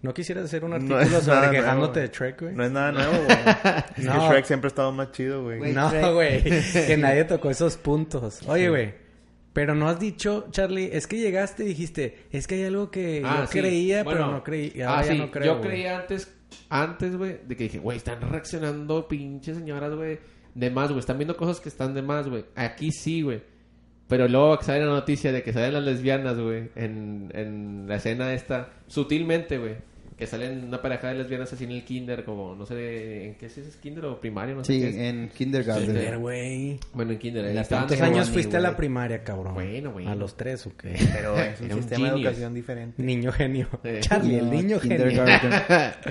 ¿No 0.04 0.14
quisieras 0.14 0.46
hacer 0.46 0.64
un 0.64 0.74
artículo 0.74 1.04
sobre 1.22 1.38
nuevo, 1.38 1.52
quejándote 1.52 2.00
de. 2.02 2.08
Shrek, 2.10 2.42
güey? 2.42 2.54
No 2.56 2.64
es 2.64 2.72
nada 2.72 2.92
nuevo, 2.92 3.12
güey. 3.26 3.38
Es 3.98 4.04
No. 4.06 4.14
que 4.14 4.20
Shrek 4.28 4.46
siempre 4.46 4.68
ha 4.68 4.70
estado 4.70 4.92
más 4.92 5.12
chido, 5.14 5.44
güey. 5.44 5.74
No, 5.74 5.90
güey. 6.14 6.44
que 6.44 6.96
nadie 6.98 7.24
tocó 7.24 7.50
esos 7.50 7.76
puntos. 7.78 8.42
Oye, 8.48 8.70
güey. 8.70 8.94
Pero 9.54 9.74
no 9.74 9.90
has 9.90 10.00
dicho, 10.00 10.46
Charlie, 10.52 10.92
es 10.94 11.08
que 11.08 11.18
llegaste 11.18 11.64
y 11.64 11.70
dijiste, 11.70 12.28
es 12.32 12.46
que 12.46 12.54
hay 12.56 12.66
algo 12.66 12.92
que 12.92 13.24
Ah, 13.26 13.40
yo 13.42 13.48
sí. 13.48 13.60
creía, 13.60 14.04
Bueno, 14.04 14.20
pero 14.20 14.32
no 14.34 14.44
creí. 14.44 14.72
y 14.76 14.82
ahora 14.84 15.00
ah, 15.00 15.04
ya 15.04 15.12
sí. 15.14 15.18
no 15.18 15.32
creo. 15.32 15.56
Yo 15.56 15.62
creía 15.62 15.98
antes, 15.98 16.32
antes, 16.70 17.16
güey, 17.16 17.40
de 17.48 17.56
que 17.56 17.66
dije, 17.66 17.80
güey, 17.80 17.98
están 17.98 18.22
reaccionando 18.22 19.08
pinches 19.08 19.58
señoras, 19.58 19.94
güey, 19.94 20.20
de 20.56 20.70
más, 20.70 20.90
güey. 20.90 21.00
Están 21.00 21.18
viendo 21.18 21.38
cosas 21.38 21.60
que 21.60 21.70
están 21.70 21.94
de 21.94 22.02
más, 22.02 22.30
güey. 22.30 22.46
Aquí 22.56 22.92
sí, 22.92 23.22
güey. 23.22 23.42
Pero 24.08 24.28
luego 24.28 24.62
sale 24.62 24.86
la 24.86 24.92
noticia 24.92 25.32
de 25.32 25.44
que 25.44 25.52
salen 25.52 25.74
las 25.74 25.84
lesbianas, 25.84 26.40
güey, 26.40 26.70
en, 26.76 27.30
en 27.34 27.86
la 27.88 27.96
escena 27.96 28.34
esta, 28.34 28.70
sutilmente, 28.88 29.58
güey. 29.58 29.76
Que 30.18 30.26
salen 30.26 30.64
una 30.64 30.82
pareja 30.82 31.10
de 31.10 31.16
lesbianas 31.16 31.54
así 31.54 31.66
en 31.66 31.72
el 31.72 31.84
kinder, 31.86 32.24
como, 32.26 32.56
no 32.56 32.66
sé, 32.66 33.28
¿en 33.28 33.36
qué 33.36 33.46
es 33.46 33.58
ese 33.60 33.80
kinder 33.80 34.04
o 34.06 34.20
primario? 34.20 34.56
No 34.56 34.64
sé 34.64 34.74
Sí, 34.74 34.80
qué 34.82 34.90
es. 34.90 34.96
en 34.96 35.30
Kindergarten. 35.30 35.86
Joder, 35.88 36.18
güey. 36.18 36.80
Bueno, 36.94 37.12
en 37.12 37.20
kinder. 37.20 37.66
¿Cuántos 37.68 38.02
años 38.02 38.30
fuiste 38.32 38.58
a 38.58 38.60
la 38.60 38.70
güey. 38.70 38.78
primaria, 38.78 39.24
cabrón? 39.24 39.54
Bueno, 39.54 39.92
bueno. 39.92 40.10
¿A 40.10 40.16
los 40.16 40.36
tres 40.36 40.66
o 40.66 40.76
qué? 40.76 40.96
Pero 41.14 41.38
es 41.40 41.60
un 41.60 41.66
Era 41.68 41.76
un 41.76 41.82
sistema 41.84 42.08
de 42.10 42.16
educación 42.16 42.54
diferente. 42.56 43.04
Niño 43.04 43.32
genio. 43.32 43.68
Sí. 43.84 43.90
Charlie, 44.00 44.38
el 44.40 44.46
No, 44.46 44.52
niño 44.54 44.80
genio. 44.80 44.98
Kindergarten. 45.08 45.52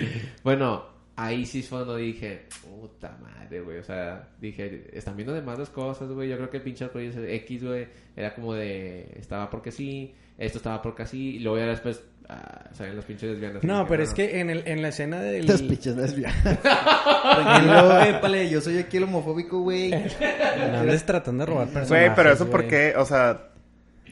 bueno, 0.44 0.84
ahí 1.16 1.44
sí 1.44 1.62
fue 1.62 1.78
cuando 1.78 1.96
dije, 1.96 2.46
puta 2.62 3.18
madre, 3.20 3.60
güey. 3.60 3.78
O 3.78 3.82
sea, 3.84 4.28
dije, 4.40 4.84
están 4.92 5.16
viendo 5.16 5.34
de 5.34 5.42
más 5.42 5.58
las 5.58 5.70
cosas, 5.70 6.08
güey. 6.10 6.28
Yo 6.28 6.36
creo 6.36 6.48
que 6.50 6.58
el 6.58 6.62
pinche 6.62 6.84
arcoíris 6.84 7.16
X, 7.16 7.64
güey, 7.64 7.88
era 8.14 8.34
como 8.36 8.54
de, 8.54 9.08
estaba 9.18 9.50
porque 9.50 9.72
sí, 9.72 10.14
esto 10.38 10.58
estaba 10.58 10.80
porque 10.82 11.02
así, 11.02 11.36
y 11.36 11.38
luego 11.40 11.58
ya 11.58 11.66
después 11.66 12.02
ah, 12.28 12.64
salen 12.72 12.96
los 12.96 13.04
pinches 13.04 13.30
lesbianas. 13.30 13.62
No, 13.64 13.86
pero 13.86 14.02
es 14.02 14.12
que 14.14 14.40
en, 14.40 14.50
el, 14.50 14.62
en 14.66 14.82
la 14.82 14.88
escena 14.88 15.20
del... 15.20 15.46
Las 15.46 15.62
pinches 15.62 15.96
lesbianas. 15.96 16.42
Tranquilo, 16.62 18.00
épale, 18.02 18.48
yo 18.50 18.60
soy 18.60 18.78
aquí 18.78 18.96
el 18.96 19.04
homofóbico, 19.04 19.60
güey. 19.60 19.90
No 19.90 20.78
andes 20.80 21.04
tratando 21.04 21.44
de 21.44 21.50
robar 21.50 21.68
personajes, 21.68 22.06
Güey, 22.08 22.16
pero 22.16 22.32
eso 22.32 22.48
porque, 22.50 22.94
o 22.96 23.04
sea, 23.04 23.48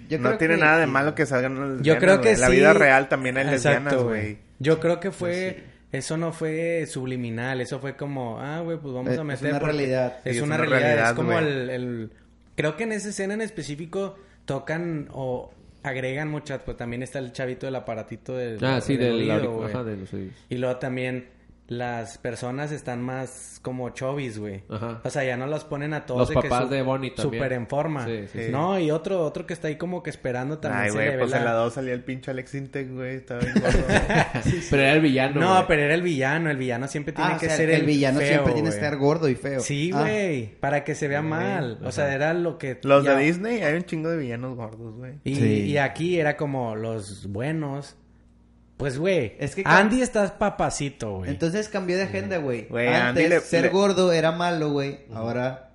Yo 0.09 0.19
no 0.19 0.37
tiene 0.37 0.55
que- 0.57 0.61
nada 0.61 0.79
de 0.79 0.87
malo 0.87 1.15
que 1.15 1.27
salgan 1.27 1.83
Yo 1.83 1.99
creo 1.99 2.21
que 2.21 2.29
güey. 2.29 2.35
En 2.35 2.41
la 2.41 2.47
sí. 2.49 2.53
vida 2.53 2.73
real 2.75 3.09
también 3.09 3.37
hay 3.37 3.47
Exacto, 3.49 3.69
lesbianas, 3.85 4.03
güey. 4.05 4.39
Yo 4.59 4.81
creo 4.81 5.01
que 5.01 5.11
fue... 5.11 5.65
Eso 5.93 6.17
no 6.17 6.33
fue 6.33 6.87
subliminal, 6.89 7.61
eso 7.61 7.79
fue 7.79 7.95
como, 7.95 8.41
ah, 8.41 8.59
güey, 8.61 8.79
pues 8.79 8.93
vamos 8.93 9.13
Es- 9.13 9.19
a 9.19 9.23
es 9.23 9.27
meter... 9.29 9.51
una 9.51 9.61
porque 9.61 9.77
realidad. 9.77 10.17
Es 10.25 10.33
Sí, 10.33 10.39
es 10.39 10.43
una, 10.43 10.55
una 10.57 10.65
realidad, 10.65 10.81
realidad, 10.89 11.09
es 11.11 11.15
como 11.15 11.39
el- 11.39 12.11
Creo 12.57 12.77
que 12.77 12.83
en 12.85 12.93
esa 12.93 13.09
escena 13.11 13.35
en 13.35 13.41
específico 13.43 14.17
tocan 14.45 15.09
o 15.13 15.53
agregan 15.85 16.29
muchas, 16.29 16.63
pues 16.63 16.77
también 16.77 17.03
está 17.03 17.21
el 17.21 17.33
chavito 17.33 17.67
del 17.67 17.77
aparatito 17.77 18.37
del... 18.37 18.63
Ah, 18.65 18.81
sí, 18.81 18.97
del, 18.97 19.31
oído, 19.31 19.65
ajá, 19.67 19.85
de 19.85 19.97
los 19.99 20.13
oídos. 20.13 20.35
Y 20.49 20.57
luego 20.57 20.77
también 20.79 21.29
las 21.67 22.19
personas 22.19 22.73
están 22.73 23.01
más 23.03 23.59
como 23.63 23.89
chovis, 23.91 24.39
güey. 24.39 24.65
Ajá. 24.69 25.01
O 25.03 25.09
sea, 25.09 25.25
ya 25.25 25.39
no 25.39 25.47
los 25.47 25.65
ponen 25.65 25.95
a 25.95 26.05
todos 26.05 26.21
Los 26.21 26.29
de 26.29 26.35
que 26.35 26.49
papás 26.51 26.65
su- 26.65 26.69
de 26.75 26.83
Bonnie 26.83 27.11
también. 27.13 27.41
Súper 27.43 27.53
en 27.55 27.67
forma. 27.67 28.05
Sí, 28.05 28.27
sí, 28.31 28.39
sí. 28.47 28.53
No, 28.53 28.79
y 28.79 28.91
otro 28.91 29.23
otro 29.25 29.47
que 29.47 29.55
está 29.55 29.69
ahí 29.69 29.77
como 29.77 30.03
que 30.03 30.11
esperando 30.11 30.59
también 30.59 30.83
Ay, 30.85 30.91
se 30.91 30.95
güey, 30.97 31.07
le 31.07 31.13
ve 31.13 31.19
pues 31.21 31.31
la- 31.31 31.39
en 31.39 31.45
la 31.47 31.53
2 31.53 31.73
salía 31.73 31.95
el 31.95 32.05
pinche 32.05 32.31
Alex 32.31 32.55
Intec, 32.55 32.93
güey. 32.93 33.15
Estaba 33.17 33.41
bien 33.41 33.55
gordo. 33.55 33.79
Pero 34.71 34.83
era 34.83 34.93
el 34.93 35.01
villano. 35.01 35.41
No, 35.41 35.55
güey. 35.55 35.65
pero 35.67 35.83
era 35.83 35.95
el 35.95 36.03
villano. 36.03 36.51
El 36.51 36.57
villano 36.59 36.87
siempre 36.87 37.15
tiene 37.15 37.31
Ah, 37.33 37.37
o 37.37 37.41
que 37.41 37.47
sea, 37.47 37.57
ser 37.57 37.71
el, 37.71 37.81
el 37.81 37.87
villano 37.87 38.19
feo, 38.19 38.29
siempre 38.29 38.53
tiene 38.53 38.69
que 38.69 38.75
estar 38.75 38.97
gordo 38.99 39.29
y 39.31 39.35
feo. 39.35 39.61
Sí, 39.61 39.91
Ah. 39.95 40.01
güey. 40.01 40.55
Para 40.61 40.85
que 40.85 40.95
se 40.95 41.09
vea 41.09 41.23
mal. 41.23 41.79
O 41.83 41.93
sea, 41.93 42.15
era 42.15 42.35
lo 42.35 42.59
que... 42.59 42.79
Los 42.83 43.05
ya- 43.05 43.17
de 43.17 43.25
Disney, 43.25 43.63
hay 43.63 43.75
un 43.75 43.85
chingo 43.85 44.11
de 44.11 44.19
villanos 44.19 44.55
gordos, 44.55 44.97
güey. 44.97 45.15
Y, 45.25 45.37
Sí. 45.37 45.63
y 45.63 45.79
aquí 45.79 46.19
era 46.21 46.37
como 46.37 46.77
los 46.77 47.27
buenos. 47.29 47.97
Pues, 48.85 48.99
güey. 48.99 49.33
Es 49.39 49.55
que- 49.55 49.63
Andy 49.65 50.03
está 50.03 50.37
papacito, 50.39 51.17
güey. 51.19 51.31
Entonces 51.31 51.69
cambió 51.71 51.97
de 51.97 52.03
agenda, 52.03 52.37
güey. 52.37 52.67
Güey, 52.69 52.89
Antes 52.89 53.25
Andy 53.25 53.29
le- 53.29 53.41
ser 53.41 53.63
le- 53.63 53.69
gordo 53.71 54.13
era 54.13 54.31
malo, 54.33 54.73
güey. 54.73 55.01
Ahora 55.15 55.71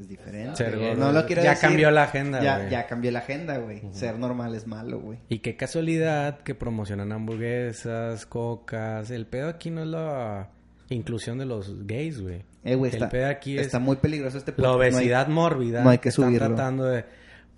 es 0.00 0.08
diferente. 0.08 0.56
Ser 0.56 0.78
gordo. 0.78 0.96
No 0.96 1.12
lo 1.12 1.26
quiero 1.26 1.42
Ya 1.42 1.50
decir. 1.50 1.68
cambió 1.68 1.90
la 1.90 2.04
agenda, 2.04 2.42
Ya, 2.42 2.56
güey. 2.58 2.70
ya 2.70 2.86
cambió 2.86 3.10
la 3.10 3.18
agenda, 3.18 3.58
güey. 3.58 3.82
Ser 3.92 4.18
normal 4.18 4.54
es 4.54 4.66
malo, 4.66 4.98
güey. 4.98 5.18
Y 5.28 5.40
qué 5.40 5.56
casualidad 5.56 6.38
que 6.40 6.54
promocionan 6.54 7.12
hamburguesas, 7.12 8.26
cocas. 8.26 9.10
El 9.10 9.26
pedo 9.26 9.48
aquí 9.48 9.70
no 9.70 9.82
es 9.82 9.88
la 9.88 10.48
inclusión 10.88 11.38
de 11.38 11.44
los 11.46 11.86
gays, 11.86 12.20
güey. 12.20 12.42
Eh, 12.64 12.76
güey, 12.76 12.90
El 12.90 12.96
está, 12.96 13.08
pedo 13.10 13.28
aquí 13.28 13.58
es 13.58 13.66
está 13.66 13.78
muy 13.78 13.96
peligroso 13.96 14.38
este 14.38 14.52
la 14.52 14.56
podcast. 14.56 14.74
No 14.78 14.82
hay- 14.82 14.90
obesidad 14.94 15.28
mórbida. 15.28 15.84
no 15.84 15.90
hay 15.90 15.98
que 15.98 16.08
están 16.08 16.26
subirlo. 16.26 16.46
tratando 16.48 16.84
de... 16.86 17.04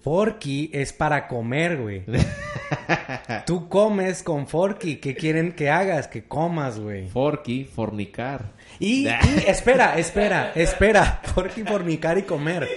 Forky 0.07 0.70
es 0.73 0.93
para 0.93 1.27
comer, 1.27 1.78
güey. 1.78 2.05
Tú 3.45 3.69
comes 3.69 4.23
con 4.23 4.47
Forky. 4.47 4.99
¿Qué 4.99 5.16
quieren 5.16 5.51
que 5.51 5.69
hagas? 5.69 6.07
Que 6.07 6.28
comas, 6.28 6.78
güey. 6.78 7.09
Forky, 7.09 7.65
fornicar. 7.65 8.53
Y, 8.78 9.09
y 9.09 9.09
espera, 9.49 9.99
espera, 9.99 10.53
espera. 10.55 11.20
Forky, 11.24 11.65
fornicar 11.65 12.19
y 12.19 12.23
comer. 12.23 12.69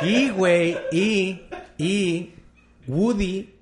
Y, 0.00 0.30
güey, 0.30 0.78
y, 0.90 1.42
y 1.76 2.32
Woody, 2.86 3.56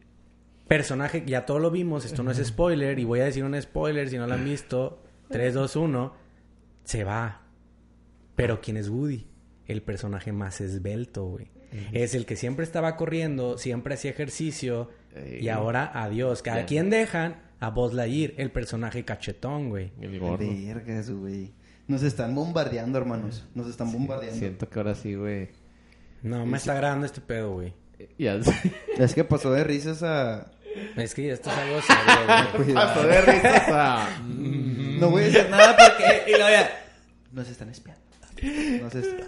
personaje, 0.68 1.24
ya 1.26 1.44
todo 1.44 1.58
lo 1.58 1.72
vimos, 1.72 2.04
esto 2.04 2.22
no 2.22 2.30
es 2.30 2.38
spoiler, 2.46 3.00
y 3.00 3.04
voy 3.04 3.18
a 3.18 3.24
decir 3.24 3.42
un 3.42 3.60
spoiler 3.60 4.08
si 4.10 4.16
no 4.16 4.28
lo 4.28 4.34
han 4.34 4.44
visto. 4.44 5.02
3, 5.28 5.54
2, 5.54 5.74
1, 5.74 6.14
se 6.84 7.02
va. 7.02 7.42
Pero 8.36 8.60
¿quién 8.60 8.76
es 8.76 8.88
Woody? 8.88 9.26
El 9.66 9.82
personaje 9.82 10.30
más 10.30 10.60
esbelto, 10.60 11.24
güey. 11.24 11.50
Es 11.92 12.14
el 12.14 12.26
que 12.26 12.36
siempre 12.36 12.64
estaba 12.64 12.96
corriendo, 12.96 13.56
siempre 13.58 13.94
hacía 13.94 14.10
ejercicio, 14.10 14.90
y 15.40 15.48
ahora 15.48 15.90
adiós. 15.94 16.42
¿A 16.46 16.60
Ya. 16.60 16.66
quién 16.66 16.90
dejan? 16.90 17.36
A 17.60 17.70
Buzz 17.70 17.92
Lightyear, 17.94 18.32
el 18.38 18.50
personaje 18.50 19.04
cachetón, 19.04 19.68
güey. 19.68 19.92
El 20.00 20.18
gordo. 20.18 20.44
Vergas, 20.48 21.10
güey. 21.10 21.52
Nos 21.86 22.02
están 22.02 22.34
bombardeando, 22.34 22.98
hermanos. 22.98 23.46
Nos 23.54 23.68
están 23.68 23.92
bombardeando. 23.92 24.38
Siento 24.38 24.68
que 24.68 24.78
ahora 24.78 24.94
sí, 24.94 25.14
güey. 25.14 25.50
No, 26.22 26.44
me 26.46 26.56
está 26.56 26.74
grabando 26.74 27.06
este 27.06 27.20
pedo, 27.20 27.52
güey. 27.52 27.72
Ya 28.18 28.42
sé. 28.42 28.52
Es 28.98 29.14
que 29.14 29.22
pasó 29.24 29.52
de 29.52 29.62
risas 29.64 30.02
a... 30.02 30.50
Es 30.96 31.14
que 31.14 31.30
esto 31.30 31.50
es 31.50 31.56
algo 31.56 31.80
serio. 31.82 32.56
Cuidado. 32.64 33.06
de 33.06 33.20
risas 33.20 33.68
a... 33.68 34.08
No 34.28 35.10
voy 35.10 35.22
a 35.22 35.26
decir 35.26 35.46
nada 35.50 35.76
porque... 35.76 36.22
Y 36.30 36.30
luego 36.32 36.48
ya... 36.50 36.70
Nos 37.32 37.48
están 37.48 37.68
espiando. 37.70 38.02
Nos 38.82 38.94
están... 38.94 39.26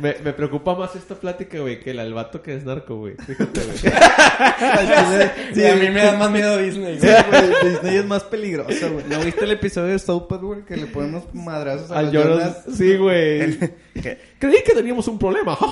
Me, 0.00 0.14
me 0.24 0.32
preocupa 0.32 0.74
más 0.74 0.94
esta 0.96 1.14
plática, 1.14 1.58
güey, 1.58 1.80
que 1.80 1.90
el 1.90 1.98
al 2.00 2.12
vato 2.14 2.42
que 2.42 2.54
es 2.54 2.64
narco, 2.64 2.96
güey. 2.96 3.14
Fíjate, 3.26 3.60
güey. 3.62 3.78
Sí, 5.54 5.64
a 5.66 5.74
mí 5.74 5.90
me 5.90 6.02
da 6.02 6.16
más 6.16 6.30
miedo 6.30 6.56
Disney, 6.58 6.98
Sí, 7.00 7.06
güey. 7.06 7.50
güey, 7.50 7.72
Disney 7.72 7.96
es 7.96 8.04
más 8.06 8.22
peligroso, 8.24 8.92
güey. 8.92 9.04
¿No 9.08 9.18
viste 9.20 9.44
el 9.44 9.52
episodio 9.52 9.92
de 9.92 9.98
South 9.98 10.26
Park, 10.28 10.42
güey? 10.42 10.64
Que 10.64 10.76
le 10.76 10.86
ponemos 10.86 11.24
madrazos 11.34 11.90
a 11.90 11.98
Al 11.98 12.06
los 12.06 12.14
Jonas... 12.14 12.38
Jonas. 12.64 12.76
Sí, 12.78 12.96
güey. 12.96 13.58
Creí 14.38 14.62
que 14.64 14.72
teníamos 14.74 15.08
un 15.08 15.18
problema. 15.18 15.56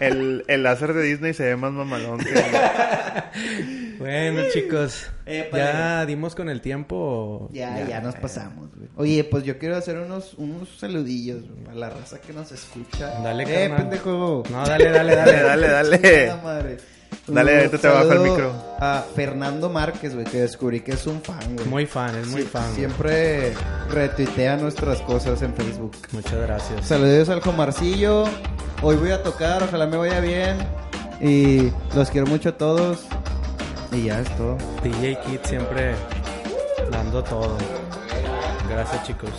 El, 0.00 0.44
el 0.46 0.62
láser 0.62 0.92
de 0.94 1.02
Disney 1.02 1.34
se 1.34 1.42
ve 1.44 1.56
más 1.56 1.72
mamalón 1.72 2.18
que... 2.20 2.30
Bueno, 3.98 4.42
chicos. 4.52 5.06
Eh, 5.26 5.48
ya 5.52 5.58
padre. 5.98 6.06
dimos 6.06 6.34
con 6.34 6.48
el 6.48 6.60
tiempo. 6.60 7.48
Ya, 7.52 7.86
ya, 7.86 8.00
nos 8.00 8.14
pasamos, 8.16 8.68
güey. 8.76 8.88
Oye, 8.96 9.24
pues 9.24 9.44
yo 9.44 9.58
quiero 9.58 9.76
hacer 9.76 9.98
unos, 9.98 10.34
unos 10.34 10.68
saludillos 10.78 11.42
güey, 11.42 11.68
a 11.70 11.74
la 11.78 11.90
raza 11.90 12.20
que 12.20 12.32
nos 12.32 12.50
escucha. 12.52 13.20
Dale, 13.22 13.42
eh, 13.44 13.68
carnal. 13.68 13.76
pendejo. 13.88 14.42
No, 14.50 14.64
dale, 14.64 14.90
dale, 14.90 15.14
Dale, 15.16 15.32
dale. 15.68 15.98
dale, 15.98 16.34
madre. 16.42 16.76
Dale, 17.26 17.56
ahorita 17.58 17.78
te 17.78 17.88
bajo 17.88 18.12
el 18.12 18.20
micro. 18.20 18.52
A 18.80 19.04
Fernando 19.14 19.68
Márquez, 19.68 20.14
güey, 20.14 20.24
que 20.26 20.38
descubrí 20.42 20.80
que 20.80 20.92
es 20.92 21.06
un 21.06 21.20
fan, 21.20 21.56
güey. 21.56 21.68
Muy 21.68 21.86
fan, 21.86 22.14
es 22.16 22.26
muy 22.28 22.42
Sí, 22.42 22.48
fan. 22.48 22.62
güey. 22.64 22.74
Siempre 22.76 23.52
retuitea 23.90 24.56
nuestras 24.56 25.00
cosas 25.02 25.42
en 25.42 25.52
Facebook. 25.54 25.92
Muchas 26.12 26.34
gracias. 26.40 26.86
Saludos 26.86 27.28
al 27.28 27.40
Comarcillo. 27.40 28.24
Hoy 28.82 28.96
voy 28.96 29.10
a 29.10 29.22
tocar, 29.22 29.62
ojalá 29.62 29.86
me 29.86 29.96
vaya 29.98 30.20
bien. 30.20 30.56
Y 31.20 31.70
los 31.94 32.10
quiero 32.10 32.26
mucho 32.26 32.50
a 32.50 32.56
todos. 32.56 33.04
Y 33.92 34.04
ya 34.04 34.20
es 34.20 34.36
todo. 34.36 34.56
DJ 34.82 35.18
Kid 35.26 35.40
siempre 35.44 35.94
dando 36.90 37.22
todo. 37.22 37.56
Gracias, 38.68 39.06
chicos. 39.06 39.30